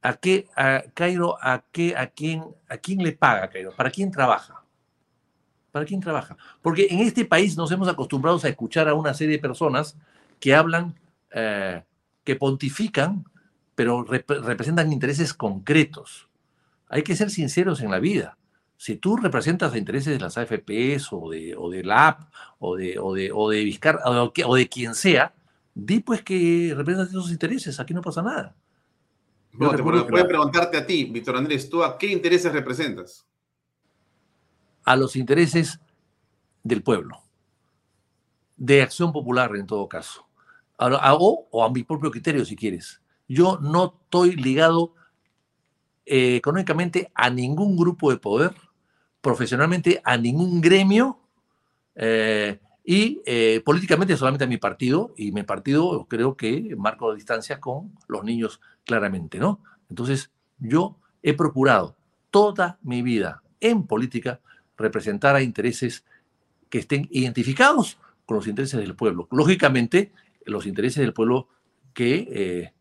¿A 0.00 0.14
qué, 0.14 0.46
Cairo, 0.94 1.36
a 1.40 1.64
qué, 1.70 1.96
a 1.96 2.08
quién, 2.08 2.44
a 2.68 2.76
quién 2.76 3.02
le 3.02 3.12
paga 3.12 3.48
Cairo? 3.48 3.72
¿Para 3.72 3.90
quién 3.90 4.10
trabaja? 4.10 4.62
¿Para 5.70 5.86
quién 5.86 6.00
trabaja? 6.00 6.36
Porque 6.62 6.86
en 6.90 7.00
este 7.00 7.24
país 7.24 7.56
nos 7.56 7.70
hemos 7.72 7.88
acostumbrado 7.88 8.38
a 8.42 8.48
escuchar 8.48 8.88
a 8.88 8.94
una 8.94 9.12
serie 9.12 9.36
de 9.36 9.42
personas 9.42 9.96
que 10.40 10.54
hablan, 10.54 10.94
eh, 11.32 11.82
que 12.22 12.36
pontifican, 12.36 13.24
pero 13.74 14.04
representan 14.04 14.92
intereses 14.92 15.34
concretos. 15.34 16.28
Hay 16.88 17.02
que 17.02 17.16
ser 17.16 17.30
sinceros 17.30 17.80
en 17.80 17.90
la 17.90 17.98
vida. 17.98 18.38
Si 18.76 18.96
tú 18.96 19.16
representas 19.16 19.70
los 19.70 19.78
intereses 19.78 20.12
de 20.12 20.20
las 20.20 20.36
AFPs 20.36 21.12
o 21.12 21.30
de, 21.30 21.54
o 21.56 21.70
de 21.70 21.84
la 21.84 22.08
AP 22.08 22.24
o 22.58 22.76
de, 22.76 22.98
o 22.98 23.14
de, 23.14 23.30
o 23.32 23.50
de 23.50 23.64
Vizcar 23.64 24.00
o 24.04 24.32
de, 24.34 24.44
o 24.44 24.54
de 24.54 24.68
quien 24.68 24.94
sea, 24.94 25.32
di 25.74 26.00
pues 26.00 26.22
que 26.22 26.72
representas 26.76 27.10
esos 27.10 27.30
intereses, 27.30 27.80
aquí 27.80 27.94
no 27.94 28.02
pasa 28.02 28.22
nada. 28.22 28.54
No, 29.52 29.74
te 29.74 29.82
voy 29.82 29.98
a 29.98 30.26
preguntarte 30.26 30.76
a 30.76 30.86
ti, 30.86 31.04
Víctor 31.04 31.36
Andrés, 31.36 31.70
¿tú 31.70 31.84
a 31.84 31.96
qué 31.96 32.08
intereses 32.08 32.52
representas? 32.52 33.24
A 34.84 34.96
los 34.96 35.14
intereses 35.14 35.80
del 36.62 36.82
pueblo, 36.82 37.22
de 38.56 38.82
acción 38.82 39.12
popular 39.12 39.54
en 39.54 39.66
todo 39.66 39.88
caso, 39.88 40.26
o, 40.78 41.64
a 41.64 41.70
mi 41.70 41.84
propio 41.84 42.10
criterio 42.10 42.44
si 42.44 42.56
quieres. 42.56 43.00
Yo 43.28 43.58
no 43.60 44.00
estoy 44.02 44.36
ligado 44.36 44.94
eh, 46.06 46.36
económicamente 46.36 47.10
a 47.14 47.30
ningún 47.30 47.76
grupo 47.76 48.10
de 48.10 48.18
poder, 48.18 48.52
profesionalmente 49.22 50.02
a 50.04 50.18
ningún 50.18 50.60
gremio 50.60 51.18
eh, 51.94 52.60
y 52.84 53.22
eh, 53.24 53.62
políticamente 53.64 54.14
solamente 54.16 54.44
a 54.44 54.48
mi 54.48 54.58
partido, 54.58 55.14
y 55.16 55.32
mi 55.32 55.44
partido 55.44 56.06
creo 56.06 56.36
que 56.36 56.74
marco 56.76 57.14
distancias 57.14 57.58
con 57.58 57.92
los 58.06 58.22
niños 58.22 58.60
claramente, 58.84 59.38
¿no? 59.38 59.60
Entonces, 59.88 60.30
yo 60.58 60.98
he 61.22 61.32
procurado 61.32 61.96
toda 62.30 62.78
mi 62.82 63.00
vida 63.00 63.42
en 63.60 63.86
política 63.86 64.40
representar 64.76 65.36
a 65.36 65.42
intereses 65.42 66.04
que 66.68 66.78
estén 66.80 67.08
identificados 67.10 67.98
con 68.26 68.36
los 68.36 68.46
intereses 68.46 68.78
del 68.78 68.94
pueblo. 68.94 69.26
Lógicamente, 69.30 70.12
los 70.44 70.66
intereses 70.66 71.00
del 71.00 71.14
pueblo 71.14 71.48
que, 71.94 72.72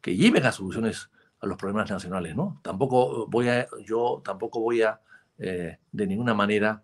que 0.00 0.16
lleven 0.16 0.46
a 0.46 0.52
soluciones 0.52 1.10
a 1.40 1.46
los 1.46 1.56
problemas 1.56 1.90
nacionales, 1.90 2.36
¿no? 2.36 2.60
Tampoco 2.62 3.26
voy 3.26 3.48
a, 3.48 3.66
yo 3.84 4.20
tampoco 4.24 4.60
voy 4.60 4.82
a, 4.82 5.00
eh, 5.38 5.78
de 5.90 6.06
ninguna 6.06 6.34
manera, 6.34 6.82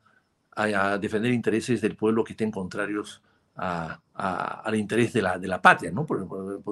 a, 0.54 0.98
defender 0.98 1.32
intereses 1.32 1.80
del 1.80 1.96
pueblo 1.96 2.24
que 2.24 2.32
estén 2.32 2.50
contrarios 2.50 3.22
al 3.54 4.74
interés 4.74 5.14
de 5.14 5.22
la, 5.22 5.38
de 5.38 5.48
la 5.48 5.62
patria, 5.62 5.90
¿no? 5.90 6.04
Porque, 6.04 6.24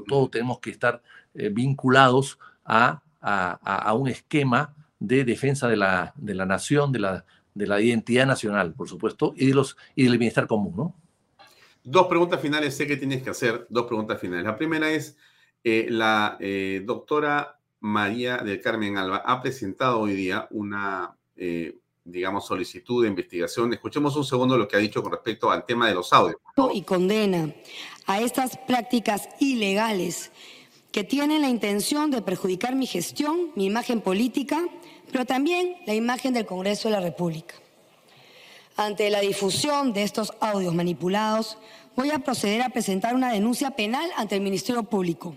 todos 0.06 0.30
tenemos 0.30 0.58
que 0.58 0.70
estar 0.70 1.02
eh, 1.34 1.48
vinculados 1.48 2.38
a, 2.64 3.00
un 3.94 4.08
esquema 4.08 4.74
de 4.98 5.24
defensa 5.24 5.68
de 5.68 5.76
la, 5.76 6.12
de 6.16 6.34
la 6.34 6.44
nación, 6.44 6.92
de 6.92 6.98
la, 6.98 7.24
de 7.54 7.66
la 7.66 7.80
identidad 7.80 8.26
nacional, 8.26 8.74
por 8.74 8.88
supuesto, 8.88 9.32
y, 9.36 9.46
de 9.46 9.54
los, 9.54 9.76
y 9.94 10.04
del 10.04 10.18
bienestar 10.18 10.46
común, 10.46 10.74
¿no? 10.76 10.94
Dos 11.82 12.06
preguntas 12.06 12.40
finales, 12.40 12.74
sé 12.74 12.86
que 12.86 12.96
tienes 12.96 13.22
que 13.22 13.30
hacer 13.30 13.66
dos 13.68 13.86
preguntas 13.86 14.18
finales. 14.18 14.44
La 14.44 14.56
primera 14.56 14.90
es, 14.90 15.18
eh, 15.62 15.86
la 15.90 16.36
eh, 16.40 16.82
doctora 16.84 17.58
María 17.84 18.38
del 18.38 18.62
Carmen 18.62 18.96
Alba 18.96 19.18
ha 19.26 19.42
presentado 19.42 20.00
hoy 20.00 20.14
día 20.14 20.48
una 20.52 21.14
digamos, 22.02 22.46
solicitud 22.46 23.02
de 23.02 23.10
investigación. 23.10 23.74
Escuchemos 23.74 24.16
un 24.16 24.24
segundo 24.24 24.56
lo 24.56 24.66
que 24.66 24.76
ha 24.76 24.78
dicho 24.78 25.02
con 25.02 25.12
respecto 25.12 25.50
al 25.50 25.66
tema 25.66 25.86
de 25.86 25.94
los 25.94 26.10
audios. 26.14 26.38
Y 26.72 26.80
condena 26.80 27.52
a 28.06 28.22
estas 28.22 28.56
prácticas 28.56 29.28
ilegales 29.38 30.30
que 30.92 31.04
tienen 31.04 31.42
la 31.42 31.50
intención 31.50 32.10
de 32.10 32.22
perjudicar 32.22 32.74
mi 32.74 32.86
gestión, 32.86 33.50
mi 33.54 33.66
imagen 33.66 34.00
política, 34.00 34.66
pero 35.12 35.26
también 35.26 35.76
la 35.86 35.94
imagen 35.94 36.32
del 36.32 36.46
Congreso 36.46 36.88
de 36.88 36.92
la 36.92 37.00
República. 37.00 37.54
Ante 38.78 39.10
la 39.10 39.20
difusión 39.20 39.92
de 39.92 40.04
estos 40.04 40.32
audios 40.40 40.74
manipulados, 40.74 41.58
voy 41.96 42.10
a 42.12 42.20
proceder 42.20 42.62
a 42.62 42.70
presentar 42.70 43.14
una 43.14 43.30
denuncia 43.30 43.72
penal 43.72 44.08
ante 44.16 44.36
el 44.36 44.40
Ministerio 44.40 44.84
Público 44.84 45.36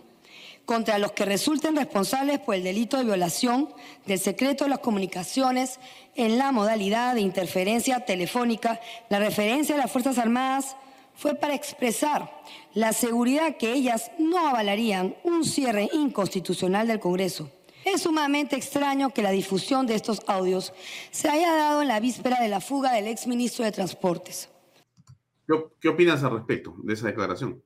contra 0.68 1.00
los 1.00 1.14
que 1.14 1.24
resulten 1.24 1.78
responsables 1.78 2.40
por 2.40 2.54
el 2.54 2.64
delito 2.64 2.98
de 2.98 3.06
violación 3.06 3.70
del 4.06 4.20
secreto 4.20 4.66
de 4.66 4.72
las 4.72 4.80
comunicaciones 4.80 5.80
en 6.14 6.38
la 6.38 6.52
modalidad 6.52 7.16
de 7.16 7.22
interferencia 7.22 8.02
telefónica. 8.02 8.82
La 9.10 9.18
referencia 9.18 9.76
a 9.76 9.78
las 9.78 9.90
Fuerzas 9.90 10.18
Armadas 10.18 10.76
fue 11.16 11.36
para 11.36 11.56
expresar 11.56 12.30
la 12.74 12.92
seguridad 12.92 13.56
que 13.56 13.72
ellas 13.72 14.12
no 14.20 14.46
avalarían 14.46 15.16
un 15.24 15.46
cierre 15.46 15.90
inconstitucional 15.94 16.86
del 16.86 17.00
Congreso. 17.00 17.50
Es 17.86 18.02
sumamente 18.02 18.58
extraño 18.58 19.14
que 19.14 19.22
la 19.22 19.32
difusión 19.32 19.88
de 19.88 19.96
estos 19.96 20.22
audios 20.28 20.74
se 21.12 21.30
haya 21.30 21.56
dado 21.56 21.82
en 21.82 21.88
la 21.88 22.02
víspera 22.02 22.42
de 22.42 22.50
la 22.50 22.60
fuga 22.60 22.92
del 22.92 23.08
exministro 23.08 23.64
de 23.64 23.72
Transportes. 23.72 24.50
¿Qué 25.80 25.88
opinas 25.88 26.22
al 26.26 26.32
respecto 26.32 26.76
de 26.84 26.94
esa 26.94 27.08
declaración? 27.08 27.64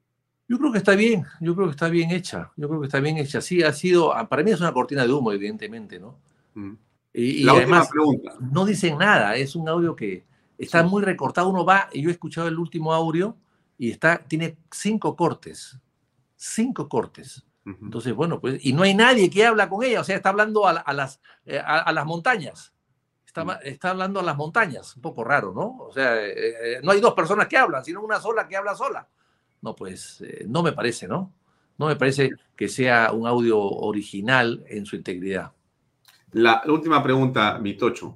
Yo 0.51 0.59
creo 0.59 0.73
que 0.73 0.79
está 0.79 0.95
bien, 0.95 1.25
yo 1.39 1.55
creo 1.55 1.67
que 1.67 1.71
está 1.71 1.87
bien 1.87 2.11
hecha, 2.11 2.51
yo 2.57 2.67
creo 2.67 2.81
que 2.81 2.87
está 2.87 2.99
bien 2.99 3.15
hecha. 3.17 3.39
Sí, 3.39 3.63
ha 3.63 3.71
sido, 3.71 4.13
ah, 4.13 4.27
para 4.27 4.43
mí 4.43 4.51
es 4.51 4.59
una 4.59 4.73
cortina 4.73 5.07
de 5.07 5.13
humo, 5.13 5.31
evidentemente, 5.31 5.97
¿no? 5.97 6.19
Mm. 6.55 6.73
Y, 7.13 7.43
La 7.45 7.53
además, 7.53 7.87
pregunta. 7.87 8.33
no 8.41 8.65
dicen 8.65 8.97
nada, 8.97 9.37
es 9.37 9.55
un 9.55 9.69
audio 9.69 9.95
que 9.95 10.25
está 10.57 10.83
muy 10.83 11.03
recortado. 11.03 11.47
Uno 11.47 11.63
va, 11.63 11.87
y 11.93 12.01
yo 12.01 12.09
he 12.09 12.11
escuchado 12.11 12.49
el 12.49 12.59
último 12.59 12.93
audio, 12.93 13.37
y 13.77 13.91
está, 13.91 14.17
tiene 14.17 14.57
cinco 14.69 15.15
cortes, 15.15 15.79
cinco 16.35 16.89
cortes. 16.89 17.45
Entonces, 17.63 18.13
bueno, 18.13 18.41
pues, 18.41 18.59
y 18.61 18.73
no 18.73 18.83
hay 18.83 18.93
nadie 18.93 19.29
que 19.29 19.45
habla 19.45 19.69
con 19.69 19.85
ella, 19.85 20.01
o 20.01 20.03
sea, 20.03 20.17
está 20.17 20.31
hablando 20.31 20.67
a, 20.67 20.91
las, 20.91 21.21
eh, 21.45 21.61
a, 21.65 21.93
las 21.93 22.05
montañas. 22.05 22.73
Está, 23.25 23.45
mm. 23.45 23.51
está, 23.63 23.91
hablando 23.91 24.19
a 24.19 24.23
las 24.23 24.35
montañas, 24.35 24.97
un 24.97 25.01
poco 25.01 25.23
raro, 25.23 25.53
¿no? 25.53 25.77
O 25.77 25.93
sea, 25.93 26.21
eh, 26.21 26.33
eh, 26.35 26.79
no 26.83 26.91
hay 26.91 26.99
dos 26.99 27.13
personas 27.13 27.47
que 27.47 27.55
hablan, 27.55 27.85
sino 27.85 28.01
una 28.01 28.19
sola 28.19 28.49
que 28.49 28.57
habla 28.57 28.75
sola 28.75 29.07
no, 29.61 29.75
pues 29.75 30.21
eh, 30.21 30.45
no 30.47 30.63
me 30.63 30.73
parece, 30.73 31.07
¿no? 31.07 31.31
No 31.77 31.87
me 31.87 31.95
parece 31.95 32.31
que 32.55 32.67
sea 32.67 33.11
un 33.11 33.27
audio 33.27 33.59
original 33.59 34.63
en 34.67 34.85
su 34.85 34.95
integridad. 34.95 35.51
La, 36.31 36.61
última 36.67 37.01
pregunta, 37.01 37.57
Vitocho. 37.57 38.15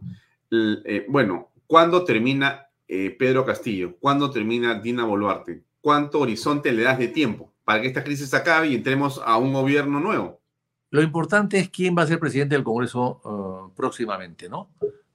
Eh, 0.51 1.05
bueno, 1.09 1.49
¿cuándo 1.67 2.03
termina 2.03 2.67
eh, 2.87 3.15
Pedro 3.17 3.45
Castillo? 3.45 3.95
¿Cuándo 3.99 4.29
termina 4.29 4.79
Dina 4.79 5.05
Boluarte? 5.05 5.63
¿Cuánto 5.81 6.19
horizonte 6.19 6.71
le 6.71 6.83
das 6.83 6.99
de 6.99 7.07
tiempo 7.07 7.53
para 7.63 7.81
que 7.81 7.87
esta 7.87 8.03
crisis 8.03 8.33
acabe 8.33 8.67
y 8.67 8.75
entremos 8.75 9.21
a 9.23 9.37
un 9.37 9.53
gobierno 9.53 9.99
nuevo? 9.99 10.39
Lo 10.91 11.01
importante 11.01 11.59
es 11.59 11.69
quién 11.69 11.95
va 11.97 12.03
a 12.03 12.07
ser 12.07 12.19
presidente 12.19 12.55
del 12.55 12.63
Congreso 12.63 13.21
uh, 13.23 13.75
próximamente, 13.75 14.47
¿no? 14.47 14.69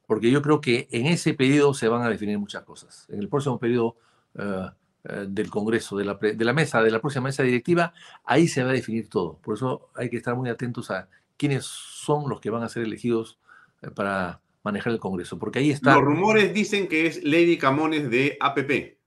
Porque 0.06 0.30
yo 0.30 0.42
creo 0.42 0.60
que 0.60 0.88
en 0.90 1.06
ese 1.06 1.34
periodo 1.34 1.72
se 1.72 1.88
van 1.88 2.02
a 2.02 2.08
definir 2.08 2.38
muchas 2.38 2.64
cosas. 2.64 3.06
En 3.08 3.20
el 3.20 3.28
próximo 3.28 3.58
periodo 3.58 3.96
uh, 4.34 4.68
del 5.02 5.50
Congreso, 5.50 5.96
de 5.96 6.04
la, 6.04 6.14
de 6.14 6.44
la 6.44 6.52
mesa, 6.52 6.82
de 6.82 6.90
la 6.90 7.00
próxima 7.00 7.24
mesa 7.24 7.42
directiva, 7.42 7.92
ahí 8.24 8.48
se 8.48 8.62
va 8.62 8.70
a 8.70 8.74
definir 8.74 9.08
todo. 9.08 9.38
Por 9.38 9.54
eso 9.54 9.88
hay 9.94 10.10
que 10.10 10.18
estar 10.18 10.36
muy 10.36 10.50
atentos 10.50 10.90
a 10.90 11.08
quiénes 11.36 11.64
son 11.64 12.28
los 12.28 12.40
que 12.40 12.50
van 12.50 12.62
a 12.62 12.68
ser 12.68 12.82
elegidos 12.82 13.38
eh, 13.82 13.90
para 13.90 14.40
manejar 14.62 14.92
el 14.92 14.98
Congreso, 14.98 15.38
porque 15.38 15.60
ahí 15.60 15.70
está... 15.70 15.94
Los 15.94 16.04
rumores 16.04 16.52
dicen 16.52 16.86
que 16.86 17.06
es 17.06 17.24
Lady 17.24 17.56
Camones 17.56 18.10
de 18.10 18.36
APP, 18.38 18.98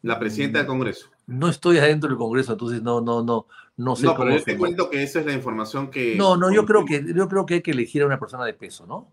la 0.00 0.18
presidenta 0.18 0.58
del 0.58 0.66
Congreso. 0.66 1.10
No 1.26 1.48
estoy 1.48 1.78
adentro 1.78 2.08
del 2.08 2.18
Congreso, 2.18 2.52
entonces 2.52 2.82
no, 2.82 3.00
no, 3.02 3.22
no, 3.22 3.46
no 3.76 3.96
sé. 3.96 4.06
No, 4.06 4.16
pero 4.16 4.36
yo 4.36 4.42
te 4.42 4.56
cuento 4.56 4.88
que 4.88 5.02
esa 5.02 5.20
es 5.20 5.26
la 5.26 5.32
información 5.32 5.90
que. 5.90 6.16
No, 6.16 6.36
no, 6.36 6.52
yo 6.52 6.66
creo 6.66 6.84
que 6.84 7.04
yo 7.14 7.28
creo 7.28 7.46
que 7.46 7.54
hay 7.54 7.62
que 7.62 7.70
elegir 7.70 8.02
a 8.02 8.06
una 8.06 8.18
persona 8.18 8.44
de 8.44 8.54
peso, 8.54 8.86
¿no? 8.86 9.12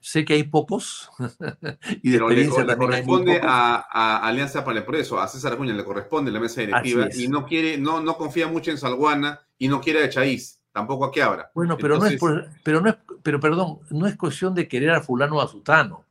Sé 0.00 0.24
que 0.24 0.34
hay 0.34 0.44
pocos. 0.44 1.10
y 2.02 2.10
de 2.10 2.16
experiencia 2.18 2.64
le, 2.64 2.76
corresponde 2.76 3.40
a, 3.42 4.26
Alianza 4.26 4.64
para 4.64 4.78
el 4.78 4.84
Progreso, 4.84 5.20
a 5.20 5.26
César 5.26 5.54
Acuña 5.54 5.74
le 5.74 5.84
corresponde 5.84 6.30
la 6.30 6.40
mesa 6.40 6.60
directiva 6.60 7.08
y 7.14 7.28
no 7.28 7.44
quiere, 7.44 7.78
no, 7.78 8.00
no 8.00 8.16
confía 8.16 8.46
mucho 8.46 8.70
en 8.70 8.78
Salguana 8.78 9.40
y 9.58 9.68
no 9.68 9.80
quiere 9.80 10.04
a 10.04 10.08
Chaís, 10.08 10.62
tampoco 10.72 11.04
a 11.04 11.12
Quiabra. 11.12 11.50
Bueno, 11.54 11.76
pero 11.76 11.98
no 11.98 12.06
es 12.06 12.18
pero 12.62 12.80
no 12.80 12.90
es, 12.90 12.96
pero 13.22 13.40
perdón, 13.40 13.80
no 13.90 14.06
es 14.06 14.16
cuestión 14.16 14.54
de 14.54 14.68
querer 14.68 14.90
a 14.90 15.02
fulano 15.02 15.36
o 15.36 15.42
a 15.42 15.48
sutano, 15.48 16.04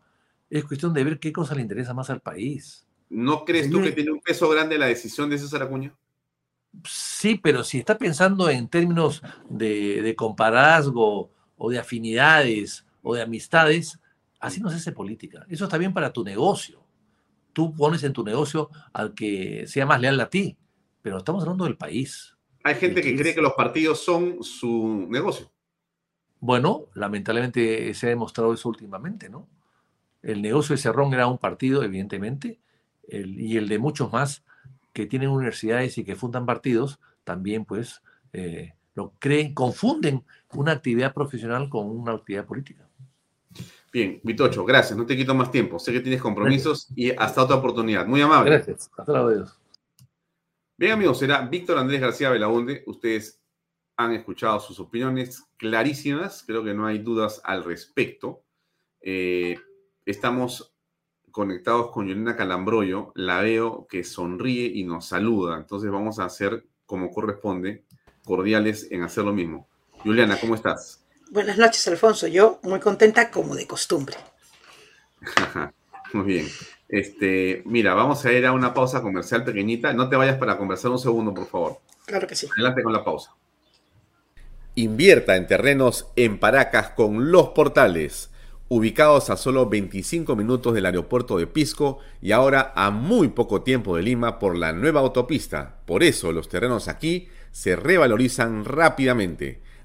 es 0.50 0.66
cuestión 0.66 0.94
de 0.94 1.04
ver 1.04 1.20
qué 1.20 1.32
cosa 1.32 1.56
le 1.56 1.62
interesa 1.62 1.94
más 1.94 2.10
al 2.10 2.20
país. 2.20 2.86
¿No 3.10 3.46
crees 3.46 3.70
tú 3.70 3.82
que 3.82 3.94
tiene 3.94 4.12
un 4.12 4.20
peso 4.20 4.50
grande 4.50 4.78
la 4.78 4.88
decisión 4.88 5.30
de 5.30 5.38
César 5.38 5.64
Acuña? 5.64 5.94
Sí, 6.84 7.40
pero 7.42 7.64
si 7.64 7.80
está 7.80 7.98
pensando 7.98 8.50
en 8.50 8.68
términos 8.68 9.22
de, 9.50 10.02
de 10.02 10.16
comparazgo 10.16 11.32
o 11.56 11.72
de 11.72 11.80
afinidades 11.80 12.86
o 13.08 13.16
de 13.16 13.22
amistades, 13.22 14.00
así 14.40 14.60
no 14.60 14.70
se 14.70 14.76
hace 14.76 14.92
política. 14.92 15.46
Eso 15.50 15.64
está 15.64 15.78
bien 15.78 15.94
para 15.94 16.12
tu 16.12 16.24
negocio. 16.24 16.84
Tú 17.54 17.74
pones 17.74 18.04
en 18.04 18.14
tu 18.14 18.24
negocio 18.24 18.70
al 18.92 19.14
que 19.14 19.66
sea 19.66 19.86
más 19.86 20.02
leal 20.02 20.20
a 20.20 20.30
ti, 20.30 20.58
pero 21.02 21.18
estamos 21.18 21.44
hablando 21.44 21.64
del 21.64 21.78
país. 21.78 22.36
Hay 22.64 22.76
gente 22.76 23.02
que 23.02 23.16
cree 23.16 23.34
que 23.34 23.42
los 23.42 23.54
partidos 23.54 24.04
son 24.04 24.44
su 24.44 25.08
negocio. 25.10 25.50
Bueno, 26.40 26.88
lamentablemente 26.94 27.94
se 27.94 28.08
ha 28.08 28.10
demostrado 28.10 28.54
eso 28.54 28.68
últimamente, 28.68 29.30
¿no? 29.30 29.48
El 30.22 30.42
negocio 30.42 30.76
de 30.76 30.82
Cerrón 30.82 31.14
era 31.14 31.28
un 31.28 31.38
partido, 31.38 31.84
evidentemente, 31.84 32.60
y 33.08 33.56
el 33.56 33.70
de 33.70 33.80
muchos 33.80 34.12
más 34.12 34.44
que 34.92 35.06
tienen 35.06 35.30
universidades 35.30 35.98
y 35.98 36.04
que 36.04 36.16
fundan 36.16 36.46
partidos, 36.46 37.00
también 37.24 37.64
pues 37.64 38.02
eh, 38.34 38.74
lo 38.96 39.14
creen, 39.20 39.54
confunden 39.54 40.26
una 40.54 40.74
actividad 40.74 41.14
profesional 41.14 41.70
con 41.70 41.88
una 41.88 42.12
actividad 42.12 42.46
política. 42.46 42.87
Bien, 43.92 44.20
Vitocho, 44.24 44.66
gracias. 44.66 44.98
No 44.98 45.06
te 45.06 45.16
quito 45.16 45.34
más 45.34 45.52
tiempo. 45.52 45.80
Sé 45.80 45.92
que 45.92 46.02
tienes 46.02 46.22
compromisos 46.22 46.88
y 46.96 47.12
hasta 47.12 47.44
otra 47.44 47.56
oportunidad. 47.56 48.06
Muy 48.06 48.22
amable. 48.22 48.52
Gracias. 48.52 48.90
Hasta 48.98 49.12
luego. 49.12 49.46
Bien, 50.78 50.92
amigos, 50.92 51.20
será 51.20 51.42
Víctor 51.42 51.78
Andrés 51.78 52.02
García 52.02 52.30
Belaunde. 52.30 52.84
Ustedes 52.86 53.42
han 53.98 54.14
escuchado 54.14 54.60
sus 54.60 54.80
opiniones 54.80 55.44
clarísimas. 55.58 56.44
Creo 56.46 56.64
que 56.64 56.74
no 56.74 56.86
hay 56.86 57.00
dudas 57.00 57.42
al 57.44 57.64
respecto. 57.64 58.44
Eh, 59.02 59.58
estamos 60.06 60.76
conectados 61.32 61.92
con 61.92 62.08
Yolanda 62.08 62.36
Calambroyo. 62.36 63.12
La 63.16 63.42
veo 63.42 63.88
que 63.88 64.04
sonríe 64.04 64.68
y 64.68 64.84
nos 64.84 65.08
saluda. 65.08 65.58
Entonces 65.58 65.90
vamos 65.90 66.20
a 66.20 66.26
hacer 66.26 66.68
como 66.86 67.10
corresponde, 67.12 67.86
cordiales 68.24 68.92
en 68.92 69.04
hacer 69.04 69.24
lo 69.24 69.34
mismo. 69.34 69.68
Juliana, 70.04 70.38
¿cómo 70.40 70.56
estás? 70.56 71.07
Buenas 71.30 71.58
noches, 71.58 71.88
Alfonso. 71.88 72.28
Yo 72.28 72.60
muy 72.64 72.80
contenta 72.80 73.30
como 73.32 73.56
de 73.56 73.68
costumbre. 73.68 74.16
muy 76.14 76.26
bien. 76.26 76.48
Este, 76.88 77.64
mira, 77.66 77.94
vamos 77.94 78.24
a 78.26 78.32
ir 78.32 78.46
a 78.46 78.54
una 78.54 78.74
pausa 78.74 79.02
comercial 79.02 79.44
pequeñita. 79.44 79.94
No 79.94 80.10
te 80.10 80.16
vayas 80.16 80.38
para 80.38 80.58
conversar 80.58 80.92
un 80.92 81.00
segundo, 81.00 81.34
por 81.34 81.48
favor. 81.48 81.80
Claro 82.06 82.28
que 82.28 82.36
sí. 82.36 82.48
Adelante 82.54 82.84
con 82.84 82.94
la 82.94 83.04
pausa. 83.04 83.36
Invierta 84.76 85.36
en 85.36 85.48
terrenos 85.48 86.08
en 86.16 86.40
Paracas 86.40 86.92
con 86.92 87.32
los 87.32 87.50
portales, 87.50 88.30
ubicados 88.70 89.30
a 89.30 89.36
solo 89.36 89.68
25 89.68 90.36
minutos 90.36 90.74
del 90.74 90.86
aeropuerto 90.86 91.38
de 91.38 91.48
Pisco 91.48 92.00
y 92.22 92.32
ahora 92.32 92.74
a 92.76 92.92
muy 92.92 93.30
poco 93.30 93.64
tiempo 93.64 93.96
de 93.96 94.04
Lima 94.04 94.40
por 94.40 94.56
la 94.56 94.74
nueva 94.74 95.02
autopista. 95.02 95.80
Por 95.86 96.04
eso 96.04 96.32
los 96.32 96.48
terrenos 96.48 96.88
aquí 96.88 97.28
se 97.52 97.76
revalorizan 97.76 98.66
rápidamente. 98.66 99.62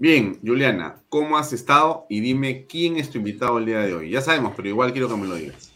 Bien, 0.00 0.40
Juliana, 0.42 1.02
¿cómo 1.10 1.36
has 1.36 1.52
estado? 1.52 2.06
Y 2.08 2.20
dime 2.20 2.66
quién 2.66 2.96
es 2.96 3.10
tu 3.10 3.18
invitado 3.18 3.58
el 3.58 3.66
día 3.66 3.80
de 3.80 3.92
hoy. 3.92 4.08
Ya 4.08 4.22
sabemos, 4.22 4.54
pero 4.56 4.66
igual 4.66 4.92
quiero 4.92 5.10
que 5.10 5.16
me 5.16 5.26
lo 5.26 5.34
digas. 5.34 5.72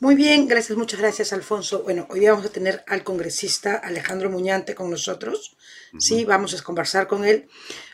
Muy 0.00 0.16
bien, 0.16 0.48
gracias, 0.48 0.76
muchas 0.76 0.98
gracias, 0.98 1.32
Alfonso. 1.32 1.84
Bueno, 1.84 2.08
hoy 2.10 2.26
vamos 2.26 2.44
a 2.44 2.48
tener 2.48 2.82
al 2.88 3.04
congresista 3.04 3.76
Alejandro 3.76 4.28
Muñante 4.28 4.74
con 4.74 4.90
nosotros. 4.90 5.56
Sí, 6.00 6.24
vamos 6.24 6.52
a 6.52 6.64
conversar 6.64 7.06
con 7.06 7.24
él 7.24 7.46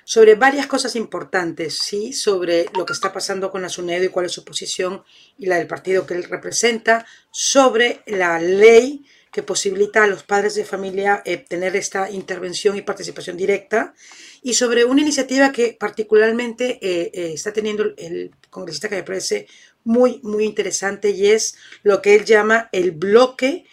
sobre 0.03 0.35
varias 0.35 0.67
cosas 0.67 0.97
importantes, 0.97 1.77
sí, 1.77 2.15
sobre 2.15 2.65
lo 2.75 2.87
que 2.87 2.95
está 2.95 3.13
pasando 3.13 3.51
con 3.51 3.61
la 3.61 3.69
SUNEDO 3.69 4.07
y 4.07 4.09
cuál 4.09 4.25
es 4.25 4.33
su 4.33 4.47
posición 4.47 5.05
y 5.37 5.45
la 5.45 5.57
del 5.57 5.67
partido 5.67 6.07
que 6.07 6.15
él 6.15 6.25
representa, 6.25 7.05
sobre 7.31 8.01
la 8.07 8.41
ley 8.41 9.05
que 9.31 9.43
posibilita 9.43 10.05
a 10.05 10.07
los 10.07 10.23
padres 10.23 10.55
de 10.55 10.65
familia 10.65 11.23
eh, 11.27 11.37
tener 11.37 11.77
esta 11.77 12.11
intervención 12.11 12.79
y 12.79 12.83
participación 12.83 13.37
directa 13.37 13.95
y 14.43 14.55
sobre 14.55 14.85
una 14.85 15.03
iniciativa 15.03 15.53
que 15.53 15.77
particularmente 15.79 16.79
eh, 16.81 17.11
eh, 17.13 17.33
está 17.35 17.53
teniendo 17.53 17.85
el 17.97 18.31
congresista 18.51 18.89
que 18.89 18.97
me 18.97 19.03
parece 19.03 19.47
muy, 19.85 20.21
muy 20.23 20.45
interesante 20.45 21.11
y 21.11 21.27
es 21.27 21.57
lo 21.83 22.03
que 22.03 22.15
él 22.15 22.25
llama 22.25 22.69
el 22.73 22.93
bloque 22.93 23.65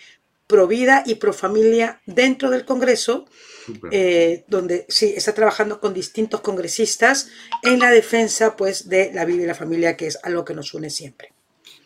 pro 0.47 0.67
vida 0.67 1.03
y 1.05 1.15
pro 1.15 1.33
familia 1.33 2.01
dentro 2.05 2.49
del 2.49 2.63
Congreso, 2.63 3.25
eh, 3.91 4.45
donde 4.47 4.85
sí 4.87 5.13
está 5.15 5.33
trabajando 5.33 5.81
con 5.81 5.93
distintos 5.93 6.39
congresistas 6.39 7.29
en 7.63 7.79
la 7.79 7.91
defensa 7.91 8.55
pues 8.55 8.87
de 8.87 9.11
la 9.13 9.25
vida 9.25 9.43
y 9.43 9.45
la 9.45 9.55
familia, 9.55 9.97
que 9.97 10.07
es 10.07 10.17
algo 10.23 10.45
que 10.45 10.53
nos 10.53 10.73
une 10.73 10.89
siempre. 10.89 11.33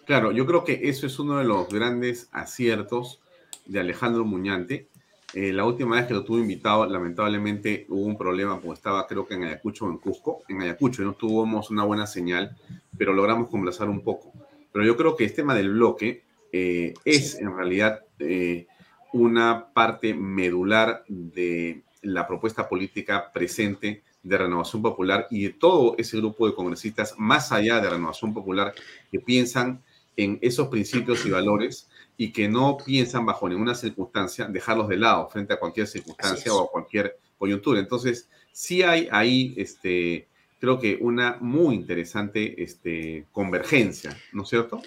Claro, 0.05 0.31
yo 0.31 0.45
creo 0.45 0.63
que 0.63 0.81
eso 0.83 1.07
es 1.07 1.17
uno 1.17 1.39
de 1.39 1.45
los 1.45 1.67
grandes 1.69 2.27
aciertos 2.31 3.19
de 3.65 3.79
Alejandro 3.79 4.25
Muñante, 4.25 4.87
eh, 5.33 5.53
la 5.53 5.65
última 5.65 5.95
vez 5.95 6.07
que 6.07 6.13
lo 6.13 6.23
tuve 6.23 6.41
invitado, 6.41 6.85
lamentablemente 6.85 7.85
hubo 7.89 8.05
un 8.05 8.17
problema, 8.17 8.59
porque 8.59 8.75
estaba 8.75 9.07
creo 9.07 9.25
que 9.25 9.35
en 9.35 9.45
Ayacucho 9.45 9.85
o 9.85 9.89
en 9.89 9.97
Cusco. 9.97 10.43
En 10.49 10.61
Ayacucho 10.61 11.03
no 11.03 11.13
tuvimos 11.13 11.69
una 11.69 11.83
buena 11.83 12.05
señal, 12.05 12.57
pero 12.97 13.13
logramos 13.13 13.49
conversar 13.49 13.89
un 13.89 14.01
poco. 14.01 14.33
Pero 14.71 14.85
yo 14.85 14.97
creo 14.97 15.15
que 15.15 15.23
este 15.25 15.37
tema 15.37 15.55
del 15.55 15.69
bloque 15.69 16.23
eh, 16.51 16.93
es 17.05 17.39
en 17.39 17.55
realidad 17.55 18.01
eh, 18.19 18.67
una 19.13 19.67
parte 19.73 20.13
medular 20.13 21.03
de 21.07 21.83
la 22.01 22.27
propuesta 22.27 22.67
política 22.67 23.31
presente 23.31 24.03
de 24.23 24.37
Renovación 24.37 24.81
Popular 24.81 25.27
y 25.29 25.43
de 25.43 25.49
todo 25.51 25.95
ese 25.97 26.17
grupo 26.17 26.47
de 26.47 26.55
congresistas, 26.55 27.15
más 27.17 27.51
allá 27.51 27.79
de 27.79 27.89
Renovación 27.89 28.33
Popular, 28.33 28.73
que 29.11 29.19
piensan 29.19 29.81
en 30.17 30.39
esos 30.41 30.67
principios 30.67 31.25
y 31.25 31.31
valores 31.31 31.89
y 32.21 32.31
que 32.31 32.47
no 32.47 32.77
piensan 32.77 33.25
bajo 33.25 33.49
ninguna 33.49 33.73
circunstancia 33.73 34.45
dejarlos 34.45 34.87
de 34.89 34.95
lado 34.95 35.27
frente 35.27 35.53
a 35.53 35.59
cualquier 35.59 35.87
circunstancia 35.87 36.53
o 36.53 36.65
a 36.65 36.69
cualquier 36.69 37.17
coyuntura. 37.35 37.79
Entonces, 37.79 38.29
sí 38.51 38.83
hay 38.83 39.09
ahí, 39.11 39.55
este, 39.57 40.27
creo 40.59 40.79
que 40.79 40.99
una 41.01 41.37
muy 41.41 41.73
interesante 41.73 42.61
este, 42.61 43.25
convergencia, 43.31 44.15
¿no 44.33 44.43
es 44.43 44.49
cierto? 44.49 44.83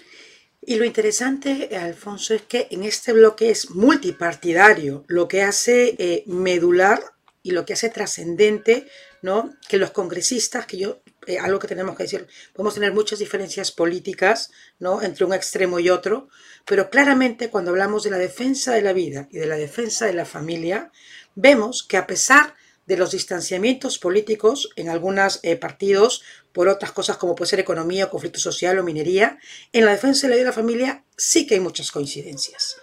Y 0.61 0.77
lo 0.77 0.85
interesante, 0.85 1.75
Alfonso, 1.75 2.33
es 2.33 2.43
que 2.43 2.69
en 2.71 2.85
este 2.85 3.11
bloque 3.11 3.49
es 3.49 3.69
multipartidario, 3.71 5.03
lo 5.07 5.27
que 5.27 5.41
hace 5.41 5.93
eh, 5.97 6.23
medular 6.27 7.03
y 7.43 7.51
lo 7.51 7.65
que 7.65 7.73
hace 7.73 7.89
trascendente, 7.89 8.87
¿no? 9.21 9.53
Que 9.67 9.77
los 9.77 9.91
congresistas, 9.91 10.65
que 10.65 10.77
yo 10.77 11.01
eh, 11.27 11.39
algo 11.39 11.59
que 11.59 11.67
tenemos 11.67 11.95
que 11.95 12.03
decir, 12.03 12.27
podemos 12.53 12.73
tener 12.73 12.93
muchas 12.93 13.19
diferencias 13.19 13.71
políticas, 13.71 14.51
¿no? 14.79 15.01
Entre 15.01 15.25
un 15.25 15.33
extremo 15.33 15.79
y 15.79 15.89
otro, 15.89 16.29
pero 16.65 16.89
claramente 16.89 17.49
cuando 17.49 17.71
hablamos 17.71 18.03
de 18.03 18.11
la 18.11 18.17
defensa 18.17 18.73
de 18.73 18.81
la 18.81 18.93
vida 18.93 19.27
y 19.31 19.37
de 19.37 19.45
la 19.45 19.55
defensa 19.55 20.05
de 20.05 20.13
la 20.13 20.25
familia, 20.25 20.91
vemos 21.35 21.83
que 21.83 21.97
a 21.97 22.07
pesar 22.07 22.55
de 22.85 22.97
los 22.97 23.11
distanciamientos 23.11 23.97
políticos 23.97 24.69
en 24.75 24.89
algunos 24.89 25.39
eh, 25.43 25.55
partidos 25.55 26.23
por 26.53 26.67
otras 26.67 26.91
cosas 26.91 27.17
como 27.17 27.35
puede 27.35 27.49
ser 27.49 27.59
economía, 27.59 28.09
conflicto 28.09 28.39
social 28.39 28.77
o 28.79 28.83
minería, 28.83 29.39
en 29.73 29.85
la 29.85 29.91
defensa 29.91 30.27
de 30.27 30.29
la 30.29 30.35
vida 30.35 30.45
de 30.45 30.49
la 30.51 30.55
familia 30.55 31.03
sí 31.17 31.47
que 31.47 31.55
hay 31.55 31.59
muchas 31.59 31.91
coincidencias. 31.91 32.77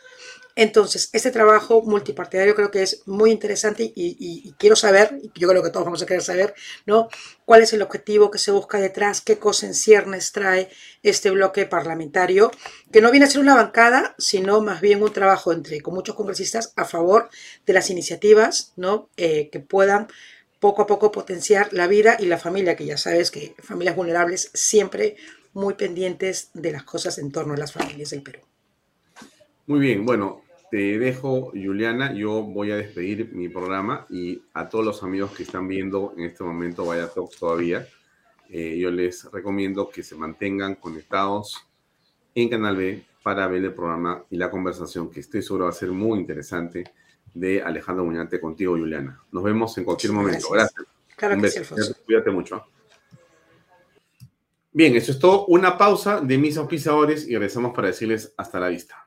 Entonces, 0.54 1.08
este 1.12 1.30
trabajo 1.30 1.82
multipartidario 1.82 2.54
creo 2.54 2.70
que 2.70 2.82
es 2.82 3.02
muy 3.06 3.30
interesante 3.30 3.92
y, 3.94 4.54
quiero 4.58 4.76
saber, 4.76 5.18
y 5.22 5.40
yo 5.40 5.48
creo 5.48 5.62
que 5.62 5.70
todos 5.70 5.86
vamos 5.86 6.02
a 6.02 6.06
querer 6.06 6.22
saber, 6.22 6.54
¿no? 6.86 7.08
¿Cuál 7.44 7.62
es 7.62 7.72
el 7.72 7.82
objetivo 7.82 8.30
que 8.30 8.38
se 8.38 8.50
busca 8.50 8.78
detrás? 8.78 9.20
¿Qué 9.20 9.38
cosas 9.38 9.64
en 9.64 9.74
ciernes 9.74 10.32
trae 10.32 10.68
este 11.02 11.30
bloque 11.30 11.66
parlamentario? 11.66 12.50
Que 12.92 13.00
no 13.00 13.10
viene 13.10 13.26
a 13.26 13.30
ser 13.30 13.40
una 13.40 13.54
bancada, 13.54 14.14
sino 14.18 14.60
más 14.60 14.80
bien 14.80 15.02
un 15.02 15.12
trabajo 15.12 15.52
entre, 15.52 15.80
con 15.80 15.94
muchos 15.94 16.16
congresistas 16.16 16.72
a 16.76 16.84
favor 16.84 17.30
de 17.66 17.72
las 17.72 17.90
iniciativas, 17.90 18.72
¿no? 18.76 19.08
Eh, 19.16 19.48
que 19.50 19.60
puedan 19.60 20.08
poco 20.60 20.82
a 20.82 20.86
poco 20.86 21.10
potenciar 21.10 21.72
la 21.72 21.86
vida 21.86 22.16
y 22.20 22.26
la 22.26 22.38
familia, 22.38 22.76
que 22.76 22.86
ya 22.86 22.96
sabes 22.96 23.30
que 23.30 23.54
familias 23.58 23.96
vulnerables 23.96 24.50
siempre 24.54 25.16
muy 25.54 25.74
pendientes 25.74 26.50
de 26.54 26.72
las 26.72 26.84
cosas 26.84 27.18
en 27.18 27.32
torno 27.32 27.54
a 27.54 27.56
las 27.56 27.72
familias 27.72 28.10
del 28.10 28.22
Perú. 28.22 28.51
Muy 29.66 29.80
bien, 29.80 30.04
bueno, 30.04 30.42
te 30.70 30.98
dejo, 30.98 31.50
Juliana. 31.50 32.12
Yo 32.14 32.42
voy 32.42 32.70
a 32.70 32.76
despedir 32.76 33.32
mi 33.32 33.48
programa 33.48 34.06
y 34.10 34.42
a 34.54 34.68
todos 34.68 34.84
los 34.84 35.02
amigos 35.02 35.32
que 35.32 35.44
están 35.44 35.68
viendo 35.68 36.14
en 36.16 36.24
este 36.24 36.42
momento 36.42 36.86
Vaya 36.86 37.08
Talks 37.08 37.36
todavía, 37.36 37.86
eh, 38.48 38.76
yo 38.78 38.90
les 38.90 39.30
recomiendo 39.30 39.88
que 39.88 40.02
se 40.02 40.14
mantengan 40.14 40.74
conectados 40.74 41.66
en 42.34 42.48
Canal 42.48 42.76
B 42.76 43.04
para 43.22 43.46
ver 43.46 43.64
el 43.64 43.72
programa 43.72 44.24
y 44.30 44.36
la 44.36 44.50
conversación 44.50 45.10
que 45.10 45.20
estoy 45.20 45.42
seguro 45.42 45.64
va 45.64 45.70
a 45.70 45.74
ser 45.74 45.90
muy 45.90 46.18
interesante 46.18 46.84
de 47.32 47.62
Alejandro 47.62 48.04
Muñante 48.04 48.40
contigo, 48.40 48.76
Juliana. 48.76 49.22
Nos 49.30 49.42
vemos 49.42 49.76
en 49.78 49.84
cualquier 49.84 50.12
momento. 50.12 50.48
Gracias. 50.50 50.86
Gracias. 51.16 52.00
Cuídate 52.04 52.30
mucho. 52.30 52.64
Bien, 54.72 54.96
eso 54.96 55.12
es 55.12 55.18
todo. 55.18 55.46
Una 55.46 55.78
pausa 55.78 56.20
de 56.20 56.38
mis 56.38 56.56
auspiciadores 56.56 57.28
y 57.28 57.34
regresamos 57.34 57.74
para 57.74 57.88
decirles 57.88 58.32
hasta 58.36 58.58
la 58.58 58.68
vista. 58.68 59.06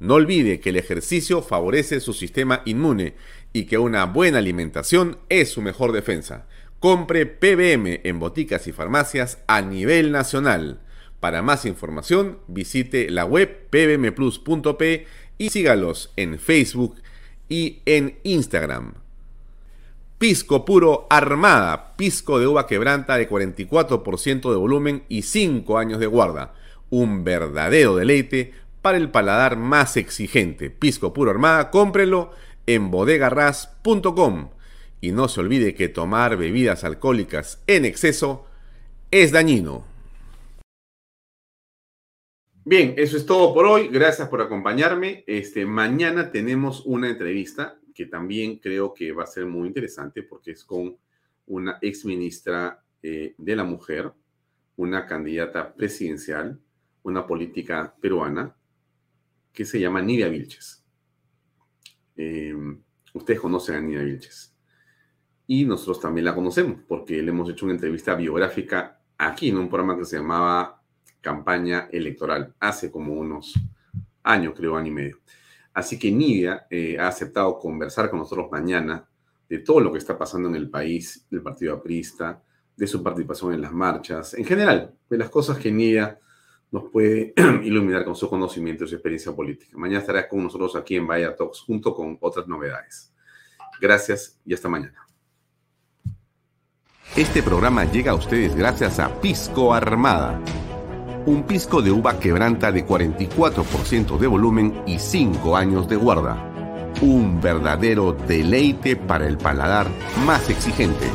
No 0.00 0.14
olvide 0.14 0.60
que 0.60 0.70
el 0.70 0.76
ejercicio 0.76 1.42
favorece 1.42 2.00
su 2.00 2.14
sistema 2.14 2.62
inmune 2.64 3.14
y 3.52 3.64
que 3.64 3.76
una 3.76 4.06
buena 4.06 4.38
alimentación 4.38 5.18
es 5.28 5.50
su 5.50 5.60
mejor 5.60 5.92
defensa. 5.92 6.46
Compre 6.78 7.26
PBM 7.26 8.00
en 8.04 8.18
boticas 8.18 8.66
y 8.66 8.72
farmacias 8.72 9.38
a 9.46 9.60
nivel 9.60 10.10
nacional. 10.10 10.80
Para 11.20 11.42
más 11.42 11.66
información, 11.66 12.38
visite 12.48 13.10
la 13.10 13.26
web 13.26 13.68
pbmplus.p 13.68 15.06
y 15.36 15.50
sígalos 15.50 16.12
en 16.16 16.38
Facebook 16.38 16.96
y 17.50 17.82
en 17.84 18.18
Instagram. 18.22 18.94
Pisco 20.16 20.64
puro 20.64 21.06
Armada, 21.10 21.94
pisco 21.96 22.38
de 22.38 22.46
uva 22.46 22.66
quebranta 22.66 23.18
de 23.18 23.28
44% 23.28 24.50
de 24.50 24.56
volumen 24.56 25.04
y 25.10 25.22
5 25.22 25.76
años 25.76 26.00
de 26.00 26.06
guarda. 26.06 26.54
Un 26.88 27.22
verdadero 27.24 27.96
deleite 27.96 28.52
para 28.82 28.98
el 28.98 29.10
paladar 29.10 29.56
más 29.56 29.96
exigente. 29.96 30.70
Pisco 30.70 31.12
puro 31.12 31.30
Armada, 31.30 31.70
cómprelo 31.70 32.32
en 32.66 32.90
bodegarras.com. 32.90 34.50
Y 35.00 35.12
no 35.12 35.28
se 35.28 35.40
olvide 35.40 35.74
que 35.74 35.88
tomar 35.88 36.36
bebidas 36.36 36.84
alcohólicas 36.84 37.62
en 37.66 37.84
exceso 37.84 38.46
es 39.10 39.32
dañino. 39.32 39.84
Bien, 42.64 42.94
eso 42.96 43.16
es 43.16 43.24
todo 43.24 43.54
por 43.54 43.64
hoy. 43.66 43.88
Gracias 43.88 44.28
por 44.28 44.42
acompañarme. 44.42 45.24
Este, 45.26 45.64
mañana 45.64 46.30
tenemos 46.30 46.84
una 46.84 47.08
entrevista 47.08 47.80
que 47.94 48.06
también 48.06 48.58
creo 48.58 48.94
que 48.94 49.12
va 49.12 49.24
a 49.24 49.26
ser 49.26 49.46
muy 49.46 49.66
interesante 49.68 50.22
porque 50.22 50.52
es 50.52 50.64
con 50.64 50.96
una 51.46 51.78
ex 51.80 52.04
ministra 52.04 52.82
eh, 53.02 53.34
de 53.36 53.56
la 53.56 53.64
mujer, 53.64 54.12
una 54.76 55.06
candidata 55.06 55.74
presidencial, 55.74 56.60
una 57.02 57.26
política 57.26 57.94
peruana, 58.00 58.54
que 59.52 59.64
se 59.64 59.80
llama 59.80 60.00
Nidia 60.02 60.28
Vilches. 60.28 60.84
Eh, 62.16 62.54
ustedes 63.14 63.40
conocen 63.40 63.76
a 63.76 63.80
Nidia 63.80 64.02
Vilches. 64.02 64.54
Y 65.46 65.64
nosotros 65.64 66.00
también 66.00 66.24
la 66.24 66.34
conocemos 66.34 66.80
porque 66.86 67.22
le 67.22 67.30
hemos 67.30 67.50
hecho 67.50 67.64
una 67.64 67.74
entrevista 67.74 68.14
biográfica 68.14 69.00
aquí 69.18 69.48
en 69.48 69.58
un 69.58 69.68
programa 69.68 69.98
que 69.98 70.04
se 70.04 70.16
llamaba 70.16 70.82
campaña 71.20 71.88
electoral 71.90 72.54
hace 72.60 72.90
como 72.90 73.14
unos 73.14 73.54
años, 74.22 74.54
creo, 74.56 74.76
año 74.76 74.88
y 74.88 74.94
medio. 74.94 75.20
Así 75.72 75.98
que 75.98 76.10
Nidia 76.10 76.66
eh, 76.70 76.98
ha 76.98 77.08
aceptado 77.08 77.58
conversar 77.58 78.10
con 78.10 78.18
nosotros 78.20 78.50
mañana 78.50 79.08
de 79.48 79.58
todo 79.58 79.80
lo 79.80 79.92
que 79.92 79.98
está 79.98 80.16
pasando 80.16 80.48
en 80.48 80.54
el 80.54 80.70
país, 80.70 81.26
del 81.30 81.42
Partido 81.42 81.74
Aprista, 81.74 82.42
de 82.76 82.86
su 82.86 83.02
participación 83.02 83.52
en 83.52 83.60
las 83.60 83.72
marchas, 83.72 84.34
en 84.34 84.44
general, 84.44 84.94
de 85.08 85.18
las 85.18 85.28
cosas 85.28 85.58
que 85.58 85.70
Nidia 85.70 86.18
nos 86.70 86.90
puede 86.90 87.34
iluminar 87.62 88.04
con 88.04 88.14
su 88.14 88.28
conocimiento 88.28 88.84
y 88.84 88.88
su 88.88 88.94
experiencia 88.94 89.32
política. 89.32 89.76
Mañana 89.76 90.00
estará 90.00 90.28
con 90.28 90.42
nosotros 90.42 90.76
aquí 90.76 90.96
en 90.96 91.06
Vaya 91.06 91.34
Talks 91.34 91.60
junto 91.60 91.94
con 91.94 92.16
otras 92.20 92.46
novedades. 92.46 93.12
Gracias 93.80 94.40
y 94.44 94.54
hasta 94.54 94.68
mañana. 94.68 95.06
Este 97.16 97.42
programa 97.42 97.84
llega 97.84 98.12
a 98.12 98.14
ustedes 98.14 98.54
gracias 98.54 99.00
a 99.00 99.20
Pisco 99.20 99.74
Armada 99.74 100.40
un 101.26 101.42
pisco 101.42 101.82
de 101.82 101.90
uva 101.90 102.18
quebranta 102.18 102.72
de 102.72 102.86
44% 102.86 104.18
de 104.18 104.26
volumen 104.26 104.82
y 104.86 104.98
5 104.98 105.56
años 105.56 105.88
de 105.88 105.96
guarda. 105.96 106.46
Un 107.02 107.40
verdadero 107.40 108.12
deleite 108.12 108.96
para 108.96 109.26
el 109.26 109.36
paladar 109.36 109.86
más 110.24 110.48
exigente. 110.50 111.06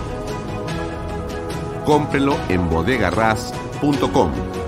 Cómprelo 1.86 2.38
en 2.49 2.69
bodegarras.com 2.69 4.65